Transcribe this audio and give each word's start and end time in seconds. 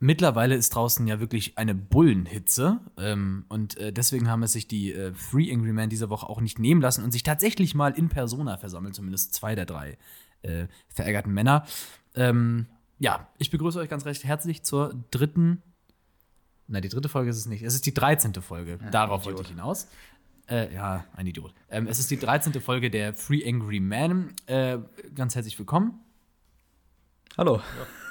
Mittlerweile 0.00 0.54
ist 0.54 0.70
draußen 0.74 1.06
ja 1.06 1.20
wirklich 1.20 1.56
eine 1.56 1.74
Bullenhitze 1.74 2.80
ähm, 2.98 3.44
und 3.48 3.76
äh, 3.78 3.92
deswegen 3.92 4.28
haben 4.28 4.42
es 4.42 4.52
sich 4.52 4.66
die 4.68 4.92
äh, 4.92 5.12
Three 5.12 5.52
Angry 5.52 5.72
Men 5.72 5.88
diese 5.88 6.10
Woche 6.10 6.28
auch 6.28 6.40
nicht 6.40 6.58
nehmen 6.58 6.80
lassen 6.82 7.02
und 7.04 7.12
sich 7.12 7.22
tatsächlich 7.22 7.74
mal 7.74 7.92
in 7.92 8.08
Persona 8.08 8.58
versammelt, 8.58 8.94
zumindest 8.94 9.32
zwei 9.34 9.54
der 9.54 9.66
drei 9.66 9.96
äh, 10.42 10.66
verärgerten 10.88 11.32
Männer. 11.32 11.64
Ähm, 12.14 12.66
ja, 12.98 13.28
ich 13.38 13.50
begrüße 13.50 13.78
euch 13.78 13.88
ganz 13.88 14.04
recht 14.04 14.24
herzlich 14.24 14.62
zur 14.62 14.94
dritten, 15.10 15.62
nein, 16.68 16.82
die 16.82 16.88
dritte 16.88 17.08
Folge 17.08 17.30
ist 17.30 17.38
es 17.38 17.46
nicht, 17.46 17.62
es 17.62 17.74
ist 17.74 17.86
die 17.86 17.94
13. 17.94 18.34
Folge, 18.42 18.78
Ja, 18.82 18.90
darauf 18.90 19.22
Idiot. 19.22 19.38
wollte 19.38 19.42
ich 19.42 19.48
hinaus. 19.56 19.88
Äh, 20.46 20.74
ja, 20.74 21.04
ein 21.16 21.26
Idiot. 21.26 21.54
Ähm, 21.70 21.86
es 21.86 21.98
ist 21.98 22.10
die 22.10 22.18
13. 22.18 22.60
Folge 22.60 22.90
der 22.90 23.14
Three 23.14 23.48
Angry 23.48 23.80
Men. 23.80 24.34
Äh, 24.46 24.78
ganz 25.14 25.34
herzlich 25.34 25.58
willkommen. 25.58 26.00
Hallo. 27.38 27.62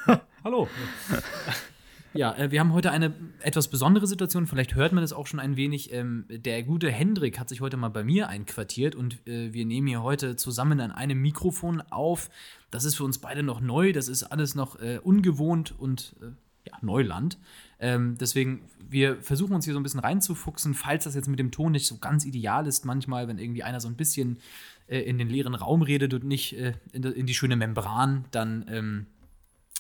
Hallo. 0.43 0.68
Ja, 2.14 2.36
äh, 2.36 2.52
wir 2.52 2.59
haben 2.59 2.73
heute 2.73 2.91
eine 2.91 3.14
etwas 3.42 3.68
besondere 3.69 4.06
Situation. 4.07 4.46
Vielleicht 4.46 4.75
hört 4.75 4.93
man 4.93 5.04
es 5.04 5.14
auch 5.14 5.25
schon 5.28 5.39
ein 5.39 5.56
wenig. 5.56 5.92
Ähm, 5.92 6.25
der 6.29 6.61
gute 6.64 6.92
Hendrik 6.92 7.39
hat 7.39 7.50
sich 7.50 7.61
heute 7.61 7.75
mal 7.78 7.89
bei 7.89 8.04
mir 8.04 8.29
einquartiert 8.29 8.96
und 8.96 9.25
äh, 9.28 9.51
wir 9.54 9.65
nehmen 9.65 9.87
hier 9.87 10.04
heute 10.04 10.36
zusammen 10.36 10.79
an 10.79 10.92
einem 10.92 11.20
Mikrofon 11.21 11.82
auf. 11.89 12.29
Das 12.70 12.86
ist 12.86 12.96
für 12.96 13.04
uns 13.04 13.18
beide 13.18 13.42
noch 13.42 13.61
neu. 13.61 13.93
Das 13.93 14.07
ist 14.07 14.23
alles 14.23 14.54
noch 14.54 14.79
äh, 14.79 15.00
ungewohnt 15.01 15.73
und 15.78 16.15
ja, 16.65 16.78
Neuland. 16.82 17.37
Ähm, 17.79 18.15
deswegen, 18.20 18.61
wir 18.89 19.21
versuchen 19.21 19.54
uns 19.56 19.65
hier 19.65 19.73
so 19.73 19.79
ein 19.79 19.84
bisschen 19.84 20.00
reinzufuchsen, 20.00 20.75
falls 20.75 21.04
das 21.06 21.15
jetzt 21.15 21.28
mit 21.28 21.39
dem 21.39 21.51
Ton 21.51 21.71
nicht 21.73 21.87
so 21.87 21.98
ganz 21.98 22.25
ideal 22.25 22.68
ist. 22.68 22.86
Manchmal, 22.86 23.28
wenn 23.28 23.37
irgendwie 23.39 23.64
einer 23.64 23.82
so 23.82 23.87
ein 23.87 23.95
bisschen 23.95 24.37
in 24.87 25.18
den 25.18 25.29
leeren 25.29 25.56
Raum 25.56 25.82
redet 25.82 26.14
und 26.14 26.25
nicht 26.25 26.54
in, 26.54 27.01
die- 27.01 27.07
in 27.09 27.25
die 27.25 27.34
schöne 27.34 27.56
Membran, 27.56 28.25
dann. 28.32 28.65
Ähm, 28.70 29.06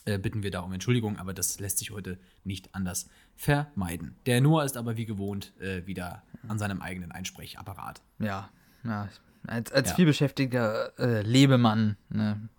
äh, 0.05 0.17
bitten 0.17 0.43
wir 0.43 0.51
da 0.51 0.59
um 0.61 0.71
Entschuldigung, 0.73 1.17
aber 1.17 1.33
das 1.33 1.59
lässt 1.59 1.77
sich 1.79 1.91
heute 1.91 2.17
nicht 2.43 2.73
anders 2.75 3.09
vermeiden. 3.35 4.15
Der 4.25 4.41
Noah 4.41 4.63
ist 4.65 4.77
aber 4.77 4.97
wie 4.97 5.05
gewohnt 5.05 5.53
äh, 5.59 5.85
wieder 5.85 6.23
an 6.47 6.59
seinem 6.59 6.81
eigenen 6.81 7.11
Einsprechapparat. 7.11 8.01
Ja, 8.19 8.49
ja. 8.83 9.09
Als, 9.47 9.71
als 9.71 9.89
Ja. 9.89 9.95
vielbeschäftigter 9.95 10.97
äh, 10.99 11.21
Lebemann, 11.21 11.97
ne, 12.09 12.49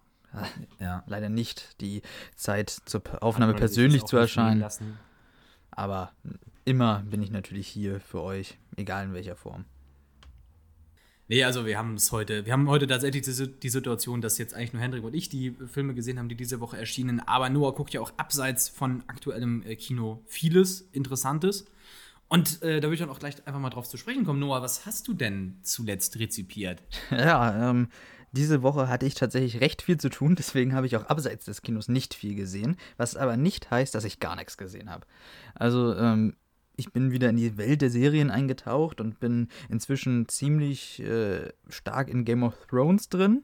Ja. 0.80 1.02
leider 1.06 1.28
nicht 1.28 1.80
die 1.80 2.02
Zeit 2.36 2.70
zur 2.70 3.02
Aufnahme 3.22 3.54
persönlich 3.54 4.04
zu 4.04 4.16
erscheinen. 4.16 4.60
lassen. 4.60 4.98
Aber 5.70 6.12
immer 6.64 7.02
bin 7.02 7.22
ich 7.22 7.30
natürlich 7.30 7.68
hier 7.68 8.00
für 8.00 8.22
euch, 8.22 8.58
egal 8.76 9.04
in 9.06 9.12
welcher 9.14 9.36
Form. 9.36 9.64
Nee, 11.26 11.42
also 11.42 11.64
wir 11.64 11.78
haben 11.78 11.94
es 11.94 12.12
heute, 12.12 12.44
wir 12.44 12.52
haben 12.52 12.68
heute 12.68 12.86
tatsächlich 12.86 13.22
die, 13.22 13.68
Situation, 13.70 14.20
dass 14.20 14.36
jetzt 14.36 14.54
eigentlich 14.54 14.74
nur 14.74 14.82
Hendrik 14.82 15.04
und 15.04 15.14
ich 15.14 15.30
die 15.30 15.56
Filme 15.72 15.94
gesehen 15.94 16.18
haben, 16.18 16.28
die 16.28 16.34
diese 16.34 16.60
Woche 16.60 16.76
erschienen. 16.76 17.20
Aber 17.20 17.48
Noah 17.48 17.74
guckt 17.74 17.94
ja 17.94 18.02
auch 18.02 18.12
abseits 18.18 18.68
von 18.68 19.02
aktuellem 19.06 19.62
äh, 19.66 19.74
Kino 19.76 20.22
vieles 20.26 20.82
Interessantes. 20.92 21.64
Und 22.28 22.62
äh, 22.62 22.80
da 22.80 22.88
würde 22.88 22.94
ich 22.94 23.00
dann 23.00 23.08
auch 23.08 23.18
gleich 23.18 23.36
einfach 23.46 23.60
mal 23.60 23.70
drauf 23.70 23.88
zu 23.88 23.96
sprechen 23.96 24.24
kommen. 24.24 24.40
Noah, 24.40 24.60
was 24.60 24.84
hast 24.84 25.08
du 25.08 25.14
denn 25.14 25.58
zuletzt 25.62 26.18
rezipiert? 26.18 26.82
Ja, 27.10 27.70
ähm, 27.70 27.88
diese 28.32 28.62
Woche 28.62 28.88
hatte 28.88 29.06
ich 29.06 29.14
tatsächlich 29.14 29.60
recht 29.60 29.80
viel 29.80 29.96
zu 29.96 30.10
tun, 30.10 30.34
deswegen 30.34 30.74
habe 30.74 30.86
ich 30.86 30.96
auch 30.96 31.06
abseits 31.06 31.44
des 31.44 31.62
Kinos 31.62 31.88
nicht 31.88 32.14
viel 32.14 32.34
gesehen, 32.34 32.76
was 32.96 33.16
aber 33.16 33.36
nicht 33.36 33.70
heißt, 33.70 33.94
dass 33.94 34.04
ich 34.04 34.18
gar 34.18 34.34
nichts 34.34 34.56
gesehen 34.56 34.90
habe. 34.90 35.06
Also, 35.54 35.94
ähm, 35.94 36.34
ich 36.76 36.92
bin 36.92 37.10
wieder 37.12 37.28
in 37.30 37.36
die 37.36 37.56
Welt 37.56 37.82
der 37.82 37.90
Serien 37.90 38.30
eingetaucht 38.30 39.00
und 39.00 39.20
bin 39.20 39.48
inzwischen 39.68 40.28
ziemlich 40.28 41.00
äh, 41.02 41.48
stark 41.68 42.08
in 42.08 42.24
Game 42.24 42.42
of 42.42 42.54
Thrones 42.68 43.08
drin. 43.08 43.42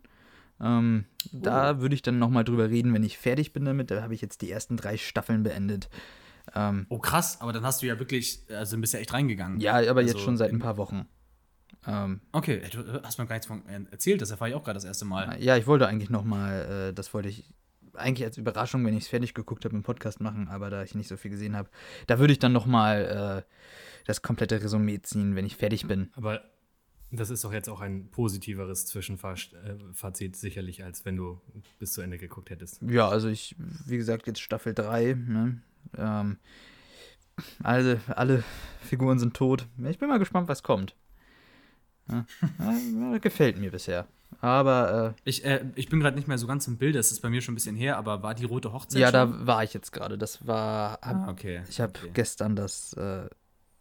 Ähm, 0.61 1.05
Da 1.33 1.81
würde 1.81 1.95
ich 1.95 2.03
dann 2.03 2.19
nochmal 2.19 2.45
drüber 2.45 2.69
reden, 2.69 2.93
wenn 2.93 3.03
ich 3.03 3.17
fertig 3.19 3.53
bin 3.53 3.65
damit. 3.65 3.91
Da 3.91 4.03
habe 4.03 4.15
ich 4.15 4.21
jetzt 4.21 4.43
die 4.43 4.51
ersten 4.51 4.77
drei 4.77 4.97
Staffeln 4.97 5.43
beendet. 5.43 5.89
Ähm, 6.55 6.87
Oh, 6.89 6.99
krass, 6.99 7.41
aber 7.41 7.53
dann 7.53 7.63
hast 7.65 7.83
du 7.83 7.87
ja 7.87 7.99
wirklich, 7.99 8.41
also 8.51 8.77
du 8.77 8.81
bist 8.81 8.93
ja 8.93 9.01
echt 9.01 9.13
reingegangen. 9.13 9.61
ja, 9.61 9.75
aber 9.89 10.03
jetzt 10.03 10.15
Also, 10.15 10.25
schon 10.25 10.37
seit 10.37 10.51
ein 10.53 10.59
paar 10.59 10.77
Wochen. 10.77 11.07
Ähm, 11.87 12.21
Okay, 12.33 12.61
du 12.71 13.03
hast 13.03 13.19
mir 13.19 13.27
gar 13.27 13.37
nichts 13.37 13.47
von 13.47 13.65
äh, 13.69 13.81
erzählt, 13.91 14.21
das 14.21 14.31
erfahre 14.31 14.51
ich 14.51 14.57
auch 14.57 14.65
gerade 14.65 14.75
das 14.77 14.85
erste 14.85 15.05
Mal. 15.05 15.41
Ja, 15.41 15.57
ich 15.57 15.67
wollte 15.67 15.87
eigentlich 15.87 16.11
noch 16.11 16.25
mal, 16.25 16.89
äh, 16.91 16.93
das 16.93 17.15
wollte 17.15 17.29
ich 17.29 17.45
eigentlich 17.95 18.25
als 18.25 18.39
Überraschung, 18.39 18.85
wenn 18.85 18.97
ich 18.97 19.05
es 19.05 19.09
fertig 19.09 19.35
geguckt 19.35 19.65
habe, 19.65 19.75
im 19.75 19.83
Podcast 19.83 20.21
machen, 20.21 20.49
aber 20.49 20.71
da 20.71 20.83
ich 20.83 20.95
nicht 20.95 21.09
so 21.09 21.17
viel 21.17 21.31
gesehen 21.31 21.57
habe, 21.57 21.69
da 22.07 22.19
würde 22.19 22.33
ich 22.33 22.39
dann 22.39 22.53
noch 22.53 22.67
mal 22.67 23.45
äh, 23.47 23.53
das 24.07 24.23
komplette 24.23 24.63
Resümee 24.63 25.01
ziehen, 25.03 25.37
wenn 25.37 25.47
ich 25.47 25.57
fertig 25.57 25.87
bin. 25.87 26.11
Aber 26.15 26.43
das 27.13 27.31
ist 27.31 27.45
doch 27.45 27.53
jetzt 27.53 27.69
auch 27.69 27.81
ein 27.81 28.09
positiveres 28.11 28.87
Zwischenfazit 28.87 30.37
sicherlich, 30.37 30.85
als 30.85 31.05
wenn 31.05 31.17
du 31.17 31.41
bis 31.79 31.93
zu 31.93 32.03
Ende 32.03 32.19
geguckt 32.19 32.51
hättest. 32.51 32.81
Ja, 32.83 33.09
also 33.09 33.29
ich, 33.29 33.57
wie 33.87 33.97
gesagt, 33.97 34.27
jetzt 34.27 34.41
Staffel 34.41 34.75
3, 34.75 35.15
ne? 35.15 35.63
ähm, 35.99 36.39
alle, 37.63 38.01
alle 38.09 38.45
Figuren 38.81 39.19
sind 39.19 39.35
tot. 39.35 39.67
Ich 39.89 39.99
bin 39.99 40.09
mal 40.09 40.19
gespannt, 40.19 40.49
was 40.49 40.63
kommt. 40.63 40.95
Ja, 42.09 42.27
gefällt 43.19 43.59
mir 43.59 43.71
bisher. 43.71 44.07
Aber 44.41 45.15
äh, 45.17 45.21
Ich, 45.29 45.45
äh, 45.45 45.65
ich 45.75 45.89
bin 45.89 46.01
gerade 46.01 46.17
nicht 46.17 46.29
mehr 46.29 46.39
so 46.39 46.47
ganz 46.47 46.67
im 46.67 46.79
Bild, 46.79 46.95
das 46.95 47.13
ist 47.13 47.21
bei 47.21 47.29
mir 47.29 47.43
schon 47.43 47.53
ein 47.53 47.57
bisschen 47.57 47.77
her, 47.77 47.99
aber 47.99 48.23
war 48.23 48.35
die 48.35 48.45
rote 48.45 48.73
Hochzeit 48.73 49.01
ja, 49.01 49.11
schon? 49.11 49.41
da 49.41 49.47
war 49.47 49.65
ich 49.65 49.75
jetzt 49.75 49.93
gerade. 49.93 50.17
Das 50.17 50.47
war, 50.47 50.93
hab, 51.03 51.17
Ah, 51.17 51.29
okay. 51.31 51.63
Ich 51.69 51.81
habe 51.81 51.93
okay. 51.99 52.11
gestern 52.15 52.57
das 52.57 52.95
äh, 52.95 53.29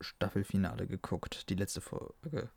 Staffelfinale 0.02 0.88
geguckt, 0.88 1.50
die 1.50 1.56
letzte 1.56 1.82
Folge. 1.82 2.50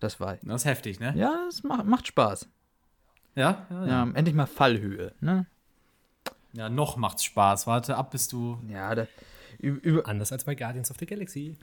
Das 0.00 0.20
war. 0.20 0.36
Das 0.42 0.62
ist 0.62 0.66
heftig, 0.66 1.00
ne? 1.00 1.14
Ja, 1.16 1.46
es 1.48 1.62
macht, 1.62 1.86
macht 1.86 2.06
Spaß. 2.06 2.48
Ja, 3.36 3.66
ja, 3.70 3.86
Ja, 3.86 4.10
endlich 4.14 4.34
mal 4.34 4.46
Fallhöhe, 4.46 5.12
ne? 5.20 5.46
Ja, 6.52 6.68
noch 6.68 6.96
macht's 6.96 7.24
Spaß. 7.24 7.66
Warte 7.66 7.96
ab, 7.96 8.10
bis 8.10 8.28
du. 8.28 8.60
Ja, 8.68 8.94
da, 8.94 9.06
über, 9.58 9.82
über, 9.82 10.06
Anders 10.06 10.30
als 10.30 10.44
bei 10.44 10.54
Guardians 10.54 10.90
of 10.90 10.98
the 10.98 11.06
Galaxy. 11.06 11.56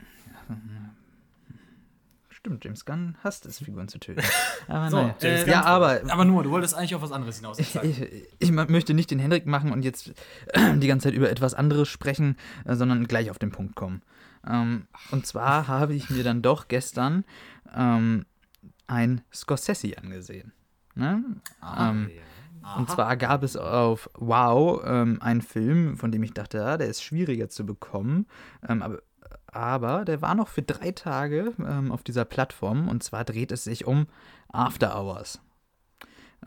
Stimmt, 2.41 2.65
James 2.65 2.85
Gunn 2.85 3.17
hasst 3.23 3.45
es, 3.45 3.59
Figuren 3.59 3.87
zu 3.87 3.99
töten. 3.99 4.21
Aber 4.67 4.89
So, 4.89 4.97
naja. 4.97 5.15
James 5.21 5.45
ja, 5.45 5.63
aber 5.63 6.01
Aber 6.09 6.25
nur, 6.25 6.43
du 6.43 6.49
wolltest 6.49 6.73
eigentlich 6.73 6.95
auf 6.95 7.01
was 7.01 7.11
anderes 7.11 7.37
hinaus. 7.37 7.59
ich, 7.59 7.75
ich, 7.75 8.27
ich 8.39 8.51
möchte 8.51 8.93
nicht 8.93 9.11
den 9.11 9.19
Hendrik 9.19 9.45
machen 9.45 9.71
und 9.71 9.83
jetzt 9.83 10.11
die 10.75 10.87
ganze 10.87 11.07
Zeit 11.07 11.13
über 11.13 11.29
etwas 11.29 11.53
anderes 11.53 11.87
sprechen, 11.87 12.35
äh, 12.65 12.75
sondern 12.75 13.07
gleich 13.07 13.29
auf 13.29 13.37
den 13.37 13.51
Punkt 13.51 13.75
kommen. 13.75 14.01
Ähm, 14.47 14.87
und 15.11 15.27
zwar 15.27 15.67
habe 15.67 15.93
ich 15.93 16.09
mir 16.09 16.23
dann 16.23 16.41
doch 16.41 16.67
gestern 16.67 17.25
ähm, 17.75 18.25
ein 18.87 19.21
Scorsese 19.31 19.97
angesehen. 19.99 20.51
Ne? 20.95 21.23
ähm, 21.77 22.09
Und 22.77 22.89
zwar 22.89 23.17
gab 23.17 23.43
es 23.43 23.55
auf 23.55 24.09
Wow 24.17 24.81
ähm, 24.83 25.19
einen 25.21 25.41
Film, 25.43 25.95
von 25.97 26.11
dem 26.11 26.23
ich 26.23 26.33
dachte, 26.33 26.57
ja, 26.57 26.77
der 26.77 26.87
ist 26.87 27.03
schwieriger 27.03 27.49
zu 27.49 27.65
bekommen. 27.67 28.25
Ähm, 28.67 28.81
aber, 28.81 28.99
aber 29.51 30.05
der 30.05 30.21
war 30.21 30.35
noch 30.35 30.47
für 30.47 30.61
drei 30.61 30.91
Tage 30.91 31.53
ähm, 31.59 31.91
auf 31.91 32.03
dieser 32.03 32.25
Plattform. 32.25 32.87
Und 32.89 33.03
zwar 33.03 33.23
dreht 33.25 33.51
es 33.51 33.63
sich 33.63 33.85
um 33.85 34.07
After 34.51 34.95
Hours. 34.99 35.39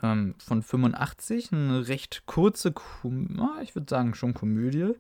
Ähm, 0.02 0.34
von 0.38 0.62
85, 0.62 1.52
eine 1.52 1.86
recht 1.88 2.24
kurze, 2.26 2.72
Kom 2.72 3.40
ich 3.62 3.74
würde 3.74 3.86
sagen 3.88 4.14
schon 4.14 4.34
Komödie. 4.34 4.92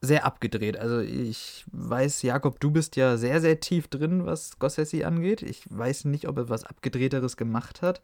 Sehr 0.00 0.24
abgedreht. 0.24 0.76
Also 0.78 0.98
ich 1.00 1.64
weiß, 1.72 2.22
Jakob, 2.22 2.58
du 2.60 2.70
bist 2.70 2.96
ja 2.96 3.16
sehr, 3.16 3.40
sehr 3.40 3.60
tief 3.60 3.88
drin, 3.88 4.26
was 4.26 4.50
Scorsese 4.50 5.06
angeht. 5.06 5.42
Ich 5.42 5.64
weiß 5.70 6.06
nicht, 6.06 6.28
ob 6.28 6.38
er 6.38 6.48
was 6.48 6.64
Abgedrehteres 6.64 7.36
gemacht 7.36 7.82
hat. 7.82 8.00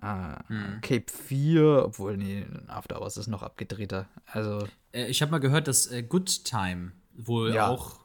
Ah, 0.00 0.38
Hm. 0.48 0.80
Cape 0.80 1.06
4, 1.12 1.84
obwohl, 1.86 2.16
nee, 2.16 2.46
After 2.68 3.00
Hours 3.00 3.16
ist 3.16 3.26
noch 3.28 3.42
abgedrehter. 3.42 4.06
Also, 4.26 4.66
Äh, 4.92 5.06
ich 5.06 5.22
habe 5.22 5.30
mal 5.32 5.38
gehört, 5.38 5.66
dass 5.68 5.88
äh, 5.88 6.02
Good 6.02 6.44
Time 6.44 6.92
wohl 7.16 7.52
Ja. 7.52 7.68
auch 7.68 7.98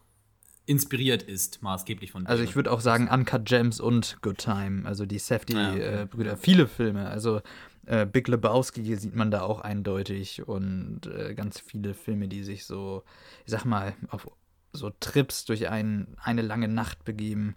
inspiriert 0.65 1.23
ist, 1.23 1.61
maßgeblich 1.61 2.11
von 2.11 2.25
also 2.25 2.43
ich 2.43 2.55
würde 2.55 2.71
auch 2.71 2.79
sagen 2.79 3.09
Uncut 3.09 3.45
Gems 3.45 3.79
und 3.79 4.17
Good 4.21 4.37
Time, 4.37 4.87
also 4.87 5.05
die 5.05 5.15
Ah, 5.15 5.17
okay. 5.17 5.19
Safety-Brüder. 5.19 6.37
Viele 6.37 6.67
Filme, 6.67 7.09
also 7.09 7.41
äh, 7.85 8.05
Big 8.05 8.27
Lebowski 8.27 8.95
sieht 8.95 9.15
man 9.15 9.29
da 9.29 9.41
auch 9.41 9.61
eindeutig 9.61 10.47
und 10.47 11.01
äh, 11.07 11.33
ganz 11.33 11.59
viele 11.59 11.93
Filme, 11.93 12.27
die 12.27 12.43
sich 12.43 12.65
so, 12.65 13.03
ich 13.45 13.51
sag 13.51 13.65
mal, 13.65 13.93
auf 14.09 14.27
so 14.71 14.89
Trips 14.99 15.45
durch 15.45 15.69
ein, 15.69 16.15
eine 16.17 16.41
lange 16.41 16.67
Nacht 16.67 17.03
begeben. 17.03 17.55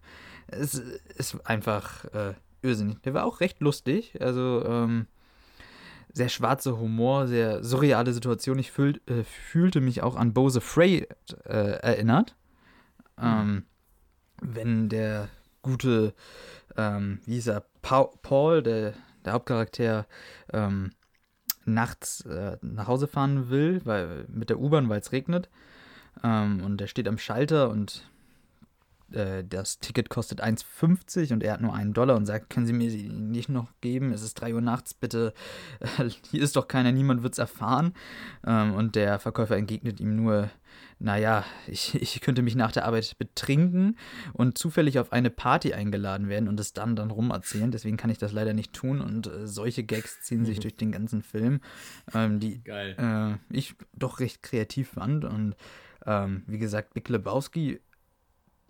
Es 0.49 0.75
ist 0.75 1.47
einfach 1.47 2.05
äh, 2.06 2.35
irrsinnig. 2.62 3.00
Der 3.02 3.14
war 3.14 3.25
auch 3.25 3.41
recht 3.41 3.61
lustig, 3.61 4.20
also 4.20 4.64
ähm, 4.67 5.06
sehr 6.12 6.29
schwarzer 6.29 6.79
Humor, 6.79 7.26
sehr 7.29 7.62
surreale 7.62 8.12
Situation. 8.12 8.59
Ich 8.59 8.73
fühl, 8.73 9.00
äh, 9.06 9.23
fühlte 9.23 9.81
mich 9.81 10.02
auch 10.02 10.17
an 10.17 10.32
Bose 10.35 10.61
Frey 10.61 11.06
äh, 11.44 11.52
erinnert. 11.52 12.35
Ähm, 13.20 13.64
wenn 14.40 14.88
der 14.88 15.28
gute, 15.62 16.14
ähm, 16.76 17.20
wie 17.24 17.34
hieß 17.34 17.48
er, 17.48 17.64
pa 17.82 18.04
Paul, 18.22 18.62
der, 18.62 18.94
der 19.24 19.32
Hauptcharakter, 19.32 20.06
ähm, 20.52 20.92
nachts 21.64 22.20
äh, 22.26 22.58
nach 22.62 22.86
Hause 22.86 23.08
fahren 23.08 23.50
will, 23.50 23.80
weil 23.84 24.24
mit 24.28 24.50
der 24.50 24.60
U-Bahn, 24.60 24.88
weil 24.88 25.00
es 25.00 25.12
regnet. 25.12 25.48
Ähm, 26.22 26.62
und 26.64 26.80
er 26.80 26.86
steht 26.86 27.08
am 27.08 27.18
Schalter 27.18 27.70
und 27.70 28.08
äh, 29.12 29.44
das 29.44 29.79
Ticket 29.79 30.08
kostet 30.08 30.43
1,50 30.43 31.32
und 31.32 31.43
er 31.43 31.55
hat 31.55 31.61
nur 31.61 31.75
einen 31.75 31.93
Dollar 31.93 32.17
und 32.17 32.26
sagt, 32.26 32.50
können 32.50 32.67
Sie 32.67 32.73
mir 32.73 32.91
sie 32.91 33.08
nicht 33.08 33.49
noch 33.49 33.69
geben? 33.81 34.12
Es 34.12 34.23
ist 34.23 34.35
3 34.35 34.55
Uhr 34.55 34.61
nachts, 34.61 34.94
bitte. 34.94 35.32
Äh, 35.81 36.11
hier 36.31 36.43
ist 36.43 36.56
doch 36.56 36.69
keiner, 36.69 36.93
niemand 36.93 37.23
wird 37.23 37.35
es 37.35 37.38
erfahren. 37.38 37.93
Ähm, 38.47 38.75
und 38.75 38.94
der 38.97 39.19
Verkäufer 39.19 39.56
entgegnet 39.56 40.00
ihm 40.00 40.17
nur, 40.17 40.50
naja, 40.99 41.44
ich, 41.67 41.94
ich 42.03 42.20
könnte 42.20 42.43
mich 42.43 42.56
nach 42.56 42.73
der 42.73 42.85
Arbeit 42.85 43.17
betrinken 43.19 43.97
und 44.32 44.58
zufällig 44.58 44.99
auf 44.99 45.12
eine 45.12 45.31
Party 45.31 45.73
eingeladen 45.73 46.29
werden 46.29 46.49
und 46.49 46.59
es 46.59 46.73
dann 46.73 46.97
dann 46.97 47.11
rumerzählen. 47.11 47.70
Deswegen 47.70 47.97
kann 47.97 48.11
ich 48.11 48.19
das 48.19 48.32
leider 48.32 48.55
nicht 48.55 48.73
tun 48.73 49.00
und 49.00 49.29
äh, 49.29 49.47
solche 49.47 49.85
Gags 49.85 50.23
ziehen 50.23 50.44
sich 50.44 50.59
durch 50.61 50.76
den 50.76 50.93
ganzen 50.93 51.23
Film, 51.23 51.61
ähm, 52.12 52.41
die 52.41 52.62
ich 53.50 53.75
doch 53.94 54.20
recht 54.20 54.43
kreativ 54.43 54.91
fand. 54.91 55.25
Und 55.25 55.55
ähm, 56.06 56.43
wie 56.47 56.59
gesagt, 56.59 56.94
Big 56.94 57.09
Lebowski 57.09 57.81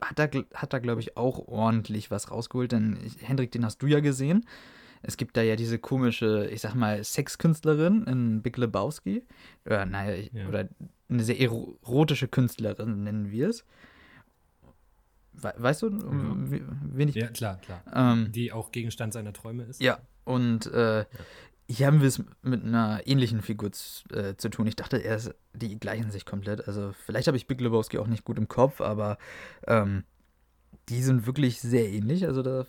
hat 0.00 0.19
da, 0.19 0.28
hat 0.54 0.72
da 0.72 0.78
glaube 0.78 1.00
ich, 1.00 1.16
auch 1.16 1.46
ordentlich 1.48 2.10
was 2.10 2.31
rausgeholt, 2.31 2.72
denn 2.72 2.98
ich, 3.04 3.26
Hendrik, 3.26 3.50
den 3.52 3.64
hast 3.64 3.78
du 3.78 3.87
ja 3.87 4.00
gesehen. 4.00 4.46
Es 5.02 5.16
gibt 5.16 5.37
da 5.37 5.43
ja 5.43 5.56
diese 5.56 5.78
komische, 5.78 6.48
ich 6.50 6.62
sag 6.62 6.75
mal, 6.75 7.02
Sexkünstlerin 7.02 8.04
in 8.04 8.43
Big 8.43 8.56
Lebowski. 8.56 9.22
Oder, 9.64 9.87
naja, 9.87 10.25
ja. 10.32 10.48
oder 10.48 10.69
eine 11.08 11.22
sehr 11.22 11.38
erotische 11.38 12.28
Künstlerin, 12.28 13.04
nennen 13.04 13.31
wir 13.31 13.50
es. 13.50 13.64
Weißt 15.32 15.82
du, 15.82 15.88
um 15.88 16.52
ja. 16.52 16.60
wen 16.93 17.08
ich. 17.08 17.14
Ja, 17.14 17.28
klar, 17.28 17.58
klar. 17.58 17.82
Ähm, 17.94 18.32
die 18.32 18.52
auch 18.52 18.72
Gegenstand 18.72 19.12
seiner 19.12 19.32
Träume 19.34 19.64
ist. 19.64 19.82
Ja, 19.82 20.00
und 20.25 20.66
äh, 20.66 21.00
ja. 21.00 21.06
Hier 21.69 21.87
haben 21.87 22.01
wir 22.01 22.09
es 22.09 22.23
mit 22.43 22.65
einer 22.65 23.01
ähnlichen 23.07 23.43
Figur 23.43 23.71
äh, 24.13 24.37
zu 24.37 24.49
tun. 24.51 24.67
Ich 24.67 24.77
dachte 24.77 24.99
erst, 24.99 25.35
die 25.53 25.79
gleichen 25.79 26.11
sich 26.11 26.25
komplett. 26.25 26.67
Also, 26.69 26.93
vielleicht 27.05 27.27
habe 27.27 27.37
ich 27.37 27.47
Big 27.47 27.61
Lebowski 27.61 27.99
auch 27.99 28.07
nicht 28.07 28.25
gut 28.25 28.39
im 28.39 28.49
Kopf, 28.49 28.81
aber 28.81 29.19
ähm, 29.67 30.05
die 30.89 31.03
sind 31.03 31.27
wirklich 31.27 31.61
sehr 31.61 31.89
ähnlich. 31.89 32.27
Also, 32.27 32.43
da 32.43 32.67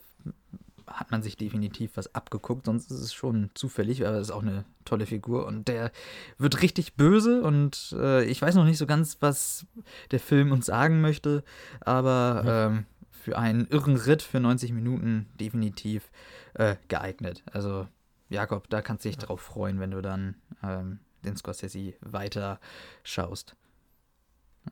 hat 0.87 1.11
man 1.11 1.21
sich 1.21 1.35
definitiv 1.35 1.91
was 1.95 2.15
abgeguckt, 2.15 2.65
sonst 2.65 2.89
ist 2.91 3.01
es 3.01 3.13
schon 3.13 3.51
zufällig, 3.53 4.07
aber 4.07 4.17
es 4.17 4.29
ist 4.29 4.33
auch 4.33 4.41
eine 4.41 4.63
tolle 4.85 5.05
Figur 5.05 5.45
und 5.45 5.67
der 5.67 5.91
wird 6.37 6.61
richtig 6.61 6.95
böse 6.95 7.41
und 7.41 7.93
äh, 7.99 8.23
ich 8.23 8.41
weiß 8.41 8.55
noch 8.55 8.63
nicht 8.63 8.77
so 8.77 8.85
ganz, 8.87 9.17
was 9.19 9.65
der 10.11 10.21
Film 10.21 10.53
uns 10.53 10.65
sagen 10.65 11.01
möchte, 11.01 11.43
aber 11.81 12.43
ja. 12.45 12.65
ähm, 12.67 12.85
für 13.11 13.37
einen 13.37 13.67
irren 13.67 13.97
Ritt 13.97 14.21
für 14.21 14.39
90 14.39 14.71
Minuten 14.71 15.27
definitiv 15.37 16.09
äh, 16.53 16.77
geeignet. 16.87 17.43
Also 17.51 17.87
Jakob, 18.29 18.69
da 18.69 18.81
kannst 18.81 19.05
du 19.05 19.09
dich 19.09 19.17
ja. 19.19 19.25
drauf 19.25 19.41
freuen, 19.41 19.79
wenn 19.79 19.91
du 19.91 20.01
dann 20.01 20.35
ähm, 20.63 20.99
den 21.23 21.35
Scorsese 21.35 21.93
weiter 22.01 22.59
schaust. 23.03 23.55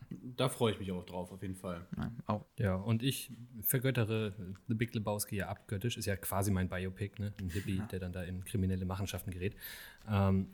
Da 0.09 0.49
freue 0.49 0.73
ich 0.73 0.79
mich 0.79 0.91
auch 0.91 1.05
drauf, 1.05 1.31
auf 1.31 1.41
jeden 1.41 1.55
Fall. 1.55 1.87
Ja, 1.95 2.11
auch. 2.27 2.45
ja 2.57 2.75
und 2.75 3.01
ich 3.01 3.31
vergöttere 3.61 4.33
The 4.67 4.73
Big 4.73 4.93
Lebowski 4.93 5.37
ja 5.37 5.47
abgöttisch. 5.47 5.97
Ist 5.97 6.05
ja 6.05 6.17
quasi 6.17 6.51
mein 6.51 6.67
Biopic, 6.67 7.21
ne? 7.21 7.33
Ein 7.39 7.49
Hippie, 7.49 7.77
ja. 7.77 7.85
der 7.85 7.99
dann 7.99 8.11
da 8.11 8.23
in 8.23 8.43
kriminelle 8.43 8.85
Machenschaften 8.85 9.31
gerät. 9.31 9.55
Ähm, 10.09 10.49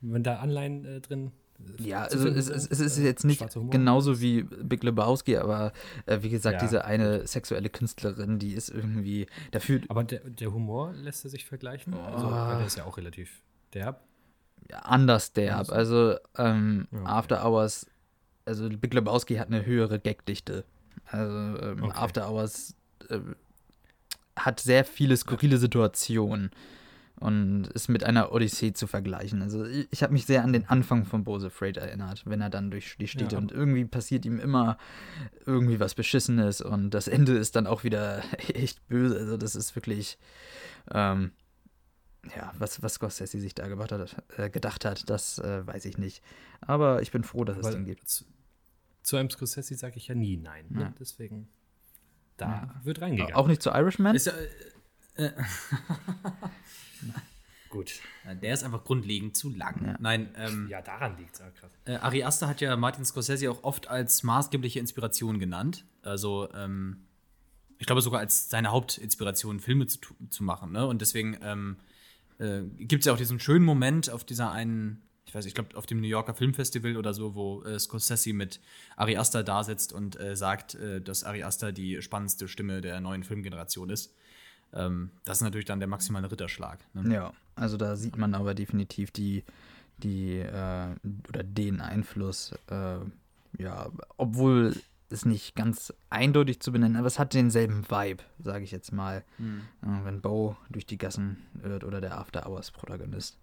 wenn 0.00 0.22
da 0.22 0.38
Anleihen 0.38 0.84
äh, 0.84 1.00
drin 1.00 1.32
ja, 1.78 2.02
also 2.02 2.28
es, 2.28 2.48
es, 2.48 2.66
es, 2.66 2.80
ist 2.80 2.98
jetzt 2.98 3.24
nicht 3.24 3.42
genauso 3.70 4.20
wie 4.20 4.42
Big 4.42 4.82
Lebowski, 4.82 5.36
aber 5.36 5.72
äh, 6.06 6.18
wie 6.22 6.28
gesagt, 6.28 6.60
ja, 6.60 6.68
diese 6.68 6.84
eine 6.84 7.26
sexuelle 7.26 7.70
Künstlerin, 7.70 8.38
die 8.38 8.52
ist 8.52 8.68
irgendwie 8.68 9.26
dafür. 9.50 9.80
Aber 9.88 10.04
der, 10.04 10.20
der 10.20 10.52
Humor 10.52 10.92
lässt 10.92 11.24
er 11.24 11.30
sich 11.30 11.46
vergleichen? 11.46 11.94
Oh. 11.94 12.00
Also, 12.00 12.30
weil 12.30 12.58
der 12.58 12.66
ist 12.66 12.76
ja 12.76 12.84
auch 12.84 12.96
relativ 12.96 13.42
derb. 13.72 14.02
Ja, 14.70 14.78
anders 14.80 15.32
derb. 15.32 15.70
Also, 15.70 16.16
ähm, 16.36 16.86
okay. 16.92 17.02
After 17.06 17.44
Hours 17.44 17.86
also 18.50 18.68
Big 18.68 18.92
Lebowski 18.94 19.36
hat 19.36 19.48
eine 19.48 19.64
höhere 19.64 19.98
Gagdichte. 19.98 20.64
Also 21.06 21.58
ähm, 21.58 21.82
okay. 21.82 21.92
After 21.94 22.28
Hours 22.28 22.74
äh, 23.08 23.20
hat 24.36 24.60
sehr 24.60 24.84
viele 24.84 25.16
skurrile 25.16 25.56
Situationen 25.56 26.50
und 27.20 27.66
ist 27.68 27.88
mit 27.88 28.02
einer 28.02 28.32
Odyssee 28.32 28.72
zu 28.72 28.86
vergleichen. 28.86 29.42
Also 29.42 29.64
ich, 29.64 30.02
habe 30.02 30.14
mich 30.14 30.24
sehr 30.24 30.42
an 30.42 30.54
den 30.54 30.66
Anfang 30.68 31.04
von 31.04 31.22
Bose 31.22 31.50
Freight 31.50 31.76
erinnert, 31.76 32.22
wenn 32.24 32.40
er 32.40 32.48
dann 32.48 32.70
durch 32.70 32.96
die 32.98 33.08
Städte 33.08 33.34
ja. 33.34 33.38
und 33.38 33.52
irgendwie 33.52 33.84
passiert 33.84 34.24
ihm 34.24 34.40
immer 34.40 34.78
irgendwie 35.44 35.78
was 35.78 35.94
Beschissenes 35.94 36.62
und 36.62 36.90
das 36.90 37.08
Ende 37.08 37.36
ist 37.36 37.56
dann 37.56 37.66
auch 37.66 37.84
wieder 37.84 38.22
echt 38.54 38.88
böse. 38.88 39.18
Also 39.18 39.36
das 39.36 39.54
ist 39.54 39.76
wirklich 39.76 40.18
ähm, 40.90 41.32
ja, 42.34 42.52
was, 42.58 42.82
was 42.82 42.94
Scorsese 42.94 43.38
sich 43.38 43.54
da 43.54 43.68
gedacht 43.68 43.92
hat, 43.92 44.38
äh, 44.38 44.48
gedacht 44.48 44.84
hat 44.86 45.08
das 45.10 45.38
äh, 45.38 45.66
weiß 45.66 45.84
ich 45.84 45.98
nicht. 45.98 46.22
Aber 46.62 47.02
ich 47.02 47.10
bin 47.10 47.22
froh, 47.22 47.44
dass 47.44 47.58
Weil 47.58 47.70
es 47.70 47.74
den 47.76 47.84
gibt. 47.84 48.08
Zu, 48.08 48.24
zu 49.02 49.16
einem 49.18 49.28
Scorsese 49.28 49.74
sage 49.74 49.96
ich 49.96 50.08
ja 50.08 50.14
nie 50.14 50.38
nein. 50.38 50.66
Ne? 50.70 50.80
Ja. 50.80 50.94
Deswegen, 50.98 51.48
da 52.38 52.46
ja. 52.46 52.80
wird 52.82 53.02
reingegangen. 53.02 53.34
Auch 53.34 53.46
nicht 53.46 53.62
zu 53.62 53.70
Irishman? 53.70 54.16
Ist 54.16 54.26
ja, 54.26 54.32
äh, 55.16 55.26
äh 55.26 55.32
Gut. 57.70 58.00
Der 58.42 58.52
ist 58.52 58.64
einfach 58.64 58.82
grundlegend 58.82 59.36
zu 59.36 59.48
lang. 59.48 59.86
Ja. 59.86 59.96
Nein, 60.00 60.34
ähm, 60.36 60.66
ja, 60.68 60.82
daran 60.82 61.16
liegt 61.16 61.34
es. 61.34 61.38
krass. 61.54 61.70
Äh, 61.84 61.94
Ari 61.96 62.24
Aster 62.24 62.48
hat 62.48 62.60
ja 62.60 62.76
Martin 62.76 63.04
Scorsese 63.04 63.48
auch 63.48 63.62
oft 63.62 63.86
als 63.86 64.24
maßgebliche 64.24 64.80
Inspiration 64.80 65.38
genannt. 65.38 65.84
Also, 66.02 66.48
ähm, 66.52 67.06
ich 67.78 67.86
glaube 67.86 68.02
sogar 68.02 68.20
als 68.20 68.50
seine 68.50 68.72
Hauptinspiration, 68.72 69.60
Filme 69.60 69.86
zu, 69.86 70.00
zu 70.28 70.44
machen. 70.44 70.72
Ne? 70.72 70.84
Und 70.86 71.00
deswegen 71.00 71.38
ähm, 71.42 71.76
äh, 72.38 72.62
gibt 72.78 73.02
es 73.02 73.06
ja 73.06 73.12
auch 73.14 73.16
diesen 73.16 73.40
schönen 73.40 73.64
Moment 73.64 74.10
auf 74.10 74.24
dieser 74.24 74.50
einen, 74.50 75.00
ich 75.24 75.34
weiß, 75.34 75.46
ich 75.46 75.54
glaube, 75.54 75.76
auf 75.76 75.86
dem 75.86 76.00
New 76.00 76.08
Yorker 76.08 76.34
Filmfestival 76.34 76.96
oder 76.96 77.14
so, 77.14 77.34
wo 77.34 77.62
äh, 77.62 77.78
Scorsese 77.78 78.34
mit 78.34 78.60
Ari 78.96 79.16
Aster 79.16 79.44
da 79.44 79.62
sitzt 79.62 79.92
und 79.92 80.18
äh, 80.18 80.36
sagt, 80.36 80.74
äh, 80.74 81.00
dass 81.00 81.24
Ari 81.24 81.44
Aster 81.44 81.72
die 81.72 82.02
spannendste 82.02 82.48
Stimme 82.48 82.80
der 82.80 83.00
neuen 83.00 83.22
Filmgeneration 83.22 83.90
ist. 83.90 84.14
Ähm, 84.72 85.10
das 85.24 85.38
ist 85.38 85.42
natürlich 85.42 85.66
dann 85.66 85.80
der 85.80 85.88
maximale 85.88 86.30
Ritterschlag. 86.30 86.78
Ne? 86.94 87.14
Ja, 87.14 87.32
also 87.56 87.76
da 87.76 87.96
sieht 87.96 88.16
man 88.16 88.34
aber 88.34 88.54
definitiv 88.54 89.10
die, 89.10 89.44
die 89.98 90.38
äh, 90.38 90.94
oder 91.28 91.42
den 91.42 91.80
Einfluss, 91.80 92.52
äh, 92.68 92.98
ja, 93.58 93.90
obwohl 94.16 94.74
ist 95.10 95.26
nicht 95.26 95.56
ganz 95.56 95.92
eindeutig 96.08 96.60
zu 96.60 96.70
benennen, 96.70 96.96
aber 96.96 97.08
es 97.08 97.18
hat 97.18 97.34
denselben 97.34 97.84
Vibe, 97.90 98.22
sage 98.38 98.62
ich 98.62 98.70
jetzt 98.70 98.92
mal, 98.92 99.24
mhm. 99.38 99.62
wenn 100.04 100.20
Bo 100.20 100.56
durch 100.70 100.86
die 100.86 100.98
Gassen 100.98 101.38
irrt 101.64 101.82
oder 101.82 102.00
der 102.00 102.16
After 102.16 102.46
Hours 102.46 102.70
Protagonist. 102.70 103.36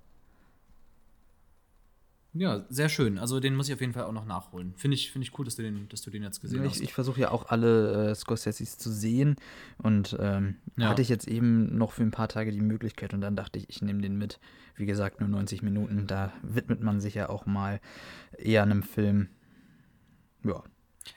Ja, 2.39 2.65
sehr 2.69 2.89
schön. 2.89 3.17
Also 3.17 3.39
den 3.39 3.55
muss 3.55 3.67
ich 3.67 3.73
auf 3.73 3.81
jeden 3.81 3.93
Fall 3.93 4.03
auch 4.03 4.11
noch 4.11 4.25
nachholen. 4.25 4.73
Finde 4.75 4.95
ich, 4.95 5.11
find 5.11 5.25
ich 5.25 5.37
cool, 5.37 5.45
dass 5.45 5.55
du 5.55 5.63
den, 5.63 5.89
dass 5.89 6.01
du 6.01 6.11
den 6.11 6.23
jetzt 6.23 6.39
gesehen 6.39 6.63
ich, 6.63 6.71
hast. 6.71 6.81
Ich 6.81 6.93
versuche 6.93 7.21
ja 7.21 7.31
auch 7.31 7.49
alle 7.49 8.11
äh, 8.11 8.15
Scorseses 8.15 8.77
zu 8.77 8.91
sehen 8.91 9.35
und 9.77 10.15
ähm, 10.19 10.55
ja. 10.77 10.89
hatte 10.89 11.01
ich 11.01 11.09
jetzt 11.09 11.27
eben 11.27 11.77
noch 11.77 11.91
für 11.91 12.03
ein 12.03 12.11
paar 12.11 12.27
Tage 12.27 12.51
die 12.51 12.61
Möglichkeit 12.61 13.13
und 13.13 13.21
dann 13.21 13.35
dachte 13.35 13.59
ich, 13.59 13.69
ich 13.69 13.81
nehme 13.81 14.01
den 14.01 14.17
mit. 14.17 14.39
Wie 14.75 14.85
gesagt, 14.85 15.19
nur 15.19 15.29
90 15.29 15.63
Minuten. 15.63 16.05
Da 16.05 16.31
widmet 16.43 16.81
man 16.81 16.99
sich 16.99 17.15
ja 17.15 17.29
auch 17.29 17.47
mal 17.47 17.81
eher 18.37 18.61
einem 18.61 18.83
Film. 18.83 19.29
Ja, 20.43 20.63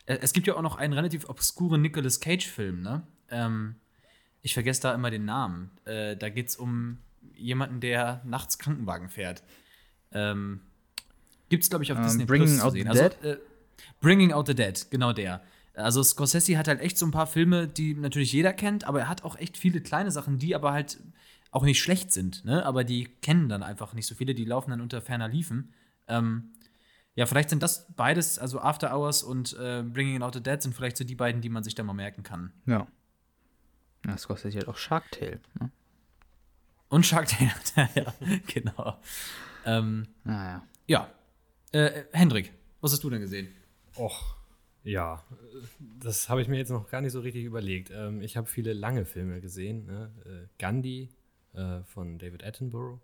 äh, 0.06 0.18
es 0.20 0.32
gibt 0.32 0.46
ja 0.46 0.56
auch 0.56 0.62
noch 0.62 0.76
einen 0.76 0.92
relativ 0.92 1.28
obskuren 1.28 1.82
Nicolas 1.82 2.20
Cage-Film, 2.20 2.82
ne? 2.82 3.06
Ähm, 3.30 3.76
ich 4.42 4.54
vergesse 4.54 4.82
da 4.82 4.94
immer 4.94 5.10
den 5.10 5.24
Namen. 5.24 5.70
Äh, 5.84 6.16
da 6.16 6.30
geht 6.30 6.48
es 6.48 6.56
um 6.56 6.98
jemanden, 7.34 7.80
der 7.80 8.22
nachts 8.24 8.58
Krankenwagen 8.58 9.08
fährt. 9.08 9.42
Ähm, 10.12 10.60
Gibt 11.50 11.64
es, 11.64 11.68
glaube 11.68 11.84
ich, 11.84 11.92
auf 11.92 11.98
um, 11.98 12.04
ähm, 12.04 12.08
Disney 12.08 12.24
Bringing 12.24 12.48
Plus 12.48 12.60
Out 12.62 12.70
zu 12.70 12.76
sehen. 12.78 12.92
the 12.92 12.98
also, 12.98 13.02
Dead? 13.02 13.24
Äh, 13.24 13.38
Bringing 14.00 14.32
Out 14.32 14.46
the 14.46 14.54
Dead, 14.54 14.86
genau 14.90 15.12
der. 15.12 15.42
Also 15.74 16.02
Scorsese 16.02 16.56
hat 16.56 16.68
halt 16.68 16.80
echt 16.80 16.96
so 16.96 17.06
ein 17.06 17.10
paar 17.10 17.26
Filme, 17.26 17.68
die 17.68 17.94
natürlich 17.94 18.32
jeder 18.32 18.52
kennt, 18.52 18.84
aber 18.84 19.00
er 19.00 19.08
hat 19.08 19.24
auch 19.24 19.36
echt 19.36 19.56
viele 19.56 19.80
kleine 19.80 20.10
Sachen, 20.10 20.38
die 20.38 20.54
aber 20.54 20.72
halt 20.72 20.98
auch 21.50 21.64
nicht 21.64 21.80
schlecht 21.80 22.12
sind, 22.12 22.44
ne? 22.44 22.64
Aber 22.64 22.84
die 22.84 23.04
kennen 23.22 23.48
dann 23.48 23.62
einfach 23.62 23.92
nicht 23.92 24.06
so 24.06 24.14
viele, 24.14 24.34
die 24.34 24.44
laufen 24.44 24.70
dann 24.70 24.80
unter 24.80 25.02
ferner 25.02 25.28
Liefen. 25.28 25.72
Ähm, 26.06 26.52
ja, 27.14 27.26
vielleicht 27.26 27.50
sind 27.50 27.62
das 27.62 27.92
beides, 27.94 28.38
also 28.38 28.60
After 28.60 28.96
Hours 28.96 29.22
und 29.22 29.56
äh, 29.58 29.82
Bringing 29.82 30.22
Out 30.22 30.34
the 30.34 30.42
Dead, 30.42 30.62
sind 30.62 30.74
vielleicht 30.74 30.96
so 30.96 31.04
die 31.04 31.16
beiden, 31.16 31.40
die 31.40 31.48
man 31.48 31.64
sich 31.64 31.74
da 31.74 31.82
mal 31.82 31.92
merken 31.92 32.22
kann. 32.22 32.52
Ja. 32.66 32.86
Das 34.02 34.28
kostet 34.28 34.54
halt 34.54 34.68
auch 34.68 34.76
Shark 34.76 35.10
Tale. 35.10 35.40
Ne? 35.58 35.70
Und 36.88 37.04
Shark 37.04 37.26
Tale, 37.26 37.52
ja, 37.94 38.14
genau. 38.46 38.98
Ähm, 39.64 40.06
naja. 40.24 40.62
Ja. 40.86 41.08
Äh, 41.72 42.04
Hendrik, 42.12 42.52
was 42.80 42.92
hast 42.92 43.04
du 43.04 43.10
denn 43.10 43.20
gesehen? 43.20 43.48
Och, 43.96 44.36
ja, 44.82 45.24
das 45.78 46.28
habe 46.28 46.42
ich 46.42 46.48
mir 46.48 46.58
jetzt 46.58 46.70
noch 46.70 46.90
gar 46.90 47.00
nicht 47.00 47.12
so 47.12 47.20
richtig 47.20 47.44
überlegt. 47.44 47.90
Ähm, 47.90 48.20
ich 48.22 48.36
habe 48.36 48.46
viele 48.46 48.72
lange 48.72 49.04
Filme 49.04 49.40
gesehen. 49.40 49.86
Ne? 49.86 50.10
Äh, 50.24 50.48
Gandhi 50.58 51.10
äh, 51.54 51.82
von 51.84 52.18
David 52.18 52.44
Attenborough 52.44 53.00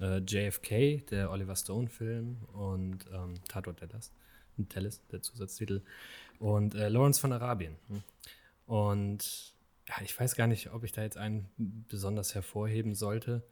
äh, 0.00 0.18
JFK, 0.18 1.06
der 1.10 1.30
Oliver 1.30 1.56
Stone-Film 1.56 2.38
und 2.52 3.06
ähm, 3.12 3.34
Tatort 3.48 3.80
Dallas, 3.82 4.12
Dallas, 4.56 5.00
der 5.08 5.22
Zusatztitel, 5.22 5.82
und 6.38 6.74
äh, 6.74 6.88
Lawrence 6.88 7.20
von 7.20 7.32
Arabien. 7.32 7.76
Hm. 7.88 8.02
Und 8.66 9.54
ja, 9.88 9.94
ich 10.02 10.18
weiß 10.18 10.34
gar 10.34 10.46
nicht, 10.46 10.72
ob 10.72 10.84
ich 10.84 10.92
da 10.92 11.02
jetzt 11.02 11.16
einen 11.16 11.48
besonders 11.88 12.34
hervorheben 12.34 12.94
sollte. 12.94 13.42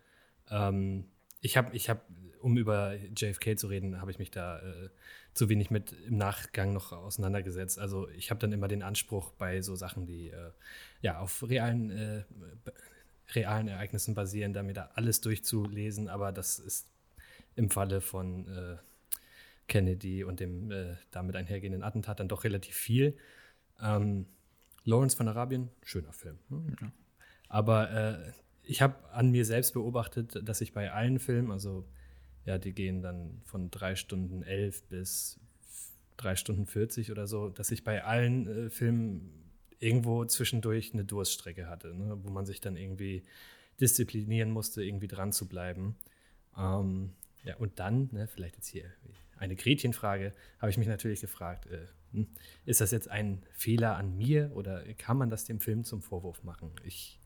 Ähm, 0.51 1.05
ich 1.43 1.57
habe, 1.57 1.77
ich 1.77 1.91
habe, 1.91 2.01
um 2.41 2.57
über 2.57 2.95
JFK 2.95 3.59
zu 3.59 3.67
reden, 3.67 4.01
habe 4.01 4.11
ich 4.11 4.19
mich 4.19 4.31
da 4.31 4.61
äh, 4.61 4.89
zu 5.35 5.49
wenig 5.49 5.71
mit 5.71 5.93
im 6.07 6.17
Nachgang 6.17 6.73
noch 6.73 6.93
auseinandergesetzt. 6.93 7.79
Also 7.79 8.09
ich 8.11 8.31
habe 8.31 8.41
dann 8.41 8.53
immer 8.53 8.69
den 8.69 8.83
Anspruch 8.83 9.33
bei 9.33 9.61
so 9.61 9.75
Sachen, 9.75 10.07
die 10.07 10.29
äh, 10.29 10.53
ja 11.03 11.19
auf 11.19 11.43
realen, 11.49 11.91
äh, 11.91 12.25
realen 13.35 13.69
Ereignissen 13.69 14.15
basieren, 14.15 14.53
da 14.53 14.63
mir 14.63 14.73
da 14.73 14.91
alles 14.95 15.21
durchzulesen, 15.21 16.09
aber 16.09 16.33
das 16.33 16.59
ist 16.59 16.87
im 17.57 17.71
Falle 17.71 18.01
von 18.01 18.49
äh, 18.49 18.77
Kennedy 19.69 20.25
und 20.25 20.41
dem 20.41 20.71
äh, 20.71 20.97
damit 21.11 21.35
einhergehenden 21.35 21.83
Attentat 21.83 22.21
dann 22.21 22.29
doch 22.29 22.45
relativ 22.45 22.75
viel. 22.75 23.17
Ähm, 23.81 24.27
Lawrence 24.85 25.17
von 25.17 25.29
Arabien, 25.29 25.71
schöner 25.83 26.13
Film. 26.13 26.39
Ja. 26.51 26.93
Aber 27.49 27.91
äh, 27.91 28.33
ich 28.64 28.83
habe 28.83 29.11
an 29.12 29.31
mir 29.31 29.45
selbst 29.45 29.75
beobachtet, 29.75 30.40
dass 30.49 30.61
ich 30.61 30.73
bei 30.73 30.92
allen 30.92 31.19
Filmen, 31.19 31.50
also 31.50 31.85
ja, 32.45 32.59
die 32.59 32.73
gehen 32.73 33.02
dann 33.02 33.40
von 33.45 33.71
drei 33.71 33.95
Stunden 33.95 34.42
elf 34.42 34.83
bis 34.85 35.40
drei 36.16 36.37
Stunden 36.37 36.66
40 36.66 37.11
oder 37.11 37.26
so, 37.26 37.49
dass 37.49 37.71
ich 37.71 37.85
bei 37.85 38.04
allen 38.04 38.66
äh, 38.66 38.71
Filmen 38.71 39.31
irgendwo 39.78 40.25
zwischendurch 40.25 40.92
eine 40.92 41.04
Durststrecke 41.04 41.69
hatte, 41.69 41.95
ne? 41.95 42.19
wo 42.23 42.31
man 42.31 42.47
sich 42.47 42.61
dann 42.61 42.76
irgendwie 42.76 43.23
disziplinieren 43.81 44.50
musste, 44.50 44.85
irgendwie 44.85 45.09
dran 45.09 45.33
zu 45.33 45.49
bleiben. 45.49 45.97
Ähm, 46.57 47.12
ja, 47.42 47.57
und 47.57 47.81
dann, 47.81 48.09
ne, 48.12 48.28
vielleicht 48.28 48.57
jetzt 48.57 48.69
hier 48.69 48.85
eine 49.37 49.57
Gretchenfrage, 49.57 50.33
habe 50.61 50.71
ich 50.71 50.78
mich 50.78 50.87
natürlich 50.87 51.21
gefragt, 51.21 51.66
äh, 51.66 51.87
hm, 52.12 52.28
ist 52.64 52.81
das 52.81 52.92
jetzt 52.92 53.09
ein 53.09 53.42
Fehler 53.52 53.97
an 53.97 54.16
mir 54.16 54.52
oder 54.54 54.85
kann 54.95 55.16
man 55.16 55.31
das 55.31 55.45
dem 55.45 55.59
Film 55.59 55.83
zum 55.83 56.00
Vorwurf 56.00 56.45
machen? 56.45 56.71
Ich 56.85 57.19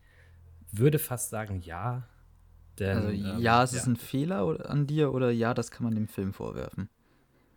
würde 0.73 0.99
fast 0.99 1.30
sagen, 1.30 1.61
ja. 1.61 2.08
Denn, 2.78 2.96
also 2.96 3.08
ähm, 3.08 3.38
ja, 3.40 3.62
es 3.62 3.73
ja. 3.73 3.78
ist 3.78 3.87
ein 3.87 3.96
Fehler 3.96 4.68
an 4.68 4.87
dir 4.87 5.12
oder 5.14 5.30
ja, 5.30 5.54
das 5.54 5.70
kann 5.70 5.85
man 5.85 5.94
dem 5.94 6.08
Film 6.08 6.32
vorwerfen? 6.32 6.88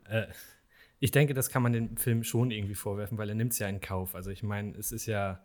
Äh, 0.06 0.28
ich 1.00 1.12
denke, 1.12 1.34
das 1.34 1.50
kann 1.50 1.63
man 1.63 1.74
dem 1.74 1.98
Film 1.98 2.24
schon 2.24 2.51
irgendwie 2.51 2.75
vorwerfen, 2.75 3.18
weil 3.18 3.30
er 3.30 3.36
nimmt 3.36 3.54
es 3.54 3.60
ja 3.60 3.68
in 3.68 3.80
Kauf. 3.80 4.16
Also 4.16 4.32
ich 4.32 4.44
meine, 4.44 4.78
es 4.78 4.92
ist 4.92 5.06
ja, 5.06 5.42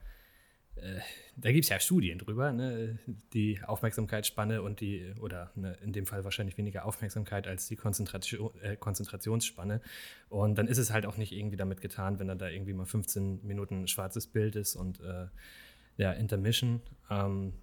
äh, 0.77 0.99
da 1.37 1.53
gibt 1.53 1.65
es 1.65 1.69
ja 1.69 1.79
Studien 1.79 2.19
drüber, 2.19 2.53
ne? 2.53 2.99
die 3.33 3.61
Aufmerksamkeitsspanne 3.65 4.63
und 4.63 4.81
die, 4.81 5.13
oder 5.21 5.53
ne, 5.55 5.77
in 5.83 5.93
dem 5.93 6.07
Fall 6.07 6.25
wahrscheinlich 6.25 6.59
weniger 6.59 6.85
Aufmerksamkeit 6.85 7.47
als 7.47 7.69
die 7.69 7.77
Konzentration, 7.77 8.51
äh, 8.63 8.77
Konzentrationsspanne. 8.77 9.81
Und 10.29 10.57
dann 10.59 10.67
ist 10.67 10.79
es 10.79 10.93
halt 10.93 11.07
auch 11.07 11.17
nicht 11.17 11.33
irgendwie 11.33 11.57
damit 11.57 11.81
getan, 11.81 12.19
wenn 12.19 12.27
dann 12.27 12.39
da 12.39 12.49
irgendwie 12.49 12.73
mal 12.73 12.87
15 12.87 13.45
Minuten 13.47 13.87
schwarzes 13.87 14.27
Bild 14.27 14.57
ist 14.57 14.75
und 14.75 15.01
äh, 15.01 15.27
ja, 15.97 16.13
Intermission. 16.13 16.81
Ähm, 17.11 17.55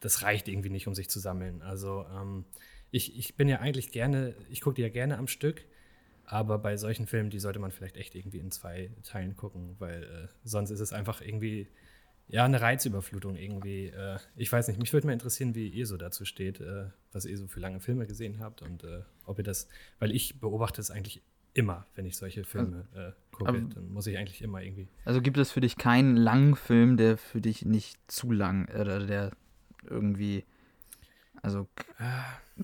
das 0.00 0.22
reicht 0.22 0.48
irgendwie 0.48 0.70
nicht, 0.70 0.86
um 0.86 0.94
sich 0.94 1.08
zu 1.08 1.18
sammeln. 1.18 1.62
Also 1.62 2.04
ähm, 2.14 2.44
ich, 2.90 3.18
ich 3.18 3.36
bin 3.36 3.48
ja 3.48 3.60
eigentlich 3.60 3.90
gerne, 3.90 4.34
ich 4.50 4.60
gucke 4.60 4.76
die 4.76 4.82
ja 4.82 4.88
gerne 4.88 5.18
am 5.18 5.26
Stück, 5.26 5.64
aber 6.26 6.58
bei 6.58 6.76
solchen 6.76 7.06
Filmen, 7.06 7.30
die 7.30 7.38
sollte 7.38 7.58
man 7.58 7.70
vielleicht 7.70 7.96
echt 7.96 8.14
irgendwie 8.14 8.38
in 8.38 8.50
zwei 8.50 8.90
Teilen 9.02 9.36
gucken, 9.36 9.76
weil 9.78 10.04
äh, 10.04 10.28
sonst 10.44 10.70
ist 10.70 10.80
es 10.80 10.92
einfach 10.92 11.20
irgendwie 11.20 11.68
ja, 12.28 12.44
eine 12.44 12.60
Reizüberflutung 12.60 13.36
irgendwie. 13.36 13.86
Äh, 13.88 14.18
ich 14.36 14.50
weiß 14.50 14.68
nicht, 14.68 14.78
mich 14.78 14.92
würde 14.92 15.06
mal 15.06 15.12
interessieren, 15.12 15.54
wie 15.54 15.68
ihr 15.68 15.86
so 15.86 15.96
dazu 15.96 16.24
steht, 16.24 16.60
äh, 16.60 16.86
was 17.12 17.26
ihr 17.26 17.36
so 17.36 17.46
für 17.46 17.60
lange 17.60 17.80
Filme 17.80 18.06
gesehen 18.06 18.40
habt 18.40 18.62
und 18.62 18.84
äh, 18.84 19.02
ob 19.26 19.38
ihr 19.38 19.44
das, 19.44 19.68
weil 19.98 20.10
ich 20.10 20.40
beobachte 20.40 20.80
es 20.80 20.90
eigentlich 20.90 21.22
immer, 21.54 21.86
wenn 21.94 22.04
ich 22.04 22.16
solche 22.16 22.44
Filme 22.44 22.86
äh, 22.94 23.12
gucke, 23.34 23.48
aber, 23.48 23.60
dann 23.60 23.92
muss 23.92 24.06
ich 24.06 24.18
eigentlich 24.18 24.42
immer 24.42 24.62
irgendwie. 24.62 24.88
Also 25.04 25.22
gibt 25.22 25.38
es 25.38 25.52
für 25.52 25.60
dich 25.60 25.76
keinen 25.76 26.16
langen 26.16 26.56
Film, 26.56 26.96
der 26.96 27.16
für 27.16 27.40
dich 27.40 27.64
nicht 27.64 27.98
zu 28.08 28.30
lang 28.32 28.68
oder 28.68 29.06
der 29.06 29.30
irgendwie. 29.88 30.44
Also 31.42 31.68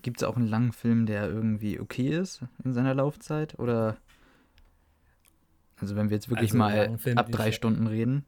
gibt 0.03 0.19
es 0.19 0.25
auch 0.25 0.37
einen 0.37 0.49
langen 0.49 0.73
Film, 0.73 1.07
der 1.07 1.29
irgendwie 1.29 1.79
okay 1.81 2.09
ist 2.09 2.43
in 2.65 2.73
seiner 2.73 2.95
Laufzeit? 2.95 3.59
Oder. 3.59 3.97
Also 5.77 5.97
wenn 5.97 6.11
wir 6.11 6.17
jetzt 6.17 6.29
wirklich 6.29 6.51
also 6.51 6.59
mal 6.59 6.99
Film, 6.99 7.17
ab 7.17 7.31
drei 7.31 7.53
Stunden 7.53 7.87
reden. 7.87 8.27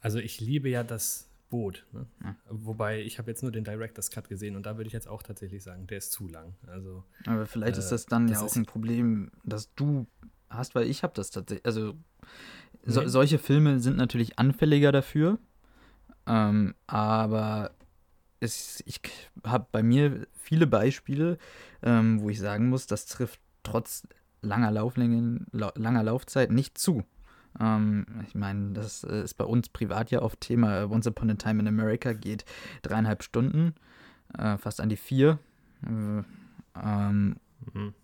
Also 0.00 0.18
ich 0.18 0.40
liebe 0.40 0.68
ja 0.68 0.84
das 0.84 1.31
Boot. 1.52 1.84
Ne? 1.92 2.06
Ja. 2.24 2.34
Wobei 2.48 3.02
ich 3.02 3.18
habe 3.18 3.30
jetzt 3.30 3.42
nur 3.42 3.52
den 3.52 3.62
Director's 3.62 4.10
Cut 4.10 4.30
gesehen 4.30 4.56
und 4.56 4.64
da 4.64 4.78
würde 4.78 4.88
ich 4.88 4.94
jetzt 4.94 5.06
auch 5.06 5.22
tatsächlich 5.22 5.62
sagen, 5.62 5.86
der 5.86 5.98
ist 5.98 6.10
zu 6.10 6.26
lang. 6.26 6.54
Also, 6.66 7.04
Aber 7.26 7.44
vielleicht 7.44 7.76
äh, 7.76 7.80
ist 7.80 7.90
das 7.90 8.06
dann 8.06 8.26
das 8.26 8.40
ja 8.40 8.46
auch 8.46 8.56
ein 8.56 8.64
Problem, 8.64 9.30
dass 9.44 9.74
du 9.74 10.06
hast, 10.48 10.74
weil 10.74 10.86
ich 10.88 11.02
habe 11.02 11.12
das 11.14 11.30
tatsächlich. 11.30 11.66
Also 11.66 11.92
so, 12.84 13.06
solche 13.06 13.38
Filme 13.38 13.80
sind 13.80 13.98
natürlich 13.98 14.38
anfälliger 14.38 14.92
dafür. 14.92 15.38
Ähm, 16.26 16.74
aber 16.86 17.72
es, 18.40 18.82
ich 18.86 19.02
habe 19.44 19.66
bei 19.70 19.82
mir 19.82 20.26
viele 20.32 20.66
Beispiele, 20.66 21.36
ähm, 21.82 22.22
wo 22.22 22.30
ich 22.30 22.40
sagen 22.40 22.70
muss, 22.70 22.86
das 22.86 23.04
trifft 23.04 23.40
trotz 23.62 24.08
langer 24.40 24.70
Lauflängen, 24.70 25.48
langer 25.52 26.02
Laufzeit 26.02 26.50
nicht 26.50 26.78
zu. 26.78 27.04
Ähm, 27.60 28.06
ich 28.26 28.34
meine, 28.34 28.72
das 28.72 29.04
äh, 29.04 29.22
ist 29.22 29.34
bei 29.34 29.44
uns 29.44 29.68
privat 29.68 30.10
ja 30.10 30.22
oft 30.22 30.40
Thema. 30.40 30.90
Once 30.90 31.06
Upon 31.06 31.30
a 31.30 31.34
Time 31.34 31.60
in 31.60 31.68
America 31.68 32.12
geht 32.12 32.44
dreieinhalb 32.82 33.22
Stunden, 33.22 33.74
äh, 34.36 34.56
fast 34.58 34.80
an 34.80 34.88
die 34.88 34.96
vier. 34.96 35.38
Äh, 35.84 36.22
ähm, 36.82 37.36
mhm. 37.72 37.94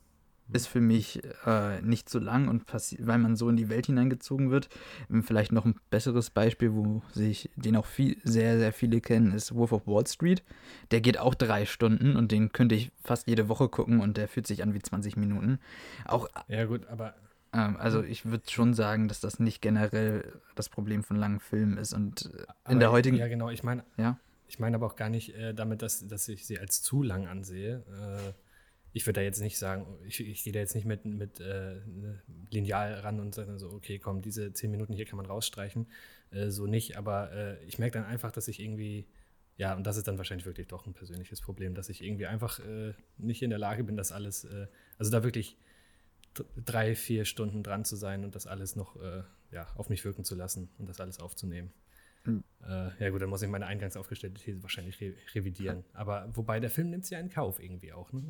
Ist 0.50 0.66
für 0.66 0.80
mich 0.80 1.22
äh, 1.44 1.82
nicht 1.82 2.08
so 2.08 2.18
lang 2.18 2.48
und 2.48 2.64
weil 3.00 3.18
man 3.18 3.36
so 3.36 3.50
in 3.50 3.56
die 3.56 3.68
Welt 3.68 3.84
hineingezogen 3.84 4.50
wird. 4.50 4.70
Ähm, 5.10 5.22
vielleicht 5.22 5.52
noch 5.52 5.66
ein 5.66 5.74
besseres 5.90 6.30
Beispiel, 6.30 6.72
wo 6.72 7.02
sich 7.12 7.50
den 7.56 7.76
auch 7.76 7.84
viel, 7.84 8.16
sehr, 8.24 8.58
sehr 8.58 8.72
viele 8.72 9.02
kennen, 9.02 9.32
ist 9.32 9.54
Wolf 9.54 9.72
of 9.72 9.86
Wall 9.86 10.06
Street. 10.06 10.42
Der 10.90 11.02
geht 11.02 11.18
auch 11.18 11.34
drei 11.34 11.66
Stunden 11.66 12.16
und 12.16 12.32
den 12.32 12.50
könnte 12.52 12.74
ich 12.74 12.90
fast 13.04 13.28
jede 13.28 13.50
Woche 13.50 13.68
gucken 13.68 14.00
und 14.00 14.16
der 14.16 14.26
fühlt 14.26 14.46
sich 14.46 14.62
an 14.62 14.72
wie 14.72 14.80
20 14.80 15.18
Minuten. 15.18 15.58
Auch, 16.06 16.28
ja, 16.48 16.64
gut, 16.64 16.86
aber 16.88 17.14
also 17.50 18.02
ich 18.02 18.26
würde 18.26 18.50
schon 18.50 18.74
sagen, 18.74 19.08
dass 19.08 19.20
das 19.20 19.40
nicht 19.40 19.62
generell 19.62 20.40
das 20.54 20.68
Problem 20.68 21.02
von 21.02 21.16
langen 21.16 21.40
Filmen 21.40 21.78
ist. 21.78 21.92
Und 21.92 22.26
äh, 22.26 22.42
aber 22.64 22.72
in 22.72 22.80
der 22.80 22.92
heutigen. 22.92 23.16
Ja, 23.16 23.28
genau, 23.28 23.50
ich 23.50 23.62
meine. 23.62 23.84
Ja? 23.96 24.18
Ich 24.48 24.58
meine 24.58 24.76
aber 24.76 24.86
auch 24.86 24.96
gar 24.96 25.10
nicht 25.10 25.34
äh, 25.34 25.54
damit, 25.54 25.82
dass, 25.82 26.06
dass 26.06 26.28
ich 26.28 26.46
sie 26.46 26.58
als 26.58 26.82
zu 26.82 27.02
lang 27.02 27.26
ansehe. 27.26 27.84
Äh, 27.88 28.32
ich 28.92 29.06
würde 29.06 29.20
da 29.20 29.22
jetzt 29.22 29.40
nicht 29.40 29.58
sagen, 29.58 29.86
ich, 30.06 30.20
ich 30.20 30.42
gehe 30.42 30.52
da 30.52 30.58
jetzt 30.58 30.74
nicht 30.74 30.86
mit, 30.86 31.04
mit 31.04 31.40
äh, 31.40 31.80
ne, 31.86 32.22
Lineal 32.50 32.94
ran 32.94 33.20
und 33.20 33.34
sage 33.34 33.58
so, 33.58 33.70
okay, 33.70 33.98
komm, 33.98 34.22
diese 34.22 34.52
zehn 34.52 34.70
Minuten 34.70 34.94
hier 34.94 35.04
kann 35.04 35.18
man 35.18 35.26
rausstreichen. 35.26 35.86
Äh, 36.30 36.48
so 36.48 36.66
nicht, 36.66 36.96
aber 36.96 37.32
äh, 37.32 37.64
ich 37.64 37.78
merke 37.78 37.98
dann 37.98 38.06
einfach, 38.06 38.32
dass 38.32 38.48
ich 38.48 38.60
irgendwie, 38.60 39.06
ja, 39.58 39.74
und 39.74 39.86
das 39.86 39.98
ist 39.98 40.08
dann 40.08 40.16
wahrscheinlich 40.16 40.46
wirklich 40.46 40.68
doch 40.68 40.86
ein 40.86 40.94
persönliches 40.94 41.42
Problem, 41.42 41.74
dass 41.74 41.88
ich 41.90 42.02
irgendwie 42.02 42.26
einfach 42.26 42.60
nicht 43.18 43.42
in 43.42 43.50
der 43.50 43.58
Lage 43.58 43.84
bin, 43.84 43.96
das 43.96 44.12
alles, 44.12 44.46
also 44.98 45.10
da 45.10 45.24
wirklich 45.24 45.58
drei, 46.64 46.94
vier 46.94 47.24
Stunden 47.24 47.62
dran 47.62 47.84
zu 47.84 47.96
sein 47.96 48.24
und 48.24 48.34
das 48.34 48.46
alles 48.46 48.76
noch 48.76 48.96
äh, 48.96 49.22
ja, 49.50 49.66
auf 49.76 49.88
mich 49.88 50.04
wirken 50.04 50.24
zu 50.24 50.34
lassen 50.34 50.68
und 50.78 50.88
das 50.88 51.00
alles 51.00 51.20
aufzunehmen. 51.20 51.72
Mhm. 52.24 52.44
Äh, 52.62 52.90
ja 53.02 53.10
gut, 53.10 53.22
dann 53.22 53.30
muss 53.30 53.42
ich 53.42 53.48
meine 53.48 53.66
eingangs 53.66 53.96
aufgestellte 53.96 54.40
These 54.40 54.62
wahrscheinlich 54.62 55.00
re 55.00 55.14
revidieren. 55.34 55.84
Aber 55.94 56.28
wobei 56.34 56.60
der 56.60 56.70
Film 56.70 56.90
nimmt 56.90 57.04
es 57.04 57.10
ja 57.10 57.18
in 57.18 57.30
Kauf 57.30 57.62
irgendwie 57.62 57.92
auch. 57.92 58.12
Ne? 58.12 58.22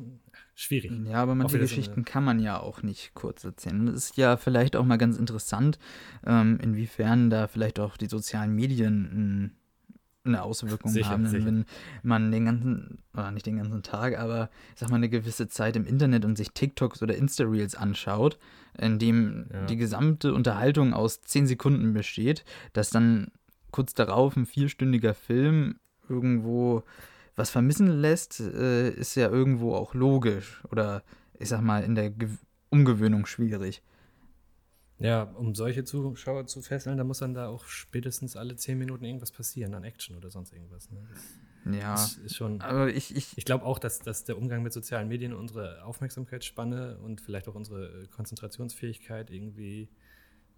Schwierig. 0.55 0.91
Ja, 1.05 1.21
aber 1.21 1.35
manche 1.35 1.59
Geschichten 1.59 2.05
kann 2.05 2.23
man 2.23 2.39
ja 2.39 2.59
auch 2.59 2.81
nicht 2.81 3.13
kurz 3.13 3.43
erzählen. 3.43 3.87
Das 3.87 3.95
ist 3.95 4.17
ja 4.17 4.37
vielleicht 4.37 4.75
auch 4.75 4.85
mal 4.85 4.97
ganz 4.97 5.17
interessant, 5.17 5.79
ähm, 6.25 6.59
inwiefern 6.61 7.29
da 7.29 7.47
vielleicht 7.47 7.79
auch 7.79 7.97
die 7.97 8.07
sozialen 8.07 8.53
Medien 8.53 9.58
eine 10.29 10.43
Auswirkung 10.43 10.91
sicher, 10.91 11.09
haben, 11.09 11.27
sicher. 11.27 11.45
wenn 11.45 11.65
man 12.03 12.31
den 12.31 12.45
ganzen, 12.45 12.99
oder 13.13 13.31
nicht 13.31 13.45
den 13.45 13.57
ganzen 13.57 13.83
Tag, 13.83 14.17
aber 14.17 14.49
ich 14.73 14.79
sag 14.79 14.89
mal 14.89 14.95
eine 14.95 15.09
gewisse 15.09 15.47
Zeit 15.47 15.75
im 15.75 15.85
Internet 15.85 16.25
und 16.25 16.37
sich 16.37 16.51
TikToks 16.51 17.01
oder 17.03 17.15
Insta-Reels 17.15 17.75
anschaut, 17.75 18.39
in 18.77 18.99
dem 18.99 19.47
ja. 19.51 19.65
die 19.65 19.77
gesamte 19.77 20.33
Unterhaltung 20.33 20.93
aus 20.93 21.21
zehn 21.21 21.47
Sekunden 21.47 21.93
besteht, 21.93 22.45
dass 22.73 22.89
dann 22.89 23.31
kurz 23.71 23.93
darauf 23.93 24.35
ein 24.35 24.45
vierstündiger 24.45 25.13
Film 25.13 25.75
irgendwo 26.07 26.83
was 27.35 27.49
vermissen 27.49 27.87
lässt, 27.87 28.39
äh, 28.39 28.89
ist 28.89 29.15
ja 29.15 29.29
irgendwo 29.29 29.73
auch 29.73 29.93
logisch 29.93 30.61
oder 30.71 31.03
ich 31.39 31.49
sag 31.49 31.61
mal 31.61 31.83
in 31.83 31.95
der 31.95 32.09
Ge 32.09 32.29
Umgewöhnung 32.71 33.25
schwierig. 33.25 33.81
Ja, 34.99 35.23
um 35.23 35.55
solche 35.55 35.85
Zuschauer 35.85 36.45
zu 36.45 36.61
fesseln, 36.61 36.97
da 36.97 37.03
muss 37.03 37.19
dann 37.19 37.33
da 37.33 37.47
auch 37.47 37.65
spätestens 37.65 38.35
alle 38.35 38.55
zehn 38.57 38.77
Minuten 38.77 39.05
irgendwas 39.05 39.31
passieren 39.31 39.73
an 39.73 39.83
Action 39.83 40.17
oder 40.17 40.29
sonst 40.29 40.53
irgendwas. 40.53 40.89
Ne? 40.91 41.77
ja, 41.79 41.93
ist, 41.93 42.17
ist 42.17 42.35
schon. 42.35 42.59
Aber 42.61 42.89
ich, 42.89 43.15
ich, 43.15 43.37
ich 43.37 43.45
glaube 43.45 43.65
auch, 43.65 43.79
dass, 43.79 43.99
dass 43.99 44.25
der 44.25 44.37
Umgang 44.37 44.61
mit 44.61 44.73
sozialen 44.73 45.07
Medien 45.07 45.33
unsere 45.33 45.83
Aufmerksamkeitsspanne 45.85 46.97
und 46.99 47.21
vielleicht 47.21 47.47
auch 47.47 47.55
unsere 47.55 48.07
Konzentrationsfähigkeit 48.07 49.31
irgendwie 49.31 49.89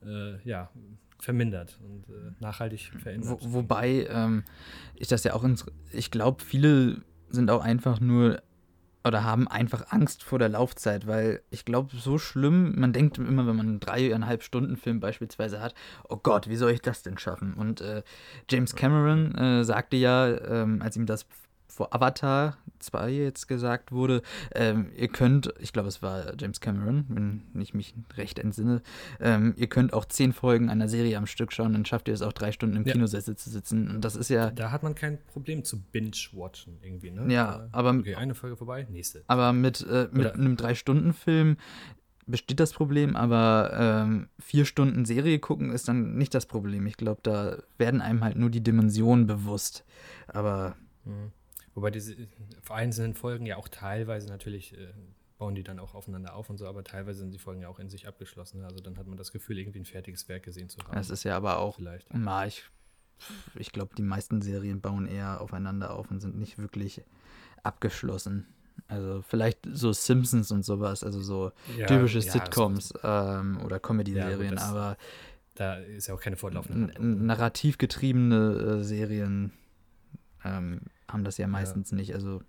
äh, 0.04 0.42
ja, 0.48 0.72
vermindert 1.20 1.80
und 1.84 2.10
äh, 2.10 2.32
nachhaltig 2.40 2.92
verändert. 3.00 3.40
Wo, 3.42 3.54
wobei 3.54 4.08
ähm, 4.10 4.44
ich 4.96 5.08
das 5.08 5.24
ja 5.24 5.34
auch, 5.34 5.44
ins, 5.44 5.66
ich 5.92 6.10
glaube, 6.10 6.44
viele 6.44 7.02
sind 7.30 7.52
auch 7.52 7.64
einfach 7.64 8.00
nur 8.00 8.42
oder 9.04 9.24
haben 9.24 9.48
einfach 9.48 9.92
Angst 9.92 10.24
vor 10.24 10.40
der 10.40 10.50
Laufzeit, 10.50 11.08
weil 11.08 11.42
ich 11.50 11.66
glaube, 11.66 11.96
so 11.96 12.18
schlimm, 12.18 12.80
man 12.80 12.94
denkt 12.94 13.18
immer, 13.18 13.48
wenn 13.48 13.56
man 13.56 13.68
einen 13.68 13.80
dreieinhalb 13.80 14.44
Stunden 14.44 14.78
Film 14.78 15.00
beispielsweise 15.00 15.62
hat, 15.62 15.74
oh 16.08 16.18
Gott, 16.18 16.48
wie 16.48 16.56
soll 16.56 16.72
ich 16.72 16.82
das 16.82 17.02
denn 17.02 17.18
schaffen? 17.18 17.54
Und 17.54 17.82
äh, 17.82 18.04
James 18.50 18.76
Cameron 18.76 19.36
äh, 19.36 19.64
sagte 19.64 19.98
ja, 19.98 20.28
ähm, 20.28 20.82
als 20.82 20.96
ihm 20.96 21.06
das 21.06 21.26
vor 21.72 21.94
Avatar 21.96 22.58
2 22.80 23.10
jetzt 23.12 23.48
gesagt 23.48 23.92
wurde, 23.92 24.22
ähm, 24.54 24.88
ihr 24.98 25.08
könnt, 25.08 25.54
ich 25.60 25.72
glaube, 25.72 25.88
es 25.88 26.02
war 26.02 26.34
James 26.40 26.60
Cameron, 26.60 27.06
wenn 27.54 27.62
ich 27.62 27.74
mich 27.74 27.94
recht 28.18 28.40
entsinne, 28.40 28.82
ähm, 29.20 29.54
ihr 29.56 29.68
könnt 29.68 29.94
auch 29.94 30.06
zehn 30.06 30.34
Folgen 30.34 30.70
einer 30.70 30.90
Serie 30.90 31.18
am 31.18 31.28
Stück 31.28 31.54
schauen, 31.54 31.74
dann 31.74 31.86
schafft 31.86 32.08
ihr 32.08 32.14
es 32.14 32.22
auch 32.22 32.34
drei 32.34 32.52
Stunden 32.52 32.76
im 32.76 32.86
Ja. 32.86 32.94
Kinosessel 32.94 33.36
zu 33.36 33.50
sitzen. 33.50 33.90
Und 33.90 34.02
das 34.04 34.16
ist 34.16 34.30
ja, 34.30 34.50
Da 34.52 34.72
hat 34.72 34.84
man 34.84 34.96
kein 34.96 35.18
Problem 35.28 35.64
zu 35.64 35.80
binge-watchen 35.82 36.78
irgendwie, 36.82 37.12
ne? 37.12 37.32
Ja, 37.34 37.68
aber- 37.72 37.92
Okay, 37.92 38.16
eine 38.16 38.36
Folge 38.36 38.58
vorbei, 38.58 38.88
nächste. 38.90 39.24
aber 39.28 39.54
mit, 39.54 39.82
äh, 39.90 40.08
mit 40.12 40.26
Oder- 40.28 40.34
einem 40.34 40.58
Drei-Stunden-Film 40.58 41.58
besteht 42.28 42.60
das 42.60 42.72
Problem, 42.74 43.16
aber 43.16 43.72
ähm, 44.06 44.30
vier 44.40 44.66
Stunden 44.66 45.06
Serie 45.06 45.40
gucken 45.40 45.72
ist 45.72 45.88
dann 45.88 46.16
nicht 46.16 46.34
das 46.34 46.46
Problem. 46.46 46.86
Ich 46.88 46.98
glaube, 46.98 47.20
da 47.24 47.58
werden 47.78 48.02
einem 48.02 48.24
halt 48.24 48.38
nur 48.38 48.50
die 48.50 48.62
Dimensionen 48.62 49.28
bewusst. 49.28 49.84
Aber 50.28 50.76
Mhm. 51.04 51.32
Wobei 51.74 51.92
diese 51.92 52.16
einzelnen 52.70 53.14
Folgen 53.14 53.46
ja 53.46 53.58
auch 53.58 53.68
teilweise 53.70 54.28
natürlich 54.28 54.78
äh, 54.78 54.94
bauen 55.38 55.56
die 55.56 55.64
dann 55.64 55.80
auch 55.80 55.96
aufeinander 55.96 56.36
auf 56.36 56.50
und 56.50 56.58
so, 56.58 56.68
aber 56.68 56.84
teilweise 56.84 57.20
sind 57.20 57.34
die 57.34 57.40
Folgen 57.40 57.62
ja 57.62 57.70
auch 57.70 57.80
in 57.80 57.90
sich 57.90 58.08
abgeschlossen. 58.08 58.64
Also 58.64 58.80
dann 58.80 58.98
hat 58.98 59.08
man 59.08 59.18
das 59.18 59.32
Gefühl, 59.32 59.58
irgendwie 59.58 59.80
ein 59.80 59.86
fertiges 59.86 60.28
Werk 60.30 60.44
gesehen 60.44 60.70
zu 60.70 60.80
haben. 60.82 60.94
das 60.94 61.10
ist 61.10 61.24
ja 61.24 61.36
aber 61.36 61.58
auch 61.58 61.78
vielleicht. 61.78 62.08
Na, 62.14 62.46
ich, 62.46 62.64
ich 63.56 63.72
glaube, 63.72 63.96
die 63.96 64.04
meisten 64.04 64.42
Serien 64.42 64.82
bauen 64.82 65.08
eher 65.08 65.42
aufeinander 65.42 65.96
auf 65.96 66.12
und 66.12 66.20
sind 66.20 66.38
nicht 66.38 66.58
wirklich 66.60 67.02
abgeschlossen. 67.64 68.48
Also 68.88 69.22
vielleicht 69.22 69.60
so 69.72 69.94
Simpsons 69.94 70.52
und 70.52 70.64
sowas, 70.64 71.04
also 71.04 71.22
so 71.22 71.52
Ja, 71.78 71.88
typische 71.88 72.20
ja, 72.20 72.32
Sitcoms 72.32 72.94
ähm, 73.04 73.62
oder 73.64 73.80
Comedy-Serien, 73.80 74.56
Ja, 74.58 74.62
aber 74.64 74.98
Da 75.56 75.76
ist 75.76 76.08
ja 76.08 76.14
auch 76.16 76.22
keine 76.22 76.36
fortlaufende 76.38 76.94
Handlung. 76.94 77.26
narrativ 77.26 77.78
getriebene 77.78 78.80
äh, 78.80 78.84
Serien 78.84 79.54
ähm, 80.44 80.82
haben 81.12 81.24
das 81.24 81.38
ja 81.38 81.48
meistens 81.48 81.92
nicht. 81.92 82.14
Also 82.14 82.42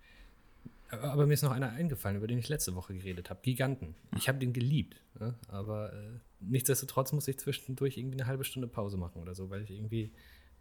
Aber, 0.89 1.11
aber 1.11 1.27
mir 1.27 1.33
ist 1.33 1.41
noch 1.41 1.51
einer 1.51 1.71
eingefallen, 1.71 2.17
über 2.17 2.27
den 2.27 2.37
ich 2.37 2.49
letzte 2.49 2.75
Woche 2.75 2.93
geredet 2.93 3.29
habe. 3.29 3.39
Giganten. 3.41 3.95
Ich 4.15 4.27
habe 4.27 4.39
den 4.39 4.53
geliebt. 4.53 5.01
Ne? 5.19 5.33
Aber 5.47 5.93
äh, 5.93 6.19
nichtsdestotrotz 6.39 7.11
muss 7.13 7.27
ich 7.27 7.37
zwischendurch 7.39 7.97
irgendwie 7.97 8.19
eine 8.19 8.27
halbe 8.27 8.43
Stunde 8.43 8.67
Pause 8.67 8.97
machen 8.97 9.21
oder 9.21 9.35
so, 9.35 9.49
weil 9.49 9.63
ich 9.63 9.71
irgendwie 9.71 10.11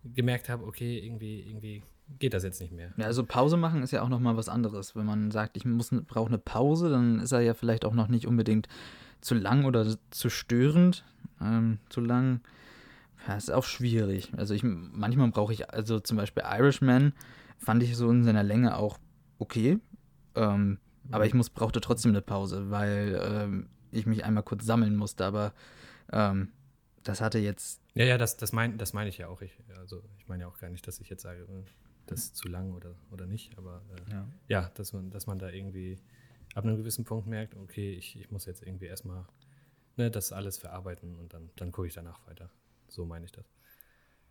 gemerkt 0.04 0.48
habe, 0.48 0.66
okay, 0.66 0.98
irgendwie, 0.98 1.40
irgendwie 1.40 1.82
geht 2.18 2.34
das 2.34 2.42
jetzt 2.42 2.60
nicht 2.60 2.72
mehr. 2.72 2.92
Ja, 2.96 3.06
also 3.06 3.24
Pause 3.24 3.56
machen 3.56 3.82
ist 3.82 3.92
ja 3.92 4.02
auch 4.02 4.08
noch 4.08 4.20
mal 4.20 4.36
was 4.36 4.48
anderes. 4.48 4.96
Wenn 4.96 5.06
man 5.06 5.30
sagt, 5.30 5.56
ich 5.56 5.64
muss 5.64 5.90
brauche 5.90 6.28
eine 6.28 6.38
Pause, 6.38 6.90
dann 6.90 7.20
ist 7.20 7.32
er 7.32 7.40
ja 7.40 7.54
vielleicht 7.54 7.84
auch 7.84 7.94
noch 7.94 8.08
nicht 8.08 8.26
unbedingt 8.26 8.68
zu 9.20 9.34
lang 9.34 9.64
oder 9.64 9.86
zu 10.10 10.28
störend. 10.30 11.04
Ähm, 11.40 11.78
zu 11.88 12.00
lang, 12.00 12.40
ja, 13.26 13.36
ist 13.36 13.50
auch 13.50 13.64
schwierig. 13.64 14.32
Also 14.36 14.54
ich 14.54 14.62
manchmal 14.64 15.30
brauche 15.30 15.52
ich, 15.52 15.70
also 15.70 16.00
zum 16.00 16.16
Beispiel 16.16 16.42
Irishman 16.44 17.12
fand 17.62 17.82
ich 17.82 17.96
so 17.96 18.10
in 18.10 18.24
seiner 18.24 18.42
Länge 18.42 18.76
auch 18.76 18.98
okay. 19.38 19.78
Ähm, 20.34 20.78
aber 21.10 21.26
ich 21.26 21.34
muss, 21.34 21.50
brauchte 21.50 21.80
trotzdem 21.80 22.12
eine 22.12 22.22
Pause, 22.22 22.70
weil 22.70 23.20
ähm, 23.22 23.68
ich 23.90 24.06
mich 24.06 24.24
einmal 24.24 24.42
kurz 24.42 24.64
sammeln 24.64 24.96
musste. 24.96 25.24
Aber 25.24 25.52
ähm, 26.12 26.52
das 27.02 27.20
hatte 27.20 27.38
jetzt 27.38 27.80
Ja, 27.94 28.04
ja, 28.04 28.18
das, 28.18 28.36
das 28.36 28.52
meine 28.52 28.76
das 28.76 28.92
mein 28.92 29.08
ich 29.08 29.18
ja 29.18 29.28
auch. 29.28 29.42
Ich, 29.42 29.52
also 29.78 30.02
ich 30.18 30.28
meine 30.28 30.42
ja 30.44 30.48
auch 30.48 30.58
gar 30.58 30.70
nicht, 30.70 30.86
dass 30.86 31.00
ich 31.00 31.08
jetzt 31.10 31.22
sage, 31.22 31.42
äh, 31.42 31.64
das 32.06 32.20
ist 32.20 32.36
zu 32.36 32.48
lang 32.48 32.72
oder, 32.72 32.94
oder 33.10 33.26
nicht, 33.26 33.56
aber 33.58 33.82
äh, 34.08 34.12
Ja. 34.12 34.28
ja, 34.48 34.70
dass 34.74 34.92
man, 34.92 35.10
dass 35.10 35.26
man 35.26 35.38
da 35.38 35.48
irgendwie 35.48 35.98
ab 36.54 36.64
einem 36.64 36.76
gewissen 36.76 37.04
Punkt 37.04 37.26
merkt, 37.26 37.56
okay, 37.56 37.92
ich, 37.94 38.18
ich 38.18 38.30
muss 38.30 38.44
jetzt 38.46 38.62
irgendwie 38.62 38.86
erstmal 38.86 39.24
ne, 39.96 40.10
das 40.10 40.32
alles 40.32 40.58
verarbeiten 40.58 41.16
und 41.16 41.32
dann, 41.32 41.50
dann 41.56 41.72
gucke 41.72 41.88
ich 41.88 41.94
danach 41.94 42.26
weiter. 42.26 42.50
So 42.88 43.06
meine 43.06 43.24
ich 43.24 43.32
das. 43.32 43.46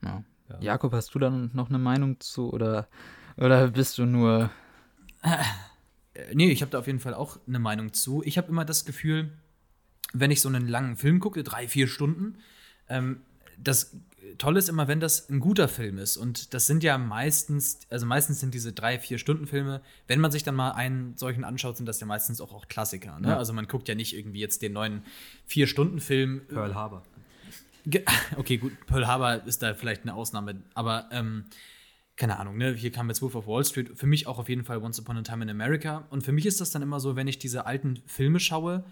Ja. 0.03 0.23
Ja. 0.50 0.59
Jakob, 0.59 0.93
hast 0.93 1.13
du 1.15 1.19
dann 1.19 1.50
noch 1.53 1.69
eine 1.69 1.79
Meinung 1.79 2.19
zu 2.19 2.51
oder, 2.51 2.88
oder 3.38 3.67
bist 3.69 3.97
du 3.97 4.05
nur. 4.05 4.50
Äh, 5.21 5.38
nee, 6.33 6.51
ich 6.51 6.61
habe 6.61 6.71
da 6.71 6.79
auf 6.79 6.88
jeden 6.88 7.00
Fall 7.00 7.13
auch 7.13 7.39
eine 7.47 7.59
Meinung 7.59 7.93
zu. 7.93 8.21
Ich 8.23 8.38
habe 8.38 8.50
immer 8.50 8.65
das 8.65 8.85
Gefühl, 8.85 9.31
wenn 10.13 10.31
ich 10.31 10.41
so 10.41 10.50
einen 10.50 10.67
langen 10.67 10.97
Film 10.97 11.19
gucke, 11.19 11.43
drei, 11.43 11.67
vier 11.67 11.88
Stunden, 11.88 12.38
ähm, 12.89 13.21
das 13.57 13.95
Tolle 14.38 14.59
ist 14.59 14.69
immer, 14.69 14.88
wenn 14.88 15.00
das 15.00 15.29
ein 15.29 15.39
guter 15.39 15.67
Film 15.67 15.97
ist. 15.97 16.17
Und 16.17 16.53
das 16.53 16.67
sind 16.67 16.83
ja 16.83 16.97
meistens, 16.97 17.79
also 17.89 18.05
meistens 18.05 18.39
sind 18.39 18.53
diese 18.53 18.73
drei, 18.73 19.00
vier 19.00 19.17
Stunden 19.17 19.47
Filme, 19.47 19.81
wenn 20.07 20.19
man 20.19 20.31
sich 20.31 20.43
dann 20.43 20.55
mal 20.55 20.71
einen 20.71 21.17
solchen 21.17 21.43
anschaut, 21.43 21.77
sind 21.77 21.85
das 21.85 22.00
ja 22.00 22.07
meistens 22.07 22.41
auch, 22.41 22.53
auch 22.53 22.67
Klassiker. 22.67 23.19
Ne? 23.19 23.29
Ja. 23.29 23.38
Also 23.38 23.53
man 23.53 23.67
guckt 23.67 23.88
ja 23.88 23.95
nicht 23.95 24.15
irgendwie 24.15 24.39
jetzt 24.39 24.61
den 24.61 24.73
neuen 24.73 25.03
vier 25.45 25.67
Stunden 25.67 26.00
Film. 26.00 26.41
Pearl 26.47 26.75
Harbor. 26.75 27.03
Okay, 28.38 28.57
gut, 28.57 28.73
Pearl 28.85 29.07
Harbor 29.07 29.43
ist 29.47 29.63
da 29.63 29.73
vielleicht 29.73 30.03
eine 30.03 30.13
Ausnahme, 30.13 30.61
aber 30.75 31.09
ähm, 31.11 31.46
keine 32.15 32.37
Ahnung, 32.39 32.57
ne? 32.57 32.74
Hier 32.74 32.91
kam 32.91 33.09
jetzt 33.09 33.21
Wolf 33.21 33.35
of 33.35 33.47
Wall 33.47 33.65
Street, 33.65 33.97
für 33.97 34.05
mich 34.05 34.27
auch 34.27 34.37
auf 34.37 34.50
jeden 34.50 34.63
Fall 34.63 34.77
Once 34.77 35.00
Upon 35.00 35.17
a 35.17 35.21
Time 35.21 35.43
in 35.43 35.50
America. 35.50 36.05
Und 36.09 36.24
für 36.24 36.31
mich 36.31 36.45
ist 36.45 36.61
das 36.61 36.71
dann 36.71 36.81
immer 36.81 37.00
so, 37.00 37.15
wenn 37.15 37.27
ich 37.27 37.39
diese 37.39 37.65
alten 37.65 38.01
Filme 38.05 38.39
schaue, 38.39 38.83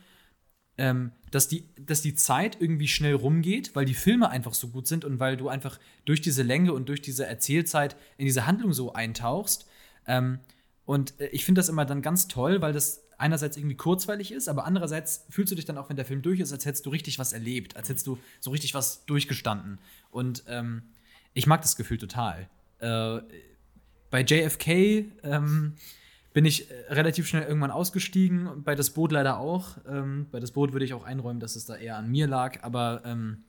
ähm, 0.77 1.11
dass, 1.31 1.47
die, 1.49 1.65
dass 1.75 2.01
die 2.01 2.15
Zeit 2.15 2.59
irgendwie 2.59 2.87
schnell 2.87 3.13
rumgeht, 3.13 3.75
weil 3.75 3.85
die 3.85 3.93
Filme 3.93 4.29
einfach 4.29 4.53
so 4.53 4.69
gut 4.69 4.87
sind 4.87 5.03
und 5.03 5.19
weil 5.19 5.35
du 5.35 5.49
einfach 5.49 5.77
durch 6.05 6.21
diese 6.21 6.41
Länge 6.41 6.73
und 6.73 6.87
durch 6.87 7.01
diese 7.01 7.25
Erzählzeit 7.25 7.97
in 8.17 8.25
diese 8.25 8.47
Handlung 8.47 8.71
so 8.71 8.93
eintauchst. 8.93 9.67
Ähm, 10.07 10.39
und 10.85 11.19
äh, 11.19 11.27
ich 11.27 11.43
finde 11.43 11.59
das 11.59 11.69
immer 11.69 11.85
dann 11.85 12.01
ganz 12.01 12.29
toll, 12.29 12.61
weil 12.61 12.71
das 12.71 13.03
einerseits 13.17 13.57
irgendwie 13.57 13.75
kurzweilig 13.75 14.31
ist, 14.31 14.47
aber 14.47 14.65
andererseits 14.65 15.25
fühlst 15.29 15.51
du 15.51 15.55
dich 15.55 15.65
dann 15.65 15.77
auch, 15.77 15.89
wenn 15.89 15.97
der 15.97 16.05
Film 16.05 16.21
durch 16.21 16.39
ist, 16.39 16.53
als 16.53 16.65
hättest 16.65 16.85
du 16.85 16.89
richtig 16.89 17.19
was 17.19 17.33
erlebt, 17.33 17.75
als 17.75 17.89
hättest 17.89 18.07
du 18.07 18.17
so 18.39 18.51
richtig 18.51 18.73
was 18.73 19.05
durchgestanden. 19.05 19.79
Und 20.09 20.43
ähm, 20.47 20.83
ich 21.33 21.45
mag 21.45 21.61
das 21.61 21.75
Gefühl 21.75 21.97
total. 21.97 22.49
Äh, 22.79 23.21
bei 24.09 24.21
JFK 24.21 25.05
ähm, 25.23 25.75
bin 26.33 26.45
ich 26.45 26.69
äh, 26.69 26.93
relativ 26.93 27.27
schnell 27.27 27.43
irgendwann 27.43 27.71
ausgestiegen, 27.71 28.63
bei 28.63 28.75
das 28.75 28.91
Boot 28.91 29.11
leider 29.11 29.39
auch. 29.39 29.77
Ähm, 29.87 30.27
bei 30.31 30.39
das 30.39 30.51
Boot 30.51 30.73
würde 30.73 30.85
ich 30.85 30.93
auch 30.93 31.03
einräumen, 31.03 31.39
dass 31.39 31.55
es 31.55 31.65
da 31.65 31.75
eher 31.75 31.97
an 31.97 32.09
mir 32.09 32.27
lag, 32.27 32.63
aber 32.63 33.01
ähm, 33.05 33.43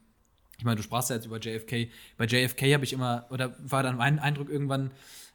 ich 0.59 0.65
meine, 0.65 0.77
du 0.77 0.83
sprachst 0.83 1.09
ja 1.09 1.17
jetzt 1.17 1.25
über 1.25 1.39
JFK. 1.39 1.91
Bei 2.19 2.27
JFK 2.27 2.75
habe 2.75 2.85
ich 2.85 2.93
immer, 2.93 3.27
oder 3.31 3.57
war 3.61 3.83
dann 3.83 3.97
mein 3.97 4.19
Eindruck 4.19 4.51
irgendwann, 4.51 4.91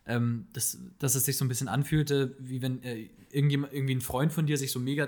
ähm, 0.05 0.47
dass, 0.53 0.77
dass 0.99 1.15
es 1.15 1.25
sich 1.25 1.37
so 1.37 1.45
ein 1.45 1.47
bisschen 1.47 1.67
anfühlte, 1.67 2.35
wie 2.39 2.61
wenn 2.61 2.83
äh, 2.83 3.09
irgendwie 3.31 3.95
ein 3.95 4.01
Freund 4.01 4.31
von 4.31 4.45
dir 4.45 4.57
sich 4.57 4.71
so 4.71 4.79
mega 4.79 5.07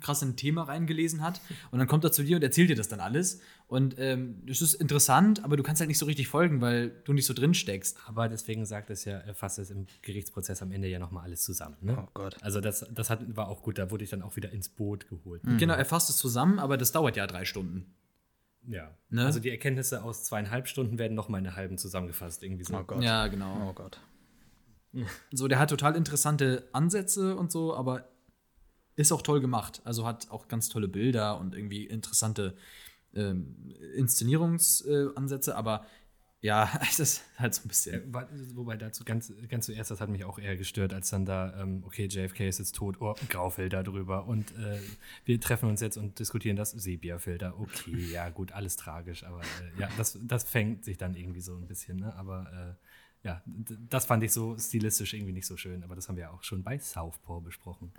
krass 0.00 0.22
in 0.22 0.30
ein 0.30 0.36
Thema 0.36 0.62
reingelesen 0.62 1.22
hat 1.22 1.40
und 1.70 1.78
dann 1.78 1.88
kommt 1.88 2.04
er 2.04 2.12
zu 2.12 2.22
dir 2.22 2.36
und 2.36 2.42
erzählt 2.42 2.70
dir 2.70 2.76
das 2.76 2.88
dann 2.88 3.00
alles. 3.00 3.40
Und 3.66 3.96
ähm, 3.98 4.42
das 4.46 4.62
ist 4.62 4.74
interessant, 4.74 5.44
aber 5.44 5.56
du 5.56 5.62
kannst 5.62 5.80
halt 5.80 5.88
nicht 5.88 5.98
so 5.98 6.06
richtig 6.06 6.28
folgen, 6.28 6.60
weil 6.60 6.90
du 7.04 7.12
nicht 7.12 7.26
so 7.26 7.34
drin 7.34 7.52
steckst. 7.54 7.98
Aber 8.06 8.28
deswegen 8.28 8.64
sagt 8.64 8.88
es 8.90 9.04
ja, 9.04 9.18
er 9.18 9.34
fasst 9.34 9.58
es 9.58 9.70
im 9.70 9.86
Gerichtsprozess 10.02 10.62
am 10.62 10.72
Ende 10.72 10.88
ja 10.88 10.98
nochmal 10.98 11.24
alles 11.24 11.42
zusammen. 11.42 11.76
Ne? 11.82 11.98
Oh 12.00 12.08
Gott. 12.14 12.36
Also 12.40 12.60
das, 12.60 12.86
das 12.90 13.10
hat, 13.10 13.36
war 13.36 13.48
auch 13.48 13.62
gut, 13.62 13.78
da 13.78 13.90
wurde 13.90 14.04
ich 14.04 14.10
dann 14.10 14.22
auch 14.22 14.36
wieder 14.36 14.50
ins 14.50 14.68
Boot 14.68 15.08
geholt. 15.08 15.42
Genau, 15.58 15.74
er 15.74 15.84
fasst 15.84 16.08
es 16.08 16.16
zusammen, 16.16 16.58
aber 16.58 16.76
das 16.76 16.92
dauert 16.92 17.16
ja 17.16 17.26
drei 17.26 17.44
Stunden. 17.44 17.94
Ja. 18.66 18.94
Ne? 19.08 19.24
Also 19.24 19.40
die 19.40 19.50
Erkenntnisse 19.50 20.02
aus 20.02 20.24
zweieinhalb 20.24 20.68
Stunden 20.68 20.98
werden 20.98 21.14
nochmal 21.14 21.40
in 21.40 21.46
eine 21.46 21.56
halben 21.56 21.78
zusammengefasst. 21.78 22.42
Irgendwie 22.42 22.64
so. 22.64 22.76
Oh 22.76 22.84
Gott. 22.84 23.02
Ja, 23.02 23.26
genau. 23.28 23.68
Oh 23.68 23.72
Gott. 23.72 24.00
So, 25.32 25.48
der 25.48 25.58
hat 25.58 25.70
total 25.70 25.96
interessante 25.96 26.68
Ansätze 26.72 27.36
und 27.36 27.52
so, 27.52 27.74
aber 27.74 28.08
ist 28.98 29.12
auch 29.12 29.22
toll 29.22 29.40
gemacht. 29.40 29.80
Also 29.84 30.06
hat 30.06 30.30
auch 30.30 30.48
ganz 30.48 30.68
tolle 30.68 30.88
Bilder 30.88 31.38
und 31.40 31.54
irgendwie 31.54 31.84
interessante 31.86 32.54
ähm, 33.14 33.72
Inszenierungsansätze, 33.96 35.56
aber 35.56 35.86
ja, 36.40 36.70
es 36.88 37.00
ist 37.00 37.22
halt 37.36 37.54
so 37.54 37.62
ein 37.62 37.64
Äh, 37.64 37.68
bisschen. 37.68 38.14
wa- 38.14 38.28
Wobei 38.54 38.76
dazu 38.76 39.04
ganz, 39.04 39.32
ganz 39.48 39.66
zuerst, 39.66 39.90
das 39.90 40.00
hat 40.00 40.08
mich 40.08 40.24
auch 40.24 40.38
eher 40.38 40.56
gestört, 40.56 40.92
als 40.94 41.10
dann 41.10 41.24
da, 41.24 41.60
ähm, 41.60 41.82
okay, 41.84 42.06
JFK 42.06 42.48
ist 42.48 42.58
jetzt 42.58 42.76
tot, 42.76 43.00
oh, 43.00 43.14
Graufilter 43.28 43.82
drüber 43.82 44.26
und 44.26 44.50
äh, 44.56 44.78
wir 45.24 45.40
treffen 45.40 45.68
uns 45.68 45.80
jetzt 45.80 45.96
und 45.96 46.18
diskutieren 46.18 46.56
das, 46.56 46.70
Sepia-Filter, 46.72 47.58
okay, 47.58 47.96
ja 48.12 48.28
gut, 48.30 48.52
alles 48.52 48.76
tragisch, 48.76 49.24
aber 49.24 49.40
äh, 49.40 49.80
ja, 49.80 49.88
das, 49.96 50.18
das 50.22 50.44
fängt 50.44 50.84
sich 50.84 50.96
dann 50.96 51.16
irgendwie 51.16 51.40
so 51.40 51.56
ein 51.56 51.66
bisschen, 51.66 51.98
ne? 51.98 52.14
aber 52.14 52.76
äh, 52.78 52.84
ja, 53.28 53.42
das 53.90 54.06
fand 54.06 54.22
ich 54.24 54.32
so 54.32 54.56
stilistisch 54.58 55.12
irgendwie 55.14 55.32
nicht 55.32 55.46
so 55.46 55.56
schön, 55.56 55.82
aber 55.84 55.94
das 55.94 56.08
haben 56.08 56.16
wir 56.16 56.22
ja 56.24 56.30
auch 56.30 56.42
schon 56.42 56.62
bei 56.62 56.78
Southpaw 56.78 57.40
besprochen. 57.40 57.92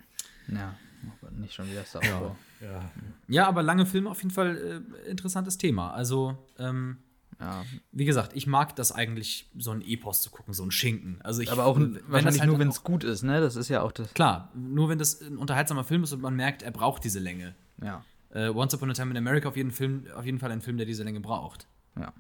Ja, 0.48 0.76
oh 1.22 1.28
nicht 1.40 1.54
schon 1.54 1.70
wieder 1.70 1.84
Southpaw. 1.86 2.36
Ja, 2.62 2.92
Ja, 3.28 3.48
aber 3.48 3.62
lange 3.64 3.86
Filme 3.86 4.10
auf 4.10 4.18
jeden 4.24 4.34
Fall 4.34 4.84
äh, 5.06 5.10
interessantes 5.10 5.58
Thema. 5.58 5.92
Also, 5.94 6.38
ähm, 6.58 6.98
Ja. 7.40 7.64
wie 7.92 8.06
gesagt, 8.06 8.32
ich 8.36 8.48
mag 8.48 8.76
das 8.76 8.92
eigentlich, 8.92 9.50
so 9.58 9.72
ein 9.72 9.82
Epos 9.82 10.22
zu 10.24 10.30
gucken, 10.32 10.54
so 10.54 10.64
ein 10.64 10.72
Schinken. 10.72 11.22
Also 11.22 11.42
ich, 11.42 11.52
Aber 11.52 11.66
auch 11.66 11.78
wenn 11.80 11.94
das 11.94 12.04
wahrscheinlich 12.08 12.42
halt 12.42 12.50
nur, 12.50 12.60
wenn 12.60 12.68
es 12.70 12.84
gut 12.84 13.04
ist, 13.04 13.24
ne? 13.24 13.40
Das 13.40 13.56
ist 13.56 13.70
ja 13.70 13.82
auch 13.82 13.92
das. 13.92 14.14
Klar, 14.14 14.52
nur 14.56 14.90
wenn 14.90 14.98
das 14.98 15.22
ein 15.22 15.38
unterhaltsamer 15.38 15.84
Film 15.84 16.04
ist 16.04 16.12
und 16.12 16.22
man 16.22 16.36
merkt, 16.36 16.64
er 16.64 16.72
braucht 16.72 17.04
diese 17.04 17.20
Länge. 17.20 17.56
Ja. 17.82 18.04
Äh, 18.32 18.50
Once 18.50 18.74
Upon 18.74 18.90
a 18.90 18.94
Time 18.94 19.12
in 19.12 19.18
America 19.18 19.48
auf 19.48 19.56
jeden, 19.56 19.72
Film, 19.72 20.06
auf 20.16 20.26
jeden 20.26 20.40
Fall 20.40 20.52
ein 20.52 20.62
Film, 20.62 20.78
der 20.78 20.86
diese 20.86 21.04
Länge 21.04 21.20
braucht. 21.20 21.68
Ja. 21.98 22.12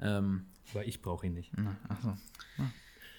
Ähm, 0.00 0.46
aber 0.72 0.84
ich 0.86 1.00
brauche 1.02 1.26
ihn 1.26 1.34
nicht. 1.34 1.52
Na, 1.56 1.76
Achso. 1.88 2.16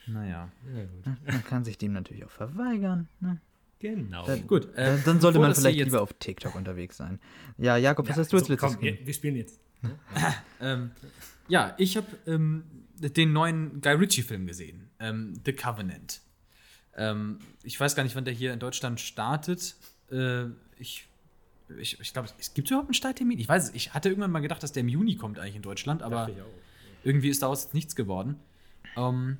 naja. 0.08 0.50
Ja, 0.76 0.84
gut. 0.86 1.18
Man 1.26 1.44
kann 1.44 1.64
sich 1.66 1.78
dem 1.78 1.94
natürlich 1.94 2.26
auch 2.26 2.32
verweigern. 2.32 3.08
Ne? 3.20 3.40
Genau. 3.80 4.26
Dann- 4.26 4.48
Gut, 4.48 4.74
äh, 4.76 4.86
Dann, 4.96 5.04
dann 5.06 5.22
sollte 5.22 5.40
man 5.40 5.54
vielleicht 5.54 5.78
jetzt- 5.78 5.86
lieber 5.86 6.02
auf 6.02 6.14
TikTok 6.14 6.56
unterwegs 6.56 6.98
sein. 6.98 7.20
Ja, 7.58 7.78
Jakob, 7.78 8.08
was 8.10 8.18
hast 8.18 8.32
du 8.34 8.38
als 8.38 8.48
so, 8.48 8.54
letztes 8.54 8.74
komm, 8.74 8.80
gesehen? 8.82 8.98
wir, 9.00 9.08
wir 9.08 9.14
spielen 9.14 9.36
jetzt. 9.36 9.60
Ähm, 10.60 10.90
ja, 11.48 11.76
ich 11.78 11.96
habe 11.98 12.08
ähm, 12.26 12.64
den 12.96 13.32
neuen 13.32 13.80
Guy 13.80 13.94
Ritchie-Film 13.94 14.48
gesehen, 14.48 14.90
ähm, 15.00 15.40
The 15.46 15.54
Covenant. 15.54 16.22
Ähm, 16.96 17.38
ich 17.62 17.80
weiß 17.80 17.96
gar 17.96 18.02
nicht, 18.02 18.16
wann 18.16 18.26
der 18.26 18.34
hier 18.34 18.54
in 18.54 18.60
Deutschland 18.60 19.00
startet. 19.00 19.76
Äh, 20.12 20.46
ich 20.80 21.06
ich, 21.78 22.00
ich 22.00 22.12
glaube, 22.14 22.30
es 22.40 22.54
gibt 22.56 22.70
überhaupt 22.72 22.88
einen 22.88 22.94
Starttermin. 22.96 23.38
Ich 23.40 23.48
weiß 23.48 23.66
es. 23.66 23.76
Ich 23.76 23.94
hatte 23.94 24.10
irgendwann 24.10 24.32
mal 24.32 24.40
gedacht, 24.40 24.64
dass 24.64 24.72
der 24.72 24.82
im 24.82 24.88
Juni 24.90 25.16
kommt 25.16 25.38
eigentlich 25.38 25.58
in 25.58 25.62
Deutschland, 25.62 26.02
aber 26.02 26.30
irgendwie 27.08 27.30
ist 27.30 27.42
daraus 27.42 27.64
jetzt 27.64 27.74
nichts 27.74 27.96
geworden. 27.96 28.36
Ähm, 28.98 29.38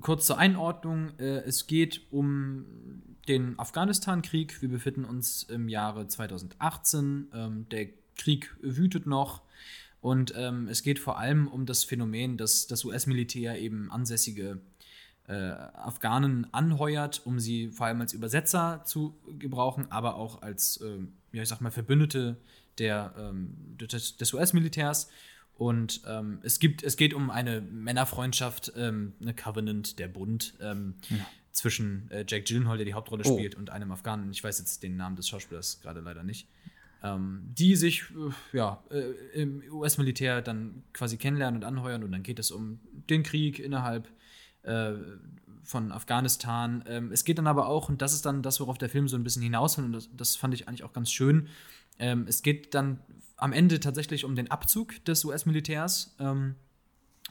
kurz 0.00 0.26
zur 0.26 0.38
Einordnung: 0.38 1.10
äh, 1.18 1.42
Es 1.44 1.66
geht 1.66 2.00
um 2.10 2.64
den 3.28 3.58
Afghanistan-Krieg. 3.58 4.62
Wir 4.62 4.70
befinden 4.70 5.04
uns 5.04 5.42
im 5.42 5.68
Jahre 5.68 6.08
2018. 6.08 7.28
Ähm, 7.34 7.68
der 7.68 7.88
Krieg 8.16 8.56
wütet 8.62 9.06
noch. 9.06 9.42
Und 10.00 10.32
ähm, 10.36 10.68
es 10.68 10.82
geht 10.82 10.98
vor 10.98 11.18
allem 11.18 11.48
um 11.48 11.66
das 11.66 11.84
Phänomen, 11.84 12.38
dass 12.38 12.66
das 12.66 12.84
US-Militär 12.84 13.58
eben 13.58 13.90
ansässige 13.90 14.60
äh, 15.26 15.34
Afghanen 15.34 16.46
anheuert, 16.54 17.22
um 17.24 17.40
sie 17.40 17.68
vor 17.68 17.86
allem 17.86 18.00
als 18.00 18.12
Übersetzer 18.12 18.82
zu 18.84 19.18
gebrauchen, 19.38 19.90
aber 19.90 20.14
auch 20.14 20.42
als, 20.42 20.78
äh, 20.78 20.98
ja, 21.32 21.42
ich 21.42 21.48
sag 21.48 21.60
mal, 21.60 21.72
Verbündete 21.72 22.36
der, 22.78 23.14
ähm, 23.18 23.54
des, 23.76 24.16
des 24.16 24.32
US-Militärs. 24.32 25.10
Und 25.56 26.02
ähm, 26.06 26.38
es, 26.42 26.58
gibt, 26.58 26.82
es 26.82 26.96
geht 26.96 27.14
um 27.14 27.30
eine 27.30 27.62
Männerfreundschaft, 27.62 28.72
ähm, 28.76 29.14
eine 29.20 29.34
Covenant, 29.34 29.98
der 29.98 30.08
Bund, 30.08 30.54
ähm, 30.60 30.94
ja. 31.08 31.16
zwischen 31.52 32.10
äh, 32.10 32.24
Jack 32.28 32.44
Gyllenhaal, 32.44 32.76
der 32.76 32.84
die 32.84 32.94
Hauptrolle 32.94 33.22
oh. 33.24 33.32
spielt, 33.32 33.54
und 33.54 33.70
einem 33.70 33.90
Afghanen. 33.90 34.30
Ich 34.30 34.44
weiß 34.44 34.58
jetzt 34.58 34.82
den 34.82 34.96
Namen 34.96 35.16
des 35.16 35.28
Schauspielers 35.28 35.80
gerade 35.80 36.00
leider 36.00 36.22
nicht. 36.22 36.46
Ähm, 37.02 37.42
die 37.54 37.74
sich 37.76 38.02
äh, 38.02 38.56
ja, 38.56 38.82
äh, 38.90 39.12
im 39.34 39.62
US-Militär 39.70 40.42
dann 40.42 40.82
quasi 40.92 41.16
kennenlernen 41.16 41.62
und 41.62 41.66
anheuern. 41.66 42.04
Und 42.04 42.12
dann 42.12 42.22
geht 42.22 42.38
es 42.38 42.50
um 42.50 42.80
den 43.08 43.22
Krieg 43.22 43.58
innerhalb 43.58 44.08
äh, 44.62 44.92
von 45.62 45.90
Afghanistan. 45.92 46.84
Ähm, 46.86 47.12
es 47.12 47.24
geht 47.24 47.38
dann 47.38 47.46
aber 47.46 47.66
auch, 47.68 47.88
und 47.88 48.02
das 48.02 48.12
ist 48.12 48.26
dann 48.26 48.42
das, 48.42 48.60
worauf 48.60 48.76
der 48.76 48.90
Film 48.90 49.08
so 49.08 49.16
ein 49.16 49.24
bisschen 49.24 49.42
hinaus 49.42 49.78
will, 49.78 49.86
und 49.86 49.92
das, 49.92 50.08
das 50.14 50.36
fand 50.36 50.52
ich 50.52 50.68
eigentlich 50.68 50.84
auch 50.84 50.92
ganz 50.92 51.10
schön. 51.10 51.48
Ähm, 51.98 52.26
es 52.28 52.42
geht 52.42 52.74
dann 52.74 53.00
am 53.36 53.52
Ende 53.52 53.80
tatsächlich 53.80 54.24
um 54.24 54.34
den 54.36 54.50
Abzug 54.50 55.04
des 55.04 55.24
US-Militärs. 55.24 56.14
Ähm, 56.18 56.56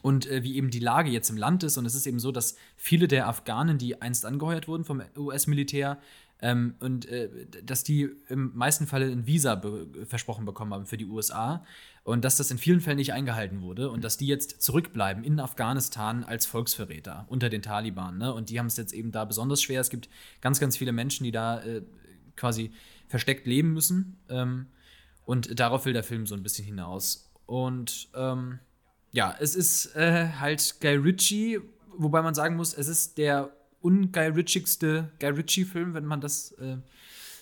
und 0.02 0.28
äh, 0.28 0.44
wie 0.44 0.56
eben 0.58 0.70
die 0.70 0.80
Lage 0.80 1.10
jetzt 1.10 1.30
im 1.30 1.38
Land 1.38 1.64
ist. 1.64 1.78
Und 1.78 1.86
es 1.86 1.96
ist 1.96 2.06
eben 2.06 2.20
so, 2.20 2.32
dass 2.32 2.58
viele 2.76 3.08
der 3.08 3.28
Afghanen, 3.28 3.80
die 3.80 4.02
einst 4.02 4.26
angeheuert 4.26 4.68
wurden 4.68 4.84
vom 4.84 5.02
US-Militär, 5.18 6.00
ähm, 6.42 6.76
und 6.80 7.08
äh, 7.08 7.30
dass 7.64 7.84
die 7.84 8.10
im 8.28 8.52
meisten 8.56 8.88
Falle 8.88 9.06
ein 9.06 9.26
Visa 9.26 9.56
be 9.56 9.88
versprochen 10.06 10.46
bekommen 10.46 10.74
haben 10.74 10.86
für 10.86 10.98
die 10.98 11.06
USA 11.06 11.64
und 12.04 12.26
dass 12.26 12.36
das 12.36 12.52
in 12.52 12.58
vielen 12.58 12.82
Fällen 12.82 12.98
nicht 12.98 13.14
eingehalten 13.14 13.62
wurde 13.62 13.90
und 13.90 14.04
dass 14.04 14.18
die 14.18 14.28
jetzt 14.28 14.62
zurückbleiben 14.62 15.24
in 15.24 15.40
Afghanistan 15.40 16.24
als 16.24 16.46
Volksverräter 16.46 17.26
unter 17.30 17.50
den 17.50 17.62
Taliban. 17.62 18.18
Ne? 18.18 18.34
Und 18.34 18.50
die 18.50 18.60
haben 18.60 18.68
es 18.68 18.76
jetzt 18.76 18.94
eben 18.94 19.12
da 19.12 19.24
besonders 19.24 19.62
schwer. 19.62 19.80
Es 19.80 19.90
gibt 19.90 20.10
ganz, 20.42 20.60
ganz 20.60 20.76
viele 20.76 20.92
Menschen, 20.92 21.24
die 21.24 21.32
da 21.32 21.64
äh, 21.64 21.82
quasi 22.36 22.72
versteckt 23.08 23.48
leben 23.48 23.74
müssen. 23.74 24.18
Ähm, 24.28 24.68
und 25.26 25.60
darauf 25.60 25.86
will 25.86 25.94
der 25.94 26.04
Film 26.04 26.26
so 26.26 26.36
ein 26.36 26.44
bisschen 26.44 26.66
hinaus. 26.66 27.32
Und 27.46 28.10
ähm, 28.16 28.60
ja, 29.12 29.36
es 29.40 29.56
ist 29.56 29.96
äh, 29.96 30.30
halt 30.40 30.76
Guy 30.82 30.96
Ritchie, 30.96 31.60
wobei 31.98 32.22
man 32.22 32.36
sagen 32.36 32.56
muss, 32.56 32.74
es 32.74 32.88
ist 32.88 33.18
der 33.18 33.52
unguy 33.82 34.28
Ritchigste 34.28 35.12
Guy 35.20 35.30
Ritchie-Film, 35.30 35.94
wenn 35.94 36.06
man 36.06 36.22
das 36.22 36.52
äh, 36.54 36.78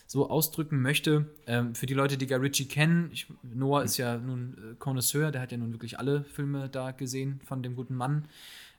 so 0.08 0.30
ausdrücken 0.30 0.82
möchte. 0.82 1.30
Ähm, 1.48 1.74
für 1.74 1.86
die 1.86 1.94
Leute, 1.94 2.18
die 2.18 2.28
Guy 2.28 2.38
Ritchie 2.38 2.68
kennen, 2.68 3.10
ich, 3.12 3.28
Noah 3.42 3.84
ist 3.84 3.98
ja 3.98 4.18
nun 4.18 4.58
äh, 4.58 4.76
Connoisseur, 4.76 5.32
der 5.32 5.42
hat 5.42 5.52
ja 5.52 5.58
nun 5.58 5.72
wirklich 5.72 6.00
alle 6.00 6.24
Filme 6.26 6.70
da 6.70 6.92
gesehen 6.92 7.40
von 7.46 7.64
dem 7.64 7.76
guten 7.76 7.96
Mann. 7.96 8.28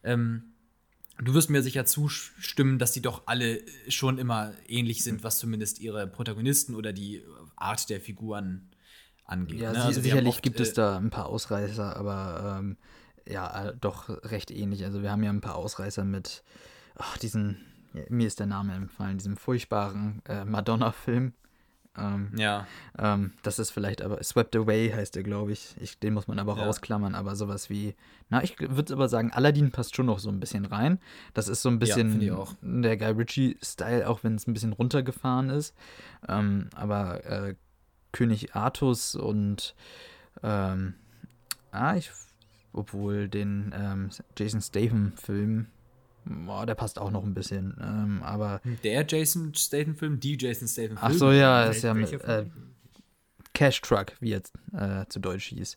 Ähm, 0.03 0.53
du 1.19 1.35
wirst 1.35 1.51
mir 1.51 1.63
sicher 1.63 1.87
zustimmen, 1.87 2.79
dass 2.79 2.93
die 2.93 3.03
doch 3.03 3.23
alle 3.27 3.63
schon 3.89 4.19
immer 4.19 4.53
ähnlich 4.69 5.03
sind, 5.03 5.25
was 5.25 5.39
zumindest 5.39 5.81
ihre 5.81 6.07
Protagonisten 6.07 6.75
oder 6.75 6.93
die 6.93 7.23
Art 7.57 7.89
der 7.91 8.01
Figuren 8.01 8.69
angeht. 9.25 9.61
Ja, 9.61 9.73
ne? 9.73 9.85
also 9.85 10.01
sicherlich 10.01 10.35
oft, 10.35 10.43
gibt 10.43 10.61
es 10.61 10.71
äh, 10.71 10.75
da 10.75 10.97
ein 10.97 11.11
paar 11.11 11.27
Ausreißer, 11.27 11.97
aber 11.97 12.59
ähm, 12.61 12.77
ja, 13.27 13.69
äh, 13.69 13.75
doch 13.81 14.09
recht 14.25 14.51
ähnlich. 14.51 14.85
Also 14.85 15.03
wir 15.03 15.11
haben 15.11 15.23
ja 15.23 15.31
ein 15.31 15.41
paar 15.41 15.57
Ausreißer 15.57 16.05
mit 16.05 16.43
ach, 16.97 17.19
diesen, 17.19 17.61
mir 18.09 18.27
ist 18.27 18.39
der 18.39 18.47
Name 18.47 18.75
entfallen, 18.75 19.19
diesem 19.19 19.37
furchtbaren 19.37 20.23
äh, 20.29 20.45
Madonna-Film. 20.45 21.33
Ähm, 21.97 22.33
ja. 22.37 22.67
Ähm, 22.99 23.35
das 23.43 23.61
ist 23.61 23.71
vielleicht 23.71 24.03
aber, 24.03 24.21
Swept 24.23 24.57
Away 24.57 24.91
heißt 24.91 25.15
der, 25.15 25.23
glaube 25.23 25.53
ich. 25.53 25.77
ich. 25.81 25.99
Den 26.01 26.15
muss 26.15 26.27
man 26.27 26.39
aber 26.41 26.57
ja. 26.57 26.65
rausklammern, 26.65 27.15
aber 27.15 27.37
sowas 27.37 27.71
wie, 27.71 27.95
na, 28.31 28.43
ich 28.43 28.57
würde 28.59 28.95
aber 28.95 29.09
sagen, 29.09 29.31
Aladdin 29.33 29.71
passt 29.71 29.95
schon 29.95 30.07
noch 30.07 30.19
so 30.19 30.29
ein 30.29 30.41
bisschen 30.41 30.65
rein. 30.65 30.99
Das 31.35 31.47
ist 31.49 31.63
so 31.63 31.69
ein 31.69 31.79
bisschen 31.79 32.21
ja, 32.21 32.45
der 32.63 32.97
Guy 32.97 33.11
Ritchie-Style, 33.11 34.09
auch 34.09 34.25
wenn 34.25 34.35
es 34.35 34.49
ein 34.49 34.55
bisschen 34.55 34.73
runtergefahren 34.73 35.51
ist. 35.51 35.75
Ähm, 36.29 36.69
aber 36.75 37.25
äh, 37.25 37.55
König 38.15 38.55
Artus 38.55 39.15
und, 39.15 39.75
ähm, 40.43 40.95
ah, 41.71 41.97
ich, 41.97 42.11
obwohl 42.73 43.29
den 43.29 43.75
ähm, 43.77 44.09
Jason 44.39 44.63
Statham-Film 44.63 45.67
Boah, 46.27 46.65
der 46.65 46.75
passt 46.75 46.99
auch 46.99 47.11
noch 47.11 47.23
ein 47.23 47.35
bisschen. 47.35 47.77
Ähm, 47.83 48.23
aber 48.23 48.61
der 48.83 49.05
Jason 49.07 49.55
Statham-Film, 49.55 50.21
die 50.21 50.39
Jason 50.41 50.67
Statham-Film. 50.67 50.99
Ach 51.03 51.13
so, 51.13 51.31
ja, 51.31 51.65
ist 51.65 51.83
ja 51.83 51.93
mit, 51.93 52.13
äh, 52.13 52.47
Cash 53.53 53.81
Truck, 53.83 54.13
wie 54.21 54.31
jetzt 54.31 54.55
äh, 54.73 55.05
zu 55.09 55.21
Deutsch 55.21 55.47
hieß. 55.47 55.77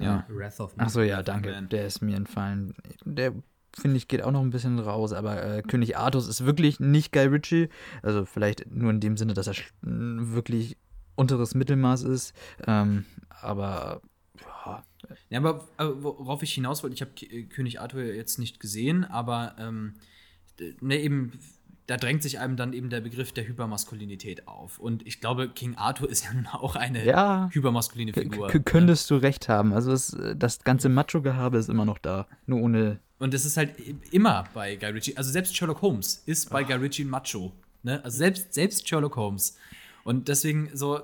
Ja. 0.00 0.24
Wrath 0.28 0.60
of 0.60 0.72
Ach 0.76 0.88
so, 0.88 1.02
ja, 1.02 1.22
danke. 1.22 1.50
Man. 1.50 1.68
Der 1.68 1.86
ist 1.86 2.02
mir 2.02 2.16
entfallen. 2.16 2.74
Der 3.04 3.32
finde 3.76 3.96
ich 3.96 4.08
geht 4.08 4.22
auch 4.22 4.30
noch 4.30 4.40
ein 4.40 4.50
bisschen 4.50 4.78
raus, 4.78 5.12
aber 5.12 5.42
äh, 5.42 5.62
König 5.62 5.96
Artus 5.96 6.28
ist 6.28 6.44
wirklich 6.44 6.80
nicht 6.80 7.12
Guy 7.12 7.26
Ritchie. 7.26 7.68
Also 8.02 8.24
vielleicht 8.24 8.70
nur 8.70 8.90
in 8.90 9.00
dem 9.00 9.16
Sinne, 9.16 9.34
dass 9.34 9.48
er 9.48 9.54
wirklich 9.82 10.76
unteres 11.18 11.54
Mittelmaß 11.54 12.04
ist. 12.04 12.34
Ähm, 12.66 13.04
aber 13.28 14.00
ja, 14.40 14.84
ja, 15.30 15.38
aber, 15.38 15.68
aber 15.76 16.02
worauf 16.02 16.42
ich 16.42 16.54
hinaus 16.54 16.82
wollte, 16.82 16.94
ich 16.94 17.02
habe 17.02 17.44
König 17.48 17.80
Arthur 17.80 18.02
jetzt 18.02 18.38
nicht 18.38 18.60
gesehen, 18.60 19.04
aber 19.04 19.54
ähm, 19.58 19.94
ne, 20.80 21.00
eben, 21.00 21.32
da 21.86 21.96
drängt 21.96 22.22
sich 22.22 22.38
einem 22.38 22.56
dann 22.56 22.72
eben 22.72 22.90
der 22.90 23.00
Begriff 23.00 23.32
der 23.32 23.46
Hypermaskulinität 23.46 24.46
auf. 24.46 24.78
Und 24.78 25.06
ich 25.06 25.20
glaube, 25.20 25.48
King 25.48 25.76
Arthur 25.76 26.10
ist 26.10 26.24
ja 26.24 26.32
nun 26.32 26.46
auch 26.46 26.76
eine 26.76 27.04
ja, 27.04 27.48
hypermaskuline 27.52 28.12
Figur. 28.12 28.48
Könntest 28.48 29.10
du 29.10 29.16
recht 29.16 29.48
haben. 29.48 29.72
Also 29.72 29.92
es, 29.92 30.16
das 30.36 30.64
ganze 30.64 30.88
Macho-Gehabe 30.88 31.58
ist 31.58 31.68
immer 31.68 31.84
noch 31.84 31.98
da, 31.98 32.26
nur 32.46 32.60
ohne. 32.60 33.00
Und 33.18 33.34
das 33.34 33.44
ist 33.44 33.56
halt 33.56 33.74
immer 34.12 34.44
bei 34.54 34.76
Guy 34.76 34.90
Ritchie. 34.90 35.16
Also 35.16 35.30
selbst 35.30 35.56
Sherlock 35.56 35.82
Holmes 35.82 36.22
ist 36.26 36.50
bei 36.50 36.62
Ach. 36.62 36.68
Guy 36.68 36.76
Ritchie 36.76 37.04
ein 37.04 37.10
Macho. 37.10 37.52
Ne? 37.82 38.04
Also 38.04 38.18
selbst, 38.18 38.54
selbst 38.54 38.88
Sherlock 38.88 39.16
Holmes. 39.16 39.56
Und 40.04 40.28
deswegen 40.28 40.70
so, 40.74 41.00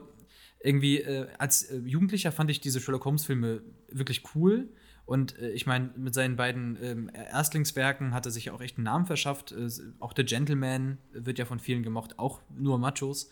irgendwie 0.61 0.99
äh, 1.01 1.29
als 1.39 1.65
äh, 1.65 1.79
Jugendlicher 1.79 2.33
fand 2.33 2.51
ich 2.51 2.61
diese 2.61 2.81
Sherlock 2.81 3.05
Holmes-Filme 3.05 3.63
wirklich 3.89 4.23
cool. 4.35 4.69
Und 5.07 5.39
äh, 5.39 5.51
ich 5.51 5.67
meine, 5.67 5.91
mit 5.97 6.15
seinen 6.15 6.37
beiden 6.37 6.79
ähm, 6.83 7.11
Erstlingswerken 7.13 8.15
hat 8.15 8.25
er 8.25 8.33
sich 8.33 8.51
auch 8.51 8.63
echt 8.63 8.79
einen 8.79 8.85
Namen 8.85 9.05
verschafft. 9.05 9.53
Äh, 9.53 9.69
auch 10.01 10.15
der 10.15 10.25
Gentleman 10.25 10.99
wird 11.13 11.39
ja 11.39 11.45
von 11.45 11.59
vielen 11.59 11.83
gemocht, 11.83 12.19
auch 12.19 12.41
nur 12.57 12.79
Machos. 12.79 13.29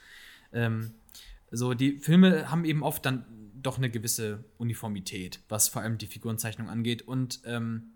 Ähm, 0.53 0.93
so, 1.51 1.73
die 1.75 1.99
Filme 1.99 2.51
haben 2.51 2.65
eben 2.65 2.83
oft 2.83 3.05
dann 3.07 3.25
doch 3.63 3.79
eine 3.79 3.91
gewisse 3.91 4.45
Uniformität, 4.59 5.41
was 5.49 5.69
vor 5.69 5.83
allem 5.83 5.97
die 5.97 6.07
Figurenzeichnung 6.07 6.69
angeht. 6.69 7.03
Und 7.03 7.41
ähm, 7.47 7.93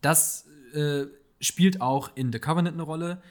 das 0.00 0.48
äh, 0.72 1.06
spielt 1.40 1.80
auch 1.80 2.10
in 2.16 2.32
The 2.32 2.40
Covenant 2.40 2.74
eine 2.74 2.82
Rolle. 2.82 3.22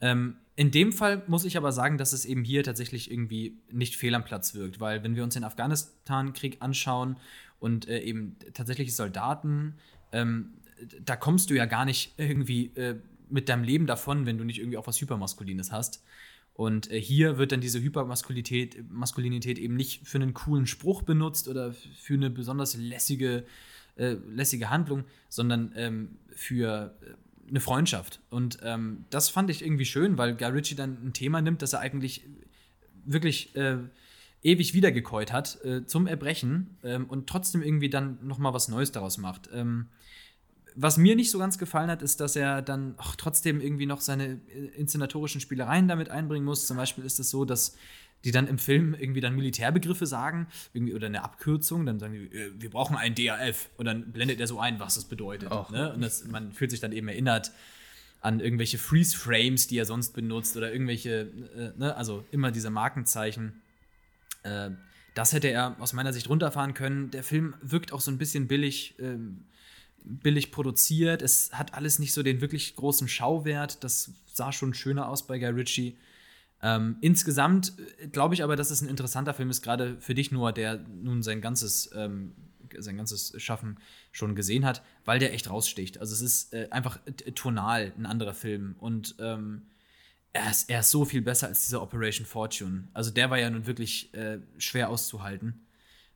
Ähm, 0.00 0.36
in 0.56 0.70
dem 0.70 0.92
Fall 0.92 1.22
muss 1.26 1.44
ich 1.44 1.58
aber 1.58 1.70
sagen, 1.70 1.98
dass 1.98 2.14
es 2.14 2.24
eben 2.24 2.42
hier 2.42 2.64
tatsächlich 2.64 3.10
irgendwie 3.10 3.58
nicht 3.70 3.96
fehl 3.96 4.14
am 4.14 4.24
Platz 4.24 4.54
wirkt, 4.54 4.80
weil 4.80 5.04
wenn 5.04 5.14
wir 5.14 5.22
uns 5.22 5.34
den 5.34 5.44
Afghanistan-Krieg 5.44 6.56
anschauen 6.60 7.18
und 7.60 7.86
äh, 7.88 8.00
eben 8.00 8.36
tatsächlich 8.54 8.96
Soldaten, 8.96 9.74
ähm, 10.12 10.54
da 11.04 11.14
kommst 11.16 11.50
du 11.50 11.54
ja 11.54 11.66
gar 11.66 11.84
nicht 11.84 12.14
irgendwie 12.16 12.66
äh, 12.74 12.96
mit 13.28 13.50
deinem 13.50 13.64
Leben 13.64 13.86
davon, 13.86 14.24
wenn 14.24 14.38
du 14.38 14.44
nicht 14.44 14.58
irgendwie 14.58 14.78
auch 14.78 14.86
was 14.86 15.00
Hypermaskulines 15.00 15.72
hast. 15.72 16.02
Und 16.54 16.90
äh, 16.90 16.98
hier 16.98 17.36
wird 17.36 17.52
dann 17.52 17.60
diese 17.60 17.82
Hypermaskulinität 17.82 18.90
Maskulinität 18.90 19.58
eben 19.58 19.76
nicht 19.76 20.08
für 20.08 20.16
einen 20.16 20.32
coolen 20.32 20.66
Spruch 20.66 21.02
benutzt 21.02 21.48
oder 21.48 21.74
für 21.74 22.14
eine 22.14 22.30
besonders 22.30 22.76
lässige, 22.76 23.44
äh, 23.96 24.16
lässige 24.30 24.70
Handlung, 24.70 25.04
sondern 25.28 25.72
ähm, 25.76 26.16
für 26.34 26.96
äh, 27.02 27.12
eine 27.48 27.60
Freundschaft. 27.60 28.20
Und 28.30 28.58
ähm, 28.62 29.04
das 29.10 29.28
fand 29.28 29.50
ich 29.50 29.64
irgendwie 29.64 29.84
schön, 29.84 30.18
weil 30.18 30.34
Guy 30.34 30.48
Ritchie 30.48 30.74
dann 30.74 30.98
ein 31.04 31.12
Thema 31.12 31.40
nimmt, 31.40 31.62
das 31.62 31.72
er 31.72 31.80
eigentlich 31.80 32.24
wirklich 33.04 33.54
äh, 33.56 33.78
ewig 34.42 34.74
wiedergekäut 34.74 35.32
hat 35.32 35.62
äh, 35.64 35.86
zum 35.86 36.06
Erbrechen 36.06 36.76
ähm, 36.82 37.06
und 37.06 37.28
trotzdem 37.28 37.62
irgendwie 37.62 37.90
dann 37.90 38.18
noch 38.22 38.38
mal 38.38 38.52
was 38.52 38.68
Neues 38.68 38.92
daraus 38.92 39.18
macht. 39.18 39.48
Ähm, 39.52 39.88
was 40.76 40.98
mir 40.98 41.16
nicht 41.16 41.30
so 41.30 41.38
ganz 41.38 41.56
gefallen 41.56 41.90
hat, 41.90 42.02
ist, 42.02 42.20
dass 42.20 42.36
er 42.36 42.60
dann 42.60 42.94
ach, 42.98 43.16
trotzdem 43.16 43.60
irgendwie 43.60 43.86
noch 43.86 44.00
seine 44.00 44.40
äh, 44.54 44.66
inszenatorischen 44.76 45.40
Spielereien 45.40 45.88
damit 45.88 46.10
einbringen 46.10 46.44
muss. 46.44 46.66
Zum 46.66 46.76
Beispiel 46.76 47.04
ist 47.04 47.18
es 47.18 47.30
so, 47.30 47.44
dass 47.44 47.76
die 48.26 48.32
dann 48.32 48.48
im 48.48 48.58
Film 48.58 48.96
irgendwie 48.98 49.20
dann 49.20 49.36
Militärbegriffe 49.36 50.04
sagen 50.04 50.48
irgendwie, 50.72 50.94
oder 50.94 51.06
eine 51.06 51.22
Abkürzung, 51.22 51.86
dann 51.86 52.00
sagen 52.00 52.12
die, 52.12 52.36
äh, 52.36 52.50
wir 52.58 52.70
brauchen 52.70 52.96
einen 52.96 53.14
DAF 53.14 53.70
und 53.76 53.86
dann 53.86 54.10
blendet 54.10 54.40
er 54.40 54.48
so 54.48 54.58
ein, 54.58 54.80
was 54.80 54.96
das 54.96 55.04
bedeutet. 55.04 55.48
Ne? 55.70 55.92
Und 55.92 56.00
das, 56.00 56.24
man 56.26 56.50
fühlt 56.50 56.72
sich 56.72 56.80
dann 56.80 56.90
eben 56.90 57.06
erinnert 57.06 57.52
an 58.20 58.40
irgendwelche 58.40 58.78
Freeze-Frames, 58.78 59.68
die 59.68 59.78
er 59.78 59.84
sonst 59.84 60.12
benutzt 60.12 60.56
oder 60.56 60.72
irgendwelche, 60.72 61.30
äh, 61.56 61.78
ne, 61.78 61.94
also 61.94 62.24
immer 62.32 62.50
diese 62.50 62.68
Markenzeichen. 62.68 63.62
Äh, 64.42 64.70
das 65.14 65.32
hätte 65.32 65.46
er 65.46 65.76
aus 65.78 65.92
meiner 65.92 66.12
Sicht 66.12 66.28
runterfahren 66.28 66.74
können. 66.74 67.12
Der 67.12 67.22
Film 67.22 67.54
wirkt 67.62 67.92
auch 67.92 68.00
so 68.00 68.10
ein 68.10 68.18
bisschen 68.18 68.48
billig, 68.48 68.96
ähm, 68.98 69.44
billig 70.02 70.50
produziert. 70.50 71.22
Es 71.22 71.52
hat 71.52 71.74
alles 71.74 72.00
nicht 72.00 72.12
so 72.12 72.24
den 72.24 72.40
wirklich 72.40 72.74
großen 72.74 73.06
Schauwert. 73.06 73.84
Das 73.84 74.10
sah 74.32 74.50
schon 74.50 74.74
schöner 74.74 75.08
aus 75.08 75.28
bei 75.28 75.38
Guy 75.38 75.50
Ritchie. 75.50 75.96
Ähm, 76.62 76.96
insgesamt 77.00 77.74
äh, 77.98 78.08
glaube 78.08 78.34
ich 78.34 78.42
aber, 78.42 78.56
dass 78.56 78.70
es 78.70 78.80
ein 78.80 78.88
interessanter 78.88 79.34
Film 79.34 79.50
ist, 79.50 79.62
gerade 79.62 79.96
für 80.00 80.14
dich 80.14 80.32
nur, 80.32 80.52
der 80.52 80.78
nun 80.78 81.22
sein 81.22 81.40
ganzes, 81.40 81.90
ähm, 81.94 82.32
sein 82.78 82.96
ganzes 82.96 83.40
Schaffen 83.40 83.78
schon 84.12 84.34
gesehen 84.34 84.64
hat, 84.64 84.82
weil 85.04 85.18
der 85.18 85.32
echt 85.34 85.50
raussticht. 85.50 85.98
Also 85.98 86.14
es 86.14 86.22
ist 86.22 86.54
äh, 86.54 86.68
einfach 86.70 86.98
tonal 87.34 87.92
ein 87.98 88.06
anderer 88.06 88.34
Film 88.34 88.74
und 88.78 89.16
ähm, 89.18 89.62
er, 90.32 90.50
ist, 90.50 90.70
er 90.70 90.80
ist 90.80 90.90
so 90.90 91.04
viel 91.04 91.22
besser 91.22 91.48
als 91.48 91.64
dieser 91.64 91.82
Operation 91.82 92.26
Fortune. 92.26 92.88
Also 92.94 93.10
der 93.10 93.30
war 93.30 93.38
ja 93.38 93.50
nun 93.50 93.66
wirklich 93.66 94.12
äh, 94.14 94.38
schwer 94.58 94.90
auszuhalten. 94.90 95.66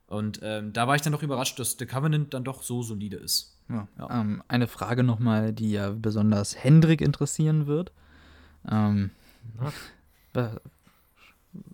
Und 0.07 0.41
ähm, 0.43 0.73
da 0.73 0.89
war 0.89 0.97
ich 0.97 1.03
dann 1.03 1.13
doch 1.13 1.23
überrascht, 1.23 1.59
dass 1.59 1.77
The 1.79 1.87
Covenant 1.87 2.35
dann 2.35 2.43
doch 2.43 2.63
so 2.63 2.83
solide 2.83 3.17
ist. 3.17 3.57
Ja. 3.69 3.87
Ja. 3.97 4.21
Ähm, 4.21 4.43
eine 4.49 4.67
Frage 4.67 5.05
nochmal, 5.05 5.53
die 5.53 5.71
ja 5.71 5.91
besonders 5.91 6.57
Hendrik 6.57 7.01
interessieren 7.01 7.67
wird. 7.69 7.93
Ähm, 8.69 9.11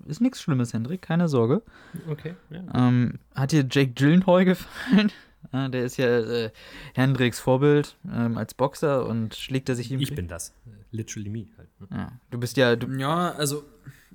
ist 0.07 0.21
nichts 0.21 0.41
Schlimmes, 0.41 0.73
Hendrik, 0.73 1.03
keine 1.03 1.29
Sorge. 1.29 1.63
Okay. 2.09 2.35
Ja. 2.51 2.89
Ähm, 2.89 3.19
hat 3.35 3.53
dir 3.53 3.67
Jake 3.71 3.93
Gyllenhaal 3.93 4.45
gefallen? 4.45 5.13
Ja, 5.53 5.69
der 5.69 5.85
ist 5.85 5.97
ja 5.97 6.07
äh, 6.07 6.51
Hendriks 6.95 7.39
Vorbild 7.39 7.97
ähm, 8.13 8.37
als 8.37 8.55
Boxer 8.55 9.07
und 9.07 9.37
schlägt 9.37 9.69
er 9.69 9.77
sich 9.77 9.93
ihm. 9.93 10.01
Ich 10.01 10.13
bin 10.13 10.27
das. 10.27 10.53
Literally 10.91 11.31
me 11.31 11.47
halt. 11.57 11.69
Ne? 11.81 11.87
Ja, 11.93 12.13
du 12.33 12.39
bist 12.39 12.57
ja. 12.57 12.75
Du 12.75 12.89
ja, 12.99 13.31
also 13.31 13.65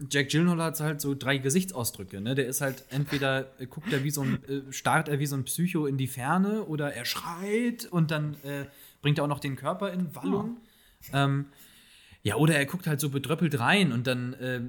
Jack 0.10 0.30
Gyllenhaal 0.30 0.62
hat 0.62 0.80
halt 0.80 1.02
so 1.02 1.16
drei 1.16 1.38
Gesichtsausdrücke. 1.38 2.22
Ne? 2.22 2.36
Der 2.36 2.48
ist 2.48 2.62
halt 2.62 2.84
entweder 2.90 3.48
äh, 3.60 3.66
guckt 3.66 3.92
er 3.94 4.04
wie 4.04 4.12
so 4.12 4.22
ein, 4.22 4.44
äh, 4.46 4.72
starrt 4.72 5.10
er 5.10 5.20
wie 5.20 5.26
so 5.26 5.36
ein 5.36 5.46
Psycho 5.46 5.86
in 5.86 5.98
die 5.98 6.08
Ferne 6.08 6.64
oder 6.64 6.94
er 6.94 7.06
schreit 7.06 7.86
und 7.86 8.12
dann 8.12 8.36
äh, 8.44 8.66
bringt 9.02 9.18
er 9.18 9.26
auch 9.26 9.30
noch 9.30 9.40
den 9.40 9.56
Körper 9.56 9.92
in 9.92 10.14
Wallung. 10.16 10.58
Oh. 10.58 11.10
Ähm, 11.14 11.46
ja, 12.24 12.36
oder 12.36 12.56
er 12.56 12.66
guckt 12.66 12.86
halt 12.86 13.00
so 13.00 13.10
bedröppelt 13.10 13.60
rein 13.60 13.92
und 13.92 14.06
dann 14.06 14.34
äh, 14.34 14.58
äh, 14.58 14.62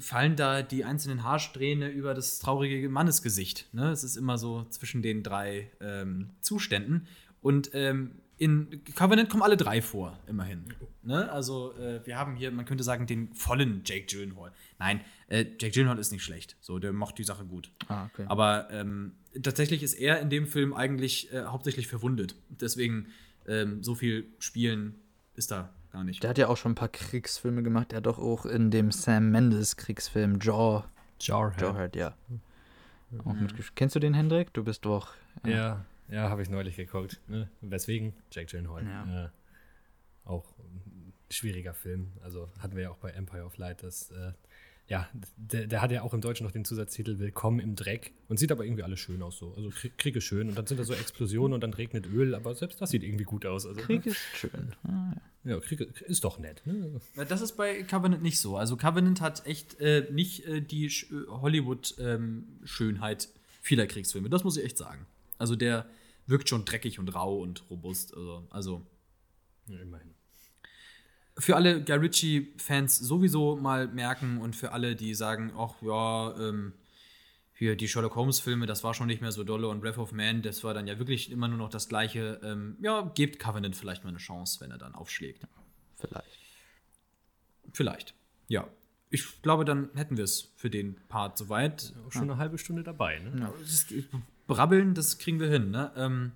fallen 0.00 0.34
da 0.34 0.62
die 0.62 0.84
einzelnen 0.84 1.22
Haarsträhne 1.22 1.88
über 1.88 2.14
das 2.14 2.40
traurige 2.40 2.88
Mannesgesicht. 2.88 3.72
Ne? 3.72 3.90
Es 3.90 4.02
ist 4.02 4.16
immer 4.16 4.38
so 4.38 4.64
zwischen 4.70 5.02
den 5.02 5.22
drei 5.22 5.70
ähm, 5.80 6.30
Zuständen. 6.40 7.06
Und 7.40 7.70
ähm, 7.74 8.22
in 8.38 8.82
Covenant 8.96 9.30
kommen 9.30 9.44
alle 9.44 9.56
drei 9.56 9.80
vor, 9.80 10.18
immerhin. 10.26 10.64
Ne? 11.02 11.30
Also, 11.30 11.74
äh, 11.76 12.04
wir 12.04 12.18
haben 12.18 12.34
hier, 12.34 12.50
man 12.50 12.64
könnte 12.64 12.82
sagen, 12.82 13.06
den 13.06 13.32
vollen 13.34 13.82
Jake 13.84 14.06
Gyllenhaal. 14.06 14.52
Nein, 14.80 15.00
äh, 15.28 15.44
Jake 15.60 15.70
Gyllenhaal 15.70 15.98
ist 16.00 16.10
nicht 16.10 16.24
schlecht. 16.24 16.56
So, 16.60 16.80
der 16.80 16.92
macht 16.92 17.18
die 17.18 17.24
Sache 17.24 17.44
gut. 17.44 17.70
Ah, 17.86 18.06
okay. 18.06 18.24
Aber 18.28 18.68
ähm, 18.72 19.12
tatsächlich 19.42 19.84
ist 19.84 19.94
er 19.94 20.20
in 20.20 20.28
dem 20.28 20.48
Film 20.48 20.74
eigentlich 20.74 21.32
äh, 21.32 21.44
hauptsächlich 21.44 21.86
verwundet. 21.86 22.34
Deswegen, 22.48 23.06
ähm, 23.46 23.82
so 23.84 23.94
viel 23.94 24.26
Spielen 24.40 24.96
ist 25.34 25.52
da 25.52 25.72
gar 25.96 26.04
nicht. 26.04 26.22
Der 26.22 26.30
hat 26.30 26.38
ja 26.38 26.48
auch 26.48 26.56
schon 26.56 26.72
ein 26.72 26.76
paar 26.76 26.88
Kriegsfilme 26.88 27.62
gemacht. 27.62 27.90
Der 27.90 27.98
hat 27.98 28.06
doch 28.06 28.18
auch 28.18 28.46
in 28.46 28.70
dem 28.70 28.90
Sam 28.92 29.30
Mendes 29.30 29.76
Kriegsfilm 29.76 30.38
Jaw. 30.40 30.84
Jawhead. 31.20 31.60
Jawhead, 31.60 31.96
ja. 31.96 32.14
Auch 33.24 33.34
mit, 33.34 33.74
kennst 33.76 33.96
du 33.96 34.00
den, 34.00 34.12
Hendrik? 34.12 34.52
Du 34.52 34.64
bist 34.64 34.84
doch. 34.84 35.14
Ja, 35.44 35.50
ja, 35.50 35.84
ja 36.08 36.30
habe 36.30 36.42
ich 36.42 36.50
neulich 36.50 36.76
geguckt. 36.76 37.20
Ne? 37.28 37.48
Weswegen? 37.62 38.12
Jack 38.30 38.48
Gyllenhaal. 38.48 38.84
Ja. 38.84 39.24
Äh, 39.24 39.28
auch 40.24 40.44
ein 40.58 41.14
schwieriger 41.30 41.72
Film. 41.72 42.12
Also 42.22 42.50
hatten 42.58 42.76
wir 42.76 42.84
ja 42.84 42.90
auch 42.90 42.98
bei 42.98 43.10
Empire 43.10 43.44
of 43.44 43.56
Light, 43.56 43.82
das 43.82 44.10
äh, 44.10 44.32
ja, 44.88 45.08
der, 45.36 45.66
der, 45.66 45.82
hat 45.82 45.90
ja 45.90 46.02
auch 46.02 46.14
im 46.14 46.20
Deutschen 46.20 46.44
noch 46.44 46.52
den 46.52 46.64
Zusatztitel 46.64 47.18
Willkommen 47.18 47.58
im 47.58 47.74
Dreck 47.74 48.12
und 48.28 48.38
sieht 48.38 48.52
aber 48.52 48.64
irgendwie 48.64 48.84
alles 48.84 49.00
schön 49.00 49.20
aus 49.20 49.36
so. 49.36 49.52
Also 49.54 49.70
Krieg 49.96 50.14
ist 50.14 50.24
schön 50.24 50.48
und 50.48 50.56
dann 50.56 50.66
sind 50.66 50.78
da 50.78 50.84
so 50.84 50.92
Explosionen 50.92 51.54
und 51.54 51.60
dann 51.60 51.74
regnet 51.74 52.06
Öl, 52.06 52.36
aber 52.36 52.54
selbst 52.54 52.80
das 52.80 52.90
sieht 52.90 53.02
irgendwie 53.02 53.24
gut 53.24 53.46
aus. 53.46 53.66
Also, 53.66 53.80
Krieg 53.80 54.06
ist 54.06 54.20
schön. 54.34 54.74
Ah, 54.84 55.12
ja. 55.42 55.54
ja, 55.54 55.60
Krieg 55.60 55.80
ist 55.80 56.22
doch 56.22 56.38
nett. 56.38 56.62
Ne? 56.66 57.00
Das 57.28 57.40
ist 57.40 57.56
bei 57.56 57.82
Covenant 57.82 58.22
nicht 58.22 58.38
so. 58.38 58.56
Also 58.56 58.76
Covenant 58.76 59.20
hat 59.20 59.44
echt 59.46 59.80
äh, 59.80 60.06
nicht 60.12 60.46
äh, 60.46 60.60
die 60.60 60.86
äh, 60.86 61.26
Hollywood-Schönheit 61.28 63.24
ähm, 63.24 63.30
vieler 63.60 63.86
Kriegsfilme. 63.86 64.30
Das 64.30 64.44
muss 64.44 64.56
ich 64.56 64.64
echt 64.64 64.78
sagen. 64.78 65.04
Also 65.36 65.56
der 65.56 65.86
wirkt 66.26 66.48
schon 66.48 66.64
dreckig 66.64 67.00
und 67.00 67.12
rau 67.12 67.40
und 67.40 67.68
robust. 67.70 68.14
Also, 68.14 68.46
also 68.50 68.86
ja, 69.66 69.80
immerhin 69.80 70.15
für 71.38 71.56
alle 71.56 71.82
Guy 71.82 71.96
Ritchie-Fans 71.96 72.98
sowieso 72.98 73.56
mal 73.56 73.88
merken 73.88 74.40
und 74.40 74.56
für 74.56 74.72
alle, 74.72 74.96
die 74.96 75.14
sagen, 75.14 75.52
ach 75.56 75.74
ja, 75.82 76.34
ähm, 76.38 76.72
hier 77.52 77.76
die 77.76 77.88
Sherlock 77.88 78.14
Holmes-Filme, 78.16 78.66
das 78.66 78.84
war 78.84 78.94
schon 78.94 79.06
nicht 79.06 79.22
mehr 79.22 79.32
so 79.32 79.44
dolle 79.44 79.68
und 79.68 79.80
Breath 79.80 79.98
of 79.98 80.12
Man, 80.12 80.42
das 80.42 80.62
war 80.62 80.74
dann 80.74 80.86
ja 80.86 80.98
wirklich 80.98 81.30
immer 81.30 81.48
nur 81.48 81.58
noch 81.58 81.70
das 81.70 81.88
Gleiche. 81.88 82.40
Ähm, 82.42 82.76
ja, 82.80 83.02
gebt 83.14 83.38
Covenant 83.38 83.76
vielleicht 83.76 84.04
mal 84.04 84.10
eine 84.10 84.18
Chance, 84.18 84.60
wenn 84.60 84.70
er 84.70 84.78
dann 84.78 84.94
aufschlägt. 84.94 85.46
Vielleicht. 85.96 86.38
Vielleicht, 87.72 88.14
ja. 88.48 88.68
Ich 89.08 89.40
glaube, 89.40 89.64
dann 89.64 89.90
hätten 89.94 90.16
wir 90.16 90.24
es 90.24 90.52
für 90.56 90.68
den 90.68 90.96
Part 91.08 91.38
soweit. 91.38 91.94
Ja, 91.94 92.10
schon 92.10 92.22
eine 92.22 92.38
halbe 92.38 92.58
Stunde 92.58 92.82
dabei, 92.82 93.18
ne? 93.20 93.40
Ja, 93.40 93.52
das, 93.60 93.86
brabbeln, 94.46 94.94
das 94.94 95.18
kriegen 95.18 95.38
wir 95.38 95.48
hin, 95.48 95.70
ne? 95.70 95.92
Ähm, 95.96 96.32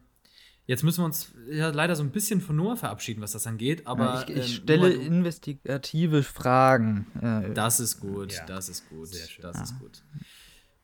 Jetzt 0.71 0.85
müssen 0.85 1.01
wir 1.01 1.07
uns 1.07 1.33
ja 1.51 1.71
leider 1.71 1.97
so 1.97 2.05
ein 2.05 2.13
bisschen 2.13 2.41
von 2.41 2.55
Noah 2.55 2.77
verabschieden, 2.77 3.21
was 3.23 3.33
das 3.33 3.45
angeht, 3.45 3.89
aber. 3.89 4.05
Ja, 4.05 4.23
ich, 4.23 4.37
ich 4.37 4.37
ähm, 4.37 4.63
stelle 4.63 4.95
Noah, 4.95 5.03
investigative 5.03 6.23
Fragen. 6.23 7.07
Äh, 7.21 7.53
das 7.55 7.81
ist 7.81 7.99
gut, 7.99 8.33
ja. 8.33 8.47
das 8.47 8.69
ist 8.69 8.89
gut. 8.89 9.09
Sehr 9.09 9.27
schön. 9.27 9.43
Das 9.43 9.57
ja. 9.57 9.63
ist 9.65 9.81
gut. 9.81 10.05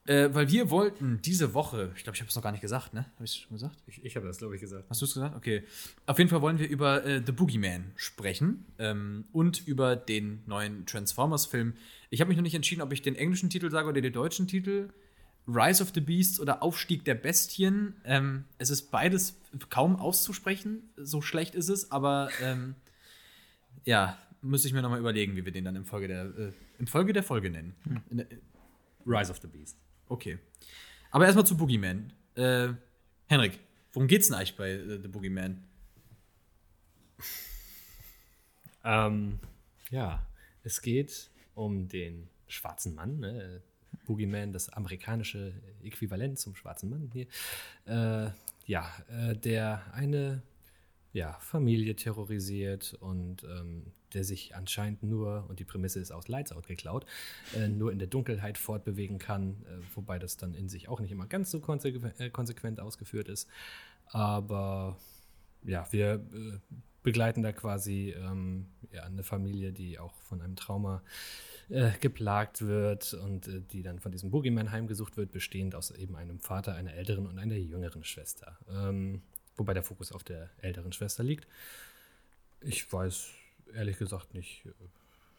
Äh, 0.06 0.34
weil 0.34 0.50
wir 0.50 0.70
wollten 0.70 1.20
diese 1.22 1.54
Woche, 1.54 1.92
ich 1.94 2.02
glaube, 2.02 2.16
ich 2.16 2.20
habe 2.20 2.28
es 2.28 2.34
noch 2.34 2.42
gar 2.42 2.50
nicht 2.50 2.62
gesagt, 2.62 2.94
ne? 2.94 3.06
Habe 3.14 3.24
ich 3.26 3.30
es 3.30 3.36
schon 3.36 3.52
gesagt? 3.52 3.76
Ich, 3.86 4.04
ich 4.04 4.16
habe 4.16 4.26
das, 4.26 4.38
glaube 4.38 4.56
ich, 4.56 4.60
gesagt. 4.60 4.86
Hast 4.90 5.02
du 5.02 5.04
es 5.04 5.14
gesagt? 5.14 5.36
Okay. 5.36 5.62
Auf 6.06 6.18
jeden 6.18 6.30
Fall 6.30 6.42
wollen 6.42 6.58
wir 6.58 6.68
über 6.68 7.04
äh, 7.04 7.22
The 7.24 7.30
Boogeyman 7.30 7.92
sprechen 7.94 8.64
ähm, 8.80 9.26
und 9.30 9.68
über 9.68 9.94
den 9.94 10.42
neuen 10.46 10.84
Transformers-Film. 10.86 11.74
Ich 12.10 12.20
habe 12.20 12.26
mich 12.26 12.36
noch 12.36 12.42
nicht 12.42 12.56
entschieden, 12.56 12.82
ob 12.82 12.92
ich 12.92 13.02
den 13.02 13.14
englischen 13.14 13.50
Titel 13.50 13.70
sage 13.70 13.88
oder 13.88 14.00
den 14.00 14.12
deutschen 14.12 14.48
Titel. 14.48 14.88
Rise 15.46 15.82
of 15.82 15.92
the 15.94 16.00
Beasts 16.00 16.40
oder 16.40 16.62
Aufstieg 16.62 17.04
der 17.04 17.14
Bestien. 17.14 17.94
Ähm, 18.04 18.44
es 18.58 18.70
ist 18.70 18.90
beides 18.90 19.40
kaum 19.70 19.96
auszusprechen, 19.96 20.90
so 20.96 21.22
schlecht 21.22 21.54
ist 21.54 21.68
es, 21.68 21.90
aber 21.90 22.30
ähm, 22.42 22.74
ja, 23.84 24.18
müsste 24.42 24.68
ich 24.68 24.74
mir 24.74 24.82
nochmal 24.82 24.98
überlegen, 24.98 25.36
wie 25.36 25.44
wir 25.44 25.52
den 25.52 25.64
dann 25.64 25.76
im 25.76 25.84
Folge 25.84 26.08
der, 26.08 26.24
äh, 26.24 26.52
im 26.78 26.86
Folge 26.86 27.12
der 27.12 27.22
Folge 27.22 27.50
nennen. 27.50 27.74
Hm. 27.84 28.02
Der, 28.10 28.26
Rise 29.06 29.30
of 29.30 29.38
the 29.40 29.46
Beast. 29.46 29.78
Okay. 30.08 30.38
Aber 31.10 31.24
erstmal 31.24 31.46
zu 31.46 31.56
Boogeyman. 31.56 32.12
Äh, 32.34 32.68
Henrik, 33.26 33.60
worum 33.92 34.08
geht's 34.08 34.26
denn 34.26 34.36
eigentlich 34.36 34.56
bei 34.56 34.70
äh, 34.70 35.00
The 35.00 35.08
Boogeyman? 35.08 35.64
Ähm, 38.84 39.40
ja, 39.90 40.26
es 40.62 40.82
geht 40.82 41.30
um 41.54 41.88
den 41.88 42.28
schwarzen 42.46 42.94
Mann, 42.94 43.18
ne? 43.18 43.62
Boogeyman, 44.06 44.52
das 44.52 44.68
amerikanische 44.70 45.52
Äquivalent 45.82 46.38
zum 46.38 46.54
schwarzen 46.54 46.90
Mann 46.90 47.10
hier, 47.12 47.26
äh, 47.86 48.30
ja, 48.66 48.90
äh, 49.08 49.36
der 49.36 49.82
eine 49.92 50.42
ja, 51.12 51.32
Familie 51.40 51.96
terrorisiert 51.96 52.94
und 53.00 53.44
ähm, 53.44 53.92
der 54.12 54.22
sich 54.22 54.54
anscheinend 54.54 55.02
nur, 55.02 55.46
und 55.48 55.60
die 55.60 55.64
Prämisse 55.64 55.98
ist 55.98 56.12
aus 56.12 56.28
Lights 56.28 56.52
Out 56.52 56.66
geklaut, 56.66 57.06
äh, 57.54 57.68
nur 57.68 57.90
in 57.90 57.98
der 57.98 58.08
Dunkelheit 58.08 58.58
fortbewegen 58.58 59.18
kann, 59.18 59.64
äh, 59.64 59.78
wobei 59.94 60.18
das 60.18 60.36
dann 60.36 60.54
in 60.54 60.68
sich 60.68 60.88
auch 60.88 61.00
nicht 61.00 61.12
immer 61.12 61.26
ganz 61.26 61.50
so 61.50 61.58
äh, 61.58 62.30
konsequent 62.30 62.80
ausgeführt 62.80 63.28
ist. 63.28 63.48
Aber 64.06 64.98
ja, 65.64 65.86
wir 65.90 66.14
äh, 66.14 66.58
begleiten 67.06 67.44
da 67.44 67.52
quasi 67.52 68.12
ähm, 68.18 68.66
ja, 68.90 69.04
eine 69.04 69.22
Familie, 69.22 69.72
die 69.72 70.00
auch 70.00 70.12
von 70.24 70.42
einem 70.42 70.56
Trauma 70.56 71.04
äh, 71.68 71.92
geplagt 72.00 72.62
wird 72.62 73.14
und 73.14 73.46
äh, 73.46 73.60
die 73.60 73.84
dann 73.84 74.00
von 74.00 74.10
diesem 74.10 74.32
Boogeyman 74.32 74.72
heimgesucht 74.72 75.16
wird, 75.16 75.30
bestehend 75.30 75.76
aus 75.76 75.92
eben 75.92 76.16
einem 76.16 76.40
Vater, 76.40 76.74
einer 76.74 76.94
älteren 76.94 77.28
und 77.28 77.38
einer 77.38 77.54
jüngeren 77.54 78.02
Schwester. 78.02 78.58
Ähm, 78.68 79.22
wobei 79.56 79.72
der 79.72 79.84
Fokus 79.84 80.10
auf 80.10 80.24
der 80.24 80.50
älteren 80.58 80.92
Schwester 80.92 81.22
liegt. 81.22 81.46
Ich 82.60 82.92
weiß 82.92 83.28
ehrlich 83.72 83.98
gesagt 83.98 84.34
nicht, 84.34 84.66
äh, 84.66 84.72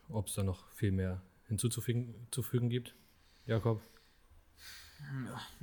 ob 0.08 0.28
es 0.28 0.36
da 0.36 0.44
noch 0.44 0.70
viel 0.72 0.94
mehr 0.94 1.22
hinzuzufügen 1.50 2.70
gibt. 2.70 2.96
Jakob? 3.46 3.82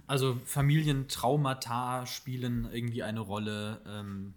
Also 0.06 0.38
Familientraumata 0.44 2.04
spielen 2.04 2.68
irgendwie 2.70 3.02
eine 3.02 3.20
Rolle. 3.20 3.80
Ähm, 3.86 4.34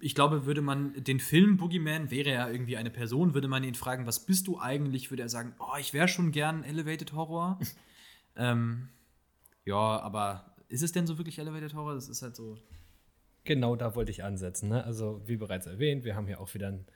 ich 0.00 0.14
glaube, 0.14 0.46
würde 0.46 0.62
man 0.62 0.92
den 1.02 1.18
Film 1.18 1.56
Boogeyman, 1.56 2.10
wäre 2.10 2.30
er 2.30 2.50
irgendwie 2.50 2.76
eine 2.76 2.90
Person, 2.90 3.34
würde 3.34 3.48
man 3.48 3.64
ihn 3.64 3.74
fragen, 3.74 4.06
was 4.06 4.24
bist 4.24 4.46
du 4.46 4.58
eigentlich, 4.58 5.10
würde 5.10 5.24
er 5.24 5.28
sagen, 5.28 5.54
oh, 5.58 5.76
ich 5.78 5.92
wäre 5.92 6.08
schon 6.08 6.30
gern 6.30 6.62
Elevated 6.62 7.12
Horror. 7.12 7.58
ähm, 8.36 8.88
ja, 9.64 10.00
aber 10.00 10.54
ist 10.68 10.82
es 10.82 10.92
denn 10.92 11.06
so 11.06 11.18
wirklich 11.18 11.38
Elevated 11.38 11.74
Horror? 11.74 11.94
Das 11.94 12.08
ist 12.08 12.22
halt 12.22 12.36
so. 12.36 12.58
Genau 13.44 13.74
da 13.74 13.96
wollte 13.96 14.12
ich 14.12 14.22
ansetzen. 14.22 14.68
Ne? 14.68 14.84
Also, 14.84 15.20
wie 15.26 15.36
bereits 15.36 15.66
erwähnt, 15.66 16.04
wir 16.04 16.14
haben 16.14 16.26
hier 16.26 16.40
auch 16.40 16.54
wieder 16.54 16.68
einen 16.68 16.86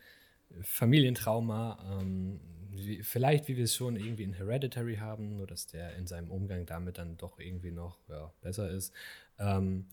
Familientrauma, 0.63 2.01
ähm, 2.01 2.41
wie, 2.71 3.03
vielleicht 3.03 3.49
wie 3.49 3.57
wir 3.57 3.65
es 3.65 3.75
schon 3.75 3.97
irgendwie 3.97 4.23
in 4.23 4.33
Hereditary 4.33 4.97
haben, 4.97 5.37
nur 5.37 5.47
dass 5.47 5.67
der 5.67 5.97
in 5.97 6.07
seinem 6.07 6.31
Umgang 6.31 6.67
damit 6.67 6.99
dann 6.99 7.17
doch 7.17 7.41
irgendwie 7.41 7.73
noch 7.73 7.99
ja, 8.09 8.33
besser 8.43 8.71
ist. 8.71 8.93
Ähm, 9.39 9.87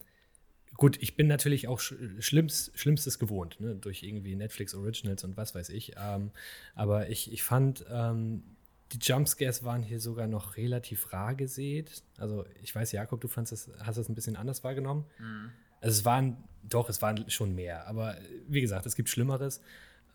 gut, 0.77 0.97
ich 1.01 1.15
bin 1.15 1.27
natürlich 1.27 1.67
auch 1.67 1.79
Schlimms, 1.79 2.71
Schlimmstes 2.75 3.19
gewohnt, 3.19 3.59
ne, 3.59 3.75
durch 3.75 4.03
irgendwie 4.03 4.36
Netflix 4.36 4.73
Originals 4.73 5.23
und 5.23 5.38
was 5.38 5.55
weiß 5.55 5.69
ich. 5.69 5.93
Ähm, 5.97 6.31
aber 6.75 7.09
ich, 7.09 7.31
ich 7.31 7.43
fand, 7.43 7.86
ähm, 7.89 8.43
die 8.91 8.99
Jumpscares 8.99 9.63
waren 9.63 9.81
hier 9.81 9.99
sogar 9.99 10.27
noch 10.27 10.57
relativ 10.57 11.12
rar 11.13 11.36
gesät. 11.36 12.03
Also 12.17 12.45
ich 12.62 12.73
weiß, 12.73 12.91
Jakob, 12.91 13.21
du 13.21 13.27
fandst 13.27 13.51
das, 13.51 13.69
hast 13.79 13.97
das 13.97 14.09
ein 14.09 14.15
bisschen 14.15 14.36
anders 14.36 14.63
wahrgenommen. 14.63 15.05
Mhm. 15.19 15.51
Also 15.81 15.99
es 15.99 16.05
waren, 16.05 16.38
doch, 16.63 16.89
es 16.89 17.01
waren 17.01 17.29
schon 17.29 17.55
mehr. 17.55 17.88
Aber 17.88 18.17
wie 18.47 18.62
gesagt, 18.62 18.86
es 18.86 18.95
gibt 18.95 19.09
Schlimmeres. 19.09 19.62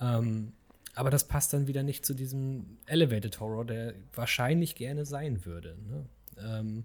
Ähm, 0.01 0.53
aber 0.95 1.11
das 1.11 1.29
passt 1.29 1.53
dann 1.53 1.67
wieder 1.67 1.83
nicht 1.83 2.05
zu 2.05 2.15
diesem 2.15 2.79
Elevated 2.87 3.39
Horror, 3.41 3.65
der 3.65 3.95
wahrscheinlich 4.15 4.75
gerne 4.75 5.05
sein 5.05 5.45
würde. 5.45 5.77
Ne? 5.87 6.07
Ähm, 6.39 6.85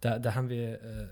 da, 0.00 0.18
da 0.18 0.34
haben 0.34 0.48
wir, 0.48 0.82
äh, 0.82 1.08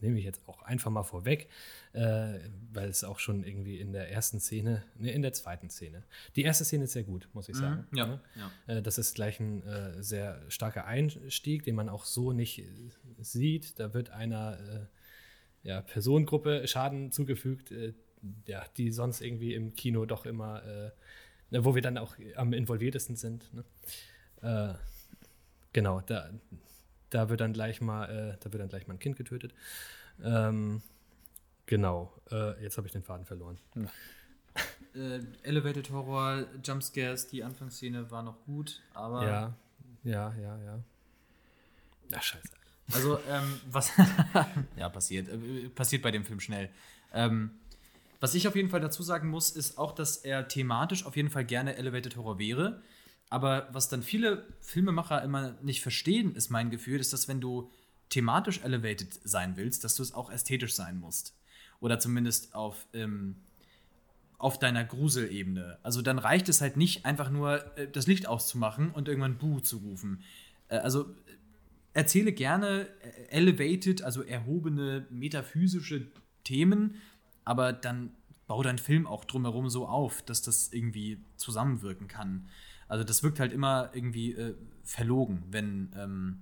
das 0.00 0.02
nehme 0.02 0.18
ich 0.18 0.24
jetzt 0.24 0.40
auch 0.48 0.62
einfach 0.62 0.90
mal 0.90 1.02
vorweg, 1.02 1.48
äh, 1.92 2.38
weil 2.72 2.88
es 2.88 3.04
auch 3.04 3.18
schon 3.18 3.44
irgendwie 3.44 3.78
in 3.78 3.92
der 3.92 4.10
ersten 4.10 4.40
Szene, 4.40 4.82
ne, 4.96 5.12
in 5.12 5.20
der 5.20 5.34
zweiten 5.34 5.68
Szene. 5.68 6.04
Die 6.36 6.42
erste 6.42 6.64
Szene 6.64 6.84
ist 6.84 6.92
sehr 6.92 7.02
gut, 7.02 7.28
muss 7.34 7.50
ich 7.50 7.56
mhm. 7.56 7.60
sagen. 7.60 7.86
Mhm, 7.90 7.98
ja, 7.98 8.06
ne? 8.06 8.20
ja. 8.36 8.76
Äh, 8.76 8.82
das 8.82 8.96
ist 8.96 9.14
gleich 9.14 9.38
ein 9.40 9.62
äh, 9.62 10.02
sehr 10.02 10.42
starker 10.48 10.86
Einstieg, 10.86 11.64
den 11.64 11.74
man 11.74 11.90
auch 11.90 12.06
so 12.06 12.32
nicht 12.32 12.64
sieht. 13.18 13.78
Da 13.78 13.92
wird 13.92 14.08
einer 14.08 14.58
äh, 15.64 15.68
ja, 15.68 15.82
Personengruppe 15.82 16.66
Schaden 16.66 17.12
zugefügt, 17.12 17.70
äh, 17.70 17.92
ja, 18.46 18.64
die 18.78 18.90
sonst 18.90 19.20
irgendwie 19.20 19.54
im 19.54 19.74
Kino 19.74 20.06
doch 20.06 20.26
immer, 20.26 20.92
wo 21.50 21.74
wir 21.74 21.80
dann 21.80 21.96
auch 21.96 22.16
am 22.36 22.52
involviertesten 22.52 23.16
sind. 23.16 23.48
Ne? 23.54 24.78
Genau, 25.72 26.02
da, 26.02 26.30
da 27.10 27.28
wird 27.28 27.40
dann 27.40 27.52
gleich 27.52 27.80
mal, 27.80 28.04
äh, 28.04 28.36
da 28.40 28.52
wird 28.52 28.62
dann 28.62 28.68
gleich 28.68 28.86
mal 28.86 28.94
ein 28.94 28.98
Kind 28.98 29.16
getötet. 29.16 29.54
Ähm, 30.22 30.82
genau, 31.66 32.12
äh, 32.30 32.62
jetzt 32.62 32.76
habe 32.76 32.86
ich 32.86 32.92
den 32.92 33.02
Faden 33.02 33.24
verloren. 33.26 33.58
Äh, 34.94 35.20
Elevated 35.42 35.90
Horror, 35.90 36.44
Jumpscares, 36.64 37.28
die 37.28 37.44
Anfangsszene 37.44 38.10
war 38.10 38.22
noch 38.22 38.44
gut, 38.44 38.82
aber. 38.94 39.24
Ja, 39.24 39.54
ja, 40.02 40.34
ja, 40.34 40.58
ja. 40.58 40.78
Ach, 42.12 42.22
scheiße. 42.22 42.48
Also, 42.92 43.18
ähm, 43.28 43.60
was. 43.70 43.92
ja, 44.76 44.88
passiert. 44.88 45.28
Äh, 45.28 45.68
passiert 45.68 46.02
bei 46.02 46.10
dem 46.10 46.24
Film 46.24 46.40
schnell. 46.40 46.70
Ähm, 47.12 47.52
was 48.18 48.34
ich 48.34 48.46
auf 48.48 48.56
jeden 48.56 48.68
Fall 48.68 48.80
dazu 48.80 49.02
sagen 49.02 49.28
muss, 49.28 49.50
ist 49.50 49.78
auch, 49.78 49.92
dass 49.92 50.18
er 50.18 50.48
thematisch 50.48 51.06
auf 51.06 51.16
jeden 51.16 51.30
Fall 51.30 51.44
gerne 51.44 51.76
Elevated 51.76 52.16
Horror 52.16 52.38
wäre. 52.38 52.82
Aber 53.30 53.68
was 53.72 53.88
dann 53.88 54.02
viele 54.02 54.44
Filmemacher 54.60 55.22
immer 55.22 55.56
nicht 55.62 55.80
verstehen, 55.80 56.34
ist 56.34 56.50
mein 56.50 56.70
Gefühl, 56.70 57.00
ist, 57.00 57.12
dass 57.12 57.28
wenn 57.28 57.40
du 57.40 57.70
thematisch 58.08 58.60
elevated 58.62 59.20
sein 59.22 59.56
willst, 59.56 59.84
dass 59.84 59.94
du 59.94 60.02
es 60.02 60.12
auch 60.12 60.30
ästhetisch 60.30 60.74
sein 60.74 60.98
musst. 60.98 61.36
Oder 61.78 62.00
zumindest 62.00 62.54
auf, 62.54 62.86
ähm, 62.92 63.36
auf 64.36 64.58
deiner 64.58 64.84
Gruselebene. 64.84 65.78
Also 65.82 66.02
dann 66.02 66.18
reicht 66.18 66.48
es 66.48 66.60
halt 66.60 66.76
nicht, 66.76 67.06
einfach 67.06 67.30
nur 67.30 67.78
äh, 67.78 67.88
das 67.88 68.08
Licht 68.08 68.26
auszumachen 68.26 68.90
und 68.90 69.08
irgendwann 69.08 69.38
Buh 69.38 69.60
zu 69.60 69.78
rufen. 69.78 70.22
Äh, 70.68 70.78
also 70.78 71.14
erzähle 71.92 72.32
gerne 72.32 72.88
äh, 73.02 73.28
elevated, 73.28 74.02
also 74.02 74.22
erhobene 74.22 75.06
metaphysische 75.10 76.08
Themen, 76.42 76.96
aber 77.44 77.72
dann 77.72 78.10
bau 78.48 78.62
deinen 78.64 78.78
Film 78.78 79.06
auch 79.06 79.24
drumherum 79.24 79.70
so 79.70 79.86
auf, 79.86 80.22
dass 80.22 80.42
das 80.42 80.72
irgendwie 80.72 81.22
zusammenwirken 81.36 82.08
kann. 82.08 82.48
Also 82.90 83.04
das 83.04 83.22
wirkt 83.22 83.38
halt 83.38 83.52
immer 83.52 83.90
irgendwie 83.94 84.32
äh, 84.32 84.54
verlogen, 84.82 85.44
wenn, 85.48 85.92
ähm, 85.96 86.38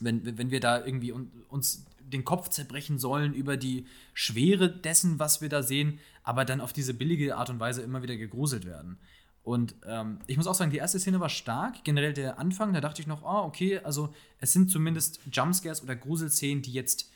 wenn, 0.00 0.38
wenn 0.38 0.50
wir 0.50 0.60
da 0.60 0.84
irgendwie 0.84 1.12
un 1.12 1.30
uns 1.48 1.84
den 2.00 2.24
Kopf 2.24 2.48
zerbrechen 2.48 2.98
sollen 2.98 3.34
über 3.34 3.58
die 3.58 3.86
Schwere 4.14 4.70
dessen, 4.70 5.18
was 5.18 5.42
wir 5.42 5.50
da 5.50 5.62
sehen, 5.62 5.98
aber 6.22 6.46
dann 6.46 6.62
auf 6.62 6.72
diese 6.72 6.94
billige 6.94 7.36
Art 7.36 7.50
und 7.50 7.60
Weise 7.60 7.82
immer 7.82 8.02
wieder 8.02 8.16
gegruselt 8.16 8.64
werden. 8.64 8.98
Und 9.42 9.74
ähm, 9.86 10.20
ich 10.26 10.38
muss 10.38 10.46
auch 10.46 10.54
sagen, 10.54 10.70
die 10.70 10.78
erste 10.78 10.98
Szene 10.98 11.20
war 11.20 11.28
stark. 11.28 11.84
Generell 11.84 12.14
der 12.14 12.38
Anfang, 12.38 12.72
da 12.72 12.80
dachte 12.80 13.02
ich 13.02 13.06
noch, 13.06 13.22
oh, 13.22 13.46
okay, 13.46 13.78
also 13.80 14.14
es 14.38 14.54
sind 14.54 14.70
zumindest 14.70 15.20
Jumpscares 15.30 15.82
oder 15.82 15.96
Gruselszenen, 15.96 16.62
die 16.62 16.72
jetzt 16.72 17.10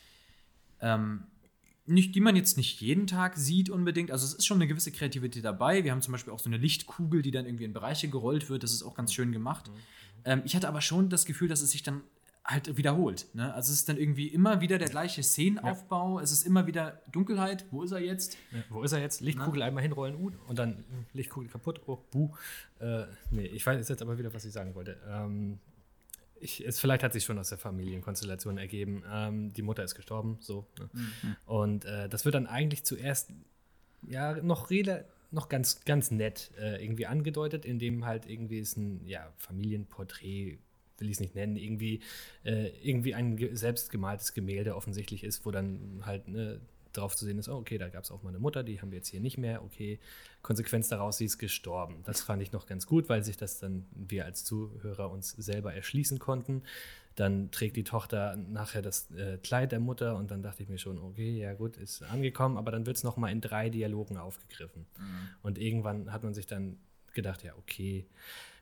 ähm, 0.79 1.23
nicht, 1.87 2.15
die 2.15 2.21
man 2.21 2.35
jetzt 2.35 2.57
nicht 2.57 2.81
jeden 2.81 3.07
Tag 3.07 3.37
sieht 3.37 3.69
unbedingt. 3.69 4.11
Also 4.11 4.25
es 4.25 4.33
ist 4.33 4.45
schon 4.45 4.57
eine 4.57 4.67
gewisse 4.67 4.91
Kreativität 4.91 5.45
dabei. 5.45 5.83
Wir 5.83 5.91
haben 5.91 6.01
zum 6.01 6.11
Beispiel 6.11 6.33
auch 6.33 6.39
so 6.39 6.49
eine 6.49 6.57
Lichtkugel, 6.57 7.21
die 7.21 7.31
dann 7.31 7.45
irgendwie 7.45 7.63
in 7.63 7.73
Bereiche 7.73 8.09
gerollt 8.09 8.49
wird. 8.49 8.63
Das 8.63 8.73
ist 8.73 8.83
auch 8.83 8.93
ganz 8.93 9.13
schön 9.13 9.31
gemacht. 9.31 9.69
Mhm. 9.69 9.73
Ähm, 10.25 10.41
ich 10.45 10.55
hatte 10.55 10.67
aber 10.67 10.81
schon 10.81 11.09
das 11.09 11.25
Gefühl, 11.25 11.47
dass 11.47 11.61
es 11.61 11.71
sich 11.71 11.83
dann 11.83 12.01
halt 12.47 12.77
wiederholt. 12.77 13.27
Ne? 13.33 13.53
Also 13.53 13.71
es 13.71 13.79
ist 13.79 13.89
dann 13.89 13.97
irgendwie 13.97 14.27
immer 14.27 14.61
wieder 14.61 14.77
der 14.77 14.87
gleiche 14.87 15.21
Szenenaufbau. 15.21 16.17
Ja. 16.17 16.23
Es 16.23 16.31
ist 16.31 16.45
immer 16.45 16.65
wieder 16.65 17.01
Dunkelheit. 17.11 17.65
Wo 17.71 17.83
ist 17.83 17.91
er 17.91 17.99
jetzt? 17.99 18.37
Ja, 18.51 18.59
wo 18.69 18.83
ist 18.83 18.93
er 18.93 18.99
jetzt? 18.99 19.21
Lichtkugel 19.21 19.59
Na? 19.59 19.65
einmal 19.65 19.83
hinrollen 19.83 20.15
uh, 20.15 20.31
und 20.47 20.57
dann 20.57 20.83
Lichtkugel 21.13 21.49
kaputt. 21.49 21.81
Oh, 21.87 21.97
buh. 22.11 22.31
Äh, 22.79 23.05
nee, 23.31 23.45
ich 23.45 23.65
weiß 23.65 23.87
jetzt 23.87 24.01
aber 24.01 24.17
wieder, 24.17 24.33
was 24.33 24.45
ich 24.45 24.53
sagen 24.53 24.75
wollte. 24.75 24.97
Ähm, 25.09 25.59
ich, 26.39 26.65
es, 26.65 26.79
vielleicht 26.79 27.03
hat 27.03 27.13
sich 27.13 27.23
schon 27.23 27.39
aus 27.39 27.49
der 27.49 27.57
Familienkonstellation 27.57 28.57
ergeben. 28.57 29.03
Ähm, 29.11 29.53
die 29.53 29.61
Mutter 29.61 29.83
ist 29.83 29.95
gestorben, 29.95 30.37
so. 30.39 30.67
Ne? 30.79 30.89
Mhm. 30.93 31.35
Und 31.45 31.85
äh, 31.85 32.09
das 32.09 32.25
wird 32.25 32.35
dann 32.35 32.47
eigentlich 32.47 32.83
zuerst 32.83 33.31
ja 34.07 34.35
noch 34.41 34.69
noch 35.29 35.49
ganz, 35.49 35.83
ganz 35.83 36.11
nett 36.11 36.51
äh, 36.57 36.83
irgendwie 36.83 37.05
angedeutet, 37.05 37.65
indem 37.65 38.05
halt 38.05 38.29
irgendwie 38.29 38.59
ist 38.59 38.77
ein 38.77 39.05
ja, 39.05 39.33
Familienporträt, 39.37 40.57
will 40.97 41.09
ich 41.09 41.15
es 41.15 41.19
nicht 41.19 41.35
nennen, 41.35 41.57
irgendwie, 41.57 42.01
äh, 42.43 42.69
irgendwie 42.81 43.13
ein 43.13 43.37
selbstgemaltes 43.55 44.33
Gemälde 44.33 44.75
offensichtlich 44.75 45.23
ist, 45.23 45.45
wo 45.45 45.51
dann 45.51 46.01
halt 46.05 46.27
ne, 46.27 46.61
drauf 46.97 47.15
zu 47.15 47.25
sehen 47.25 47.37
ist, 47.39 47.47
oh, 47.49 47.57
okay, 47.57 47.77
da 47.77 47.89
gab 47.89 48.03
es 48.03 48.11
auch 48.11 48.23
mal 48.23 48.29
eine 48.29 48.39
Mutter, 48.39 48.63
die 48.63 48.81
haben 48.81 48.91
wir 48.91 48.97
jetzt 48.97 49.09
hier 49.09 49.19
nicht 49.19 49.37
mehr, 49.37 49.63
okay, 49.63 49.99
Konsequenz 50.41 50.87
daraus, 50.87 51.17
sie 51.17 51.25
ist 51.25 51.37
gestorben. 51.37 52.01
Das 52.05 52.21
fand 52.21 52.41
ich 52.41 52.51
noch 52.51 52.65
ganz 52.65 52.85
gut, 52.85 53.09
weil 53.09 53.23
sich 53.23 53.37
das 53.37 53.59
dann 53.59 53.85
wir 53.91 54.25
als 54.25 54.43
Zuhörer 54.43 55.11
uns 55.11 55.31
selber 55.31 55.73
erschließen 55.73 56.19
konnten. 56.19 56.63
Dann 57.15 57.49
trägt 57.49 57.75
die 57.75 57.83
Tochter 57.83 58.35
nachher 58.35 58.81
das 58.81 59.09
äh, 59.11 59.37
Kleid 59.39 59.71
der 59.71 59.79
Mutter 59.79 60.15
und 60.15 60.29
dann 60.29 60.43
dachte 60.43 60.61
ich 60.61 60.69
mir 60.69 60.77
schon, 60.77 60.99
okay, 60.99 61.37
ja 61.37 61.53
gut, 61.53 61.77
ist 61.77 62.03
angekommen, 62.03 62.57
aber 62.57 62.71
dann 62.71 62.85
wird 62.85 62.97
es 62.97 63.03
nochmal 63.03 63.31
in 63.31 63.41
drei 63.41 63.69
Dialogen 63.69 64.17
aufgegriffen. 64.17 64.85
Mhm. 64.97 65.29
Und 65.41 65.57
irgendwann 65.57 66.11
hat 66.13 66.23
man 66.23 66.33
sich 66.33 66.45
dann 66.45 66.77
gedacht, 67.13 67.43
ja, 67.43 67.55
okay, 67.57 68.05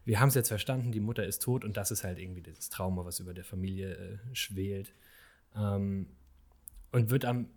wir 0.06 0.20
haben 0.20 0.30
es 0.30 0.36
jetzt 0.36 0.48
verstanden, 0.50 0.92
die 0.92 1.00
Mutter 1.00 1.26
ist 1.26 1.42
tot 1.42 1.66
und 1.66 1.78
das 1.78 1.92
ist 1.92 2.04
halt 2.04 2.20
irgendwie 2.20 2.44
das 2.44 2.70
Trauma, 2.70 3.04
was 3.06 3.20
über 3.20 3.34
der 3.34 3.44
Familie 3.44 3.96
äh, 3.96 4.18
schwelt. 4.34 4.94
Ähm, 5.56 6.08
und 6.92 7.10
wird 7.10 7.26
am 7.26 7.50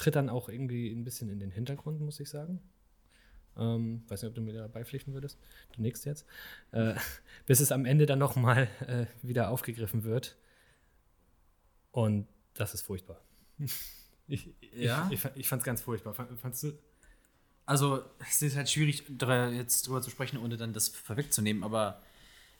tritt 0.00 0.16
dann 0.16 0.30
auch 0.30 0.48
irgendwie 0.48 0.90
ein 0.90 1.04
bisschen 1.04 1.28
in 1.28 1.38
den 1.38 1.50
Hintergrund, 1.50 2.00
muss 2.00 2.20
ich 2.20 2.30
sagen. 2.30 2.60
Ähm, 3.58 4.02
weiß 4.08 4.22
nicht, 4.22 4.30
ob 4.30 4.34
du 4.34 4.40
mir 4.40 4.54
da 4.54 4.66
beipflichten 4.66 5.12
würdest. 5.12 5.38
Du 5.74 5.82
nix 5.82 6.04
jetzt. 6.04 6.24
Äh, 6.72 6.94
bis 7.46 7.60
es 7.60 7.70
am 7.70 7.84
Ende 7.84 8.06
dann 8.06 8.18
nochmal 8.18 8.68
äh, 8.86 9.06
wieder 9.22 9.50
aufgegriffen 9.50 10.04
wird. 10.04 10.36
Und 11.92 12.26
das 12.54 12.72
ist 12.72 12.80
furchtbar. 12.80 13.20
ich, 14.26 14.48
ja? 14.74 15.06
ich, 15.10 15.22
ich, 15.22 15.30
ich 15.34 15.48
fand 15.48 15.60
es 15.60 15.66
ganz 15.66 15.82
furchtbar. 15.82 16.14
Fandst 16.14 16.62
du? 16.62 16.72
Also, 17.66 18.02
es 18.20 18.40
ist 18.40 18.56
halt 18.56 18.70
schwierig, 18.70 19.04
jetzt 19.52 19.86
drüber 19.86 20.00
zu 20.00 20.10
sprechen, 20.10 20.38
ohne 20.38 20.56
dann 20.56 20.72
das 20.72 20.88
vorwegzunehmen, 20.88 21.62
aber 21.62 22.02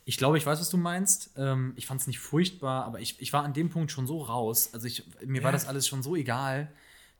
ich 0.05 0.19
glaube, 0.19 0.39
ich 0.39 0.47
weiß, 0.47 0.61
was 0.61 0.71
du 0.71 0.77
meinst. 0.77 1.33
Ähm, 1.37 1.73
ich 1.77 1.87
fand 1.87 2.01
es 2.01 2.07
nicht 2.07 2.19
furchtbar, 2.19 2.85
aber 2.85 3.01
ich, 3.01 3.21
ich 3.21 3.33
war 3.33 3.45
an 3.45 3.55
dem 3.55 3.71
Punkt 3.71 3.91
schon 3.91 4.07
so 4.07 4.19
raus. 4.23 4.75
Also, 4.75 4.87
ich, 4.87 5.05
mir 5.25 5.39
ja. 5.39 5.45
war 5.45 5.53
das 5.53 5.67
alles 5.67 5.89
schon 5.89 6.03
so 6.03 6.15
egal 6.15 6.71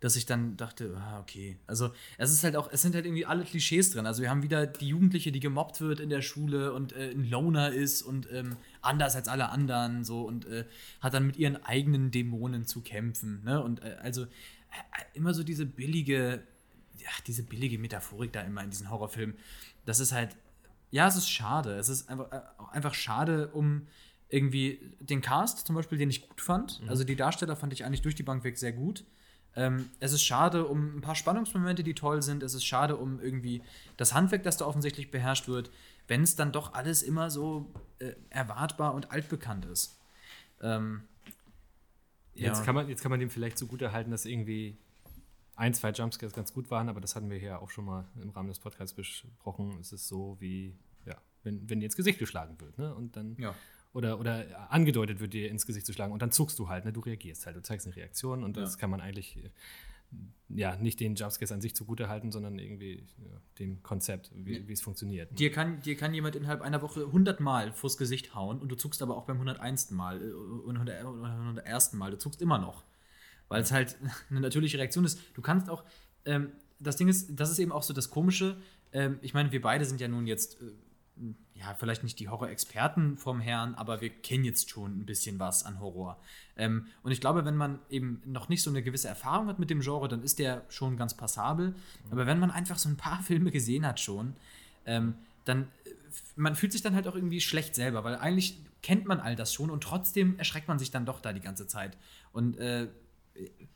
dass 0.01 0.17
ich 0.17 0.25
dann 0.25 0.57
dachte, 0.57 0.97
ah, 0.97 1.21
okay. 1.21 1.59
Also 1.67 1.93
es 2.17 2.33
ist 2.33 2.43
halt 2.43 2.57
auch, 2.57 2.71
es 2.73 2.81
sind 2.81 2.95
halt 2.95 3.05
irgendwie 3.05 3.27
alle 3.27 3.45
Klischees 3.45 3.91
drin. 3.91 4.07
Also 4.07 4.23
wir 4.23 4.31
haben 4.31 4.43
wieder 4.43 4.67
die 4.67 4.89
Jugendliche, 4.89 5.31
die 5.31 5.41
gemobbt 5.41 5.81
wird 5.83 6.01
in 6.01 6.09
der 6.09 6.23
Schule 6.23 6.73
und 6.73 6.95
äh, 6.95 7.11
ein 7.11 7.29
Loner 7.29 7.71
ist 7.71 8.03
und 8.03 8.27
ähm, 8.33 8.57
anders 8.81 9.15
als 9.15 9.29
alle 9.29 9.51
anderen 9.51 10.03
so 10.05 10.23
und 10.23 10.47
äh, 10.47 10.65
hat 11.01 11.13
dann 11.13 11.27
mit 11.27 11.37
ihren 11.37 11.63
eigenen 11.65 12.11
Dämonen 12.11 12.67
zu 12.67 12.81
kämpfen. 12.81 13.43
Ne? 13.45 13.63
Und 13.63 13.83
äh, 13.83 13.99
also 14.01 14.23
äh, 14.23 14.27
immer 15.13 15.35
so 15.35 15.45
diese 15.45 15.67
billige, 15.67 16.43
ja, 16.99 17.11
diese 17.27 17.43
billige 17.43 17.79
Metaphorik 17.79 18.33
da 18.33 18.41
immer 18.41 18.65
in 18.65 18.71
diesen 18.71 18.91
Horrorfilmen. 18.91 19.37
Das 19.85 20.01
ist 20.01 20.13
halt, 20.13 20.35
ja, 20.91 21.09
es 21.09 21.17
ist 21.17 21.29
schade. 21.29 21.77
Es 21.77 21.91
ist 21.91 22.09
einfach, 22.09 22.33
äh, 22.33 22.41
einfach 22.73 22.95
schade 22.95 23.49
um 23.49 23.87
irgendwie 24.31 24.81
den 25.01 25.21
Cast 25.21 25.67
zum 25.67 25.75
Beispiel, 25.75 25.99
den 25.99 26.09
ich 26.09 26.27
gut 26.27 26.41
fand. 26.41 26.81
Mhm. 26.81 26.89
Also 26.89 27.05
die 27.05 27.17
Darsteller 27.17 27.57
fand 27.57 27.75
ich 27.75 27.85
eigentlich 27.85 28.03
durch 28.03 28.15
die 28.15 28.23
Bank 28.23 28.45
weg 28.45 28.57
sehr 28.57 28.73
gut. 28.73 29.05
Ähm, 29.57 29.91
es 29.99 30.13
ist 30.13 30.23
schade 30.23 30.67
um 30.67 30.97
ein 30.97 31.01
paar 31.01 31.15
Spannungsmomente, 31.17 31.83
die 31.83 31.95
toll 31.95 32.23
sind. 32.23 32.43
Es 32.43 32.55
ist 32.55 32.65
schade 32.65 32.97
um 32.97 33.21
irgendwie 33.21 33.63
das 33.97 34.15
Handwerk, 34.15 34.43
das 34.43 34.57
da 34.57 34.67
offensichtlich 34.67 35.11
beherrscht 35.11 35.49
wird, 35.49 35.71
wenn 36.09 36.23
es 36.23 36.37
dann 36.37 36.53
doch 36.53 36.75
alles 36.75 37.03
immer 37.03 37.31
so 37.31 37.73
äh, 37.99 38.13
erwartbar 38.31 38.95
und 38.95 39.11
altbekannt 39.11 39.65
ist. 39.67 39.99
Ähm, 40.63 41.03
ja. 42.35 42.49
jetzt, 42.49 42.65
kann 42.65 42.75
man, 42.75 42.89
jetzt 42.89 43.03
kann 43.03 43.11
man 43.11 43.21
dem 43.21 43.31
vielleicht 43.31 43.59
zugute 43.59 43.93
halten, 43.93 44.11
dass 44.11 44.25
irgendwie 44.25 44.77
ein, 45.57 45.75
zwei 45.75 45.91
Jumpscares 45.91 46.33
ganz 46.33 46.55
gut 46.55 46.71
waren, 46.71 46.89
aber 46.89 47.01
das 47.01 47.17
hatten 47.17 47.29
wir 47.29 47.37
hier 47.37 47.61
auch 47.61 47.71
schon 47.71 47.85
mal 47.85 48.07
im 48.21 48.31
Rahmen 48.31 48.49
des 48.49 48.59
Podcasts 48.59 48.95
besprochen. 48.95 49.77
Es 49.81 49.93
ist 49.93 50.09
so 50.09 50.37
wie, 50.41 50.75
ja, 51.05 51.17
wenn, 51.43 51.69
wenn 51.69 51.81
dir 51.81 51.87
ins 51.87 51.97
Gesicht 51.97 52.19
geschlagen 52.19 52.59
wird, 52.61 52.79
ne? 52.79 52.95
Und 52.95 53.17
dann 53.17 53.37
Ja. 53.39 53.55
Oder, 53.93 54.21
oder 54.21 54.71
angedeutet 54.73 55.21
wird, 55.21 55.33
dir 55.33 55.51
ins 55.51 55.67
Gesicht 55.67 55.87
zu 55.87 55.93
schlagen 55.93 56.13
und 56.13 56.23
dann 56.23 56.31
zuckst 56.33 56.59
du 56.59 56.69
halt, 56.69 56.85
ne? 56.85 56.93
Du 56.93 57.01
reagierst 57.01 57.47
halt, 57.47 57.57
du 57.57 57.63
zeigst 57.63 57.87
eine 57.87 57.97
Reaktion 57.97 58.45
und 58.45 58.57
das 58.57 58.75
Ja. 58.75 58.79
kann 58.81 58.91
man 58.91 59.01
eigentlich 59.01 59.37
äh, 59.39 59.51
ja 60.49 60.77
nicht 60.77 60.99
den 61.01 61.15
Jumpscares 61.15 61.53
an 61.53 61.61
sich 61.61 61.75
zugute 61.77 62.09
halten, 62.09 62.33
sondern 62.33 62.59
irgendwie 62.59 63.07
ja, 63.19 63.41
dem 63.59 63.83
Konzept, 63.83 64.31
wie, 64.35 64.73
es 64.73 64.81
funktioniert. 64.81 65.31
ne? 65.31 65.37
Dir 65.37 65.53
kann, 65.53 65.81
dir 65.83 65.97
kann 65.97 66.13
jemand 66.15 66.37
innerhalb 66.37 66.61
einer 66.63 66.83
Woche 66.83 67.05
100 67.05 67.41
Mal 67.41 67.73
vors 67.73 67.97
Gesicht 67.97 68.35
hauen 68.35 68.59
und 68.61 68.69
du 68.71 68.77
zuckst 68.77 69.03
aber 69.03 69.17
auch 69.17 69.25
beim 69.27 69.37
101. 69.37 69.91
Mal 69.93 70.21
äh, 70.21 70.33
und 70.33 70.77
100 70.77 71.05
oder 71.05 71.31
101. 71.31 71.93
Mal. 71.95 72.11
Du 72.11 72.19
zuckst 72.19 72.43
immer 72.43 72.59
noch. 72.59 72.85
Weil 73.49 73.63
es 73.63 73.73
halt 73.73 73.97
eine 74.31 74.41
natürliche 74.41 74.79
Reaktion 74.79 75.05
ist. 75.05 75.21
Du 75.35 75.43
kannst 75.43 75.69
auch, 75.69 75.85
ähm, 76.25 76.53
das 76.79 76.97
Ding 76.97 77.09
ist, 77.09 77.31
das 77.39 77.51
ist 77.51 77.59
eben 77.59 77.73
auch 77.73 77.83
so 77.83 77.93
das 77.93 78.11
Komische. 78.11 78.57
Ähm, 78.93 79.19
ich 79.23 79.35
meine, 79.35 79.53
wir 79.53 79.61
beide 79.61 79.85
sind 79.85 80.01
ja 80.01 80.09
nun 80.09 80.27
jetzt, 80.27 80.61
äh, 80.61 80.67
ja, 81.55 81.75
vielleicht 81.75 82.03
nicht 82.03 82.19
die 82.19 82.29
Horror-Experten 82.29 83.17
vom 83.19 83.41
Herrn, 83.41 83.75
aber 83.75 84.01
wir 84.01 84.11
kennen 84.11 84.45
jetzt 84.45 84.71
schon 84.71 85.01
ein 85.01 85.07
bisschen 85.07 85.39
was 85.39 85.65
an 85.65 85.79
Horror. 85.79 86.19
Ähm, 86.57 86.87
und 87.03 87.13
ich 87.13 87.21
glaube, 87.21 87.45
wenn 87.45 87.57
man 87.57 87.79
eben 87.91 88.23
noch 88.25 88.49
nicht 88.49 88.63
so 88.63 88.71
eine 88.71 88.83
gewisse 88.83 89.09
Erfahrung 89.09 89.47
hat 89.49 89.59
mit 89.59 89.71
dem 89.71 89.81
Genre, 89.81 90.09
dann 90.09 90.23
ist 90.23 90.39
der 90.39 90.65
schon 90.69 90.97
ganz 90.97 91.15
passabel. 91.15 91.75
Aber 92.11 92.27
wenn 92.27 92.39
man 92.39 92.51
einfach 92.51 92.79
so 92.79 92.89
ein 92.89 92.97
paar 92.97 93.23
Filme 93.23 93.51
gesehen 93.51 93.87
hat 93.87 94.01
schon, 94.01 94.35
ähm, 94.87 95.15
dann 95.45 95.65
äh, 95.85 95.91
man 96.37 96.57
fühlt 96.57 96.73
sich 96.73 96.83
dann 96.83 96.95
halt 96.95 97.07
auch 97.07 97.15
irgendwie 97.15 97.41
schlecht 97.41 97.75
selber, 97.75 98.05
weil 98.05 98.17
eigentlich 98.17 98.59
kennt 98.83 99.07
man 99.07 99.21
all 99.21 99.37
das 99.37 99.53
schon 99.53 99.71
und 99.71 99.83
trotzdem 99.83 100.39
erschreckt 100.39 100.69
man 100.69 100.79
sich 100.79 100.91
dann 100.91 101.05
doch 101.05 101.21
da 101.21 101.33
die 101.33 101.41
ganze 101.41 101.67
Zeit. 101.67 101.97
Und 102.33 102.57
äh, 102.57 102.89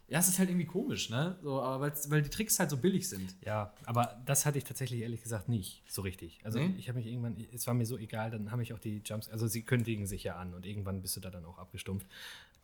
ja, 0.08 0.18
es 0.18 0.28
ist 0.28 0.38
halt 0.38 0.50
irgendwie 0.50 0.66
komisch, 0.66 1.10
ne? 1.10 1.38
So, 1.42 1.60
aber 1.60 1.92
weil 2.08 2.22
die 2.22 2.30
Tricks 2.30 2.58
halt 2.58 2.70
so 2.70 2.76
billig 2.76 3.08
sind. 3.08 3.34
Ja, 3.44 3.72
aber 3.84 4.20
das 4.26 4.44
hatte 4.46 4.58
ich 4.58 4.64
tatsächlich 4.64 5.00
ehrlich 5.00 5.22
gesagt 5.22 5.48
nicht 5.48 5.82
so 5.88 6.02
richtig. 6.02 6.40
Also 6.44 6.58
Nee? 6.58 6.74
ich 6.78 6.88
habe 6.88 6.98
mich 6.98 7.06
irgendwann, 7.06 7.36
es 7.52 7.66
war 7.66 7.74
mir 7.74 7.86
so 7.86 7.96
egal, 7.96 8.30
dann 8.30 8.50
habe 8.50 8.62
ich 8.62 8.72
auch 8.72 8.78
die 8.78 9.02
Jumps, 9.04 9.28
also 9.28 9.46
sie 9.46 9.62
kündigen 9.62 10.06
sich 10.06 10.24
ja 10.24 10.36
an 10.36 10.54
und 10.54 10.66
irgendwann 10.66 11.00
bist 11.00 11.16
du 11.16 11.20
da 11.20 11.30
dann 11.30 11.44
auch 11.44 11.58
abgestumpft. 11.58 12.06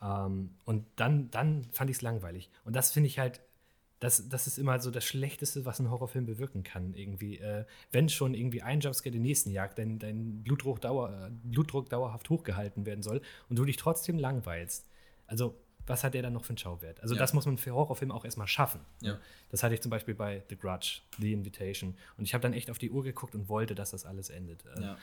Ähm, 0.03 0.51
und 0.64 0.84
dann, 0.97 1.30
dann 1.30 1.64
fand 1.72 1.91
ich 1.91 1.97
es 1.97 2.03
langweilig. 2.03 2.51
Und 2.64 2.76
das 2.76 2.91
finde 2.91 3.07
ich 3.09 3.18
halt, 3.18 3.41
das, 4.01 4.28
das 4.28 4.47
ist 4.47 4.59
immer 4.59 4.78
so 4.80 4.91
das 4.91 5.05
Schlechteste, 5.05 5.64
was 5.64 5.78
ein 5.78 5.91
Horrorfilm 5.91 6.26
bewirken 6.26 6.62
kann. 6.62 6.95
Irgendwie, 6.95 7.38
äh, 7.38 7.64
wenn 7.93 8.09
schon 8.09 8.34
irgendwie 8.34 8.62
ein 8.62 8.80
Jumpscare 8.80 9.12
den 9.12 9.22
nächsten 9.22 9.51
jagt, 9.51 9.78
dein, 9.78 9.99
dein 9.99 10.43
Blutdruck, 10.43 10.80
dauer, 10.80 11.30
Blutdruck 11.45 11.91
dauerhaft 11.91 12.30
hochgehalten 12.30 12.86
werden 12.86 13.03
soll 13.03 13.20
und 13.49 13.59
du 13.59 13.64
dich 13.64 13.76
trotzdem 13.76 14.18
langweilst. 14.18 14.86
Also, 15.26 15.55
was 15.91 16.05
hat 16.05 16.14
der 16.14 16.22
dann 16.22 16.32
noch 16.32 16.45
für 16.45 16.51
einen 16.51 16.59
Schauwert? 16.59 17.01
Also, 17.03 17.14
Ja. 17.14 17.18
das 17.20 17.32
muss 17.34 17.45
man 17.47 17.59
für 17.59 17.72
Horrorfilme 17.74 18.14
auch 18.14 18.24
erstmal 18.24 18.49
schaffen. 18.49 18.80
Ja. 19.01 19.18
Das 19.51 19.62
hatte 19.62 19.74
ich 19.74 19.80
zum 19.82 19.91
Beispiel 19.91 20.14
bei 20.14 20.43
The 20.49 20.57
Grudge, 20.57 21.01
The 21.18 21.32
Invitation. 21.32 21.95
Und 22.16 22.24
ich 22.24 22.32
habe 22.34 22.43
dann 22.43 22.53
echt 22.55 22.70
auf 22.70 22.78
die 22.78 22.91
Uhr 22.91 23.03
geguckt 23.05 23.34
und 23.34 23.49
wollte, 23.49 23.74
dass 23.74 23.91
das 23.91 24.07
alles 24.07 24.30
endet. 24.30 24.64
Äh, 24.76 24.80
Ja, 24.82 24.99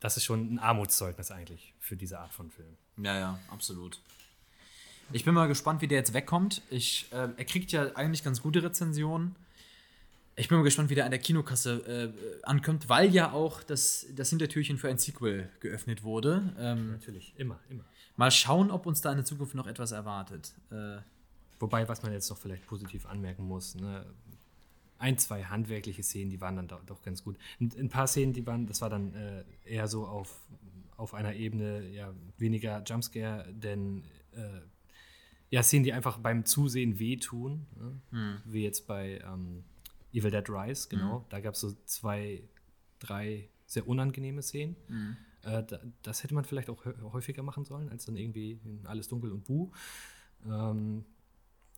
Das 0.00 0.16
ist 0.16 0.24
schon 0.24 0.54
ein 0.54 0.58
Armutszeugnis 0.58 1.30
eigentlich 1.30 1.74
für 1.78 1.94
diese 1.96 2.18
Art 2.18 2.32
von 2.32 2.50
Film. 2.50 2.76
ja, 2.96 3.18
ja 3.18 3.38
absolut. 3.50 4.00
Ich 5.12 5.24
bin 5.24 5.34
mal 5.34 5.48
gespannt, 5.48 5.80
wie 5.82 5.88
der 5.88 5.98
jetzt 5.98 6.14
wegkommt. 6.14 6.62
Ich, 6.70 7.06
äh, 7.12 7.28
er 7.36 7.44
kriegt 7.44 7.72
ja 7.72 7.94
eigentlich 7.96 8.22
ganz 8.22 8.40
gute 8.42 8.62
Rezensionen. 8.62 9.34
Ich 10.36 10.48
bin 10.48 10.56
mal 10.56 10.64
gespannt, 10.64 10.88
wie 10.88 10.94
der 10.94 11.04
an 11.04 11.10
der 11.10 11.18
Kinokasse 11.20 12.12
äh, 12.14 12.46
ankommt, 12.46 12.88
weil 12.88 13.10
ja 13.12 13.32
auch 13.32 13.62
das, 13.62 14.06
das 14.14 14.30
Hintertürchen 14.30 14.78
für 14.78 14.88
ein 14.88 14.96
Sequel 14.98 15.50
geöffnet 15.58 16.02
wurde. 16.04 16.54
Ähm, 16.58 16.92
Natürlich, 16.92 17.34
immer, 17.36 17.58
immer. 17.68 17.84
Mal 18.20 18.30
schauen, 18.30 18.70
ob 18.70 18.84
uns 18.84 19.00
da 19.00 19.10
in 19.10 19.16
der 19.16 19.24
Zukunft 19.24 19.54
noch 19.54 19.66
etwas 19.66 19.92
erwartet. 19.92 20.54
Äh, 20.70 20.98
Wobei, 21.58 21.88
was 21.88 22.02
man 22.02 22.12
jetzt 22.12 22.28
noch 22.28 22.36
vielleicht 22.36 22.66
positiv 22.66 23.06
anmerken 23.06 23.46
muss, 23.46 23.74
ne, 23.74 24.04
ein, 24.98 25.16
zwei 25.16 25.44
handwerkliche 25.44 26.02
Szenen, 26.02 26.30
die 26.30 26.38
waren 26.38 26.54
dann 26.54 26.68
doch, 26.68 26.84
doch 26.84 27.00
ganz 27.00 27.24
gut. 27.24 27.38
Ein, 27.60 27.72
ein 27.78 27.88
paar 27.88 28.06
Szenen, 28.06 28.34
die 28.34 28.46
waren, 28.46 28.66
das 28.66 28.82
war 28.82 28.90
dann 28.90 29.14
äh, 29.14 29.44
eher 29.64 29.88
so 29.88 30.06
auf, 30.06 30.38
auf 30.98 31.14
einer 31.14 31.32
Ebene, 31.34 31.88
ja, 31.88 32.12
weniger 32.36 32.82
Jumpscare, 32.86 33.50
denn 33.52 34.04
äh, 34.32 34.60
ja, 35.48 35.62
Szenen, 35.62 35.84
die 35.84 35.94
einfach 35.94 36.18
beim 36.18 36.44
Zusehen 36.44 36.98
wehtun, 36.98 37.66
ne? 37.78 38.00
wie 38.44 38.62
jetzt 38.62 38.86
bei 38.86 39.18
ähm, 39.24 39.64
Evil 40.12 40.30
Dead 40.30 40.48
Rise, 40.50 40.88
genau. 40.90 41.24
Da 41.30 41.40
gab 41.40 41.54
es 41.54 41.60
so 41.60 41.72
zwei, 41.86 42.42
drei 42.98 43.48
sehr 43.66 43.88
unangenehme 43.88 44.42
Szenen. 44.42 44.76
Äh, 45.42 45.64
da, 45.64 45.78
das 46.02 46.22
hätte 46.22 46.34
man 46.34 46.44
vielleicht 46.44 46.70
auch 46.70 46.84
häufiger 47.12 47.42
machen 47.42 47.64
sollen, 47.64 47.88
als 47.88 48.04
dann 48.06 48.16
irgendwie 48.16 48.60
in 48.64 48.86
alles 48.86 49.08
dunkel 49.08 49.32
und 49.32 49.44
buh. 49.44 49.70
Ähm, 50.46 51.04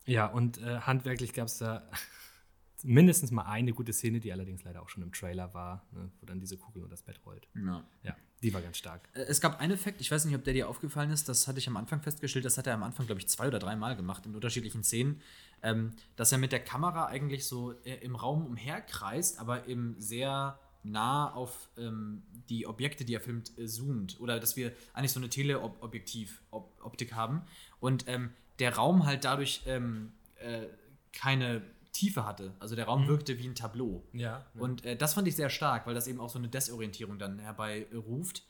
ja, 0.07 0.27
und 0.27 0.59
äh, 0.59 0.81
handwerklich 0.81 1.33
gab 1.33 1.47
es 1.47 1.59
da 1.59 1.89
mindestens 2.83 3.31
mal 3.31 3.45
eine 3.45 3.73
gute 3.73 3.93
Szene, 3.93 4.19
die 4.21 4.33
allerdings 4.33 4.65
leider 4.65 4.83
auch 4.83 4.89
schon 4.89 5.03
im 5.03 5.13
Trailer 5.13 5.55
war, 5.55 5.87
ne, 5.93 6.11
wo 6.21 6.27
dann 6.27 6.41
diese 6.41 6.57
Kugel 6.57 6.83
unter 6.83 6.93
das 6.95 7.03
Bett 7.03 7.21
rollt. 7.25 7.49
ja. 7.55 7.85
Ja, 8.03 8.17
die 8.43 8.53
war 8.53 8.61
ganz 8.61 8.79
stark. 8.79 9.09
Äh, 9.15 9.21
Es 9.23 9.41
gab 9.41 9.61
einen 9.61 9.73
Effekt, 9.73 10.01
ich 10.01 10.11
weiß 10.11 10.25
nicht, 10.25 10.35
ob 10.35 10.43
der 10.43 10.55
dir 10.55 10.69
aufgefallen 10.69 11.11
ist, 11.11 11.29
das 11.29 11.47
hatte 11.47 11.61
ich 11.61 11.69
am 11.69 11.77
Anfang 11.77 12.03
festgestellt, 12.03 12.45
das 12.45 12.59
hat 12.59 12.67
er 12.67 12.75
am 12.75 12.83
Anfang, 12.83 13.07
glaube 13.07 13.21
ich, 13.21 13.29
zwei 13.29 13.47
oder 13.47 13.61
dreimal 13.61 13.95
gemacht 13.95 14.27
in 14.27 14.35
unterschiedlichen 14.35 14.83
Szenen, 14.83 15.21
ähm, 15.63 15.93
dass 16.17 16.33
er 16.33 16.39
mit 16.39 16.51
der 16.51 16.59
Kamera 16.65 17.07
eigentlich 17.07 17.47
so 17.47 17.73
äh, 17.85 17.95
im 18.03 18.17
Raum 18.17 18.45
umherkreist, 18.45 19.39
aber 19.39 19.69
eben 19.69 19.95
sehr 20.01 20.59
nah 20.83 21.33
auf 21.33 21.68
ähm, 21.76 22.22
die 22.49 22.66
Objekte, 22.66 23.05
die 23.05 23.14
er 23.14 23.20
filmt, 23.20 23.57
äh, 23.59 23.66
zoomt. 23.66 24.20
Oder 24.20 24.41
dass 24.41 24.57
wir 24.57 24.72
eigentlich 24.93 25.12
so 25.12 25.20
eine 25.20 25.28
Teleobjektiv-Optik 25.28 27.14
haben 27.14 27.43
und 27.80 28.09
ähm, 28.09 28.30
der 28.59 28.76
Raum 28.76 29.07
halt 29.07 29.24
dadurch 29.24 29.62
ähm, 29.66 30.12
äh, 30.37 30.66
keine 31.12 31.62
Tiefe 31.93 32.24
hatte. 32.26 32.55
Also 32.59 32.74
der 32.74 32.87
Raum 32.87 33.07
wirkte 33.07 33.39
wie 33.39 33.47
ein 33.47 33.55
Tableau. 33.55 34.03
Ja. 34.12 34.47
Und 34.55 34.85
äh, 34.85 34.97
das 34.97 35.14
fand 35.14 35.28
ich 35.28 35.37
sehr 35.37 35.51
stark, 35.51 35.87
weil 35.87 35.95
das 35.95 36.07
eben 36.07 36.20
auch 36.20 36.30
so 36.30 36.39
eine 36.39 36.49
Desorientierung 36.49 37.18
dann 37.18 37.39
herbeiruft. 37.39 38.45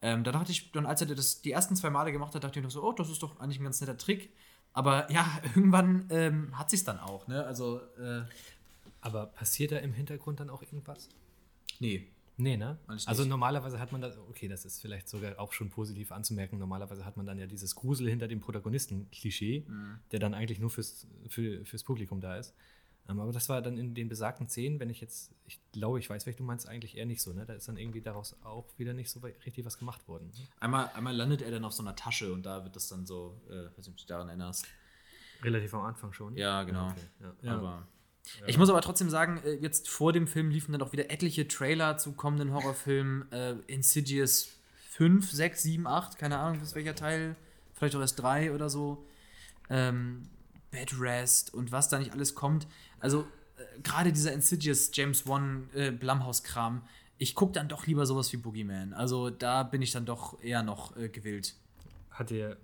Ähm, 0.00 0.22
da 0.22 0.32
dachte 0.32 0.52
ich, 0.52 0.70
dann 0.72 0.86
als 0.86 1.00
er 1.00 1.08
das 1.08 1.42
die 1.42 1.50
ersten 1.50 1.76
zwei 1.76 1.90
Male 1.90 2.12
gemacht 2.12 2.34
hat, 2.34 2.44
dachte 2.44 2.58
ich 2.58 2.62
noch 2.62 2.70
so, 2.70 2.84
oh, 2.84 2.92
das 2.92 3.10
ist 3.10 3.22
doch 3.22 3.40
eigentlich 3.40 3.58
ein 3.58 3.64
ganz 3.64 3.80
netter 3.80 3.96
Trick. 3.96 4.32
Aber 4.72 5.10
ja, 5.10 5.26
irgendwann 5.54 6.06
ähm, 6.10 6.58
hat 6.58 6.70
sich 6.70 6.84
dann 6.84 7.00
auch, 7.00 7.26
ne? 7.26 7.44
Also, 7.44 7.80
äh, 7.98 8.22
Aber 9.00 9.26
passiert 9.26 9.72
da 9.72 9.78
im 9.78 9.92
Hintergrund 9.92 10.40
dann 10.40 10.50
auch 10.50 10.62
irgendwas? 10.62 11.08
Nee. 11.80 12.08
Nee, 12.36 12.56
ne? 12.56 12.78
Also 13.06 13.24
normalerweise 13.24 13.78
hat 13.78 13.92
man 13.92 14.00
da, 14.00 14.12
okay, 14.28 14.48
das 14.48 14.64
ist 14.64 14.80
vielleicht 14.80 15.08
sogar 15.08 15.38
auch 15.38 15.52
schon 15.52 15.70
positiv 15.70 16.10
anzumerken, 16.10 16.58
normalerweise 16.58 17.04
hat 17.04 17.16
man 17.16 17.26
dann 17.26 17.38
ja 17.38 17.46
dieses 17.46 17.76
Grusel 17.76 18.08
hinter 18.08 18.26
dem 18.26 18.40
Protagonisten-Klischee, 18.40 19.64
Mhm. 19.68 19.98
der 20.10 20.18
dann 20.18 20.34
eigentlich 20.34 20.58
nur 20.58 20.70
fürs, 20.70 21.06
für, 21.28 21.64
fürs 21.64 21.84
Publikum 21.84 22.20
da 22.20 22.36
ist. 22.36 22.52
Ähm, 23.08 23.20
aber 23.20 23.30
das 23.32 23.48
war 23.48 23.62
dann 23.62 23.76
in 23.78 23.94
den 23.94 24.08
besagten 24.08 24.48
Szenen, 24.48 24.80
wenn 24.80 24.90
ich 24.90 25.00
jetzt, 25.00 25.32
ich 25.46 25.60
glaube, 25.72 25.98
ich 26.00 26.10
weiß, 26.10 26.26
welch 26.26 26.36
du 26.36 26.42
meinst, 26.42 26.66
eigentlich 26.66 26.96
eher 26.96 27.06
nicht 27.06 27.20
so, 27.22 27.32
ne? 27.32 27.44
Da 27.46 27.52
ist 27.52 27.68
dann 27.68 27.76
irgendwie 27.76 28.00
daraus 28.00 28.34
auch 28.42 28.66
wieder 28.78 28.94
nicht 28.94 29.10
so 29.10 29.20
richtig 29.20 29.64
was 29.64 29.78
gemacht 29.78 30.08
worden. 30.08 30.28
ne? 30.36 30.48
Einmal, 30.58 30.88
einmal 30.94 31.14
landet 31.14 31.40
er 31.42 31.50
dann 31.52 31.64
auf 31.64 31.72
so 31.74 31.82
einer 31.84 31.94
Tasche 31.94 32.32
und 32.32 32.44
da 32.46 32.64
wird 32.64 32.74
das 32.74 32.88
dann 32.88 33.06
so, 33.06 33.40
äh, 33.48 33.66
weiß 33.66 33.76
nicht, 33.76 33.88
ob 33.88 33.94
du 33.94 33.98
dich 33.98 34.06
daran 34.06 34.28
erinnerst. 34.28 34.66
Relativ 35.42 35.72
am 35.74 35.82
Anfang 35.82 36.12
schon. 36.14 36.36
Ja, 36.36 36.62
genau. 36.64 36.88
okay, 36.88 37.34
ja. 37.42 37.52
Aber 37.56 37.86
ich 38.46 38.58
muss 38.58 38.70
aber 38.70 38.80
trotzdem 38.80 39.10
sagen, 39.10 39.40
äh, 39.44 39.54
jetzt 39.54 39.88
vor 39.88 40.12
dem 40.12 40.26
Film 40.26 40.50
liefen 40.50 40.72
dann 40.72 40.82
auch 40.82 40.92
wieder 40.92 41.10
etliche 41.10 41.46
Trailer 41.48 41.98
zu 41.98 42.12
kommenden 42.12 42.52
Horrorfilmen. 42.52 43.30
Äh, 43.32 43.56
Insidious 43.66 44.48
5, 44.90 45.30
6, 45.30 45.62
7, 45.62 45.86
8, 45.86 46.18
keine 46.18 46.38
Ahnung, 46.38 46.60
bis 46.60 46.74
welcher 46.74 46.94
Teil. 46.94 47.36
Vielleicht 47.74 47.96
auch 47.96 48.00
erst 48.00 48.20
3 48.20 48.52
oder 48.52 48.70
so. 48.70 49.04
Ähm, 49.68 50.28
Bed 50.70 50.98
Rest 50.98 51.54
und 51.54 51.72
was 51.72 51.88
da 51.88 51.98
nicht 51.98 52.12
alles 52.12 52.34
kommt. 52.34 52.66
Also, 53.00 53.22
äh, 53.56 53.80
gerade 53.82 54.12
dieser 54.12 54.32
Insidious 54.32 54.90
James 54.92 55.26
Wan 55.26 55.68
äh, 55.74 55.90
Blumhouse-Kram. 55.90 56.82
Ich 57.18 57.34
gucke 57.34 57.52
dann 57.52 57.68
doch 57.68 57.86
lieber 57.86 58.06
sowas 58.06 58.32
wie 58.32 58.36
Boogeyman. 58.36 58.92
Also, 58.92 59.30
da 59.30 59.62
bin 59.62 59.82
ich 59.82 59.92
dann 59.92 60.04
doch 60.04 60.42
eher 60.42 60.62
noch 60.62 60.96
äh, 60.96 61.08
gewillt. 61.08 61.54
Hat 62.10 62.30
dir, 62.30 62.56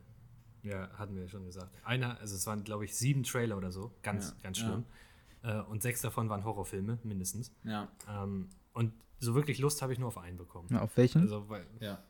ja, 0.63 0.89
hatten 0.99 1.15
wir 1.15 1.23
ja 1.23 1.29
schon 1.29 1.45
gesagt. 1.45 1.77
Einer, 1.85 2.19
also 2.21 2.35
es 2.35 2.47
waren, 2.47 2.65
glaube 2.65 2.85
ich, 2.85 2.97
sieben 2.97 3.23
Trailer 3.23 3.57
oder 3.57 3.71
so, 3.71 3.93
ganz, 4.03 4.29
Ja, 4.29 4.35
ganz 4.43 4.59
schlimm. 4.59 4.85
Äh, 5.43 5.61
und 5.63 5.83
sechs 5.83 6.01
davon 6.01 6.29
waren 6.29 6.45
Horrorfilme, 6.45 6.99
mindestens. 7.03 7.53
Ja, 7.65 7.89
Ähm, 8.09 8.51
und 8.73 8.93
so 9.19 9.35
wirklich 9.35 9.59
Lust 9.59 9.83
habe 9.83 9.93
ich 9.93 9.99
nur 9.99 10.09
auf 10.09 10.19
einen 10.19 10.37
bekommen. 10.37 10.69
Na, 10.71 10.81
auf 10.83 10.97
welchen? 10.97 11.23
Also, 11.23 11.49
weil, 11.49 11.67
ja. 11.81 12.03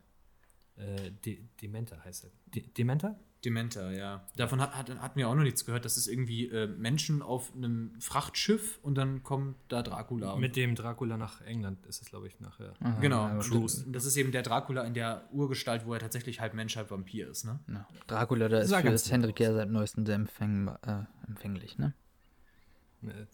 äh, 0.77 1.11
De 1.25 1.41
Dementa 1.61 1.97
heißt 2.05 2.25
er. 2.25 2.31
De 2.55 2.67
Dementa? 2.67 3.19
Dementa, 3.45 3.91
ja. 3.91 4.23
Davon 4.37 4.61
hat, 4.61 4.77
hat, 4.77 4.91
hatten 5.01 5.19
wir 5.19 5.27
auch 5.29 5.35
noch 5.35 5.43
nichts 5.43 5.65
gehört. 5.65 5.87
Das 5.87 5.97
ist 5.97 6.09
irgendwie 6.09 6.49
äh, 6.49 6.67
Menschen 6.67 7.23
auf 7.23 7.55
einem 7.55 7.99
Frachtschiff 7.99 8.79
und 8.83 8.97
dann 8.97 9.23
kommt 9.23 9.57
da 9.69 9.83
Dracula. 9.83 10.37
Mit 10.37 10.57
dem 10.57 10.75
Dracula 10.75 11.17
nach 11.17 11.41
England 11.41 11.87
ist 11.87 12.03
es, 12.03 12.09
glaube 12.11 12.27
ich, 12.27 12.39
nachher. 12.41 12.75
Aha, 12.81 13.01
genau. 13.01 13.27
ja, 13.29 13.39
Und 13.39 13.65
das, 13.65 13.85
das 13.89 14.05
ist 14.05 14.17
eben 14.19 14.31
der 14.31 14.43
Dracula 14.43 14.83
in 14.83 14.93
der 14.93 15.27
Urgestalt, 15.33 15.87
wo 15.87 15.95
er 15.95 16.01
tatsächlich 16.01 16.41
halb 16.41 16.53
Mensch, 16.53 16.77
halb 16.77 16.91
Vampir 16.91 17.29
ist, 17.31 17.45
ne? 17.45 17.61
Ja. 17.69 17.89
Dracula, 18.07 18.49
da 18.49 18.59
ist 18.59 18.75
für 18.75 19.13
Hendrik 19.13 19.41
ja 19.41 19.55
seit 19.55 19.71
neuestem 19.71 20.05
sehr 20.05 20.17
empfäng, 20.17 20.69
äh, 20.83 21.05
empfänglich, 21.27 21.79
ne? 21.79 21.95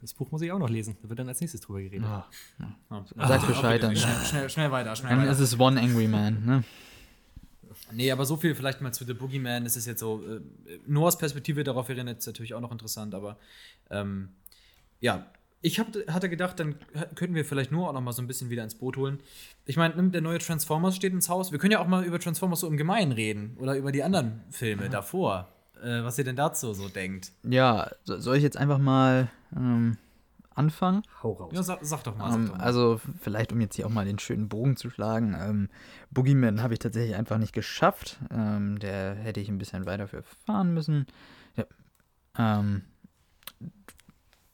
Das 0.00 0.14
Buch 0.14 0.30
muss 0.30 0.42
ich 0.42 0.52
auch 0.52 0.58
noch 0.58 0.70
lesen. 0.70 0.96
Da 1.02 1.08
wird 1.08 1.18
dann 1.18 1.28
als 1.28 1.40
nächstes 1.40 1.60
drüber 1.60 1.80
geredet. 1.80 2.06
Ah, 2.06 2.28
Ja. 2.58 3.04
Sag 3.28 3.46
Bescheid 3.46 3.82
dann. 3.82 3.96
Schnell, 3.96 4.24
schnell, 4.24 4.50
schnell 4.50 4.70
weiter, 4.70 4.94
schnell 4.94 5.10
Dann 5.10 5.20
weiter. 5.22 5.32
ist 5.32 5.40
es 5.40 5.58
One 5.58 5.80
Angry 5.80 6.06
Man, 6.06 6.44
ne? 6.44 6.64
Nee, 7.92 8.10
aber 8.10 8.24
so 8.24 8.36
viel 8.36 8.54
vielleicht 8.54 8.80
mal 8.80 8.92
zu 8.92 9.04
The 9.04 9.14
Boogeyman. 9.14 9.66
Es 9.66 9.76
ist 9.76 9.86
jetzt 9.86 10.00
so, 10.00 10.22
äh, 10.24 10.40
Noahs 10.86 11.18
Perspektive 11.18 11.62
darauf 11.62 11.88
wäre 11.88 12.00
jetzt 12.06 12.26
natürlich 12.26 12.54
auch 12.54 12.60
noch 12.60 12.72
interessant, 12.72 13.14
aber 13.14 13.38
ähm, 13.90 14.30
ja, 15.00 15.26
ich 15.62 15.78
hab, 15.78 15.88
hatte 16.08 16.28
gedacht, 16.28 16.60
dann 16.60 16.76
könnten 17.14 17.34
wir 17.34 17.44
vielleicht 17.44 17.72
nur 17.72 17.88
auch 17.88 17.92
noch 17.92 18.00
mal 18.00 18.12
so 18.12 18.22
ein 18.22 18.26
bisschen 18.26 18.50
wieder 18.50 18.62
ins 18.62 18.74
Boot 18.74 18.96
holen. 18.96 19.18
Ich 19.64 19.76
meine, 19.76 20.10
der 20.10 20.20
neue 20.20 20.38
Transformers 20.38 20.96
steht 20.96 21.12
ins 21.12 21.28
Haus. 21.28 21.50
Wir 21.52 21.58
können 21.58 21.72
ja 21.72 21.80
auch 21.80 21.86
mal 21.86 22.04
über 22.04 22.20
Transformers 22.20 22.60
so 22.60 22.66
im 22.66 22.76
Gemeinen 22.76 23.12
reden 23.12 23.56
oder 23.58 23.76
über 23.76 23.92
die 23.92 24.02
anderen 24.02 24.42
Filme 24.50 24.84
ja. 24.84 24.88
davor. 24.88 25.48
Äh, 25.82 26.04
was 26.04 26.18
ihr 26.18 26.24
denn 26.24 26.36
dazu 26.36 26.72
so 26.74 26.88
denkt. 26.88 27.32
Ja, 27.42 27.90
soll 28.04 28.36
ich 28.36 28.42
jetzt 28.42 28.56
einfach 28.56 28.78
mal 28.78 29.28
ähm, 29.54 29.98
anfangen? 30.54 31.02
Hau 31.22 31.32
raus. 31.32 31.52
Ja, 31.54 31.62
sag, 31.62 31.78
sag, 31.82 32.02
doch 32.04 32.16
mal, 32.16 32.32
ähm, 32.34 32.46
sag 32.46 32.52
doch 32.52 32.58
mal. 32.58 32.64
Also, 32.64 33.00
vielleicht, 33.20 33.52
um 33.52 33.60
jetzt 33.60 33.76
hier 33.76 33.86
auch 33.86 33.90
mal 33.90 34.04
den 34.04 34.18
schönen 34.18 34.48
Bogen 34.48 34.76
zu 34.76 34.90
schlagen. 34.90 35.36
Ähm, 35.38 35.68
Boogeyman 36.10 36.62
habe 36.62 36.74
ich 36.74 36.78
tatsächlich 36.78 37.14
einfach 37.14 37.38
nicht 37.38 37.52
geschafft. 37.52 38.18
Ähm, 38.30 38.78
der 38.78 39.14
hätte 39.14 39.40
ich 39.40 39.48
ein 39.48 39.58
bisschen 39.58 39.86
weiter 39.86 40.08
für 40.08 40.22
fahren 40.22 40.72
müssen. 40.72 41.06
Ja. 41.56 41.64
Ähm, 42.38 42.82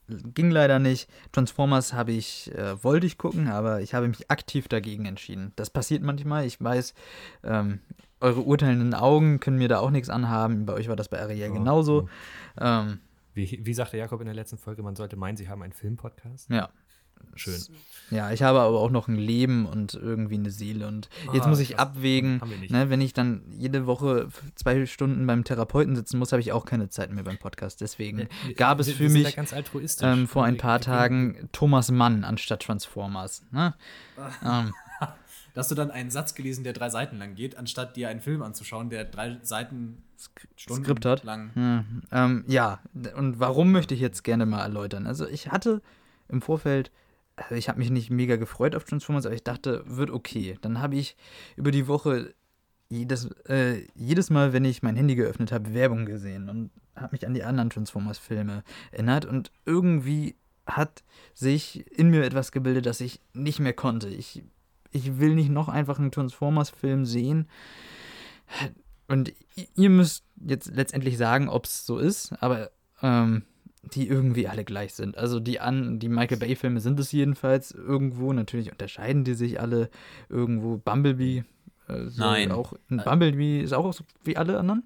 ging 0.09 0.51
leider 0.51 0.79
nicht. 0.79 1.09
Transformers 1.31 1.93
habe 1.93 2.13
ich, 2.13 2.53
äh, 2.55 2.83
wollte 2.83 3.07
ich 3.07 3.19
gucken, 3.19 3.49
aber 3.49 3.81
ich 3.81 3.95
habe 3.95 4.09
mich 4.09 4.31
aktiv 4.31 4.69
dagegen 4.69 5.07
entschieden. 5.07 5.53
Das 5.57 5.71
passiert 5.71 6.03
manchmal. 6.03 6.45
Ich 6.47 6.61
weiß, 6.63 6.95
ähm, 7.45 7.81
eure 8.23 8.41
urteilenden 8.41 8.95
Augen 8.95 9.41
können 9.41 9.59
mir 9.59 9.69
da 9.69 9.79
auch 9.79 9.91
nichts 9.91 10.09
anhaben. 10.09 10.67
Bei 10.67 10.75
euch 10.75 10.89
war 10.89 10.97
das 10.97 11.09
bei 11.09 11.21
Ariel 11.21 11.51
oh, 11.51 11.55
genauso. 11.55 12.09
Oh. 12.57 12.65
Ähm, 12.65 13.01
wie, 13.35 13.61
wie 13.63 13.75
sagte 13.75 13.97
Jakob 13.97 14.21
in 14.21 14.27
der 14.27 14.35
letzten 14.35 14.59
Folge, 14.59 14.83
man 14.83 14.97
sollte 14.97 15.17
meinen, 15.17 15.37
sie 15.37 15.49
haben 15.49 15.63
einen 15.63 15.73
Filmpodcast. 15.73 16.51
Ja. 16.51 16.69
Schön. 17.35 17.61
Ja, 18.11 18.31
ich 18.31 18.43
habe 18.43 18.61
aber 18.61 18.79
auch 18.79 18.91
noch 18.91 19.09
ein 19.09 19.17
Leben 19.17 19.65
und 19.65 19.95
irgendwie 19.95 20.35
eine 20.35 20.51
Seele. 20.51 20.87
Und 20.87 21.09
jetzt 21.33 21.47
ah, 21.47 21.49
muss 21.49 21.61
ich 21.61 21.79
abwägen, 21.79 22.43
ne, 22.69 22.91
wenn 22.91 23.01
ich 23.01 23.15
dann 23.15 23.43
jede 23.57 23.87
Woche 23.87 24.29
zwei 24.55 24.85
Stunden 24.87 25.27
beim 25.27 25.45
Therapeuten 25.45 25.97
sitzen 25.97 26.19
muss, 26.19 26.33
habe 26.33 26.41
ich 26.41 26.53
auch 26.53 26.67
keine 26.67 26.91
Zeit 26.91 27.11
mehr 27.11 27.25
beim 27.25 27.39
Podcast. 27.39 27.81
Deswegen 27.81 28.19
ja, 28.19 28.27
gab 28.57 28.81
es 28.81 28.91
für 28.93 29.09
mich 29.09 29.37
ähm, 30.03 30.29
vor 30.29 30.45
ein 30.45 30.59
paar 30.59 30.81
Tagen 30.81 31.49
Thomas 31.53 31.91
Mann 31.91 32.25
anstatt 32.25 32.63
Transformers. 32.63 33.47
Ne? 33.51 33.75
ähm, 34.45 34.73
da 35.55 35.61
hast 35.61 35.71
du 35.71 35.75
dann 35.75 35.91
einen 35.91 36.11
Satz 36.11 36.35
gelesen, 36.35 36.65
der 36.65 36.73
drei 36.73 36.89
Seiten 36.89 37.19
lang 37.19 37.35
geht, 37.35 37.57
anstatt 37.57 37.97
dir 37.97 38.09
einen 38.09 38.21
Film 38.21 38.43
anzuschauen, 38.43 38.91
der 38.91 39.05
drei 39.05 39.39
Seiten 39.43 40.03
Stunden 40.57 40.85
Skript 40.85 41.05
hat. 41.05 41.25
lang. 41.25 41.51
Ja, 41.55 42.25
ähm, 42.25 42.45
ja, 42.47 42.81
und 43.17 43.41
warum 43.41 43.73
möchte 43.73 43.95
ich 43.95 44.01
jetzt 44.01 44.23
gerne 44.23 44.47
mal 44.47 44.63
erläutern? 44.63 45.07
Also 45.07 45.27
ich 45.27 45.51
hatte 45.51 45.83
im 46.29 46.41
Vorfeld, 46.41 46.91
also 47.37 47.55
ich 47.55 47.69
habe 47.69 47.79
mich 47.79 47.91
nicht 47.91 48.11
mega 48.11 48.37
gefreut 48.37 48.75
auf 48.75 48.85
Transformers, 48.85 49.27
aber 49.27 49.35
ich 49.35 49.45
dachte, 49.45 49.83
wird 49.87 50.11
okay. 50.11 50.59
Dann 50.61 50.81
habe 50.81 50.97
ich 50.97 51.17
über 51.57 51.71
die 51.71 51.89
Woche 51.89 52.35
jedes, 52.89 53.31
äh, 53.49 53.87
jedes 53.95 54.31
Mal, 54.31 54.53
wenn 54.53 54.65
ich 54.65 54.83
mein 54.83 54.97
Handy 54.97 55.17
geöffnet 55.17 55.51
habe, 55.51 55.75
Werbung 55.75 56.07
gesehen 56.07 56.49
und 56.49 56.71
habe 56.95 57.13
mich 57.13 57.27
an 57.27 57.35
die 57.35 57.43
anderen 57.43 57.71
Transformers-Filme 57.71 58.63
erinnert 58.91 59.25
und 59.25 59.51
irgendwie 59.65 60.37
hat 60.67 61.03
sich 61.35 61.87
in 61.91 62.11
mir 62.11 62.23
etwas 62.25 62.53
gebildet, 62.53 62.87
das 62.87 63.01
ich 63.01 63.21
nicht 63.33 63.61
mehr 63.61 63.73
konnte. 63.73 64.09
Ich 64.09 64.45
ich 64.93 65.19
will 65.19 65.35
nicht 65.35 65.51
noch 65.51 65.69
einfach 65.69 65.99
einen 65.99 66.13
Transformers-Film 66.13 67.05
sehen. 67.05 67.49
Und 69.09 69.33
ihr 69.75 69.91
müsst 69.91 70.25
jetzt 70.37 70.75
letztendlich 70.75 71.17
sagen, 71.17 71.49
ob 71.49 71.65
es 71.65 71.85
so 71.87 71.99
ist, 71.99 72.33
aber 72.41 72.71
ähm, 73.03 73.43
die 73.95 74.07
irgendwie 74.07 74.47
alle 74.49 74.65
gleich 74.65 74.95
sind. 74.95 75.19
Also 75.19 75.41
die 75.41 75.61
an, 75.61 75.99
die 75.99 76.09
Michael 76.09 76.39
Bay-Filme 76.39 76.81
sind 76.81 77.01
es 77.01 77.11
jedenfalls 77.13 77.73
irgendwo. 77.73 78.33
Natürlich 78.33 78.71
unterscheiden 78.71 79.25
die 79.25 79.35
sich 79.35 79.61
alle 79.61 79.91
irgendwo. 80.29 80.77
Bumblebee. 80.77 81.45
Äh, 81.89 82.07
so 82.07 82.23
Nein. 82.23 82.53
Auch, 82.53 82.75
Bumblebee 82.89 83.61
ist 83.61 83.73
auch 83.73 83.93
so 83.93 84.05
wie 84.23 84.37
alle 84.37 84.59
anderen? 84.59 84.85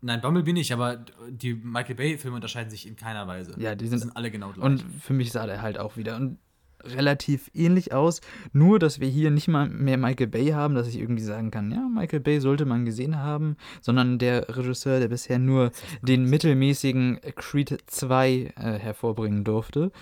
Nein, 0.00 0.20
Bumblebee 0.20 0.52
nicht, 0.52 0.72
aber 0.72 1.04
die 1.28 1.54
Michael 1.54 1.96
Bay-Filme 1.96 2.36
unterscheiden 2.36 2.70
sich 2.70 2.86
in 2.86 2.94
keiner 2.94 3.26
Weise. 3.26 3.54
Ja, 3.58 3.74
die 3.74 3.88
sind, 3.88 3.96
die 3.96 4.02
sind 4.04 4.16
alle 4.16 4.30
genau 4.30 4.52
gleich. 4.52 4.64
Und 4.64 4.84
für 5.00 5.12
mich 5.12 5.32
sah 5.32 5.46
der 5.46 5.60
halt 5.60 5.78
auch 5.78 5.96
wieder. 5.96 6.16
Und 6.16 6.38
relativ 6.84 7.50
ähnlich 7.54 7.92
aus, 7.92 8.20
nur 8.52 8.78
dass 8.78 9.00
wir 9.00 9.08
hier 9.08 9.30
nicht 9.30 9.48
mal 9.48 9.68
mehr 9.68 9.96
Michael 9.96 10.28
Bay 10.28 10.48
haben, 10.48 10.74
dass 10.74 10.88
ich 10.88 10.98
irgendwie 10.98 11.22
sagen 11.22 11.50
kann, 11.50 11.70
ja, 11.70 11.88
Michael 11.88 12.20
Bay 12.20 12.40
sollte 12.40 12.64
man 12.64 12.84
gesehen 12.84 13.16
haben, 13.18 13.56
sondern 13.80 14.18
der 14.18 14.56
Regisseur, 14.56 15.00
der 15.00 15.08
bisher 15.08 15.38
nur 15.38 15.70
den 16.02 16.24
mittelmäßigen 16.24 17.20
Creed 17.36 17.78
2 17.86 18.28
äh, 18.28 18.78
hervorbringen 18.78 19.44
durfte. 19.44 19.92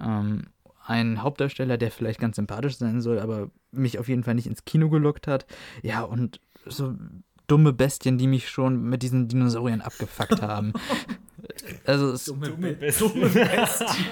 Ähm, 0.00 0.46
ein 0.84 1.22
Hauptdarsteller, 1.22 1.76
der 1.76 1.90
vielleicht 1.90 2.20
ganz 2.20 2.36
sympathisch 2.36 2.78
sein 2.78 3.02
soll, 3.02 3.18
aber 3.18 3.50
mich 3.72 3.98
auf 3.98 4.08
jeden 4.08 4.24
Fall 4.24 4.34
nicht 4.34 4.46
ins 4.46 4.64
Kino 4.64 4.88
gelockt 4.88 5.26
hat. 5.26 5.46
Ja, 5.82 6.02
und 6.02 6.40
so 6.64 6.94
dumme 7.46 7.72
Bestien, 7.72 8.18
die 8.18 8.26
mich 8.26 8.48
schon 8.48 8.82
mit 8.82 9.02
diesen 9.02 9.28
Dinosauriern 9.28 9.80
abgefuckt 9.80 10.40
haben. 10.42 10.72
also 11.84 12.12
es 12.12 12.24
dumme, 12.24 12.48
dumme 12.48 12.72
Bestien. 12.74 13.12
Dumme 13.12 13.28
Bestien. 13.28 14.06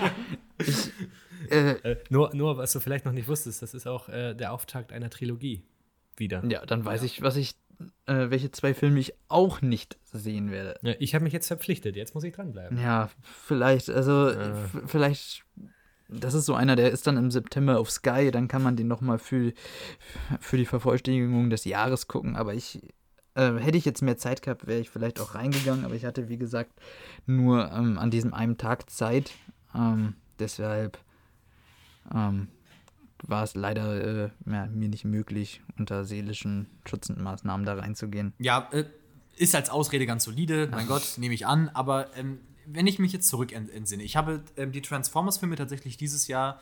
ich, 0.59 0.93
äh, 1.51 1.72
äh, 1.72 1.97
nur, 2.09 2.34
nur, 2.34 2.57
was 2.57 2.72
du 2.72 2.80
vielleicht 2.80 3.05
noch 3.05 3.12
nicht 3.12 3.28
wusstest, 3.28 3.62
das 3.62 3.74
ist 3.74 3.87
auch 3.87 4.09
äh, 4.09 4.34
der 4.34 4.53
Auftakt 4.53 4.93
einer 4.93 5.11
Trilogie 5.11 5.64
wieder. 6.16 6.45
Ja, 6.47 6.64
dann 6.64 6.84
weiß 6.84 7.01
ja. 7.01 7.07
ich, 7.07 7.22
was 7.22 7.37
ich, 7.37 7.55
äh, 8.07 8.30
welche 8.30 8.51
zwei 8.51 8.74
Filme 8.74 8.99
ich 9.01 9.14
auch 9.28 9.61
nicht 9.62 9.99
sehen 10.05 10.51
werde. 10.51 10.78
Ja, 10.82 10.95
ich 10.99 11.14
habe 11.14 11.24
mich 11.24 11.32
jetzt 11.32 11.49
verpflichtet, 11.49 11.97
jetzt 11.97 12.14
muss 12.14 12.24
ich 12.24 12.34
dranbleiben. 12.34 12.80
Ja, 12.80 13.11
vielleicht, 13.22 13.91
also 13.91 14.32
vielleicht 14.87 15.45
das 16.09 16.34
ist 16.34 16.47
so 16.47 16.55
einer, 16.55 16.76
der 16.76 16.91
ist 16.91 17.07
dann 17.07 17.16
im 17.16 17.30
September 17.30 17.78
auf 17.78 17.91
Sky, 17.91 18.30
dann 18.30 18.49
kann 18.49 18.62
man 18.62 18.76
den 18.76 18.87
nochmal 18.87 19.18
für, 19.18 19.53
für 20.41 20.57
die 20.57 20.66
Vervollständigung 20.66 21.51
des 21.51 21.64
Jahres 21.64 22.07
gucken. 22.07 22.37
Aber 22.37 22.55
ich, 22.55 22.80
äh, 23.34 23.55
hätte 23.55 23.76
ich 23.76 23.84
jetzt 23.84 24.03
mehr 24.03 24.16
Zeit 24.16 24.43
gehabt, 24.43 24.66
wäre 24.66 24.80
ich 24.80 24.91
vielleicht 24.91 25.20
auch 25.20 25.34
reingegangen. 25.34 25.84
Aber 25.84 25.95
ich 25.95 26.05
hatte, 26.05 26.28
wie 26.28 26.39
gesagt, 26.39 26.72
nur 27.26 27.70
ähm, 27.72 27.99
an 27.99 28.11
diesem 28.11 28.34
einen 28.34 28.57
Tag 28.57 28.89
Zeit. 28.89 29.32
Ähm, 29.74 30.14
deshalb 30.39 30.99
ähm, 32.15 32.49
war 33.23 33.43
es 33.43 33.55
leider 33.55 34.25
äh, 34.25 34.31
ja, 34.47 34.67
mir 34.67 34.89
nicht 34.89 35.05
möglich, 35.05 35.63
unter 35.79 36.05
seelischen 36.05 36.67
schützenden 36.85 37.25
Maßnahmen 37.25 37.65
da 37.65 37.75
reinzugehen. 37.75 38.33
Ja, 38.39 38.69
äh, 38.73 38.85
ist 39.37 39.55
als 39.55 39.71
Ausrede 39.71 40.07
ganz 40.07 40.25
solide, 40.25 40.69
mein 40.71 40.87
Gott, 40.87 41.15
nehme 41.19 41.35
ich 41.35 41.47
an. 41.47 41.69
Aber 41.75 42.15
ähm, 42.17 42.39
wenn 42.67 42.87
ich 42.87 42.99
mich 42.99 43.13
jetzt 43.13 43.29
zurück 43.29 43.53
entsinne, 43.53 44.03
ich 44.03 44.17
habe 44.17 44.43
ähm, 44.57 44.73
die 44.73 44.83
Transformers-Filme 44.83 45.57
tatsächlich 45.57 45.97
dieses 45.97 46.27
Jahr 46.27 46.61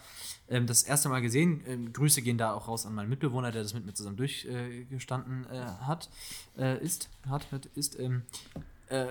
ähm, 0.49 0.67
das 0.67 0.83
erste 0.83 1.09
Mal 1.09 1.21
gesehen. 1.23 1.63
Ähm, 1.67 1.93
Grüße 1.93 2.23
gehen 2.23 2.39
da 2.39 2.53
auch 2.53 2.69
raus 2.69 2.87
an 2.87 2.95
meinen 2.95 3.09
Mitbewohner, 3.09 3.53
der 3.53 3.63
das 3.63 3.75
mit 3.75 3.87
mir 3.87 3.95
zusammen 3.95 4.17
durchgestanden 4.17 5.47
äh, 5.51 5.61
hat, 5.87 6.11
äh, 6.59 6.83
ist, 6.83 7.09
hat, 7.29 7.47
ist. 7.75 7.99
Ähm, 7.99 8.23
äh, 8.89 9.07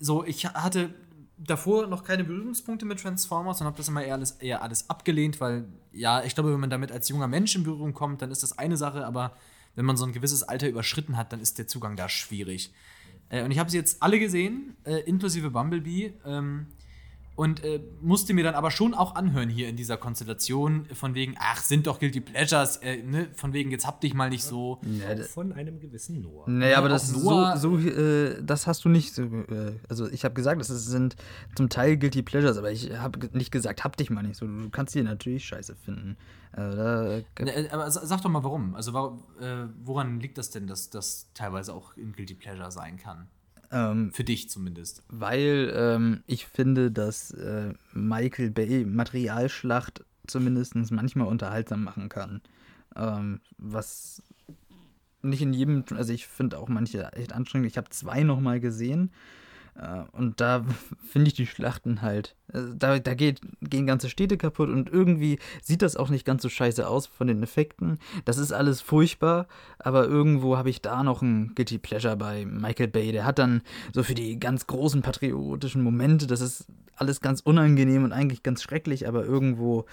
so, 0.00 0.24
ich 0.24 0.46
hatte 0.46 0.94
davor 1.38 1.86
noch 1.86 2.04
keine 2.04 2.24
Berührungspunkte 2.24 2.84
mit 2.84 3.00
Transformers 3.00 3.60
und 3.60 3.66
habe 3.66 3.76
das 3.76 3.88
immer 3.88 4.02
eher 4.02 4.14
alles, 4.14 4.32
eher 4.32 4.62
alles 4.62 4.90
abgelehnt, 4.90 5.40
weil, 5.40 5.66
ja, 5.92 6.22
ich 6.24 6.34
glaube, 6.34 6.52
wenn 6.52 6.60
man 6.60 6.70
damit 6.70 6.92
als 6.92 7.08
junger 7.08 7.28
Mensch 7.28 7.54
in 7.54 7.64
Berührung 7.64 7.94
kommt, 7.94 8.22
dann 8.22 8.30
ist 8.30 8.42
das 8.42 8.58
eine 8.58 8.76
Sache, 8.76 9.06
aber 9.06 9.36
wenn 9.74 9.84
man 9.84 9.96
so 9.96 10.04
ein 10.04 10.12
gewisses 10.12 10.42
Alter 10.42 10.68
überschritten 10.68 11.16
hat, 11.16 11.32
dann 11.32 11.40
ist 11.40 11.58
der 11.58 11.68
Zugang 11.68 11.96
da 11.96 12.08
schwierig. 12.08 12.72
Äh, 13.28 13.44
und 13.44 13.50
ich 13.50 13.58
habe 13.58 13.70
sie 13.70 13.76
jetzt 13.76 14.02
alle 14.02 14.18
gesehen, 14.18 14.76
äh, 14.84 15.00
inklusive 15.00 15.50
Bumblebee. 15.50 16.14
Ähm, 16.24 16.66
und 17.38 17.62
äh, 17.62 17.80
musste 18.00 18.34
mir 18.34 18.42
dann 18.42 18.56
aber 18.56 18.72
schon 18.72 18.94
auch 18.94 19.14
anhören 19.14 19.48
hier 19.48 19.68
in 19.68 19.76
dieser 19.76 19.96
Konstellation, 19.96 20.86
von 20.92 21.14
wegen, 21.14 21.36
ach, 21.38 21.62
sind 21.62 21.86
doch 21.86 22.00
Guilty 22.00 22.20
Pleasures, 22.20 22.78
äh, 22.78 23.00
ne? 23.04 23.28
von 23.32 23.52
wegen, 23.52 23.70
jetzt 23.70 23.86
hab 23.86 24.00
dich 24.00 24.12
mal 24.12 24.28
nicht 24.28 24.42
so. 24.42 24.80
Ja, 24.82 25.22
von 25.22 25.52
einem 25.52 25.78
gewissen 25.78 26.20
Noah. 26.20 26.50
Nee, 26.50 26.74
aber 26.74 26.88
das 26.88 27.12
Noah, 27.12 27.56
so, 27.56 27.78
so 27.78 27.88
äh, 27.88 28.42
das 28.42 28.66
hast 28.66 28.84
du 28.84 28.88
nicht 28.88 29.14
so, 29.14 29.22
äh, 29.22 29.78
also 29.88 30.10
ich 30.10 30.24
habe 30.24 30.34
gesagt, 30.34 30.60
das 30.60 30.66
sind 30.66 31.14
zum 31.54 31.68
Teil 31.68 31.96
Guilty 31.96 32.22
Pleasures, 32.22 32.58
aber 32.58 32.72
ich 32.72 32.90
habe 32.98 33.30
nicht 33.32 33.52
gesagt, 33.52 33.84
hab 33.84 33.96
dich 33.96 34.10
mal 34.10 34.22
nicht 34.22 34.36
so. 34.36 34.44
Du 34.44 34.68
kannst 34.70 34.96
die 34.96 35.02
natürlich 35.04 35.44
scheiße 35.44 35.76
finden. 35.76 36.16
Also 36.50 36.76
da, 36.76 37.44
ne, 37.44 37.68
aber 37.70 37.88
sag 37.88 38.20
doch 38.20 38.30
mal 38.30 38.42
warum. 38.42 38.74
Also 38.74 39.22
äh, 39.40 39.66
woran 39.84 40.18
liegt 40.18 40.38
das 40.38 40.50
denn, 40.50 40.66
dass 40.66 40.90
das 40.90 41.30
teilweise 41.34 41.72
auch 41.72 41.96
in 41.96 42.14
Guilty 42.14 42.34
Pleasure 42.34 42.72
sein 42.72 42.96
kann? 42.96 43.28
Ähm, 43.70 44.12
Für 44.12 44.24
dich 44.24 44.48
zumindest. 44.48 45.02
Weil 45.08 45.72
ähm, 45.74 46.22
ich 46.26 46.46
finde, 46.46 46.90
dass 46.90 47.30
äh, 47.32 47.72
Michael 47.92 48.50
Bay 48.50 48.84
Materialschlacht 48.84 50.04
zumindest 50.26 50.74
manchmal 50.90 51.26
unterhaltsam 51.26 51.84
machen 51.84 52.08
kann. 52.08 52.40
Ähm, 52.96 53.40
was 53.58 54.22
nicht 55.22 55.42
in 55.42 55.52
jedem, 55.52 55.84
also 55.94 56.12
ich 56.12 56.26
finde 56.26 56.58
auch 56.58 56.68
manche 56.68 57.12
echt 57.12 57.32
anstrengend. 57.32 57.68
Ich 57.68 57.76
habe 57.76 57.90
zwei 57.90 58.22
nochmal 58.22 58.60
gesehen 58.60 59.10
und 60.12 60.40
da 60.40 60.64
finde 61.10 61.28
ich 61.28 61.34
die 61.34 61.46
Schlachten 61.46 62.02
halt, 62.02 62.34
äh, 62.52 62.60
da, 62.76 62.98
da 62.98 63.14
geht, 63.14 63.40
gehen 63.60 63.86
ganze 63.86 64.08
Städte 64.10 64.36
kaputt 64.36 64.68
und 64.70 64.90
irgendwie 64.90 65.38
sieht 65.62 65.82
das 65.82 65.96
auch 65.96 66.08
nicht 66.08 66.24
ganz 66.24 66.42
so 66.42 66.48
scheiße 66.48 66.86
aus 66.88 67.06
von 67.06 67.26
den 67.26 67.42
Effekten. 67.42 67.98
Das 68.24 68.38
ist 68.38 68.52
alles 68.52 68.80
furchtbar, 68.80 69.46
aber 69.78 70.04
irgendwo 70.04 70.56
habe 70.56 70.70
ich 70.70 70.82
da 70.82 71.02
noch 71.02 71.22
ein 71.22 71.54
Guilty 71.54 71.78
Pleasure 71.78 72.16
bei 72.16 72.44
Michael 72.44 72.88
Bay. 72.88 73.12
Der 73.12 73.24
hat 73.24 73.38
dann 73.38 73.62
so 73.94 74.02
für 74.02 74.14
die 74.14 74.38
ganz 74.40 74.66
großen 74.66 75.02
patriotischen 75.02 75.82
Momente, 75.82 76.26
das 76.26 76.40
ist 76.40 76.66
alles 76.96 77.20
ganz 77.20 77.40
unangenehm 77.40 78.02
und 78.02 78.12
eigentlich 78.12 78.42
ganz 78.42 78.62
schrecklich, 78.62 79.06
aber 79.06 79.24
irgendwo 79.24 79.86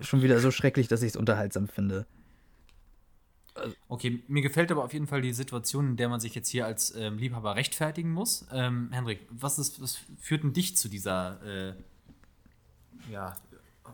schon 0.00 0.22
wieder 0.22 0.40
so 0.40 0.50
schrecklich, 0.50 0.88
dass 0.88 1.02
ich 1.02 1.10
es 1.10 1.16
unterhaltsam 1.16 1.68
finde. 1.68 2.06
Okay, 3.88 4.22
mir 4.28 4.42
gefällt 4.42 4.70
aber 4.70 4.84
auf 4.84 4.92
jeden 4.92 5.06
Fall 5.06 5.22
die 5.22 5.32
Situation, 5.32 5.90
in 5.90 5.96
der 5.96 6.08
man 6.08 6.20
sich 6.20 6.34
jetzt 6.34 6.48
hier 6.48 6.66
als 6.66 6.94
ähm, 6.94 7.18
Liebhaber 7.18 7.56
rechtfertigen 7.56 8.12
muss. 8.12 8.46
Ähm, 8.52 8.88
Hendrik, 8.92 9.20
was, 9.30 9.58
ist, 9.58 9.80
was 9.80 9.98
führt 10.18 10.42
denn 10.42 10.52
dich 10.52 10.76
zu 10.76 10.88
dieser 10.88 11.70
äh, 11.70 11.74
ja, 13.10 13.36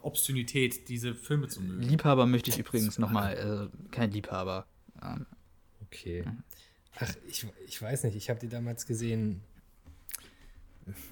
Obszönität, 0.03 0.89
diese 0.89 1.15
Filme 1.15 1.49
zu 1.49 1.61
mögen? 1.61 1.83
Liebhaber 1.83 2.27
möchte 2.27 2.51
ich 2.51 2.59
übrigens 2.59 2.99
nochmal, 2.99 3.71
äh, 3.73 3.89
kein 3.91 4.11
Liebhaber. 4.11 4.67
Ähm, 5.03 5.27
Okay. 5.87 6.25
Ach, 6.99 7.15
ich, 7.29 7.47
ich 7.67 7.81
weiß 7.81 8.05
nicht, 8.05 8.17
ich 8.17 8.31
habe 8.31 8.41
die 8.41 8.49
damals 8.49 8.87
gesehen. 8.87 9.43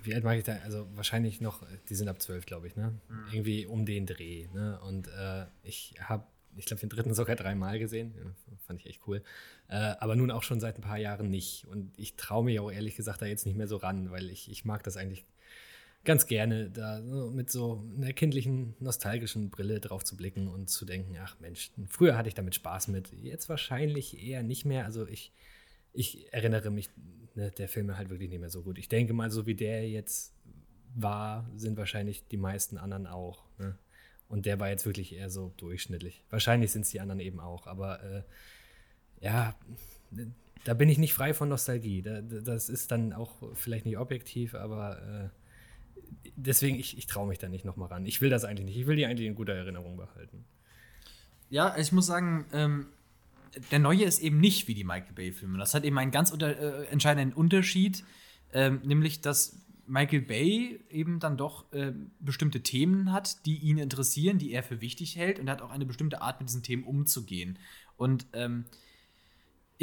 Wie 0.03 0.15
alt 0.15 0.25
mag 0.25 0.39
ich 0.39 0.45
da? 0.45 0.57
Also 0.65 0.87
wahrscheinlich 0.95 1.41
noch, 1.41 1.63
die 1.89 1.95
sind 1.95 2.09
ab 2.09 2.23
zwölf, 2.23 2.47
glaube 2.47 2.67
ich, 2.69 2.77
ne? 2.77 2.95
Irgendwie 3.33 3.67
um 3.67 3.85
den 3.85 4.07
Dreh, 4.07 4.47
ne? 4.55 4.81
Und 4.81 5.09
äh, 5.09 5.47
ich 5.63 5.95
habe, 6.01 6.27
ich 6.57 6.67
glaube, 6.67 6.81
den 6.81 6.89
dritten 6.89 7.15
sogar 7.15 7.37
dreimal 7.37 7.79
gesehen. 7.79 8.15
Ja, 8.17 8.57
fand 8.67 8.81
ich 8.81 8.87
echt 8.87 9.01
cool. 9.07 9.23
Äh, 9.69 9.95
aber 9.99 10.17
nun 10.17 10.31
auch 10.31 10.43
schon 10.43 10.61
seit 10.61 10.79
ein 10.79 10.83
paar 10.83 10.99
Jahren 10.99 11.31
nicht. 11.31 11.67
Und 11.67 11.93
ich 11.99 12.17
traue 12.17 12.45
mich 12.45 12.61
auch 12.61 12.71
ehrlich 12.71 12.97
gesagt 12.97 13.23
da 13.23 13.27
jetzt 13.27 13.47
nicht 13.47 13.57
mehr 13.57 13.69
so 13.69 13.77
ran, 13.77 14.11
weil 14.11 14.31
ich, 14.31 14.51
ich 14.51 14.65
mag 14.65 14.83
das 14.83 14.97
eigentlich 14.97 15.25
ganz 16.05 16.27
gerne, 16.27 16.71
da 16.71 17.01
mit 17.01 17.51
so 17.51 17.83
einer 17.97 18.13
kindlichen, 18.13 18.75
nostalgischen 18.79 19.51
Brille 19.51 19.81
drauf 19.81 20.05
zu 20.05 20.17
blicken 20.17 20.49
und 20.49 20.69
zu 20.69 20.85
denken, 20.85 21.17
ach 21.19 21.41
Mensch, 21.41 21.71
früher 21.89 22.17
hatte 22.17 22.29
ich 22.29 22.35
damit 22.35 22.55
Spaß 22.55 22.89
mit, 22.89 23.13
jetzt 23.23 23.49
wahrscheinlich 23.49 24.23
eher 24.23 24.43
nicht 24.43 24.65
mehr. 24.67 24.85
Also 24.85 25.07
ich, 25.07 25.33
ich 25.93 26.33
erinnere 26.33 26.71
mich 26.71 26.91
ne, 27.35 27.51
der 27.51 27.69
Filme 27.69 27.97
halt 27.97 28.11
wirklich 28.11 28.29
nicht 28.29 28.41
mehr 28.41 28.51
so 28.51 28.63
gut. 28.63 28.79
Ich 28.79 28.89
denke 28.89 29.15
mal, 29.15 29.31
so 29.31 29.47
wie 29.47 29.55
der 29.55 29.89
jetzt 29.89 30.35
war, 30.95 31.51
sind 31.57 31.77
wahrscheinlich 31.77 32.27
die 32.29 32.37
meisten 32.37 32.79
anderen 32.79 33.07
auch. 33.07 33.45
Ne? 33.59 33.77
Und 34.29 34.47
der 34.47 34.59
war 34.59 34.69
jetzt 34.69 34.87
wirklich 34.87 35.15
eher 35.15 35.31
so 35.31 35.53
durchschnittlich. 35.57 36.25
Wahrscheinlich 36.31 36.73
sind 36.73 36.83
es 36.83 36.91
die 36.91 37.01
anderen 37.01 37.21
eben 37.21 37.41
auch, 37.41 37.67
aber 37.67 38.03
äh, 38.03 38.23
ja, 39.21 39.55
da 40.65 40.75
bin 40.75 40.89
ich 40.89 40.99
nicht 40.99 41.15
frei 41.15 41.35
von 41.35 41.49
Nostalgie. 41.49 42.03
Da, 42.03 42.21
das 42.21 42.69
ist 42.69 42.91
dann 42.91 43.13
auch 43.13 43.31
vielleicht 43.55 43.85
nicht 43.85 43.99
objektiv, 43.99 44.55
aber 44.55 45.03
äh, 45.03 45.29
deswegen, 46.37 46.79
ich, 46.79 46.97
ich 46.97 47.07
traue 47.07 47.29
mich 47.29 47.39
da 47.39 47.49
nicht 47.49 47.65
nochmal 47.65 47.89
ran. 47.89 48.07
Ich 48.07 48.21
will 48.21 48.31
das 48.31 48.45
eigentlich 48.45 48.67
nicht. 48.67 48.79
Ich 48.79 48.87
will 48.87 48.97
die 48.97 49.07
eigentlich 49.07 49.29
in 49.29 49.35
guter 49.35 49.55
Erinnerung 49.55 49.97
behalten. 49.97 50.45
Ja, 51.51 51.77
ich 51.77 51.93
muss 51.93 52.07
sagen, 52.07 52.47
ähm, 52.53 52.87
der 53.71 53.79
neue 53.79 54.05
ist 54.05 54.21
eben 54.21 54.41
nicht 54.41 54.67
wie 54.67 54.75
die 54.75 54.85
Michael 54.85 55.13
Bay-Filme. 55.15 55.59
Das 55.59 55.75
hat 55.75 55.85
eben 55.85 55.99
einen 55.99 56.11
ganz 56.11 56.31
unter, 56.31 56.59
äh, 56.59 56.87
entscheidenden 56.87 57.35
Unterschied, 57.35 58.05
ähm, 58.53 58.81
nämlich 58.85 59.21
dass 59.21 59.64
Michael 59.87 60.23
Bay 60.23 60.81
eben 60.91 61.21
dann 61.21 61.37
doch 61.37 61.71
äh, 61.73 61.93
bestimmte 62.21 62.63
Themen 62.63 63.13
hat, 63.13 63.45
die 63.47 63.59
ihn 63.59 63.79
interessieren, 63.79 64.39
die 64.39 64.53
er 64.53 64.63
für 64.63 64.81
wichtig 64.81 65.17
hält 65.17 65.39
und 65.39 65.49
er 65.49 65.53
hat 65.53 65.63
auch 65.63 65.71
eine 65.71 65.87
bestimmte 65.87 66.23
Art, 66.23 66.41
mit 66.41 66.49
diesen 66.49 66.63
Themen 66.63 66.85
umzugehen. 66.85 67.59
Und 67.97 68.27
ähm, 68.33 68.65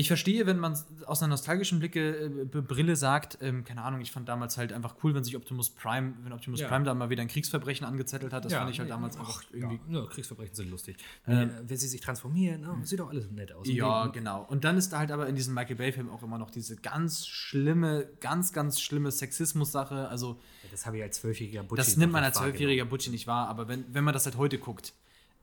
ich 0.01 0.07
verstehe, 0.07 0.45
wenn 0.45 0.59
man 0.59 0.77
aus 1.05 1.21
einer 1.21 1.29
nostalgischen 1.29 1.79
Blicke, 1.79 2.25
äh, 2.25 2.29
Brille 2.61 2.95
sagt, 2.95 3.37
ähm, 3.41 3.63
keine 3.63 3.83
Ahnung, 3.83 4.01
ich 4.01 4.11
fand 4.11 4.27
damals 4.27 4.57
halt 4.57 4.73
einfach 4.73 4.95
cool, 5.03 5.13
wenn 5.15 5.23
sich 5.23 5.35
Optimus 5.37 5.69
Prime, 5.69 6.13
wenn 6.23 6.33
Optimus 6.33 6.59
Ja. 6.59 6.67
Prime 6.67 6.83
da 6.83 6.93
mal 6.93 7.09
wieder 7.09 7.21
ein 7.21 7.27
Kriegsverbrechen 7.27 7.85
angezettelt 7.85 8.33
hat. 8.33 8.43
Das 8.45 8.53
fand 8.53 8.69
ich 8.71 8.79
halt 8.79 8.89
damals 8.89 9.17
einfach 9.17 9.43
irgendwie. 9.53 9.79
Ja, 9.89 10.05
Kriegsverbrechen 10.05 10.55
sind 10.55 10.69
lustig. 10.69 10.97
Ähm, 11.27 11.37
wenn, 11.57 11.69
wenn 11.69 11.77
sie 11.77 11.87
sich 11.87 12.01
transformieren, 12.01 12.65
oh, 12.67 12.83
sieht 12.83 12.99
doch 12.99 13.09
alles 13.09 13.29
nett 13.31 13.51
aus. 13.53 13.67
Ja, 13.67 14.03
Und- 14.03 14.13
genau. 14.13 14.43
Und 14.49 14.63
dann 14.63 14.77
ist 14.77 14.91
da 14.91 14.99
halt 14.99 15.11
aber 15.11 15.27
in 15.27 15.35
diesem 15.35 15.53
Michael 15.53 15.75
Bay-Film 15.77 16.09
auch 16.09 16.23
immer 16.23 16.37
noch 16.37 16.51
diese 16.51 16.75
ganz 16.75 17.27
schlimme, 17.27 18.07
ganz, 18.19 18.53
ganz 18.53 18.79
schlimme 18.81 19.11
Sexismus-Sache. 19.11 20.07
Also, 20.09 20.39
Das 20.71 20.85
habe 20.85 20.97
ich 20.97 21.03
als 21.03 21.17
zwölfjähriger 21.17 21.63
Butchi 21.63 21.77
das 21.77 21.97
nimmt 21.97 22.13
man 22.13 22.23
als 22.23 22.35
nicht 22.35 22.43
zwölfjähriger 22.43 22.85
Butchi 22.85 23.09
nicht 23.09 23.27
wahr, 23.27 23.47
aber 23.47 23.67
wenn, 23.67 23.85
wenn 23.93 24.03
man 24.03 24.13
das 24.13 24.25
halt 24.25 24.37
heute 24.37 24.57
guckt, 24.57 24.89
äh, 24.89 24.93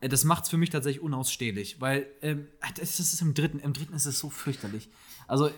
das 0.01 0.25
macht 0.25 0.45
es 0.45 0.51
für 0.51 0.57
mich 0.57 0.71
tatsächlich 0.71 1.03
unausstehlich, 1.03 1.81
weil 1.81 2.07
ähm, 2.23 2.47
das, 2.77 3.01
ist 3.01 3.21
im 3.21 3.35
dritten, 3.35 3.59
im 3.59 3.73
dritten 3.73 3.95
ist 3.95 4.07
es 4.07 4.19
so 4.19 4.31
fürchterlich. 4.31 4.89
Also, 5.29 5.51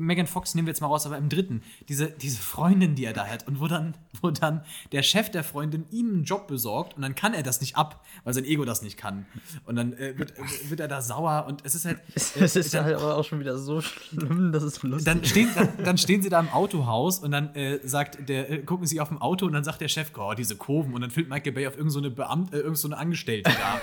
Megan 0.00 0.26
Fox 0.26 0.54
nehmen 0.54 0.66
wir 0.66 0.70
jetzt 0.70 0.80
mal 0.80 0.86
raus, 0.86 1.06
aber 1.06 1.18
im 1.18 1.28
dritten, 1.28 1.62
diese, 1.88 2.06
diese 2.10 2.40
Freundin, 2.40 2.94
die 2.94 3.04
er 3.04 3.12
da 3.12 3.26
hat, 3.26 3.48
und 3.48 3.60
wo 3.60 3.66
dann, 3.66 3.94
wo 4.22 4.30
dann 4.30 4.62
der 4.92 5.02
Chef 5.02 5.28
der 5.30 5.42
Freundin 5.42 5.86
ihm 5.90 6.08
einen 6.10 6.24
Job 6.24 6.46
besorgt 6.46 6.94
und 6.94 7.02
dann 7.02 7.14
kann 7.16 7.34
er 7.34 7.42
das 7.42 7.60
nicht 7.60 7.76
ab, 7.76 8.04
weil 8.22 8.32
sein 8.32 8.44
Ego 8.44 8.64
das 8.64 8.82
nicht 8.82 8.96
kann. 8.96 9.26
Und 9.64 9.74
dann 9.76 9.92
äh, 9.94 10.16
wird, 10.16 10.38
äh, 10.38 10.70
wird 10.70 10.78
er 10.80 10.86
da 10.88 11.02
sauer 11.02 11.46
und 11.48 11.62
es 11.64 11.74
ist 11.74 11.84
halt. 11.84 11.98
äh, 12.14 12.44
Es 12.44 12.54
ist 12.54 12.74
dann- 12.74 12.84
halt 12.84 12.96
aber 12.96 13.16
auch 13.16 13.24
schon 13.24 13.40
wieder 13.40 13.58
so 13.58 13.80
schlimm, 13.80 14.52
dass 14.52 14.62
es 14.62 14.80
lustig 14.82 15.04
dann 15.04 15.24
stehen, 15.24 15.48
dann, 15.54 15.68
dann 15.84 15.98
stehen 15.98 16.22
sie 16.22 16.28
da 16.28 16.38
im 16.40 16.48
Autohaus 16.50 17.18
und 17.18 17.32
dann 17.32 17.54
äh, 17.56 17.80
sagt 17.82 18.28
der, 18.28 18.50
äh, 18.50 18.58
gucken 18.58 18.86
sie 18.86 19.00
auf 19.00 19.08
dem 19.08 19.18
Auto 19.20 19.46
und 19.46 19.52
dann 19.52 19.64
sagt 19.64 19.80
der 19.80 19.88
Chef, 19.88 20.12
oh, 20.16 20.34
diese 20.34 20.54
Kurven 20.56 20.94
und 20.94 21.00
dann 21.00 21.10
filmt 21.10 21.28
Michael 21.28 21.52
Bay 21.52 21.66
auf 21.66 21.76
irgendeine 21.76 21.90
so 21.90 21.98
eine 21.98 22.10
Beamt, 22.10 22.54
äh, 22.54 22.58
irgend 22.58 22.78
so 22.78 22.86
eine 22.88 22.98
Angestellte 22.98 23.50
da. 23.50 23.80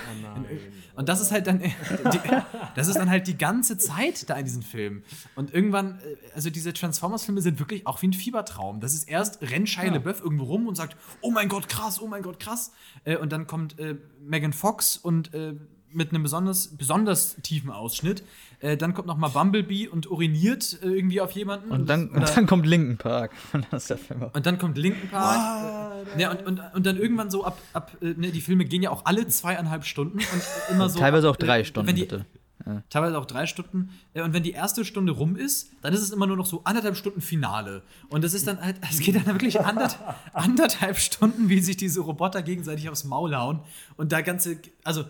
und 0.95 1.09
das 1.09 1.19
ist 1.19 1.31
halt 1.31 1.47
dann, 1.47 1.59
äh, 1.61 1.69
die, 2.13 2.19
das 2.75 2.87
ist 2.87 2.95
dann 2.97 3.09
halt 3.09 3.27
die 3.27 3.37
ganze 3.37 3.77
Zeit 3.77 4.29
da 4.29 4.35
in 4.35 4.45
diesem 4.45 4.61
Film. 4.61 5.03
Und 5.35 5.53
irgendwann, 5.53 5.99
äh, 5.99 6.15
also 6.33 6.49
diese 6.49 6.73
Transformers-Filme 6.73 7.41
sind 7.41 7.59
wirklich 7.59 7.85
auch 7.85 8.01
wie 8.01 8.07
ein 8.07 8.13
Fiebertraum. 8.13 8.79
Das 8.79 8.93
ist 8.93 9.09
erst 9.09 9.41
rennt 9.41 9.69
Shia 9.69 9.91
LaBeouf 9.91 10.21
irgendwo 10.21 10.45
rum 10.45 10.67
und 10.67 10.75
sagt, 10.75 10.95
oh 11.21 11.31
mein 11.31 11.49
Gott, 11.49 11.67
krass, 11.67 12.01
oh 12.01 12.07
mein 12.07 12.23
Gott, 12.23 12.39
krass. 12.39 12.71
Äh, 13.03 13.17
und 13.17 13.31
dann 13.31 13.47
kommt 13.47 13.77
äh, 13.79 13.95
Megan 14.21 14.53
Fox 14.53 14.97
und 14.97 15.33
äh, 15.33 15.55
mit 15.95 16.09
einem 16.09 16.23
besonders, 16.23 16.67
besonders 16.75 17.37
tiefen 17.41 17.71
Ausschnitt. 17.71 18.23
Äh, 18.59 18.75
dann 18.75 18.93
kommt 18.93 19.07
noch 19.07 19.17
mal 19.17 19.29
Bumblebee 19.29 19.87
und 19.87 20.11
uriniert 20.11 20.77
äh, 20.83 20.87
irgendwie 20.87 21.21
auf 21.21 21.31
jemanden. 21.31 21.71
Und 21.71 21.89
dann, 21.89 22.09
und 22.09 22.35
dann 22.35 22.45
kommt 22.45 22.65
Linken 22.65 22.97
Park. 22.97 23.31
Und 23.53 23.65
das 23.71 23.83
ist 23.83 23.89
der 23.89 23.97
Film. 23.97 24.29
und 24.33 24.45
dann 24.45 24.57
kommt 24.57 24.77
Linken 24.77 25.09
Park. 25.09 26.05
Äh, 26.15 26.17
ne, 26.17 26.29
und, 26.29 26.45
und, 26.45 26.61
und 26.73 26.85
dann 26.85 26.97
irgendwann 26.97 27.31
so 27.31 27.45
ab, 27.45 27.57
ab 27.73 27.95
ne, 28.01 28.31
die 28.31 28.41
Filme 28.41 28.65
gehen 28.65 28.83
ja 28.83 28.89
auch 28.89 29.05
alle 29.05 29.25
zweieinhalb 29.27 29.85
Stunden 29.85 30.17
und 30.17 30.41
immer 30.69 30.89
so. 30.89 30.99
Teilweise 30.99 31.29
auch 31.29 31.35
ab, 31.35 31.43
äh, 31.43 31.45
drei 31.45 31.63
Stunden, 31.63 31.95
die, 31.95 32.01
bitte. 32.01 32.25
Teilweise 32.89 33.17
auch 33.17 33.25
drei 33.25 33.45
Stunden. 33.45 33.89
Äh, 34.13 34.21
Und 34.21 34.33
wenn 34.33 34.43
die 34.43 34.51
erste 34.51 34.85
Stunde 34.85 35.11
rum 35.13 35.35
ist, 35.35 35.71
dann 35.81 35.93
ist 35.93 36.01
es 36.01 36.11
immer 36.11 36.27
nur 36.27 36.37
noch 36.37 36.45
so 36.45 36.63
anderthalb 36.63 36.97
Stunden 36.97 37.21
Finale. 37.21 37.83
Und 38.09 38.23
das 38.23 38.33
ist 38.33 38.47
dann 38.47 38.59
halt, 38.61 38.77
es 38.89 38.99
geht 38.99 39.15
dann 39.15 39.25
wirklich 39.27 39.59
andert, 39.61 39.99
anderthalb 40.33 40.97
Stunden, 40.97 41.49
wie 41.49 41.59
sich 41.61 41.77
diese 41.77 42.01
Roboter 42.01 42.41
gegenseitig 42.41 42.89
aufs 42.89 43.03
Maul 43.03 43.35
hauen. 43.35 43.59
Und 43.97 44.11
da 44.11 44.21
ganze, 44.21 44.59
also 44.83 45.05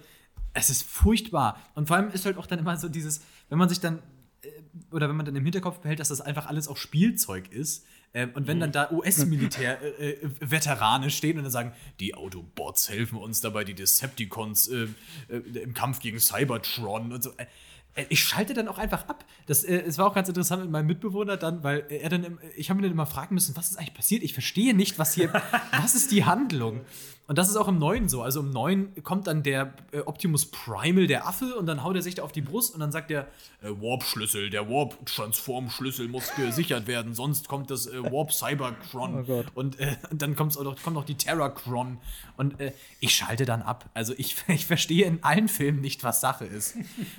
es 0.54 0.70
ist 0.70 0.84
furchtbar. 0.84 1.58
Und 1.76 1.88
vor 1.88 1.98
allem 1.98 2.12
ist 2.12 2.26
halt 2.26 2.38
auch 2.38 2.48
dann 2.48 2.60
immer 2.60 2.76
so 2.78 2.90
dieses, 2.90 3.22
wenn 3.50 3.58
man 3.58 3.70
sich 3.70 3.80
dann 3.80 4.00
äh, 4.42 4.50
oder 4.92 5.08
wenn 5.10 5.16
man 5.16 5.26
dann 5.26 5.36
im 5.36 5.44
Hinterkopf 5.44 5.80
behält, 5.80 6.00
dass 6.00 6.10
das 6.10 6.22
einfach 6.22 6.48
alles 6.48 6.68
auch 6.68 6.78
Spielzeug 6.78 7.52
ist. 7.52 7.86
Ähm, 8.16 8.32
und 8.34 8.48
wenn 8.48 8.60
dann 8.62 8.72
da 8.72 8.90
US-Militär-Veterane 8.92 11.12
stehen 11.12 11.38
und 11.38 11.44
dann 11.44 11.52
sagen, 11.52 11.74
die 12.00 12.16
Autobots 12.16 12.90
helfen 12.90 13.18
uns 13.18 13.42
dabei, 13.42 13.66
die 13.66 13.76
Decepticons 13.76 14.70
äh, 14.70 14.88
äh, 15.28 15.40
im 15.60 15.74
Kampf 15.74 16.00
gegen 16.00 16.18
Cybertron 16.20 17.12
und 17.12 17.22
so. 17.22 17.32
Äh, 17.32 17.48
äh, 17.96 18.06
ich 18.08 18.24
schalte 18.24 18.54
dann 18.54 18.70
auch 18.70 18.78
einfach 18.78 19.10
ab. 19.10 19.26
Das, 19.48 19.66
äh, 19.66 19.82
es 19.82 19.98
war 19.98 20.08
auch 20.08 20.14
ganz 20.14 20.30
interessant 20.30 20.62
mit 20.62 20.72
meinem 20.72 20.88
Mitbewohner 20.88 21.36
dann, 21.36 21.62
weil 21.64 21.84
er 21.90 22.08
dann, 22.10 22.40
ich 22.56 22.70
habe 22.70 22.78
mir 22.78 22.84
dann 22.84 22.94
immer 22.94 23.06
fragen 23.06 23.36
müssen, 23.36 23.58
was 23.58 23.72
ist 23.72 23.78
eigentlich 23.78 23.94
passiert? 23.94 24.24
Ich 24.24 24.32
verstehe 24.34 24.74
nicht, 24.74 24.98
was 24.98 25.14
hier, 25.14 25.34
was 25.72 25.94
ist 25.94 26.12
die 26.12 26.24
Handlung? 26.24 26.86
Und 27.28 27.40
das 27.40 27.50
ist 27.50 27.56
auch 27.56 27.68
im 27.68 27.80
Neuen 27.80 28.08
so. 28.08 28.22
Also 28.22 28.42
im 28.42 28.52
Neuen 28.52 28.94
kommt 29.04 29.26
dann 29.26 29.42
der 29.42 29.74
äh, 29.92 30.00
Optimus 30.02 30.46
Primal, 30.46 31.08
der 31.08 31.28
Affe, 31.28 31.56
und 31.56 31.66
dann 31.66 31.84
haut 31.84 31.96
er 31.96 32.04
sich 32.04 32.16
da 32.16 32.24
auf 32.24 32.32
die 32.32 32.42
Brust 32.42 32.76
und 32.76 32.82
dann 32.82 32.92
sagt 32.92 33.10
er, 33.10 33.28
äh, 33.64 33.70
Warp-Schlüssel, 33.70 34.52
der 34.52 34.70
Warp-Transform-Schlüssel 34.70 36.08
muss 36.08 36.34
gesichert 36.36 36.86
werden, 36.86 37.16
sonst 37.16 37.48
kommt 37.48 37.72
das 37.72 37.88
äh, 37.88 38.04
Warp-Cybercron. 38.04 39.26
Oh. 39.28 39.44
Und 39.56 39.80
äh, 39.80 39.96
dann 40.12 40.36
kommt's 40.36 40.56
auch 40.56 40.64
noch, 40.64 40.82
kommt 40.82 40.96
noch 40.96 41.06
die 41.06 41.16
Terracron. 41.16 41.98
Und 42.38 42.60
äh, 42.60 42.74
ich 43.00 43.16
schalte 43.16 43.46
dann 43.46 43.64
ab. 43.64 43.90
Also 43.96 44.14
ich, 44.18 44.36
ich 44.48 44.68
verstehe 44.68 45.06
in 45.08 45.24
allen 45.24 45.48
Filmen 45.48 45.82
nicht, 45.82 46.04
was 46.04 46.22
Sache 46.22 46.46
ist. 46.46 46.76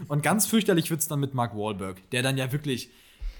Und 0.06 0.22
ganz 0.22 0.46
fürchterlich 0.46 0.88
wird's 0.90 1.08
dann 1.08 1.18
mit 1.18 1.34
Mark 1.34 1.56
Wahlberg, 1.56 2.10
der 2.10 2.22
dann 2.22 2.38
ja 2.38 2.52
wirklich. 2.52 2.90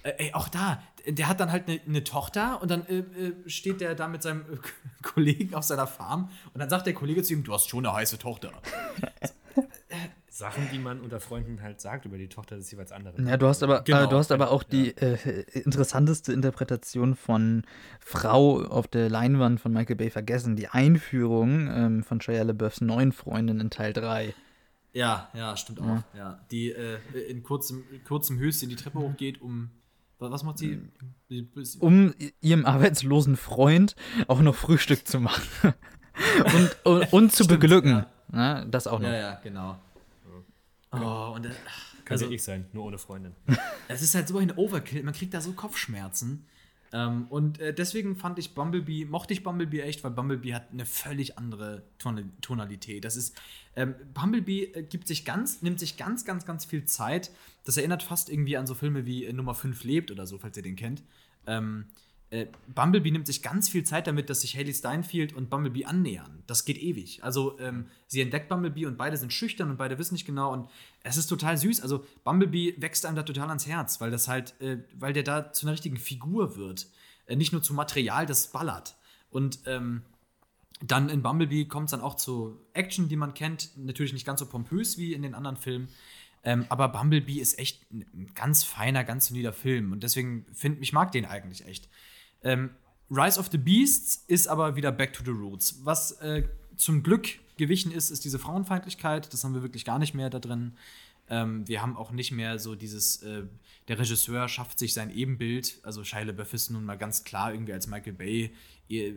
Ey, 0.03 0.33
auch 0.35 0.49
da, 0.49 0.81
der 1.07 1.29
hat 1.29 1.41
dann 1.41 1.53
halt 1.53 1.69
eine 1.69 1.81
ne 1.87 2.05
Tochter 2.05 2.61
und 2.63 2.71
dann 2.71 2.87
äh, 2.87 2.99
äh, 2.99 3.49
steht 3.49 3.81
der 3.81 3.95
da 3.95 4.09
mit 4.09 4.23
seinem 4.23 4.41
äh, 4.43 4.57
Kollegen 5.03 5.55
auf 5.55 5.65
seiner 5.65 5.87
Farm 5.87 6.31
und 6.53 6.61
dann 6.61 6.71
sagt 6.71 6.87
der 6.87 6.95
Kollege 6.95 7.23
zu 7.23 7.33
ihm, 7.35 7.45
du 7.45 7.53
hast 7.53 7.69
schon 7.69 7.87
eine 7.87 7.95
heiße 7.95 8.19
Tochter. 8.19 8.53
Sachen, 10.29 10.69
die 10.71 10.79
man 10.79 11.01
unter 11.01 11.19
Freunden 11.19 11.63
halt 11.63 11.81
sagt 11.81 12.05
über 12.05 12.19
die 12.19 12.29
Tochter 12.29 12.57
des 12.57 12.71
jeweils 12.71 12.93
anderen. 12.93 13.27
Ja, 13.27 13.39
du 13.39 13.47
hast 13.47 13.63
aber, 13.63 13.81
Genau. 13.83 14.05
äh, 14.05 14.09
du 14.09 14.17
hast 14.17 14.31
aber 14.31 14.51
auch 14.51 14.63
die 14.63 14.95
äh, 14.99 15.45
interessanteste 15.53 16.33
Interpretation 16.33 17.15
von 17.15 17.63
Frau 18.01 18.63
auf 18.63 18.87
der 18.87 19.09
Leinwand 19.09 19.61
von 19.61 19.73
Michael 19.73 19.97
Bay 19.97 20.11
vergessen. 20.11 20.55
Die 20.55 20.69
Einführung 20.69 21.71
ähm, 21.71 22.03
von 22.05 22.21
Shia 22.21 22.43
LaBeoufs 22.43 22.83
neuen 22.83 23.13
Freundin 23.13 23.61
in 23.61 23.71
Teil 23.71 23.95
3. 23.95 24.35
Ja, 24.93 25.31
ja, 25.33 25.57
stimmt 25.57 25.81
auch. 25.81 26.03
Ja. 26.15 26.41
Die 26.51 26.71
äh, 26.71 26.99
in 27.29 27.43
kurzem, 27.43 27.85
kurzem 28.07 28.39
Höschen 28.39 28.69
die 28.69 28.77
Treppe 28.77 28.99
hochgeht, 28.99 29.41
um. 29.41 29.71
Wa- 30.19 30.31
Was 30.31 30.43
macht 30.43 30.59
sie? 30.59 30.81
Die- 31.31 31.49
Um 31.81 32.15
ihrem 32.41 32.65
arbeitslosen 32.67 33.37
Freund 33.37 33.97
auch 34.29 34.41
noch 34.41 34.55
Frühstück 34.55 35.07
zu 35.07 35.21
machen. 35.21 35.43
und, 36.45 36.77
und, 36.85 37.13
und 37.13 37.33
zu 37.33 37.45
Stimmt, 37.45 37.61
beglücken. 37.61 38.07
Na, 38.31 38.65
das 38.65 38.87
auch 38.87 38.99
noch. 38.99 39.09
Ja, 39.09 39.15
ja, 39.17 39.41
genau. 39.43 39.79
Oh, 40.93 41.33
und 41.35 41.47
äh, 41.47 41.51
Kann 42.05 42.15
also, 42.15 42.27
ja 42.27 42.31
ich 42.33 42.43
sein, 42.43 42.67
nur 42.73 42.85
ohne 42.85 42.99
Freundin. 42.99 43.35
es 43.89 44.03
ist 44.03 44.15
halt 44.15 44.29
so 44.29 44.39
ein 44.39 44.51
Overkill. 44.57 45.03
Man 45.03 45.13
kriegt 45.15 45.35
da 45.35 45.41
so 45.41 45.53
Kopfschmerzen. 45.53 46.47
Ähm, 46.93 47.27
und 47.29 47.61
äh, 47.61 47.75
deswegen 47.75 48.17
fand 48.17 48.39
ich 48.39 48.55
Bumblebee, 48.55 49.05
mochte 49.05 49.33
ich 49.33 49.43
Bumblebee 49.43 49.81
echt, 49.81 50.05
weil 50.05 50.13
Bumblebee 50.13 50.55
hat 50.55 50.71
eine 50.73 50.87
völlig 50.87 51.39
andere 51.39 51.83
Ton 51.99 52.33
Tonalität. 52.41 53.05
Das 53.05 53.17
ist, 53.17 53.37
ähm, 53.75 53.95
Bumblebee 54.15 54.65
äh, 54.73 54.83
gibt 54.83 55.09
sich 55.09 55.25
ganz, 55.25 55.63
nimmt 55.63 55.81
sich 55.81 55.97
ganz, 55.97 56.25
ganz, 56.25 56.47
ganz 56.47 56.65
viel 56.65 56.85
Zeit. 56.85 57.31
Das 57.65 57.77
erinnert 57.77 58.03
fast 58.03 58.31
irgendwie 58.31 58.57
an 58.57 58.67
so 58.67 58.75
Filme 58.75 59.07
wie 59.07 59.25
äh, 59.25 59.33
Nummer 59.33 59.55
5 59.55 59.85
lebt 59.85 60.11
oder 60.11 60.27
so, 60.27 60.39
falls 60.39 60.57
ihr 60.57 60.63
den 60.63 60.77
kennt. 60.77 61.03
Ähm, 61.47 61.87
äh, 62.31 62.47
Bumblebee 62.75 63.13
nimmt 63.13 63.27
sich 63.27 63.43
ganz 63.43 63.69
viel 63.69 63.85
Zeit 63.85 64.07
damit, 64.07 64.29
dass 64.31 64.41
sich 64.41 64.57
Haley 64.57 64.75
Steinfeld 64.75 65.33
und 65.33 65.49
Bumblebee 65.49 65.85
annähern. 65.85 66.43
Das 66.47 66.65
geht 66.65 66.79
ewig. 66.79 67.23
Also 67.23 67.59
ähm, 67.61 67.87
sie 68.09 68.21
entdeckt 68.21 68.49
Bumblebee 68.49 68.87
und 68.87 68.99
beide 68.99 69.17
sind 69.17 69.33
schüchtern 69.33 69.71
und 69.71 69.77
beide 69.77 69.99
wissen 69.99 70.15
nicht 70.15 70.27
genau 70.27 70.53
und 70.53 70.69
es 71.05 71.17
ist 71.17 71.29
total 71.29 71.57
süß. 71.57 71.81
Also 71.83 72.05
Bumblebee 72.25 72.75
wächst 72.79 73.07
einem 73.07 73.17
da 73.17 73.23
total 73.23 73.49
ans 73.49 73.67
Herz, 73.67 74.01
weil 74.01 74.11
das 74.11 74.27
halt, 74.27 74.61
äh, 74.61 74.79
weil 74.95 75.13
der 75.13 75.23
da 75.23 75.53
zu 75.53 75.67
einer 75.67 75.73
richtigen 75.73 75.99
Figur 75.99 76.57
wird. 76.57 76.89
Äh, 77.27 77.37
nicht 77.37 77.53
nur 77.53 77.63
zu 77.63 77.75
Material, 77.75 78.27
das 78.27 78.49
ballert. 78.49 78.97
Und 79.31 79.61
ähm, 79.67 80.03
dann 80.83 81.09
in 81.09 81.23
Bumblebee 81.23 81.67
kommt 81.67 81.87
es 81.87 81.91
dann 81.93 82.01
auch 82.01 82.17
zu 82.17 82.61
Action, 82.73 83.09
die 83.09 83.17
man 83.17 83.35
kennt. 83.35 83.71
Natürlich 83.77 84.13
nicht 84.13 84.27
ganz 84.27 84.41
so 84.41 84.47
pompös 84.47 84.99
wie 84.99 85.13
in 85.13 85.23
den 85.23 85.35
anderen 85.35 85.57
Filmen. 85.57 85.89
Ähm, 86.43 86.67
aber 86.69 86.89
Bumblebee 86.89 87.41
ist 87.41 87.59
echt 87.59 87.91
ein 87.93 88.31
ganz 88.35 88.63
feiner, 88.63 89.05
ganz 89.05 89.29
solider 89.29 89.53
Film. 89.53 89.93
Und 89.93 90.03
deswegen 90.03 90.45
finde 90.53 90.81
ich 90.81 90.93
mag 90.93 91.13
den 91.13 91.25
eigentlich 91.25 91.67
echt. 91.67 91.89
Ähm, 92.43 92.71
Rise 93.11 93.39
of 93.39 93.49
the 93.51 93.59
Beasts 93.59 94.25
ist 94.27 94.49
aber 94.49 94.77
wieder 94.77 94.93
back 94.93 95.13
to 95.13 95.23
the 95.25 95.31
roots. 95.31 95.81
Was 95.85 96.13
äh, 96.21 96.45
zum 96.77 97.03
Glück 97.03 97.29
gewichen 97.57 97.93
ist, 97.93 98.11
ist 98.11 98.25
diese 98.25 98.39
Frauenfeindlichkeit. 98.39 99.33
Das 99.33 99.45
haben 99.45 99.55
wir 99.55 99.63
wirklich 99.63 99.85
gar 99.85 99.99
nicht 99.99 100.15
mehr 100.15 100.31
da 100.31 100.39
drin. 100.39 100.73
Ähm, 101.29 101.67
wir 101.67 101.83
haben 101.83 101.97
auch 101.97 102.11
nicht 102.11 102.33
mehr 102.33 102.59
so 102.59 102.75
dieses, 102.75 103.23
äh, 103.23 103.45
der 103.89 103.99
Regisseur 103.99 104.49
schafft 104.49 104.79
sich 104.79 104.95
sein 104.95 105.11
Ebenbild. 105.11 105.79
Also 105.83 106.05
Shia 106.05 106.23
LaBeouf 106.23 106.55
ist 106.55 106.71
nun 106.71 106.85
mal 106.85 106.99
ganz 106.99 107.25
klar 107.25 107.53
irgendwie 107.53 107.73
als 107.73 107.87
Michael 107.87 108.13
Bay 108.13 108.53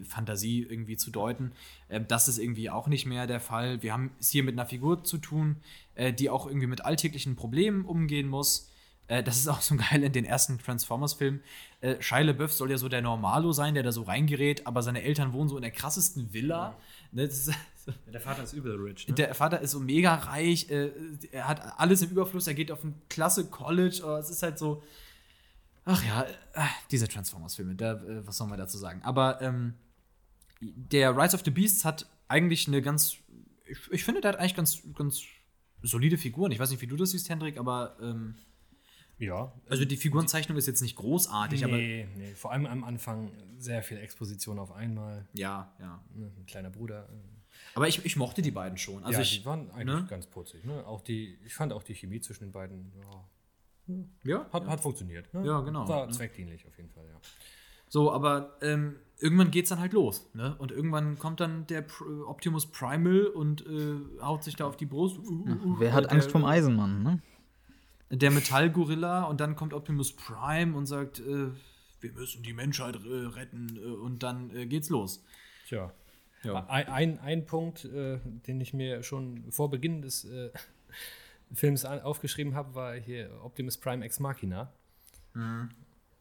Fantasie 0.07 0.65
irgendwie 0.67 0.97
zu 0.97 1.11
deuten. 1.11 1.51
Ähm, 1.89 2.05
das 2.07 2.28
ist 2.28 2.39
irgendwie 2.39 2.70
auch 2.70 2.88
nicht 2.88 3.05
mehr 3.05 3.28
der 3.28 3.39
Fall. 3.39 3.82
Wir 3.84 3.93
haben 3.93 4.11
es 4.20 4.30
hier 4.32 4.43
mit 4.43 4.53
einer 4.53 4.65
Figur 4.65 5.03
zu 5.03 5.17
tun, 5.17 5.57
äh, 5.95 6.13
die 6.13 6.30
auch 6.30 6.47
irgendwie 6.47 6.67
mit 6.67 6.86
alltäglichen 6.86 7.36
Problemen 7.36 7.86
umgehen 7.86 8.28
muss. 8.28 8.72
Äh, 9.07 9.24
das 9.24 9.38
ist 9.38 9.47
auch 9.47 9.61
so 9.61 9.76
geil 9.91 10.03
in 10.03 10.11
den 10.11 10.26
ersten 10.26 10.57
Transformers-Filmen. 10.57 11.41
Äh, 11.82 12.02
Shia 12.02 12.20
LaBeouf 12.20 12.52
soll 12.52 12.72
ja 12.72 12.78
so 12.78 12.90
der 12.90 13.02
Normalo 13.02 13.54
sein, 13.54 13.74
der 13.74 13.84
da 13.84 13.92
so 13.92 14.02
reingerät, 14.02 14.68
aber 14.68 14.84
seine 14.84 15.02
Eltern 15.02 15.32
wohnen 15.32 15.48
so 15.48 15.56
in 15.56 15.62
der 15.62 15.72
krassesten 15.72 16.34
Villa. 16.34 16.72
Ja. 16.72 16.78
Ne, 17.14 17.24
ist, 17.24 17.52
der 18.14 18.20
Vater 18.20 18.44
ist 18.44 18.54
übel 18.54 18.76
rich. 18.76 19.08
Ne? 19.08 19.14
Der 19.14 19.34
Vater 19.34 19.62
ist 19.62 19.72
so 19.72 19.80
mega 19.80 20.14
reich, 20.14 20.70
äh, 20.70 20.92
er 21.32 21.48
hat 21.48 21.80
alles 21.80 22.02
im 22.02 22.10
Überfluss, 22.10 22.48
er 22.48 22.54
geht 22.54 22.72
auf 22.72 22.84
ein 22.84 23.02
klasse 23.08 23.50
College, 23.50 24.02
aber 24.04 24.20
es 24.20 24.30
ist 24.30 24.44
halt 24.44 24.60
so. 24.60 24.84
Ach 25.86 26.04
ja, 26.06 26.24
äh, 26.24 26.68
diese 26.92 27.08
Transformers-Filme, 27.08 27.74
äh, 27.74 28.28
was 28.28 28.38
soll 28.38 28.48
man 28.48 28.60
dazu 28.60 28.78
sagen? 28.78 29.02
Aber 29.04 29.42
ähm, 29.42 29.76
der 30.60 31.16
Rise 31.16 31.36
of 31.36 31.44
the 31.46 31.52
Beasts 31.52 31.86
hat 31.86 32.08
eigentlich 32.28 32.68
eine 32.68 32.82
ganz. 32.82 33.16
Ich, 33.66 33.78
ich, 33.92 34.04
finde, 34.04 34.20
der 34.20 34.34
hat 34.34 34.40
eigentlich 34.40 34.56
ganz, 34.56 34.82
ganz 34.96 35.24
solide 35.82 36.18
Figuren. 36.18 36.52
Ich 36.52 36.60
weiß 36.60 36.72
nicht, 36.72 36.82
wie 36.82 36.88
du 36.88 36.98
das 36.98 37.12
siehst, 37.12 37.30
Hendrik, 37.30 37.58
aber. 37.58 37.96
Ähm, 38.02 38.36
ja. 39.20 39.53
Also 39.70 39.86
die 39.86 39.97
Figurenzeichnung 39.97 40.57
ist 40.57 40.67
jetzt 40.67 40.82
nicht 40.82 40.95
großartig, 40.95 41.61
nee, 41.61 41.65
aber. 41.65 41.78
Nee, 42.17 42.34
vor 42.36 42.51
allem 42.51 42.65
am 42.65 42.84
Anfang 42.84 43.32
sehr 43.57 43.84
viel 43.84 43.97
Exposition 43.97 44.57
auf 44.59 44.72
einmal. 44.72 45.28
Ja, 45.34 45.74
ja. 45.80 46.03
Ne, 46.15 46.32
ein 46.38 46.45
kleiner 46.45 46.70
Bruder. 46.70 47.07
Aber 47.76 47.88
ich, 47.88 48.03
ich 48.05 48.15
mochte 48.15 48.41
die 48.41 48.51
beiden 48.51 48.78
schon. 48.78 49.03
Also 49.03 49.17
ja, 49.17 49.22
ich, 49.22 49.39
die 49.39 49.45
waren 49.45 49.70
eigentlich 49.72 50.01
ne? 50.01 50.07
ganz 50.09 50.26
putzig. 50.28 50.63
Ne? 50.63 50.86
Auch 50.86 51.01
die, 51.01 51.38
ich 51.45 51.53
fand 51.53 51.74
auch 51.74 51.84
die 51.84 51.93
Chemie 51.93 52.22
zwischen 52.22 52.45
den 52.45 52.51
beiden, 52.51 52.91
ja, 53.88 54.03
ja 54.24 54.49
hat, 54.51 54.63
ja. 54.63 54.70
hat 54.70 54.80
funktioniert. 54.80 55.34
Ne? 55.34 55.45
Ja, 55.45 55.61
genau. 55.61 55.88
War 55.88 56.05
ne? 56.05 56.11
zweckdienlich 56.11 56.65
auf 56.65 56.78
jeden 56.78 56.89
Fall, 56.89 57.05
ja. 57.05 57.20
So, 57.89 58.11
aber 58.11 58.57
ähm, 58.61 58.97
irgendwann 59.17 59.51
es 59.51 59.70
dann 59.70 59.80
halt 59.80 59.93
los. 59.93 60.30
Ne? 60.34 60.55
Und 60.59 60.72
irgendwann 60.72 61.17
kommt 61.17 61.39
dann 61.39 61.65
der 61.67 61.82
Pr 61.82 62.28
Optimus 62.28 62.67
Primal 62.67 63.26
und 63.26 63.65
äh, 63.65 64.22
haut 64.22 64.43
sich 64.43 64.55
da 64.55 64.67
auf 64.67 64.78
die 64.78 64.86
Brust. 64.86 65.17
Uh, 65.17 65.24
uh, 65.24 65.49
uh, 65.49 65.80
Wer 65.80 65.93
hat 65.93 66.11
Angst 66.11 66.32
vom 66.32 66.45
Eisenmann, 66.45 67.03
ne? 67.03 67.22
Der 68.10 68.32
Metallgorilla 68.32 69.24
und 69.24 69.39
dann 69.39 69.55
kommt 69.55 69.74
Optimus 69.74 70.16
Prime 70.16 70.76
und 70.76 70.86
sagt, 70.86 71.20
äh, 71.20 71.51
wir 72.01 72.12
müssen 72.14 72.43
die 72.43 72.53
Menschheit 72.53 72.95
äh, 72.95 73.28
retten 73.28 73.78
äh, 73.78 73.80
und 73.80 74.24
dann 74.24 74.55
äh, 74.55 74.66
geht's 74.66 74.89
los. 74.89 75.24
Tja. 75.68 75.91
Ja. 76.43 76.66
Ein, 76.68 77.20
ein, 77.20 77.45
Punkt, 77.45 77.84
äh, 77.86 78.20
den 78.47 78.62
ich 78.62 78.74
mir 78.74 79.03
schon 79.03 79.51
vor 79.51 79.70
Beginn 79.70 80.01
des 80.01 80.24
äh, 80.24 80.51
Films 81.53 81.84
aufgeschrieben 81.84 82.55
habe, 82.55 82.76
war 82.76 82.95
hier 82.95 83.30
Optimus 83.43 83.78
Prime 83.78 84.05
Ex 84.05 84.20
Machina. 84.20 84.72
Mhm. 85.34 85.70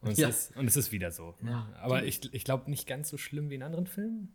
Und, 0.01 0.13
es 0.13 0.19
ja. 0.19 0.29
ist, 0.29 0.57
und 0.57 0.67
es 0.67 0.77
ist 0.77 0.93
wieder 0.93 1.11
so. 1.11 1.35
Ja, 1.45 1.69
Aber 1.81 2.05
ich, 2.05 2.33
ich 2.33 2.45
glaube 2.45 2.71
nicht 2.71 2.87
ganz 2.87 3.09
so 3.09 3.17
schlimm 3.17 3.51
wie 3.51 3.57
in 3.57 3.63
anderen 3.63 3.87
Filmen. 3.87 4.33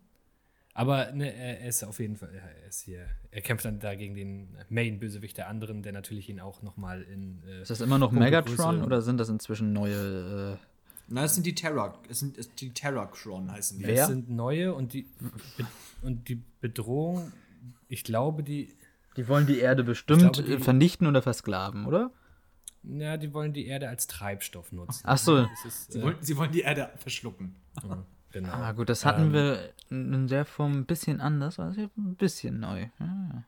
Aber 0.76 1.12
ne, 1.12 1.32
er 1.32 1.68
ist 1.68 1.84
auf 1.84 2.00
jeden 2.00 2.16
Fall, 2.16 2.30
er 2.34 2.68
ist 2.68 2.80
hier, 2.80 3.06
er 3.30 3.40
kämpft 3.42 3.64
dann 3.64 3.78
da 3.78 3.94
gegen 3.94 4.16
den 4.16 4.48
Main-Bösewicht 4.68 5.36
der 5.36 5.48
anderen, 5.48 5.82
der 5.84 5.92
natürlich 5.92 6.28
ihn 6.28 6.40
auch 6.40 6.62
nochmal 6.62 7.02
in. 7.02 7.42
Äh, 7.46 7.62
ist 7.62 7.70
das 7.70 7.80
immer 7.80 7.98
noch 7.98 8.10
Megatron 8.10 8.82
oder 8.82 9.00
sind 9.00 9.18
das 9.18 9.28
inzwischen 9.28 9.72
neue? 9.72 10.58
Äh 10.58 10.66
Na, 11.06 11.24
es 11.24 11.34
sind 11.34 11.46
die 11.46 11.54
Terra, 11.54 11.96
es 12.08 12.18
sind 12.18 12.60
die 12.60 12.70
Terracron 12.70 13.52
heißen 13.52 13.78
die. 13.78 13.86
Wer? 13.86 14.02
Es 14.02 14.08
sind 14.08 14.30
neue 14.30 14.74
und 14.74 14.94
die 14.94 15.06
und 16.02 16.28
die 16.28 16.42
Bedrohung, 16.60 17.32
ich 17.88 18.02
glaube, 18.02 18.42
die. 18.42 18.74
Die 19.16 19.28
wollen 19.28 19.46
die 19.46 19.60
Erde 19.60 19.84
bestimmt 19.84 20.34
glaube, 20.34 20.42
die, 20.42 20.58
vernichten 20.58 21.06
oder 21.06 21.22
versklaven, 21.22 21.86
oder? 21.86 22.10
Ja, 22.82 23.16
die 23.16 23.32
wollen 23.32 23.52
die 23.52 23.66
Erde 23.66 23.88
als 23.88 24.08
Treibstoff 24.08 24.72
nutzen. 24.72 25.02
Ach 25.04 25.18
so. 25.18 25.46
Ist, 25.64 25.92
sie, 25.92 26.00
äh, 26.00 26.02
wollen, 26.02 26.16
sie 26.20 26.36
wollen 26.36 26.50
die 26.50 26.62
Erde 26.62 26.90
verschlucken. 26.96 27.54
Ja. 27.80 28.04
Genau. 28.34 28.52
Ah, 28.52 28.72
gut, 28.72 28.88
das 28.88 29.04
hatten 29.04 29.26
ähm, 29.26 29.32
wir 29.32 29.70
in 29.90 30.26
der 30.26 30.44
Form 30.44 30.72
ein 30.72 30.86
bisschen 30.86 31.20
anders, 31.20 31.60
also 31.60 31.82
ein 31.82 32.16
bisschen 32.16 32.58
neu. 32.58 32.86
Ah. 32.98 33.44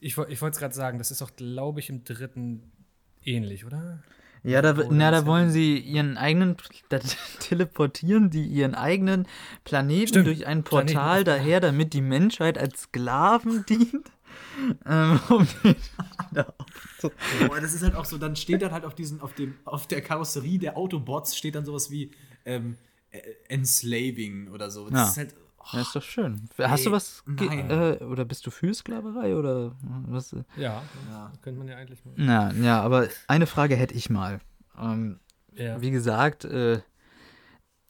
Ich, 0.00 0.16
ich 0.16 0.40
wollte 0.40 0.54
es 0.54 0.58
gerade 0.60 0.74
sagen, 0.74 0.98
das 0.98 1.10
ist 1.10 1.22
auch, 1.22 1.34
glaube 1.34 1.80
ich, 1.80 1.90
im 1.90 2.04
dritten 2.04 2.62
ähnlich, 3.24 3.64
oder? 3.64 4.00
Ja, 4.44 4.62
da, 4.62 4.74
na, 4.90 5.10
da 5.10 5.26
wollen 5.26 5.50
sie 5.50 5.76
ihren 5.76 6.16
eigenen, 6.16 6.56
da 6.88 7.00
teleportieren 7.40 8.30
die 8.30 8.46
ihren 8.46 8.76
eigenen 8.76 9.26
Planeten 9.64 10.06
Stimmt. 10.06 10.28
durch 10.28 10.46
ein 10.46 10.62
Portal 10.62 11.24
Planeten. 11.24 11.24
daher, 11.24 11.58
damit 11.58 11.92
die 11.92 12.00
Menschheit 12.00 12.58
als 12.58 12.82
Sklaven 12.82 13.66
dient. 13.68 14.12
Ähm, 14.86 15.18
um. 15.30 15.48
Boah, 16.30 17.60
das 17.60 17.74
ist 17.74 17.82
halt 17.82 17.96
auch 17.96 18.04
so, 18.04 18.18
dann 18.18 18.36
steht 18.36 18.62
dann 18.62 18.70
halt 18.70 18.84
auf 18.84 18.94
diesen, 18.94 19.20
auf 19.20 19.34
dem, 19.34 19.56
auf 19.64 19.88
der 19.88 20.00
Karosserie 20.00 20.60
der 20.60 20.76
Autobots 20.76 21.36
steht 21.36 21.56
dann 21.56 21.64
sowas 21.64 21.90
wie, 21.90 22.12
ähm, 22.44 22.76
äh, 22.76 22.87
enslaving 23.48 24.48
oder 24.48 24.70
so. 24.70 24.88
Das 24.88 24.92
ja. 24.94 25.08
ist 25.08 25.16
halt. 25.16 25.34
Oh, 25.58 25.76
ja, 25.76 25.80
ist 25.82 25.94
doch 25.94 26.02
schön. 26.02 26.48
Hast 26.58 26.86
du 26.86 26.92
was 26.92 27.22
äh, 27.38 28.02
oder 28.04 28.24
bist 28.24 28.46
du 28.46 28.50
für 28.50 28.72
Sklaverei 28.72 29.34
oder 29.34 29.76
was? 30.06 30.32
Ja, 30.56 30.82
ja. 31.10 31.32
könnte 31.42 31.58
man 31.58 31.68
ja 31.68 31.76
eigentlich 31.76 32.04
mal. 32.04 32.14
Ja, 32.16 32.52
ja, 32.52 32.80
aber 32.80 33.08
eine 33.26 33.46
Frage 33.46 33.76
hätte 33.76 33.94
ich 33.94 34.08
mal. 34.08 34.40
Ähm, 34.78 35.20
ja. 35.54 35.80
Wie 35.80 35.90
gesagt, 35.90 36.44
äh, 36.44 36.80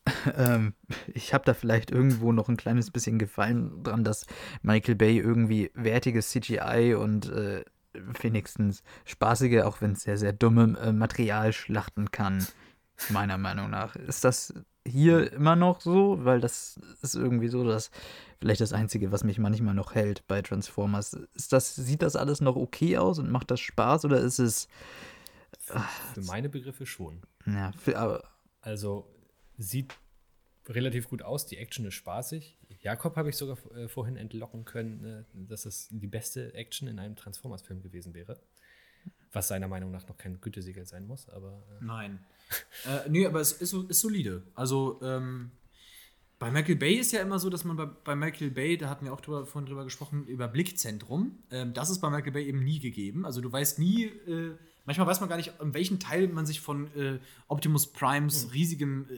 ähm, 0.36 0.74
ich 1.06 1.34
habe 1.34 1.44
da 1.44 1.54
vielleicht 1.54 1.90
irgendwo 1.90 2.32
noch 2.32 2.48
ein 2.48 2.56
kleines 2.56 2.90
bisschen 2.90 3.18
Gefallen 3.18 3.82
dran, 3.82 4.04
dass 4.04 4.26
Michael 4.62 4.94
Bay 4.94 5.18
irgendwie 5.18 5.70
wertiges 5.74 6.30
CGI 6.30 6.94
und 6.94 7.30
äh, 7.30 7.64
wenigstens 7.92 8.82
spaßige, 9.04 9.62
auch 9.62 9.80
wenn 9.80 9.92
es 9.92 10.02
sehr, 10.02 10.18
sehr 10.18 10.32
dumme 10.32 10.78
äh, 10.80 10.92
Material 10.92 11.52
schlachten 11.52 12.10
kann. 12.10 12.46
Meiner 13.10 13.38
Meinung 13.38 13.70
nach. 13.70 13.94
Ist 13.96 14.24
das 14.24 14.52
hier 14.88 15.32
immer 15.32 15.56
noch 15.56 15.80
so, 15.80 16.24
weil 16.24 16.40
das 16.40 16.80
ist 17.02 17.14
irgendwie 17.14 17.48
so, 17.48 17.64
dass 17.64 17.90
vielleicht 18.40 18.60
das 18.60 18.72
Einzige, 18.72 19.12
was 19.12 19.24
mich 19.24 19.38
manchmal 19.38 19.74
noch 19.74 19.94
hält 19.94 20.26
bei 20.26 20.42
Transformers. 20.42 21.14
Ist 21.34 21.52
das, 21.52 21.74
sieht 21.74 22.02
das 22.02 22.16
alles 22.16 22.40
noch 22.40 22.56
okay 22.56 22.98
aus 22.98 23.18
und 23.18 23.30
macht 23.30 23.50
das 23.50 23.60
Spaß 23.60 24.04
oder 24.04 24.18
ist 24.20 24.38
es. 24.38 24.68
Ach, 25.70 26.14
für 26.14 26.22
meine 26.22 26.48
Begriffe 26.48 26.86
schon. 26.86 27.22
Ja, 27.46 27.72
für, 27.72 27.98
aber. 27.98 28.24
Also 28.60 29.06
sieht 29.56 29.96
relativ 30.68 31.08
gut 31.08 31.22
aus, 31.22 31.46
die 31.46 31.56
Action 31.56 31.86
ist 31.86 31.94
spaßig. 31.94 32.58
Jakob 32.80 33.16
habe 33.16 33.30
ich 33.30 33.36
sogar 33.36 33.58
äh, 33.74 33.88
vorhin 33.88 34.16
entlocken 34.16 34.64
können, 34.64 35.04
äh, 35.04 35.24
dass 35.32 35.64
es 35.64 35.88
die 35.90 36.06
beste 36.06 36.54
Action 36.54 36.88
in 36.88 36.98
einem 36.98 37.16
Transformers-Film 37.16 37.82
gewesen 37.82 38.14
wäre. 38.14 38.40
Was 39.32 39.48
seiner 39.48 39.68
Meinung 39.68 39.90
nach 39.90 40.06
noch 40.08 40.16
kein 40.16 40.40
Gütesiegel 40.40 40.86
sein 40.86 41.06
muss, 41.06 41.28
aber. 41.28 41.62
Äh 41.80 41.84
Nein 41.84 42.18
äh, 42.86 43.08
nee, 43.08 43.26
aber 43.26 43.40
es 43.40 43.52
ist, 43.52 43.72
ist 43.72 44.00
solide. 44.00 44.42
Also, 44.54 45.00
ähm, 45.02 45.50
bei 46.38 46.50
Michael 46.52 46.76
Bay 46.76 46.94
ist 46.94 47.12
ja 47.12 47.20
immer 47.20 47.38
so, 47.38 47.50
dass 47.50 47.64
man 47.64 47.76
bei, 47.76 47.86
bei 47.86 48.14
Michael 48.14 48.50
Bay, 48.50 48.76
da 48.76 48.88
hatten 48.88 49.04
wir 49.04 49.12
auch 49.12 49.20
drüber, 49.20 49.44
vorhin 49.44 49.66
drüber 49.66 49.84
gesprochen, 49.84 50.24
über 50.26 50.46
Blickzentrum. 50.46 51.38
Ähm, 51.50 51.74
das 51.74 51.90
ist 51.90 52.00
bei 52.00 52.10
Michael 52.10 52.32
Bay 52.32 52.46
eben 52.46 52.62
nie 52.62 52.78
gegeben. 52.78 53.26
Also 53.26 53.40
du 53.40 53.50
weißt 53.50 53.80
nie, 53.80 54.04
äh, 54.04 54.54
manchmal 54.84 55.08
weiß 55.08 55.20
man 55.20 55.28
gar 55.28 55.36
nicht, 55.36 55.52
in 55.60 55.74
welchem 55.74 55.98
Teil 55.98 56.28
man 56.28 56.46
sich 56.46 56.60
von 56.60 56.86
äh, 56.96 57.18
Optimus 57.48 57.88
Primes 57.88 58.46
mhm. 58.46 58.50
riesigem 58.52 59.06
äh, 59.10 59.16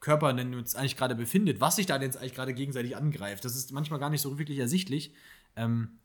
Körper 0.00 0.32
denn 0.32 0.52
jetzt 0.52 0.76
eigentlich 0.76 0.96
gerade 0.96 1.14
befindet, 1.14 1.60
was 1.60 1.76
sich 1.76 1.86
da 1.86 1.98
denn 1.98 2.08
jetzt 2.08 2.16
eigentlich 2.16 2.34
gerade 2.34 2.54
gegenseitig 2.54 2.96
angreift. 2.96 3.44
Das 3.44 3.56
ist 3.56 3.72
manchmal 3.72 4.00
gar 4.00 4.10
nicht 4.10 4.20
so 4.20 4.36
wirklich 4.38 4.58
ersichtlich. 4.58 5.14
Ähm, 5.54 5.98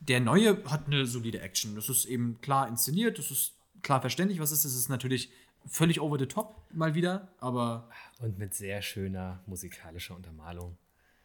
der 0.00 0.20
neue 0.20 0.62
hat 0.64 0.86
eine 0.86 1.06
solide 1.06 1.40
Action. 1.40 1.74
Das 1.74 1.88
ist 1.88 2.04
eben 2.06 2.40
klar 2.40 2.68
inszeniert, 2.68 3.18
das 3.18 3.30
ist 3.30 3.54
klar 3.82 4.00
verständlich, 4.00 4.40
was 4.40 4.52
ist. 4.52 4.64
Das 4.64 4.74
ist 4.74 4.88
natürlich 4.88 5.30
völlig 5.66 6.00
over 6.00 6.18
the 6.18 6.26
top 6.26 6.56
mal 6.72 6.94
wieder, 6.94 7.28
aber 7.40 7.88
Und 8.20 8.38
mit 8.38 8.54
sehr 8.54 8.82
schöner 8.82 9.40
musikalischer 9.46 10.16
Untermalung. 10.16 10.76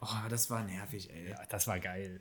oh, 0.01 0.27
das 0.29 0.49
war 0.49 0.63
nervig, 0.63 1.09
ey. 1.11 1.29
Ja, 1.29 1.45
das 1.49 1.67
war 1.67 1.79
geil. 1.79 2.19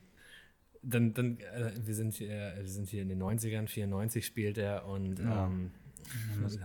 Dann, 0.82 1.14
dann 1.14 1.38
äh, 1.38 1.72
wir, 1.84 1.94
sind 1.94 2.14
hier, 2.14 2.54
wir 2.58 2.68
sind 2.68 2.88
hier 2.88 3.02
in 3.02 3.08
den 3.08 3.22
90ern, 3.22 3.68
94 3.68 4.26
spielt 4.26 4.58
er 4.58 4.86
und 4.86 5.20
ähm, 5.20 5.70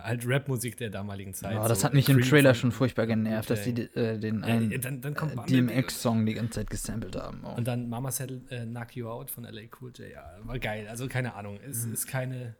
halt 0.01 0.27
Rap-Musik 0.27 0.77
der 0.77 0.89
damaligen 0.89 1.33
Zeit. 1.33 1.57
Oh, 1.57 1.67
das 1.67 1.81
so 1.81 1.85
hat 1.85 1.93
mich 1.93 2.09
im 2.09 2.21
Trailer 2.21 2.53
schon 2.53 2.71
furchtbar 2.71 3.07
genervt, 3.07 3.49
dass 3.49 3.63
die 3.63 3.81
äh, 3.95 4.17
den 4.19 4.41
Ja, 4.41 4.45
einen 4.47 4.81
dann, 4.81 5.01
dann 5.01 5.13
kommt 5.13 5.33
äh. 5.33 5.45
DMX-Song 5.45 6.25
die 6.25 6.33
ganze 6.33 6.59
Zeit 6.59 6.69
gesampelt 6.69 7.15
haben. 7.15 7.41
Oh. 7.43 7.55
Und 7.55 7.67
dann 7.67 7.89
Mama 7.89 8.11
Said 8.11 8.31
äh, 8.49 8.65
Knock 8.65 8.95
You 8.95 9.09
Out 9.09 9.31
von 9.31 9.43
LA 9.43 9.61
Cool 9.79 9.91
J. 9.95 10.11
Ja, 10.13 10.37
war 10.43 10.59
geil. 10.59 10.87
Also 10.89 11.07
keine 11.07 11.35
Ahnung. 11.35 11.59
Es 11.67 11.85
ist 11.85 12.07
keine 12.07 12.55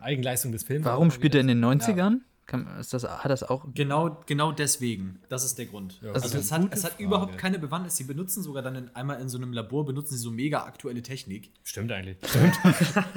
Eigenleistung 0.00 0.52
des 0.52 0.64
Films. 0.64 0.84
Warum 0.84 1.10
spielt 1.10 1.34
er 1.34 1.40
in 1.42 1.48
den 1.48 1.60
Ja. 1.62 2.20
90ern? 2.50 2.64
Kann, 2.66 2.80
ist 2.80 2.92
das, 2.92 3.04
hat 3.04 3.30
das 3.30 3.42
auch. 3.42 3.64
Genau, 3.74 4.20
genau 4.26 4.52
deswegen. 4.52 5.20
Das 5.28 5.44
ist 5.44 5.56
der 5.58 5.66
Grund. 5.66 6.00
Ja, 6.02 6.12
also 6.12 6.36
es 6.38 6.50
hat, 6.52 6.72
es 6.72 6.84
hat 6.84 6.98
überhaupt 6.98 7.38
keine 7.38 7.58
Bewandtnis. 7.58 7.96
Sie 7.96 8.04
benutzen 8.04 8.42
sogar 8.42 8.62
dann 8.62 8.74
in, 8.76 8.96
einmal 8.96 9.20
in 9.20 9.28
so 9.28 9.38
einem 9.38 9.52
Labor, 9.52 9.84
benutzen 9.86 10.16
sie 10.16 10.22
so 10.22 10.30
mega 10.30 10.64
aktuelle 10.64 11.02
Technik. 11.02 11.50
Stimmt 11.64 11.92
eigentlich. 11.92 12.16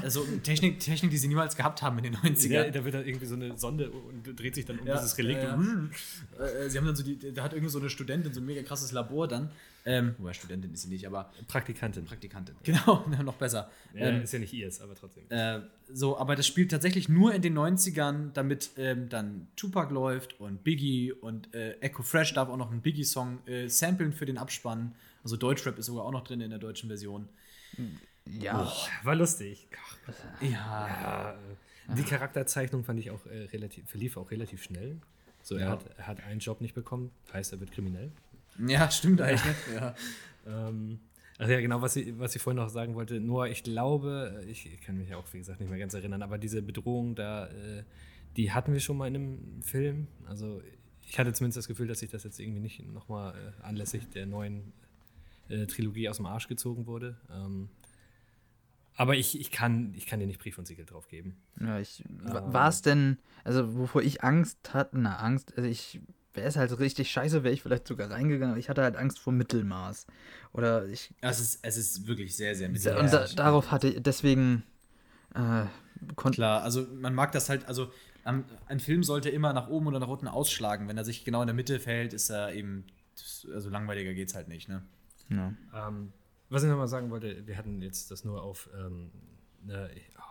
Also 0.02 0.26
Technik, 0.44 0.80
Technik, 0.80 1.12
die 1.12 1.18
sie 1.18 1.28
niemals 1.28 1.56
gehabt 1.56 1.82
haben 1.82 1.98
in 2.00 2.04
den 2.04 2.16
90ern. 2.18 2.50
Ja, 2.52 2.70
da 2.70 2.84
wird 2.84 2.94
dann 2.94 3.06
irgendwie 3.06 3.26
so 3.26 3.36
eine 3.36 3.58
Sonde 3.58 3.90
und 3.90 4.38
dreht 4.40 4.56
sich 4.56 4.66
dann 4.66 4.80
um 4.80 4.88
Ja, 4.88 4.96
dieses 4.98 5.18
Relikt. 5.18 5.44
ja, 5.44 5.56
und- 5.56 5.92
Äh, 6.40 6.70
sie 6.70 6.78
haben 6.78 6.86
dann 6.86 6.96
so 6.96 7.04
die, 7.04 7.34
da 7.34 7.44
hat 7.44 7.54
irgend 7.54 7.72
so 7.72 7.80
eine 7.80 7.90
Studentin 7.90 8.34
so 8.34 8.40
ein 8.42 8.46
mega 8.46 8.62
krasses 8.64 8.92
Labor 8.92 9.28
dann. 9.28 9.50
Ähm, 9.86 10.16
wobei 10.18 10.32
Studentin 10.34 10.72
ist 10.74 10.84
sie 10.84 10.90
nicht, 10.90 11.06
aber 11.06 11.30
Praktikantin. 11.48 12.06
Praktikantin. 12.06 12.56
Genau, 12.64 13.06
noch 13.24 13.36
besser. 13.36 13.70
Ja, 13.94 14.08
Ähm, 14.08 14.22
ist 14.24 14.32
ja 14.32 14.40
nicht 14.40 14.54
ihrs, 14.54 14.80
aber 14.80 14.96
trotzdem. 14.96 15.26
äh, 15.30 15.60
so, 15.92 16.18
aber 16.18 16.36
das 16.36 16.48
spielt 16.48 16.72
tatsächlich 16.72 17.10
nur 17.10 17.34
in 17.34 17.42
den 17.42 17.58
90ern, 17.58 18.32
damit 18.34 18.72
ähm, 18.78 19.10
dann 19.10 19.48
Tupac 19.58 19.94
läuft 19.94 20.40
und 20.40 20.64
Biggie 20.64 21.12
und 21.12 21.54
äh, 21.54 21.74
Echo 21.82 22.02
Fresh 22.02 22.34
darf 22.34 22.48
auch 22.50 22.56
noch 22.58 22.72
einen 22.72 22.82
Biggie-Song 22.82 23.46
äh, 23.48 23.68
samplen 23.68 24.14
für 24.14 24.26
den 24.26 24.38
Abspann. 24.38 24.96
Also 25.24 25.36
Deutschrap 25.36 25.78
ist 25.78 25.88
sogar 25.88 26.06
auch 26.06 26.12
noch 26.12 26.24
drin 26.24 26.40
in 26.42 26.50
der 26.50 26.60
deutschen 26.60 26.88
Version. 26.88 27.28
Ja. 28.26 28.72
War 29.04 29.16
lustig. 29.16 29.68
Ja. 30.40 30.48
Ja, 30.50 31.38
die 31.98 32.04
Charakterzeichnung 32.04 32.84
fand 32.86 33.00
ich 33.00 33.12
auch 33.12 33.26
äh, 33.26 33.44
relativ, 33.52 33.90
verlief 33.90 34.16
auch 34.18 34.32
relativ 34.32 34.64
schnell. 34.64 34.98
So, 35.42 35.56
er, 35.56 35.66
Ja. 35.66 35.72
hat, 35.72 35.86
er 35.98 36.08
hat 36.08 36.24
einen 36.24 36.40
Job 36.40 36.62
nicht 36.62 36.74
bekommen, 36.74 37.12
heißt, 37.34 37.52
er 37.52 37.60
wird 37.60 37.72
kriminell. 37.74 38.12
Ja, 38.68 38.90
stimmt 38.92 39.22
eigentlich. 39.22 39.44
Ne? 39.44 39.56
Ja. 39.76 39.96
Ähm, 40.46 41.00
ach 41.38 41.48
ja, 41.48 41.60
genau, 41.62 41.82
was 41.82 41.96
ich, 41.96 42.18
was 42.20 42.36
ich 42.36 42.42
vorhin 42.42 42.58
noch 42.58 42.70
sagen 42.70 42.96
wollte. 42.96 43.20
Nur, 43.20 43.48
ich 43.48 43.64
glaube, 43.64 44.44
ich, 44.48 44.72
ich 44.72 44.82
kann 44.82 44.98
mich 44.98 45.16
auch, 45.16 45.26
wie 45.32 45.38
gesagt, 45.40 45.60
nicht 45.60 45.70
mehr 45.70 45.80
ganz 45.80 45.94
erinnern, 45.94 46.22
aber 46.22 46.38
diese 46.38 46.62
Bedrohung 46.62 47.16
da, 47.16 47.48
äh, 47.48 47.84
die 48.36 48.52
hatten 48.52 48.74
wir 48.74 48.80
schon 48.80 48.98
mal 48.98 49.08
in 49.08 49.16
einem 49.16 49.62
Film. 49.62 50.08
Also, 50.28 50.62
ich 51.08 51.18
hatte 51.20 51.34
zumindest 51.34 51.58
das 51.58 51.68
Gefühl, 51.68 51.88
dass 51.88 52.00
sich 52.00 52.10
das 52.10 52.24
jetzt 52.24 52.40
irgendwie 52.40 52.60
nicht 52.60 52.86
nochmal 52.92 53.34
äh, 53.36 53.64
anlässlich 53.64 54.10
der 54.10 54.26
neuen 54.26 54.74
äh, 55.50 55.66
Trilogie 55.66 56.10
aus 56.10 56.18
dem 56.18 56.26
Arsch 56.26 56.48
gezogen 56.48 56.88
wurde. 56.88 57.18
Ähm, 57.32 57.70
aber 58.96 59.16
ich, 59.16 59.40
ich, 59.40 59.52
kann, 59.52 59.94
ich 59.96 60.06
kann 60.06 60.20
dir 60.20 60.28
nicht 60.28 60.40
Brief 60.40 60.58
und 60.58 60.68
Siegel 60.68 60.86
drauf 60.86 61.08
geben. 61.08 61.36
Ja, 61.60 61.80
ich, 61.80 62.04
Ähm. 62.06 62.54
war 62.54 62.70
es 62.70 62.82
denn, 62.82 63.18
also 63.44 63.76
wovor 63.76 64.02
ich 64.04 64.24
Angst 64.24 64.74
hatte, 64.74 64.98
na 65.00 65.18
Angst, 65.18 65.58
also 65.58 65.68
ich, 65.68 66.00
wäre 66.34 66.48
es 66.48 66.56
halt 66.56 66.78
richtig 66.80 67.12
scheiße, 67.12 67.44
wäre 67.44 67.54
ich 67.54 67.62
vielleicht 67.62 67.88
sogar 67.88 68.10
reingegangen, 68.10 68.52
aber 68.52 68.60
ich 68.60 68.70
hatte 68.70 68.84
halt 68.84 68.96
Angst 68.96 69.20
vor 69.20 69.34
Mittelmaß. 69.34 70.08
Oder 70.54 70.86
ich, 70.88 71.12
Es, 71.22 71.40
ist, 71.40 71.60
es 71.62 71.78
ist 71.78 72.08
wirklich 72.08 72.36
sehr, 72.36 72.56
sehr 72.56 72.70
und 72.70 73.12
da, 73.14 73.28
darauf 73.28 73.72
hatte 73.72 73.90
ich, 73.90 74.02
deswegen, 74.02 74.64
äh, 75.36 75.66
konnte, 76.16 76.36
Klar, 76.36 76.64
also 76.64 76.86
man 77.00 77.14
mag 77.14 77.32
das 77.32 77.50
halt, 77.50 77.68
also 77.68 77.92
am- 78.24 78.46
ein 78.68 78.80
Film 78.80 79.04
sollte 79.04 79.30
immer 79.30 79.54
nach 79.54 79.68
oben 79.70 79.88
oder 79.88 80.00
nach 80.00 80.08
unten 80.08 80.28
ausschlagen. 80.28 80.88
Wenn 80.88 80.98
er 80.98 81.06
sich 81.06 81.24
genau 81.26 81.42
in 81.42 81.48
der 81.48 81.56
Mitte 81.56 81.80
verhält, 81.80 82.14
ist 82.14 82.30
er 82.30 82.54
eben, 82.54 82.86
also 83.54 83.70
langweiliger 83.70 84.14
geht's 84.14 84.36
halt 84.36 84.48
nicht, 84.48 84.70
ne? 84.70 84.84
ja. 85.30 85.54
Ähm, 85.74 86.12
was 86.50 86.64
ich 86.64 86.70
nochmal 86.70 86.88
sagen 86.88 87.10
wollte, 87.10 87.48
wir 87.48 87.58
hatten 87.58 87.82
jetzt 87.82 88.12
das 88.12 88.24
nur 88.26 88.44
auf, 88.44 88.70
ähm, 88.78 89.12
ne, 89.64 89.90
oh, 90.18 90.22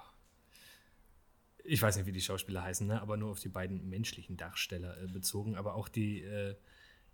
ich 1.65 1.81
weiß 1.83 1.97
nicht, 1.97 2.07
wie 2.07 2.13
die 2.13 2.21
Schauspieler 2.21 2.63
heißen, 2.63 2.87
ne, 2.87 3.01
aber 3.01 3.17
nur 3.17 3.31
auf 3.31 3.41
die 3.41 3.49
beiden 3.49 3.89
menschlichen 3.89 4.37
Darsteller 4.37 5.01
äh, 5.03 5.07
bezogen, 5.07 5.57
aber 5.57 5.75
auch 5.75 5.89
die, 5.89 6.23
äh, 6.23 6.57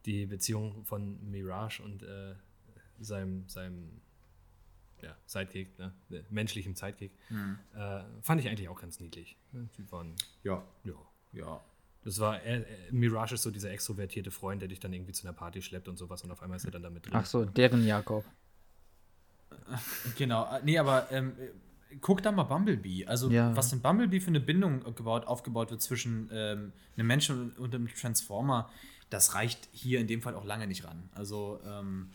die 0.07 0.27
Beziehung 0.27 0.85
von 0.85 1.31
Mirage 1.31 1.83
und 1.83 2.03
äh, 2.03 2.35
seinem, 3.01 3.49
seinem 3.49 4.01
ja, 5.03 5.17
Sidekick, 5.27 5.79
ne, 5.79 5.93
menschlichem 6.31 6.75
Sidekick, 6.75 7.13
äh, 7.77 8.01
fand 8.23 8.41
ich 8.41 8.49
eigentlich 8.49 8.69
auch 8.69 8.81
ganz 8.81 9.01
niedlich. 9.01 9.37
Ne, 9.53 9.69
Die 9.77 9.91
waren, 9.93 10.15
Ja. 10.43 10.65
ja. 10.85 10.95
Ja. 11.33 11.61
Das 12.05 12.21
war, 12.21 12.43
äh, 12.43 12.63
äh, 12.63 12.65
Mirage 12.93 13.35
ist 13.35 13.43
so 13.43 13.51
dieser 13.51 13.71
extrovertierte 13.71 14.31
Freund, 14.31 14.63
der 14.63 14.69
dich 14.69 14.81
dann 14.81 14.93
irgendwie 14.93 15.13
zu 15.13 15.27
einer 15.27 15.37
Party 15.37 15.61
schleppt 15.61 15.89
und 15.89 15.97
sowas 15.99 16.23
und 16.23 16.31
auf 16.31 16.43
einmal 16.43 16.57
ist 16.57 16.65
er 16.65 16.71
dann 16.71 16.83
damit 16.83 17.05
drin. 17.05 17.13
Ach 17.15 17.27
so, 17.27 17.45
deren 17.45 17.85
Jakob. 17.87 18.25
Genau, 20.17 20.59
nee, 20.65 20.79
aber 20.79 21.11
ähm, 21.13 21.33
äh, 21.39 21.51
guck 22.01 22.23
da 22.23 22.33
mal 22.33 22.45
Bumblebee. 22.45 23.07
Also, 23.07 23.31
Ja. 23.31 23.55
was 23.57 23.73
in 23.73 23.81
Bumblebee 23.81 24.21
für 24.21 24.29
eine 24.29 24.41
Bindung 24.41 24.83
gebaut, 24.95 25.27
aufgebaut 25.27 25.71
wird 25.71 25.83
zwischen 25.83 26.29
ähm, 26.33 26.73
einem 26.97 27.07
Menschen 27.07 27.53
und, 27.53 27.75
einem 27.75 27.89
Transformer, 27.89 28.69
das 29.11 29.35
reicht 29.35 29.69
hier 29.73 30.01
in 30.01 30.07
dem 30.07 30.21
Fall 30.23 30.35
auch 30.35 30.45
lange 30.45 30.67
nicht 30.67 30.85
ran. 30.85 31.09
Also, 31.15 31.61
ähm, 31.67 32.09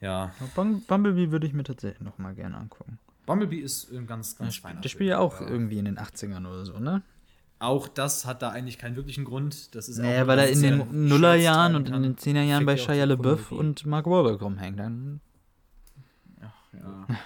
ja, 0.00 0.32
Bum- 0.54 0.82
Bumblebee 0.86 1.30
würde 1.30 1.46
ich 1.46 1.52
mir 1.52 1.64
tatsächlich 1.64 2.00
noch 2.00 2.18
mal 2.18 2.34
gerne 2.34 2.56
angucken. 2.56 2.98
Bumblebee 3.26 3.60
ist 3.60 3.90
ein 3.92 4.06
ganz, 4.06 4.36
ganz 4.36 4.56
feiner 4.56 4.80
Der 4.80 4.88
spielt 4.88 5.10
ja 5.10 5.18
auch 5.18 5.40
irgendwie 5.40 5.78
in 5.78 5.84
den 5.84 5.98
80ern 5.98 6.40
oder 6.46 6.66
so, 6.66 6.78
ne? 6.80 7.02
Auch 7.60 7.86
das 7.86 8.24
hat 8.26 8.42
da 8.42 8.48
eigentlich 8.50 8.76
keinen 8.78 8.96
wirklichen 8.96 9.24
Grund. 9.24 9.76
Das 9.76 9.88
ist 9.88 9.98
Naja, 9.98 10.26
weil 10.26 10.40
er 10.40 10.48
in 10.48 10.60
den 10.62 10.78
ja 10.80 10.86
Nullerjahren 10.90 11.76
und 11.76 11.88
in 11.90 12.02
den 12.02 12.16
10er 12.16 12.42
Jahren 12.42 12.66
bei 12.66 12.76
Shia 12.76 13.04
LaBeouf 13.04 13.52
und 13.52 13.86
Mark 13.86 14.06
Wahlberg 14.06 14.42
rumhängt. 14.42 14.80
Dann 14.80 15.20
Ja. 16.40 17.06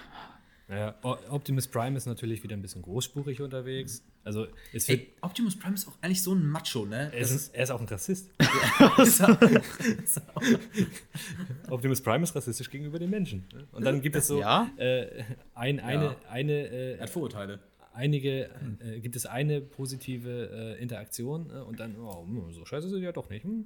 Ja, 0.69 0.95
Optimus 1.29 1.65
Prime 1.67 1.95
ist 1.95 2.07
natürlich 2.07 2.43
wieder 2.43 2.55
ein 2.55 2.61
bisschen 2.61 2.81
großspurig 2.81 3.41
unterwegs. 3.41 4.03
Also 4.25 4.47
es 4.73 4.89
Ey, 4.89 5.13
Optimus 5.21 5.57
Prime 5.57 5.75
ist 5.75 5.87
auch 5.87 5.93
eigentlich 6.01 6.21
so 6.21 6.33
ein 6.33 6.45
Macho, 6.45 6.85
ne? 6.85 7.09
er, 7.13 7.19
ist, 7.21 7.55
er 7.55 7.63
ist 7.63 7.69
auch 7.71 7.79
ein 7.79 7.87
Rassist. 7.87 8.29
Optimus 11.69 12.01
Prime 12.01 12.23
ist 12.23 12.35
rassistisch 12.35 12.69
gegenüber 12.69 12.99
den 12.99 13.09
Menschen. 13.09 13.45
Und 13.71 13.85
dann 13.85 14.01
gibt 14.01 14.17
es 14.17 14.27
so 14.27 14.41
Ja? 14.41 14.69
äh, 14.75 15.23
ein, 15.55 15.79
eine, 15.79 16.03
Ja. 16.05 16.15
eine, 16.29 16.51
er 16.53 16.97
äh, 16.97 17.01
hat 17.01 17.09
Vorurteile. 17.09 17.59
Einige, 17.97 18.49
äh, 18.79 18.99
gibt 19.01 19.15
es 19.15 19.25
eine 19.25 19.59
positive 19.59 20.75
äh, 20.77 20.81
Interaktion 20.81 21.49
äh, 21.49 21.59
und 21.59 21.79
dann, 21.79 21.95
oh, 21.99 22.23
hm, 22.25 22.51
so 22.53 22.63
scheiße 22.65 22.87
sind 22.89 22.99
die 22.99 23.05
ja 23.05 23.11
doch 23.11 23.29
nicht. 23.29 23.43
Hm. 23.43 23.65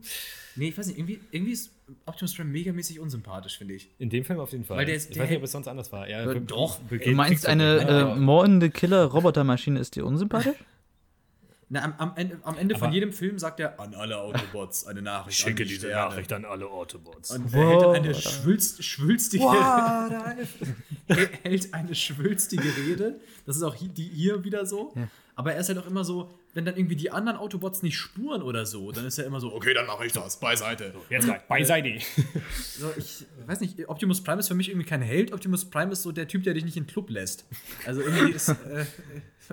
Nee, 0.56 0.70
ich 0.70 0.78
weiß 0.78 0.88
nicht, 0.88 0.98
irgendwie, 0.98 1.20
irgendwie 1.32 1.52
ist 1.54 1.72
Optimus 2.06 2.34
Prime 2.36 2.50
megamäßig 2.50 3.00
unsympathisch, 3.00 3.58
finde 3.58 3.74
ich. 3.76 3.90
In 4.00 4.10
dem 4.10 4.24
Film 4.24 4.40
auf 4.40 4.52
jeden 4.54 4.64
Fall. 4.64 4.78
Weil 4.78 4.86
der 4.86 4.96
ist- 4.96 5.10
ich 5.10 5.16
der 5.16 5.24
weiß 5.24 5.30
nicht, 5.30 5.38
ob 5.38 5.44
es 5.44 5.52
sonst 5.52 5.68
anders 5.68 5.92
war. 5.92 6.08
Er 6.08 6.28
Äh, 6.30 6.40
doch. 6.42 6.80
Du 6.90 7.12
meinst, 7.12 7.46
eine 7.46 7.78
äh, 7.80 8.16
mordende 8.16 8.70
Killer-Robotermaschine 8.70 9.80
ist 9.80 9.96
dir 9.96 10.06
unsympathisch? 10.06 10.56
Na, 11.74 11.84
am, 11.86 11.94
am 12.00 12.14
Ende, 12.18 12.38
am 12.44 12.58
Ende 12.58 12.78
von 12.78 12.92
jedem 12.92 13.14
Film 13.14 13.40
sagt 13.40 13.62
er 13.62 13.80
an 13.80 13.96
alle 13.96 14.18
Autobots 14.18 14.86
eine 14.86 15.02
Nachricht. 15.02 15.48
an 15.48 15.56
die 15.56 15.70
Sterne. 15.70 16.36
an 16.36 16.44
alle 16.44 16.68
Autobots. 16.68 17.32
Und 17.32 17.54
er 17.54 17.66
hält 17.70 17.86
eine 17.86 18.14
schwülst, 18.14 18.84
schwülstige, 18.84 19.46
er 21.08 21.30
hält 21.44 21.74
eine 21.74 21.96
schwülstige 21.96 22.76
Rede. 22.76 23.22
Das 23.46 23.56
ist 23.56 23.64
auch 23.64 23.78
die 23.80 24.04
hier 24.04 24.44
wieder 24.44 24.66
so. 24.66 24.92
Ja. 24.98 25.08
Aber 25.36 25.54
er 25.54 25.62
ist 25.62 25.70
halt 25.70 25.80
auch 25.80 25.88
immer 25.88 26.04
so, 26.04 26.30
wenn 26.54 26.66
dann 26.66 26.76
irgendwie 26.76 26.98
die 26.98 27.10
anderen 27.10 27.38
Autobots 27.38 27.84
nicht 27.84 27.98
spuren 27.98 28.42
oder 28.42 28.66
so, 28.66 28.92
dann 28.92 29.06
ist 29.06 29.18
er 29.18 29.26
immer 29.26 29.40
so, 29.40 29.54
okay, 29.54 29.74
dann 29.74 29.88
mache 29.88 30.06
ich 30.06 30.12
das, 30.12 30.42
beiseite. 30.42 30.94
Jetzt 31.10 31.26
mal, 31.26 31.42
beiseite. 31.48 32.00
So, 32.78 32.92
ich 32.98 33.26
weiß 33.46 33.62
nicht, 33.62 33.88
Optimus 33.88 34.22
Prime 34.22 34.40
ist 34.40 34.50
für 34.50 34.56
mich 34.56 34.70
irgendwie 34.70 34.88
kein 34.88 35.02
Held. 35.02 35.32
Optimus 35.32 35.64
Prime 35.70 35.94
ist 35.94 36.04
so 36.04 36.12
der 36.12 36.28
Typ, 36.28 36.44
der 36.44 36.54
dich 36.54 36.66
nicht 36.66 36.76
in 36.76 36.84
den 36.84 36.90
Club 36.90 37.10
lässt. 37.10 37.46
Also 37.86 38.02
irgendwie 38.02 38.34
ist, 38.34 38.50
äh, 38.50 38.86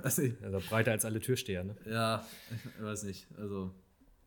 weiß 0.05 0.19
nicht, 0.19 0.43
Also 0.43 0.61
breiter 0.69 0.93
als 0.93 1.05
alle 1.05 1.21
Türsteher, 1.21 1.65
ne? 1.65 1.77
ja, 1.91 2.27
ich 2.79 2.83
weiß 2.83 3.05
nicht, 3.05 3.27
also. 3.39 3.71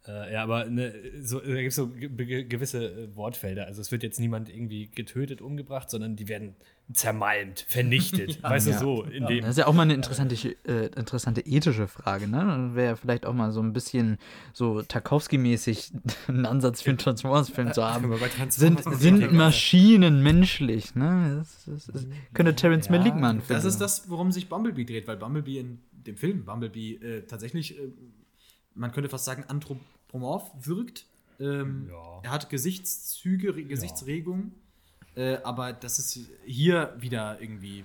Äh, 0.07 0.34
ja, 0.34 0.43
aber 0.43 0.65
ne, 0.65 0.93
so, 1.22 1.39
da 1.39 1.53
gibt 1.55 1.67
es 1.67 1.76
so 1.76 1.89
ge 1.89 2.09
ge 2.09 2.43
gewisse 2.45 2.86
äh, 2.86 3.15
Wortfelder. 3.15 3.67
Also 3.67 3.82
es 3.82 3.91
wird 3.91 4.01
jetzt 4.01 4.19
niemand 4.19 4.49
irgendwie 4.49 4.88
getötet, 4.89 5.41
umgebracht, 5.41 5.91
sondern 5.91 6.15
die 6.15 6.28
werden 6.28 6.55
zermalmt, 6.93 7.65
vernichtet. 7.67 8.41
weißt 8.43 8.67
du, 8.67 8.71
Ja. 8.71 8.79
so 8.79 9.03
in 9.03 9.25
dem. 9.27 9.41
Das 9.41 9.51
ist 9.51 9.57
ja 9.57 9.67
auch 9.67 9.73
mal 9.73 9.83
eine 9.83 9.93
interessante, 9.93 10.35
äh, 10.65 10.87
interessante 10.95 11.41
ethische 11.41 11.87
Frage, 11.87 12.27
ne? 12.27 12.71
Wäre 12.73 12.87
ja 12.91 12.95
vielleicht 12.95 13.25
auch 13.25 13.33
mal 13.33 13.51
so 13.51 13.61
ein 13.61 13.73
bisschen 13.73 14.17
so 14.53 14.81
Tarkowski-mäßig 14.81 15.91
einen 16.27 16.45
Ansatz 16.45 16.81
für 16.81 16.89
einen 16.91 16.97
Transformers-Film 16.97 17.73
zu 17.73 17.83
haben. 17.83 18.09
Bei 18.09 18.27
Transformers 18.27 18.83
Sind, 18.83 18.99
sind 18.99 19.21
ja 19.21 19.31
Maschinen 19.31 20.23
menschlich, 20.23 20.95
ne? 20.95 21.37
Das, 21.39 21.65
das, 21.65 21.85
das 21.93 22.07
könnte 22.33 22.55
Terrence 22.55 22.87
Ja, 22.87 22.97
Malick 22.97 23.15
mal 23.15 23.29
einen 23.31 23.41
Das 23.47 23.65
ist 23.65 23.79
das, 23.79 24.09
worum 24.09 24.31
sich 24.31 24.49
Bumblebee 24.49 24.85
dreht, 24.85 25.07
weil 25.07 25.17
Bumblebee 25.17 25.59
in 25.59 25.79
dem 25.91 26.17
Film 26.17 26.45
Bumblebee 26.45 26.93
äh, 26.95 27.21
tatsächlich, 27.27 27.77
äh, 27.77 27.81
man 28.75 28.91
könnte 28.91 29.09
fast 29.09 29.25
sagen, 29.25 29.43
anthropomorph 29.47 30.51
wirkt. 30.65 31.05
Ähm, 31.39 31.87
Ja. 31.89 32.19
Er 32.23 32.31
hat 32.31 32.49
Gesichtszüge, 32.49 33.55
Re 33.55 33.63
Gesichtsregungen, 33.63 34.51
äh, 35.16 35.38
aber 35.43 35.74
das 35.74 35.99
ist 35.99 36.30
hier 36.45 36.95
wieder 36.99 37.39
irgendwie 37.41 37.84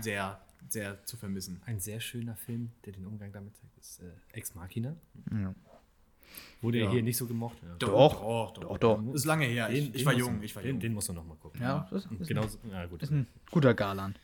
sehr 0.00 0.40
sehr 0.68 1.04
zu 1.04 1.16
vermissen. 1.16 1.60
Ein 1.66 1.80
sehr 1.80 1.98
schöner 2.00 2.36
Film, 2.36 2.70
der 2.84 2.92
den 2.92 3.04
Umgang 3.06 3.32
damit 3.32 3.56
zeigt, 3.56 3.76
ist 3.78 4.00
äh, 4.02 4.04
Ex 4.32 4.54
Machina. 4.54 4.94
Ja. 5.32 5.52
Wurde 6.60 6.78
Ja. 6.78 6.90
hier 6.90 7.02
nicht 7.02 7.16
so 7.16 7.26
gemocht. 7.26 7.56
Ja. 7.62 7.74
Doch, 7.78 8.20
doch, 8.20 8.52
doch, 8.52 8.78
doch. 8.78 9.14
Ist 9.14 9.24
lange 9.24 9.46
her. 9.46 9.68
Ich, 9.70 9.84
Den- 9.86 9.86
ich 9.86 9.92
den 10.02 10.06
war 10.06 10.12
jung, 10.12 10.38
du- 10.38 10.44
ich 10.44 10.54
war 10.54 10.62
den, 10.62 10.72
jung. 10.72 10.80
Den 10.80 10.94
musst 10.94 11.08
du 11.08 11.12
noch 11.12 11.24
mal 11.24 11.34
gucken. 11.36 11.60
Ja, 11.60 11.88
das 11.90 12.04
ist, 12.06 12.28
Genau, 12.28 12.46
ja 12.70 12.86
gut. 12.86 13.02
ist 13.02 13.10
ein 13.10 13.26
guter 13.50 13.74
Galan. 13.74 14.14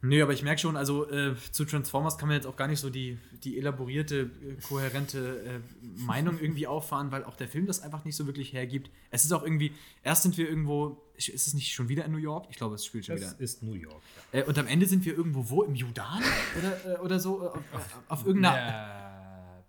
Nee, 0.00 0.22
aber 0.22 0.32
ich 0.32 0.42
merke 0.42 0.60
schon, 0.60 0.76
also 0.76 1.08
äh, 1.10 1.34
zu 1.52 1.64
Transformers 1.64 2.18
kann 2.18 2.28
man 2.28 2.36
jetzt 2.36 2.46
auch 2.46 2.56
gar 2.56 2.66
nicht 2.68 2.80
so 2.80 2.88
die, 2.88 3.18
die 3.44 3.58
elaborierte, 3.58 4.30
äh, 4.42 4.54
kohärente 4.62 5.42
äh, 5.44 5.60
Meinung 6.00 6.38
irgendwie 6.40 6.66
auffahren, 6.66 7.10
weil 7.12 7.24
auch 7.24 7.36
der 7.36 7.48
Film 7.48 7.66
das 7.66 7.80
einfach 7.82 8.04
nicht 8.04 8.16
so 8.16 8.26
wirklich 8.26 8.52
hergibt. 8.52 8.90
Es 9.10 9.24
ist 9.24 9.32
auch 9.32 9.42
irgendwie, 9.44 9.72
erst 10.02 10.22
sind 10.22 10.38
wir 10.38 10.48
irgendwo, 10.48 11.00
ist 11.18 11.46
es 11.48 11.54
nicht 11.54 11.72
schon 11.72 11.88
wieder 11.88 12.04
in 12.04 12.12
New 12.12 12.18
York? 12.18 12.46
Ich 12.50 12.56
glaube, 12.56 12.76
es 12.76 12.84
spielt 12.84 13.06
schon 13.06 13.16
das 13.16 13.32
wieder. 13.32 13.40
ist 13.40 13.62
New 13.62 13.74
York. 13.74 14.00
Ja. 14.32 14.40
Äh, 14.40 14.44
und 14.44 14.56
am 14.58 14.66
Ende 14.68 14.86
sind 14.86 15.04
wir 15.04 15.16
irgendwo 15.16 15.48
wo? 15.50 15.62
Im 15.64 15.74
Judan? 15.74 16.22
Oder, 16.58 16.94
äh, 16.94 16.98
oder 17.00 17.18
so? 17.18 17.42
Äh, 17.46 17.48
auf, 17.76 18.00
auf 18.08 18.26
irgendeiner. 18.26 19.04
Äh, 19.04 19.08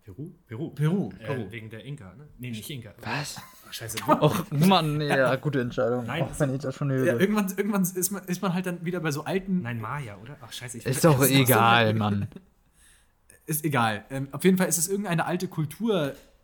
Peru? 0.03 0.31
Peru. 0.47 0.69
Peru, 0.71 1.09
Äh, 1.19 1.25
Peru. 1.25 1.51
wegen 1.51 1.69
der 1.69 1.83
Inka, 1.85 2.13
ne? 2.15 2.27
Nee, 2.39 2.49
nicht 2.51 2.69
Inka. 2.69 2.93
Was? 3.01 3.37
Ach, 3.67 3.73
scheiße. 3.73 3.97
Och, 4.07 4.43
Mann, 4.51 4.99
ja, 5.01 5.35
gute 5.35 5.61
Entscheidung. 5.61 6.05
Nein, 6.07 6.23
auch 6.23 6.39
wenn 6.39 6.53
ich 6.55 6.61
das 6.61 6.75
schon 6.75 6.91
höre. 6.91 7.05
Ja, 7.05 7.17
irgendwann 7.19 7.47
irgendwann 7.55 7.83
ist, 7.83 8.11
man, 8.11 8.23
ist 8.25 8.41
man 8.41 8.53
halt 8.53 8.65
dann 8.65 8.83
wieder 8.85 8.99
bei 9.01 9.11
so 9.11 9.23
alten. 9.25 9.61
Nein, 9.61 9.79
Maya, 9.79 10.17
oder? 10.21 10.37
Ach, 10.41 10.51
scheiße. 10.51 10.79
Ich 10.79 10.85
ist 10.85 11.03
doch 11.05 11.11
ist 11.21 11.21
doch 11.21 11.25
so 11.27 11.33
egal, 11.41 11.85
halt- 11.85 11.97
Mann. 11.97 12.27
Ist 13.45 13.63
egal. 13.65 14.05
Ähm, 14.11 14.27
auf 14.31 14.43
jeden 14.43 14.57
Fall 14.57 14.67
ist 14.67 14.77
es 14.77 14.87
irgendeine 14.87 15.25
alte 15.25 15.47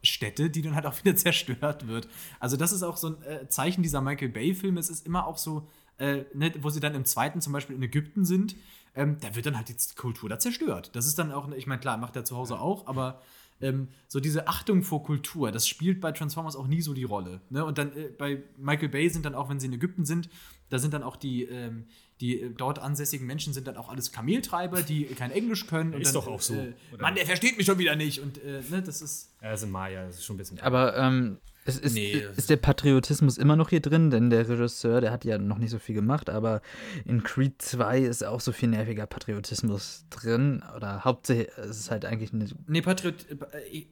Kulturstätte, 0.06 0.49
die 0.49 0.62
dann 0.62 0.76
halt 0.76 0.86
auch 0.86 0.95
wieder 1.03 1.16
zerstört 1.16 1.88
wird. 1.88 2.08
Also, 2.39 2.58
das 2.58 2.72
ist 2.72 2.84
auch 2.84 2.97
so 2.97 3.08
ein 3.08 3.24
äh, 3.24 3.47
Zeichen 3.49 3.84
dieser 3.84 4.01
Michael 4.01 4.30
Bay-Filme. 4.30 4.80
Es 4.80 4.89
ist 4.89 5.06
immer 5.06 5.28
auch 5.28 5.38
so, 5.38 5.68
äh, 5.97 6.24
ne, 6.34 6.53
wo 6.62 6.70
sie 6.70 6.80
dann 6.80 6.95
im 6.95 7.06
zweiten 7.06 7.41
zum 7.41 7.53
Beispiel 7.53 7.76
in 7.76 7.84
Ägypten 7.84 8.26
sind, 8.26 8.56
ähm, 8.95 9.18
da 9.20 9.36
wird 9.36 9.45
dann 9.45 9.58
halt 9.58 9.70
die 9.70 9.95
Kultur 9.95 10.30
da 10.30 10.39
zerstört. 10.39 10.91
Das 10.93 11.06
ist 11.06 11.20
dann 11.20 11.32
auch, 11.32 11.51
ich 11.51 11.68
meine, 11.68 11.82
klar, 11.82 11.97
macht 11.97 12.16
er 12.16 12.24
zu 12.24 12.38
Hause 12.38 12.60
auch, 12.60 12.88
aber 12.88 13.22
ähm, 13.62 13.89
so 14.08 14.20
diese 14.20 14.47
Achtung 14.47 14.84
vor 14.84 15.03
Kultur, 15.03 15.51
das 15.51 15.68
spielt 15.68 16.01
bei 16.01 16.12
Transformers 16.12 16.56
auch 16.56 16.68
nie 16.68 16.82
so 16.82 16.93
die 16.93 17.03
Rolle. 17.03 17.41
Ne? 17.49 17.64
Und 17.64 17.78
dann 17.78 17.95
äh, 17.95 18.10
bei 18.18 18.43
Michael 18.58 18.89
Bay 18.89 19.10
sind 19.10 19.26
dann 19.26 19.36
auch, 19.36 19.49
wenn 19.49 19.60
sie 19.60 19.68
in 19.68 19.74
Ägypten 19.74 20.06
sind, 20.06 20.30
da 20.70 20.80
sind 20.80 20.93
dann 20.93 21.03
auch 21.03 21.16
die, 21.16 21.43
ähm, 21.43 21.86
die 22.20 22.41
äh, 22.41 22.49
dort 22.49 22.80
ansässigen 22.80 23.26
Menschen 23.28 23.53
sind 23.53 23.68
dann 23.68 23.78
auch 23.78 23.89
alles 23.89 24.12
Kameltreiber, 24.12 24.82
die 24.82 25.06
kein 25.06 25.32
Englisch 25.32 25.68
können. 25.68 25.93
und 25.93 26.01
Ist 26.01 26.08
dann, 26.08 26.24
doch 26.24 26.28
auch 26.28 26.41
so, 26.41 26.56
Äh? 26.56 26.74
Mann, 26.99 27.16
der 27.16 27.26
versteht 27.26 27.58
mich 27.58 27.66
schon 27.66 27.78
wieder 27.80 27.95
nicht. 27.95 28.20
Und 28.20 28.43
äh, 28.43 28.62
ne, 28.70 28.82
das 28.82 29.01
ist. 29.01 29.36
Also 29.39 29.68
Maya, 29.68 30.06
das 30.06 30.16
ist 30.18 30.26
schon 30.26 30.36
ein 30.36 30.39
bisschen. 30.39 30.60
Aber 30.60 30.97
ähm, 30.97 31.38
es 31.68 31.78
ist, 31.78 31.93
Nee, 31.95 32.22
das- 32.22 32.38
ist 32.38 32.49
der 32.49 32.57
Patriotismus 32.57 33.38
immer 33.38 33.55
noch 33.55 33.70
hier 33.70 33.82
drin, 33.82 34.09
denn 34.11 34.30
der 34.30 34.47
Regisseur, 34.47 35.01
der 35.01 35.11
hat 35.11 35.26
ja 35.26 35.38
noch 35.38 35.57
nicht 35.57 35.72
so 35.72 35.80
viel 35.80 35.95
gemacht, 35.95 36.30
aber 36.30 36.61
in 37.05 37.24
Creed 37.24 37.61
2 37.61 37.99
ist 37.99 38.24
auch 38.24 38.39
so 38.39 38.51
viel 38.51 38.70
nerviger 38.70 39.05
Patriotismus 39.07 40.05
drin. 40.09 40.63
Oder 40.76 41.03
hauptsächlich 41.03 41.49
es 41.57 41.80
ist 41.80 41.91
halt 41.91 42.05
eigentlich 42.05 42.32
eine. 42.34 42.47
Nee, 42.68 42.82
Patriot. 42.82 43.26
Äh, 43.30 43.78
äh, 43.80 43.86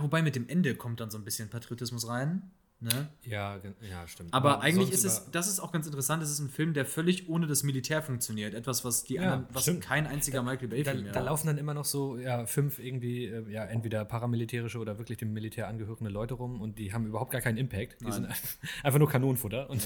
wobei 0.00 0.22
mit 0.22 0.36
dem 0.36 0.48
Ende 0.48 0.74
kommt 0.74 1.00
dann 1.00 1.10
so 1.10 1.18
ein 1.18 1.24
bisschen 1.24 1.48
Patriotismus 1.50 2.08
rein. 2.08 2.50
Ne? 2.80 3.08
ja, 3.24 3.58
ja, 3.90 4.06
stimmt. 4.06 4.32
Aber 4.32 4.60
eigentlich 4.60 4.90
sonst 4.90 5.04
ist 5.04 5.24
es, 5.24 5.30
das 5.32 5.48
ist 5.48 5.58
auch 5.58 5.72
ganz 5.72 5.86
interessant, 5.86 6.22
es 6.22 6.30
ist 6.30 6.38
ein 6.38 6.48
Film, 6.48 6.74
der 6.74 6.86
völlig 6.86 7.28
ohne 7.28 7.48
das 7.48 7.64
Militär 7.64 8.02
funktioniert. 8.02 8.54
Etwas, 8.54 8.84
was 8.84 9.02
die 9.02 9.14
Ja, 9.14 9.22
anderen, 9.32 9.46
was 9.52 9.62
stimmt. 9.62 9.80
kein 9.82 10.06
einziger 10.06 10.44
Michael 10.44 10.68
Da, 10.68 10.76
Bay-Film 10.76 11.06
da 11.12 11.18
ja. 11.18 11.20
laufen 11.26 11.48
dann 11.48 11.58
immer 11.58 11.74
noch 11.74 11.84
so 11.84 12.16
ja, 12.18 12.46
fünf 12.46 12.78
irgendwie, 12.78 13.24
äh, 13.26 13.50
ja, 13.50 13.64
entweder 13.64 14.04
paramilitärische 14.04 14.78
oder 14.78 14.96
wirklich 14.98 15.18
dem 15.18 15.32
Militär 15.32 15.66
angehörende 15.66 16.08
Leute 16.10 16.34
rum 16.34 16.60
und 16.60 16.78
die 16.78 16.92
haben 16.92 17.04
überhaupt 17.04 17.32
gar 17.32 17.40
keinen 17.40 17.56
Impact. 17.58 18.00
Die 18.00 18.04
Nein. 18.04 18.12
sind 18.12 18.28
einfach 18.84 19.00
nur 19.00 19.08
Kanonenfutter. 19.10 19.68
Und, 19.68 19.82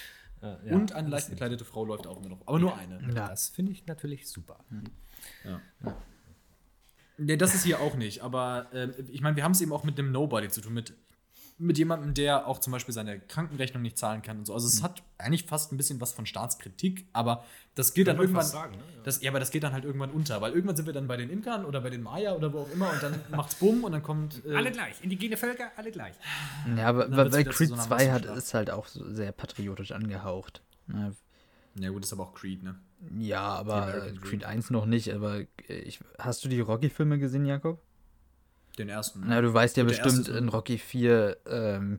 äh, 0.42 0.46
ja, 0.68 0.74
Und 0.76 0.92
eine 0.92 1.10
das- 1.10 1.22
leicht 1.22 1.30
gekleidete 1.30 1.64
Frau 1.64 1.84
läuft 1.84 2.06
auch 2.06 2.18
immer 2.18 2.28
noch. 2.28 2.46
Aber 2.46 2.60
nur 2.60 2.76
eine. 2.78 3.00
Ja. 3.12 3.26
Das 3.28 3.48
finde 3.48 3.72
ich 3.72 3.86
natürlich 3.86 4.28
super. 4.28 4.64
Nee, 7.18 7.36
das 7.36 7.54
ist 7.54 7.64
hier 7.64 7.80
auch 7.80 7.96
nicht. 7.96 8.20
Aber 8.22 8.66
äh, 8.72 8.88
ich 9.08 9.20
meine, 9.22 9.36
wir 9.36 9.42
haben 9.42 9.52
es 9.52 9.60
eben 9.62 9.72
auch 9.72 9.84
mit 9.84 9.98
einem 9.98 10.12
Nobody 10.12 10.48
zu 10.48 10.60
tun, 10.60 10.74
mit, 10.74 10.92
mit 11.58 11.78
jemandem, 11.78 12.12
der 12.12 12.46
auch 12.46 12.58
zum 12.58 12.72
Beispiel 12.72 12.92
seine 12.92 13.18
Krankenrechnung 13.18 13.82
nicht 13.82 13.96
zahlen 13.96 14.20
kann 14.20 14.38
und 14.38 14.46
so. 14.46 14.52
Also 14.52 14.66
es 14.66 14.82
hat 14.82 15.02
eigentlich 15.16 15.44
fast 15.46 15.72
ein 15.72 15.78
bisschen 15.78 16.00
was 16.02 16.12
von 16.12 16.26
Staatskritik, 16.26 17.06
aber 17.14 17.44
das 17.74 17.94
geht 17.94 18.08
dann 18.08 18.16
Kann 18.16 18.26
man 18.26 18.34
irgendwann. 18.34 18.46
sagen, 18.46 18.72
ne? 18.76 18.82
Ja. 18.96 19.02
das, 19.04 19.22
ja, 19.22 19.30
aber 19.30 19.40
das 19.40 19.50
geht 19.50 19.62
dann 19.62 19.72
halt 19.72 19.84
irgendwann 19.84 20.10
unter, 20.10 20.40
weil 20.42 20.52
irgendwann 20.52 20.76
sind 20.76 20.84
wir 20.84 20.92
dann 20.92 21.06
bei 21.06 21.16
den 21.16 21.30
Inkern 21.30 21.64
oder 21.64 21.80
bei 21.80 21.88
den 21.88 22.02
Maya 22.02 22.34
oder 22.34 22.52
wo 22.52 22.60
auch 22.60 22.70
immer 22.72 22.90
und 22.90 23.02
dann 23.02 23.18
macht's 23.30 23.54
bumm 23.54 23.84
und 23.84 23.92
dann 23.92 24.02
kommt. 24.02 24.44
Äh, 24.44 24.54
Alle 24.54 24.70
gleich. 24.70 25.02
Indigene 25.02 25.36
Völker, 25.38 25.70
alle 25.76 25.90
gleich. 25.90 26.14
Ja, 26.76 26.88
aber 26.88 27.30
zu 27.30 27.44
Creed 27.44 27.68
so 27.68 27.74
einer 27.74 27.82
2 27.84 28.10
hat, 28.12 28.24
ist 28.26 28.52
halt 28.52 28.70
auch 28.70 28.86
so 28.86 29.08
sehr 29.10 29.32
patriotisch 29.32 29.92
angehaucht. 29.92 30.62
Ne? 30.88 31.14
Ja, 31.78 31.88
gut, 31.90 32.04
ist 32.04 32.12
aber 32.12 32.24
auch 32.24 32.34
Creed, 32.34 32.62
ne? 32.62 32.76
Ja, 33.18 33.40
aber 33.42 33.92
Dream. 33.92 34.20
Creed 34.20 34.44
1 34.44 34.70
noch 34.70 34.84
nicht, 34.86 35.12
aber 35.14 35.40
äh, 35.68 35.74
ich, 35.84 36.00
hast 36.18 36.44
du 36.44 36.48
die 36.48 36.60
Rocky-Filme 36.60 37.18
gesehen, 37.18 37.46
Jakob? 37.46 37.80
Den 38.78 38.88
ersten. 38.88 39.22
Na, 39.26 39.40
du 39.40 39.52
weißt 39.52 39.76
ja 39.76 39.84
bestimmt 39.84 40.28
in 40.28 40.48
Rocky 40.48 40.78
4, 40.78 41.36
ähm, 41.48 41.98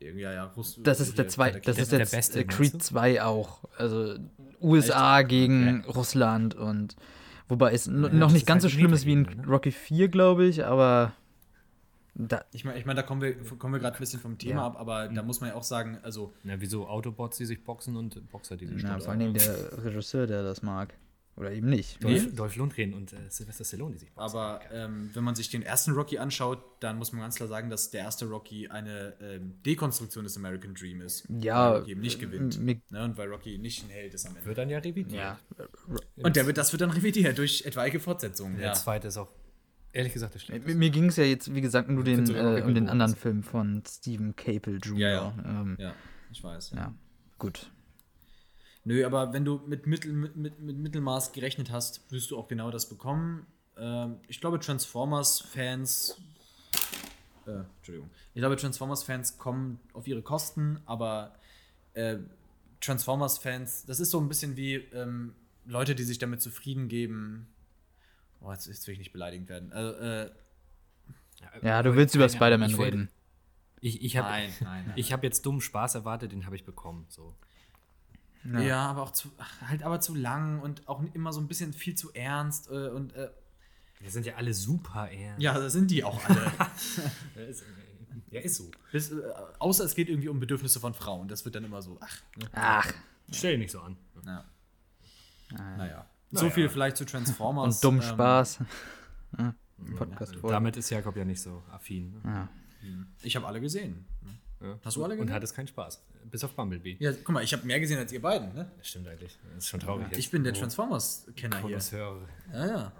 Ja, 0.00 0.32
ja, 0.32 0.44
Russ 0.56 0.78
das 0.82 0.98
ist 1.00 1.18
der 1.18 1.24
hier, 1.26 1.30
zwei, 1.30 1.50
der 1.50 1.60
das 1.60 1.76
der- 1.76 1.82
ist 1.84 1.92
der 1.92 1.98
jetzt 2.00 2.10
Beste, 2.12 2.40
äh, 2.40 2.44
Creed 2.44 2.74
du? 2.74 2.78
2 2.78 3.22
auch. 3.22 3.64
Also 3.76 4.16
USA 4.60 5.22
gegen 5.22 5.84
Russland 5.86 6.54
und 6.54 6.96
wobei 7.48 7.72
es 7.72 7.86
Ja, 7.86 7.92
noch 7.92 8.32
nicht 8.32 8.46
ganz 8.46 8.62
halt 8.64 8.72
so 8.72 8.78
schlimm 8.78 8.92
ist 8.92 9.06
wie 9.06 9.12
in 9.12 9.22
ne? 9.22 9.44
Rocky 9.46 9.72
4, 9.72 10.08
glaube 10.08 10.46
ich, 10.46 10.64
aber 10.64 11.12
da, 12.14 12.44
Ich 12.52 12.64
meine, 12.64 12.78
ich 12.78 12.84
mein, 12.86 12.96
da 12.96 13.02
kommen 13.02 13.22
wir, 13.22 13.34
kommen 13.58 13.72
wir 13.74 13.78
gerade 13.80 13.96
ein 13.96 14.00
bisschen 14.00 14.20
vom 14.20 14.36
Thema 14.36 14.60
Ja. 14.62 14.66
ab, 14.66 14.76
aber 14.80 15.08
da 15.08 15.22
muss 15.22 15.40
man 15.40 15.50
ja 15.50 15.56
auch 15.56 15.62
sagen, 15.62 15.98
also 16.02 16.32
Na, 16.42 16.54
wieso 16.60 16.86
Autobots, 16.88 17.36
die 17.38 17.46
sich 17.46 17.62
boxen 17.62 17.94
und 17.96 18.28
Boxer, 18.30 18.56
die 18.56 18.66
sich 18.66 18.82
na, 18.82 18.88
stürzen. 18.88 19.00
vor 19.02 19.10
allen 19.12 19.20
Dingen 19.20 19.34
der 19.34 19.84
Regisseur, 19.84 20.26
der 20.26 20.42
das 20.42 20.62
mag. 20.62 20.92
Oder 21.36 21.52
eben 21.52 21.70
nicht. 21.70 22.02
Nee. 22.04 22.18
Dolph, 22.18 22.34
Dolph 22.34 22.56
Lundgren 22.56 22.92
und 22.92 23.12
äh, 23.14 23.16
Sylvester 23.30 23.64
Stallone, 23.64 23.92
die 23.92 23.98
sich 23.98 24.12
boxen. 24.12 24.36
Aber 24.38 24.60
ähm, 24.72 25.08
wenn 25.14 25.24
man 25.24 25.34
sich 25.34 25.48
den 25.48 25.62
ersten 25.62 25.92
Rocky 25.92 26.18
anschaut, 26.18 26.62
dann 26.80 26.98
muss 26.98 27.12
man 27.12 27.22
ganz 27.22 27.36
klar 27.36 27.48
sagen, 27.48 27.70
dass 27.70 27.90
der 27.90 28.00
erste 28.02 28.26
Rocky 28.26 28.68
eine 28.68 29.14
ähm, 29.22 29.54
Dekonstruktion 29.64 30.24
des 30.24 30.36
American 30.36 30.74
Dream 30.74 31.00
ist. 31.00 31.24
Ja, 31.28 31.70
Weil 31.72 31.78
Rocky 31.78 31.90
eben 31.92 32.00
nicht 32.02 32.18
gewinnt. 32.20 32.56
m- 32.58 32.64
mi- 32.66 32.82
Ne? 32.90 33.04
Und 33.04 33.16
weil 33.16 33.28
Rocky 33.30 33.56
nicht 33.56 33.84
ein 33.84 33.90
Held 33.90 34.12
ist 34.12 34.26
am 34.26 34.34
Ende. 34.36 34.46
Wird 34.46 34.58
dann 34.58 34.68
ja 34.68 34.78
revidiert. 34.80 35.12
Ja, 35.22 35.38
Und 36.16 36.36
der 36.36 36.46
wird, 36.46 36.58
das 36.58 36.72
wird 36.72 36.82
dann 36.82 36.90
revidiert 36.90 37.38
durch 37.38 37.64
etwaige 37.64 38.00
Fortsetzungen. 38.00 38.58
Der 38.58 38.66
Ja. 38.68 38.72
zweite 38.74 39.08
ist 39.08 39.16
auch, 39.16 39.32
ehrlich 39.92 40.12
gesagt, 40.12 40.34
der 40.34 40.40
Mir, 40.40 40.44
schlechteste. 40.44 40.78
mir 40.78 40.90
ging 40.90 41.06
es 41.06 41.16
ja 41.16 41.24
jetzt, 41.24 41.54
wie 41.54 41.60
gesagt, 41.62 41.88
nur 41.88 42.04
den, 42.04 42.28
äh, 42.34 42.62
um 42.66 42.74
den 42.74 42.88
anderen 42.88 43.14
Film 43.16 43.42
von 43.42 43.82
Stephen 43.88 44.36
Capel 44.36 44.78
Jr. 44.82 44.98
Ja, 44.98 45.08
ja. 45.10 45.34
Ähm, 45.46 45.76
ja, 45.78 45.94
ich 46.32 46.42
weiß. 46.44 46.72
ja, 46.76 46.92
gut. 47.38 47.70
Nö, 48.84 49.04
aber 49.04 49.32
wenn 49.32 49.44
du 49.44 49.60
mit, 49.66 49.86
Mittel, 49.86 50.12
mit, 50.12 50.36
mit, 50.36 50.60
mit 50.60 50.78
Mittelmaß 50.78 51.32
gerechnet 51.32 51.70
hast, 51.70 52.10
wirst 52.10 52.30
du 52.30 52.38
auch 52.38 52.48
genau 52.48 52.70
das 52.70 52.88
bekommen. 52.88 53.46
Ähm, 53.76 54.16
ich 54.28 54.40
glaube, 54.40 54.58
Transformers-Fans. 54.58 56.16
Äh, 57.46 57.62
Entschuldigung. 57.76 58.10
Ich 58.34 58.40
glaube, 58.40 58.56
Transformers-Fans 58.56 59.38
kommen 59.38 59.80
auf 59.92 60.06
ihre 60.06 60.22
Kosten, 60.22 60.80
aber 60.86 61.34
äh, 61.94 62.18
Transformers-Fans, 62.80 63.84
das 63.86 64.00
ist 64.00 64.10
so 64.10 64.20
ein 64.20 64.28
bisschen 64.28 64.56
wie 64.56 64.76
ähm, 64.76 65.34
Leute, 65.66 65.94
die 65.94 66.04
sich 66.04 66.18
damit 66.18 66.40
zufrieden 66.40 66.88
geben. 66.88 67.48
Oh, 68.40 68.50
jetzt, 68.50 68.66
jetzt 68.66 68.86
will 68.86 68.92
ich 68.92 68.98
nicht 68.98 69.12
beleidigt 69.12 69.48
werden. 69.48 69.72
Also, 69.72 69.98
äh, 69.98 70.30
Ja, 71.62 71.82
du 71.82 71.94
willst 71.94 72.14
über 72.14 72.28
Spider-Man 72.28 72.74
reden. 72.74 73.10
Ich, 73.82 74.02
ich 74.02 74.16
habe 74.16 74.28
nein, 74.28 74.52
nein, 74.60 74.84
nein. 74.88 74.94
ich 74.96 75.12
hab 75.12 75.22
jetzt 75.22 75.44
dummen 75.44 75.60
Spaß 75.60 75.94
erwartet, 75.94 76.32
den 76.32 76.46
habe 76.46 76.56
ich 76.56 76.64
bekommen. 76.64 77.06
So. 77.08 77.34
Ja. 78.44 78.86
aber 78.90 79.02
auch 79.02 79.12
zu, 79.12 79.30
ach, 79.38 79.60
halt 79.62 79.82
aber 79.82 80.00
zu 80.00 80.14
lang 80.14 80.60
und 80.60 80.88
auch 80.88 81.02
immer 81.14 81.32
so 81.32 81.40
ein 81.40 81.48
bisschen 81.48 81.72
viel 81.72 81.94
zu 81.94 82.12
ernst 82.14 82.68
äh, 82.70 82.88
und 82.88 83.12
äh, 83.14 83.30
Wir 84.00 84.10
sind 84.10 84.26
ja 84.26 84.34
alle 84.36 84.54
super 84.54 85.10
ernst. 85.10 85.42
ja, 85.42 85.58
das 85.58 85.72
sind 85.72 85.90
die 85.90 86.04
auch 86.04 86.24
alle. 86.28 86.52
Ja, 87.36 87.42
ist, 87.42 87.64
ja, 88.30 88.40
ist 88.40 88.56
so. 88.56 88.70
Bis, 88.92 89.10
äh, 89.10 89.22
außer 89.58 89.84
es 89.84 89.94
geht 89.94 90.08
irgendwie 90.08 90.28
um 90.28 90.40
Bedürfnisse 90.40 90.80
von 90.80 90.94
Frauen. 90.94 91.28
Das 91.28 91.44
wird 91.44 91.54
dann 91.54 91.64
immer 91.64 91.82
so, 91.82 91.98
ach, 92.00 92.16
ne? 92.36 92.48
Ach, 92.52 92.92
Stell 93.32 93.52
dich 93.52 93.60
nicht 93.60 93.70
so 93.72 93.80
an. 93.80 93.96
ja. 94.24 94.44
Naja. 95.52 95.76
Naja. 95.76 96.06
So 96.32 96.48
viel 96.50 96.68
vielleicht 96.68 96.96
zu 96.96 97.04
Transformers. 97.04 97.76
und 97.76 97.84
dumm 97.84 97.96
ähm, 97.96 98.02
Spaß. 98.02 98.60
Ja, 99.38 99.54
Podcast 99.96 100.34
voll. 100.36 100.50
Damit 100.50 100.76
ist 100.76 100.90
Jakob 100.90 101.16
ja 101.16 101.24
nicht 101.24 101.40
so 101.40 101.62
affin. 101.70 102.12
Ne? 102.12 102.20
Ja. 102.24 102.48
Ich 103.22 103.34
habe 103.36 103.46
alle 103.46 103.60
gesehen. 103.60 104.04
Ja. 104.60 104.78
Hast 104.84 104.96
du 104.96 105.04
alle 105.04 105.14
Und 105.14 105.20
gesehen? 105.20 105.34
hattest 105.34 105.54
keinen 105.54 105.68
Spaß. 105.68 106.02
Bis 106.30 106.44
auf 106.44 106.52
Bumblebee. 106.54 106.96
Ja, 107.00 107.12
guck 107.12 107.30
mal, 107.30 107.42
ich 107.42 107.52
habe 107.52 107.66
mehr 107.66 107.80
gesehen 107.80 107.98
als 107.98 108.12
ihr 108.12 108.20
beiden. 108.20 108.52
Ne? 108.54 108.70
Das 108.78 108.88
stimmt 108.88 109.08
eigentlich. 109.08 109.36
Das 109.54 109.64
ist 109.64 109.68
schon 109.70 109.80
traurig. 109.80 110.06
Ich 110.16 110.30
bin 110.30 110.44
der 110.44 110.52
Transformers-Kenner 110.54 111.56
hier. 111.56 111.62
Konnoisseur. 111.62 112.28
Ja, 112.52 112.66
ja. 112.66 112.92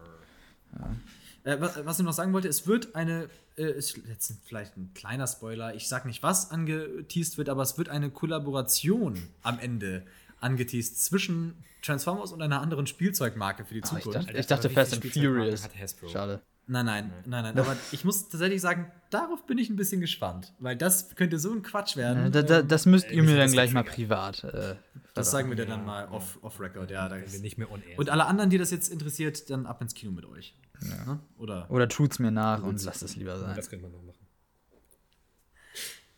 Äh, 1.44 1.60
was, 1.60 1.84
was 1.84 1.98
ich 1.98 2.04
noch 2.04 2.12
sagen 2.12 2.32
wollte, 2.32 2.48
es 2.48 2.66
wird 2.66 2.94
eine, 2.94 3.28
äh, 3.56 3.70
ist 3.72 3.96
jetzt 4.08 4.32
vielleicht 4.44 4.76
ein 4.76 4.92
kleiner 4.94 5.26
Spoiler, 5.26 5.74
ich 5.74 5.88
sag 5.88 6.04
nicht, 6.06 6.22
was 6.22 6.50
angeteased 6.50 7.38
wird, 7.38 7.48
aber 7.48 7.62
es 7.62 7.78
wird 7.78 7.88
eine 7.88 8.10
Kollaboration 8.10 9.18
am 9.42 9.58
Ende 9.58 10.02
angeteased 10.40 11.02
zwischen 11.02 11.54
Transformers 11.82 12.32
und 12.32 12.42
einer 12.42 12.60
anderen 12.60 12.86
Spielzeugmarke 12.86 13.64
für 13.64 13.74
die 13.74 13.82
Ah, 13.82 13.96
ich 13.96 14.04
Zukunft. 14.04 14.28
dachte, 14.28 14.38
ich 14.38 14.46
dachte 14.46 14.70
wie 14.70 14.74
Fast 14.74 14.92
and 14.94 15.04
Furious. 15.06 15.64
hat 15.64 15.78
Hasbro? 15.78 16.08
Schade. 16.08 16.40
Nein, 16.70 16.86
nein, 16.86 17.12
nein, 17.26 17.42
nein. 17.42 17.58
Aber 17.58 17.76
ich 17.90 18.04
muss 18.04 18.28
tatsächlich 18.28 18.60
sagen, 18.60 18.92
darauf 19.10 19.44
bin 19.44 19.58
ich 19.58 19.70
ein 19.70 19.76
bisschen 19.76 20.00
gespannt, 20.00 20.54
weil 20.60 20.76
das 20.76 21.16
könnte 21.16 21.40
so 21.40 21.50
ein 21.52 21.62
Quatsch 21.64 21.96
werden. 21.96 22.26
Äh, 22.26 22.30
da, 22.30 22.42
da, 22.42 22.62
das 22.62 22.86
müsst 22.86 23.10
ihr 23.10 23.22
mich 23.22 23.32
mir 23.32 23.38
dann 23.38 23.50
gleich 23.50 23.72
mal 23.72 23.82
privat. 23.82 24.44
Äh, 24.44 24.68
ja, 24.68 24.76
Das 25.14 25.32
sagen 25.32 25.48
wir 25.48 25.56
dir 25.56 25.66
dann 25.66 25.84
mal 25.84 26.06
off, 26.08 26.38
off 26.42 26.60
record. 26.60 26.92
Ja, 26.92 27.08
da 27.08 27.16
Wenn 27.16 27.32
wir 27.32 27.40
nicht 27.40 27.58
mehr 27.58 27.66
air 27.68 27.98
Und 27.98 28.08
alle 28.08 28.24
anderen, 28.26 28.50
die 28.50 28.58
das 28.58 28.70
jetzt 28.70 28.88
interessiert, 28.92 29.50
dann 29.50 29.66
ab 29.66 29.82
ins 29.82 29.94
Kino 29.94 30.12
mit 30.12 30.24
euch. 30.26 30.56
Ne? 30.80 31.18
Oder? 31.38 31.68
Oder 31.72 31.88
tut's 31.88 32.20
mir 32.20 32.30
nach 32.30 32.62
und 32.62 32.80
lasst 32.84 33.02
es 33.02 33.16
lieber 33.16 33.36
sind. 33.36 33.46
sein. 33.46 33.56
Das 33.56 33.68
könnte 33.68 33.82
man 33.88 33.92
noch 33.92 34.04
machen. 34.04 34.26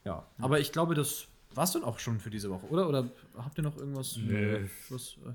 Ja. 0.05 0.27
Aber 0.39 0.61
ich 0.61 0.71
glaube, 0.71 0.95
das 0.95 1.29
war's 1.55 1.73
dann 1.73 1.83
auch 1.83 1.99
schon 1.99 2.21
für 2.21 2.29
diese 2.29 2.51
Woche, 2.51 2.67
oder? 2.67 2.91
Oder 2.91 3.11
habt 3.39 3.57
ihr 3.59 3.65
noch 3.65 3.79
irgendwas? 3.79 4.19
Nö. 4.19 4.69
Was, 4.91 5.17
äh, 5.27 5.33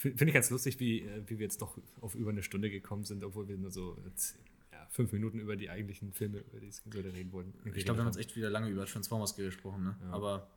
Finde 0.00 0.28
ich 0.28 0.32
ganz 0.34 0.48
lustig, 0.48 0.80
wie, 0.80 1.00
äh, 1.00 1.22
wie 1.26 1.38
wir 1.38 1.44
jetzt 1.44 1.60
doch 1.60 1.76
auf 2.00 2.14
über 2.14 2.30
eine 2.30 2.42
Stunde 2.42 2.70
gekommen 2.70 3.04
sind, 3.04 3.22
obwohl 3.22 3.48
wir 3.48 3.58
nur 3.58 3.70
so 3.70 3.98
jetzt, 4.06 4.38
ja, 4.72 4.86
fünf 4.88 5.12
Minuten 5.12 5.38
über 5.38 5.56
die 5.56 5.68
eigentlichen 5.68 6.12
Filme, 6.12 6.38
über 6.38 6.60
die 6.60 6.68
es 6.68 6.82
reden 6.94 7.32
wollen. 7.32 7.52
ich 7.74 7.84
glaube, 7.84 7.98
wir 7.98 8.04
haben 8.04 8.10
jetzt 8.10 8.18
echt 8.18 8.34
wieder 8.34 8.48
lange 8.48 8.70
über 8.70 8.86
Transformers 8.86 9.36
gesprochen, 9.36 9.84
ne? 9.84 9.96
Aber 10.10 10.48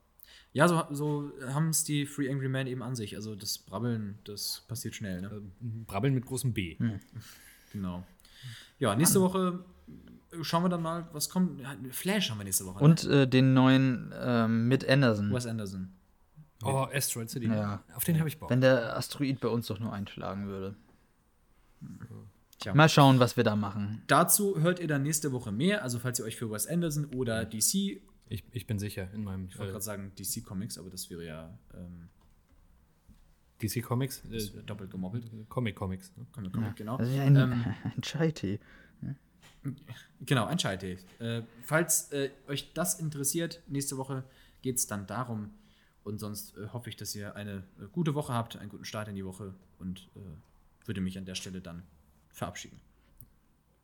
ja, 0.53 0.67
so, 0.69 0.83
so 0.91 1.31
haben 1.47 1.69
es 1.69 1.83
die 1.83 2.05
Free 2.05 2.31
Angry 2.31 2.47
Men 2.47 2.67
eben 2.67 2.81
an 2.81 2.95
sich. 2.95 3.17
Also 3.17 3.35
das 3.35 3.57
Brabbeln, 3.57 4.17
das 4.23 4.63
passiert 4.67 4.95
schnell, 4.95 5.21
ne? 5.21 5.41
Brabbeln 5.87 6.13
mit 6.13 6.25
großem 6.25 6.53
B. 6.53 6.77
Genau. 7.73 8.05
Ja, 8.79 8.95
nächste 8.95 9.19
Woche 9.19 9.65
schauen 10.41 10.63
wir 10.63 10.69
dann 10.69 10.81
mal, 10.81 11.07
was 11.11 11.29
kommt. 11.29 11.59
Ja, 11.59 11.75
Flash 11.91 12.29
haben 12.29 12.37
wir 12.37 12.45
nächste 12.45 12.65
Woche. 12.65 12.83
Und 12.83 13.03
äh, 13.05 13.27
den 13.27 13.53
neuen 13.53 14.13
ähm, 14.17 14.67
mit 14.67 14.87
Anderson. 14.87 15.29
ne? 15.29 15.35
Wes 15.35 15.45
Anderson. 15.45 15.89
Oh, 16.65 16.87
Asteroid 16.93 17.29
City. 17.29 17.47
Ja. 17.47 17.83
Auf 17.95 18.03
den 18.03 18.19
habe 18.19 18.27
ich 18.27 18.39
Bock. 18.39 18.49
Wenn 18.49 18.61
der 18.61 18.97
Asteroid 18.97 19.39
bei 19.39 19.47
uns 19.47 19.67
doch 19.67 19.79
nur 19.79 19.93
einschlagen 19.93 20.47
würde. 20.47 20.75
Tja. 22.59 22.73
Mal 22.73 22.89
schauen, 22.89 23.19
was 23.19 23.35
wir 23.35 23.43
da 23.43 23.55
machen. 23.55 24.03
Dazu 24.07 24.59
hört 24.61 24.79
ihr 24.79 24.87
dann 24.87 25.03
nächste 25.03 25.31
Woche 25.31 25.51
mehr. 25.51 25.83
Also 25.83 25.99
falls 25.99 26.19
ihr 26.19 26.25
euch 26.25 26.37
für 26.37 26.49
Wes 26.49 26.67
Anderson 26.67 27.05
oder 27.15 27.45
DC, 27.45 27.57
ich 27.57 28.01
Ich, 28.29 28.43
ich 28.51 28.67
bin 28.67 28.79
sicher 28.79 29.09
in 29.13 29.23
meinem 29.23 29.49
wollte 29.49 29.63
äh, 29.63 29.71
gerade 29.71 29.83
sagen 29.83 30.13
DC 30.17 30.45
Comics, 30.45 30.77
aber 30.77 30.89
das 30.89 31.09
wäre 31.09 31.25
ja 31.25 31.57
ähm, 31.73 32.09
DC 33.61 33.83
Comics, 33.83 34.23
das 34.29 34.49
äh, 34.49 34.63
doppelt 34.63 34.91
gemoppelt. 34.91 35.29
Comic 35.49 35.75
Comics. 35.75 36.15
Ne? 36.15 36.25
Comic, 36.31 36.53
Comic, 36.53 36.75
genau. 36.75 36.95
Also 36.97 37.19
ein, 37.19 37.35
Ähm, 37.35 37.65
ein 37.83 38.01
Chai-Tee. 38.01 38.59
Genau, 40.21 40.45
ein 40.45 40.59
Scheitee. 40.59 40.97
Äh, 41.19 41.43
falls 41.63 42.11
äh, 42.11 42.31
euch 42.47 42.73
das 42.73 42.99
interessiert, 42.99 43.61
nächste 43.67 43.97
Woche 43.97 44.23
geht 44.61 44.77
es 44.77 44.87
dann 44.87 45.07
darum. 45.07 45.51
Und 46.03 46.19
sonst 46.19 46.57
äh, 46.57 46.67
hoffe 46.73 46.89
ich, 46.89 46.95
dass 46.97 47.15
ihr 47.15 47.35
eine 47.35 47.63
äh, 47.79 47.85
gute 47.91 48.13
Woche 48.15 48.33
habt, 48.33 48.57
einen 48.57 48.69
guten 48.69 48.85
Start 48.85 49.07
in 49.07 49.15
die 49.15 49.25
Woche 49.25 49.53
und 49.79 50.09
äh, 50.15 50.19
würde 50.87 51.01
mich 51.01 51.17
an 51.17 51.25
der 51.25 51.35
Stelle 51.35 51.61
dann 51.61 51.83
verabschieden. 52.29 52.79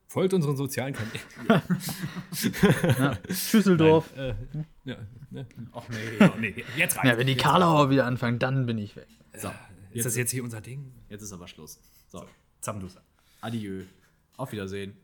Folgt 0.07 0.33
unseren 0.33 0.57
sozialen 0.57 0.93
Kanälen. 0.95 1.61
Schüsseldorf. 3.29 4.15
Äh, 4.17 4.33
ja, 4.83 4.97
ne? 5.29 5.45
Ach 5.71 5.87
nee. 5.89 5.97
Oh, 6.19 6.37
nee, 6.39 6.65
jetzt 6.75 6.97
rein. 6.97 7.07
Ja, 7.07 7.17
wenn 7.17 7.27
die 7.27 7.37
Karlauer 7.37 7.91
wieder 7.91 8.05
anfangen, 8.05 8.39
dann 8.39 8.65
bin 8.65 8.79
ich 8.79 8.95
weg. 8.95 9.07
So, 9.37 9.49
Ist 9.49 9.53
jetzt, 9.93 10.05
das 10.05 10.15
jetzt 10.17 10.31
hier 10.31 10.43
unser 10.43 10.61
Ding? 10.61 10.91
jetzt 11.09 11.21
ist 11.21 11.31
aber 11.31 11.47
Schluss. 11.47 11.79
So, 12.07 12.25
Zamdusa. 12.59 13.01
adieu. 13.41 13.83
Auf 14.35 14.51
Wiedersehen. 14.51 14.97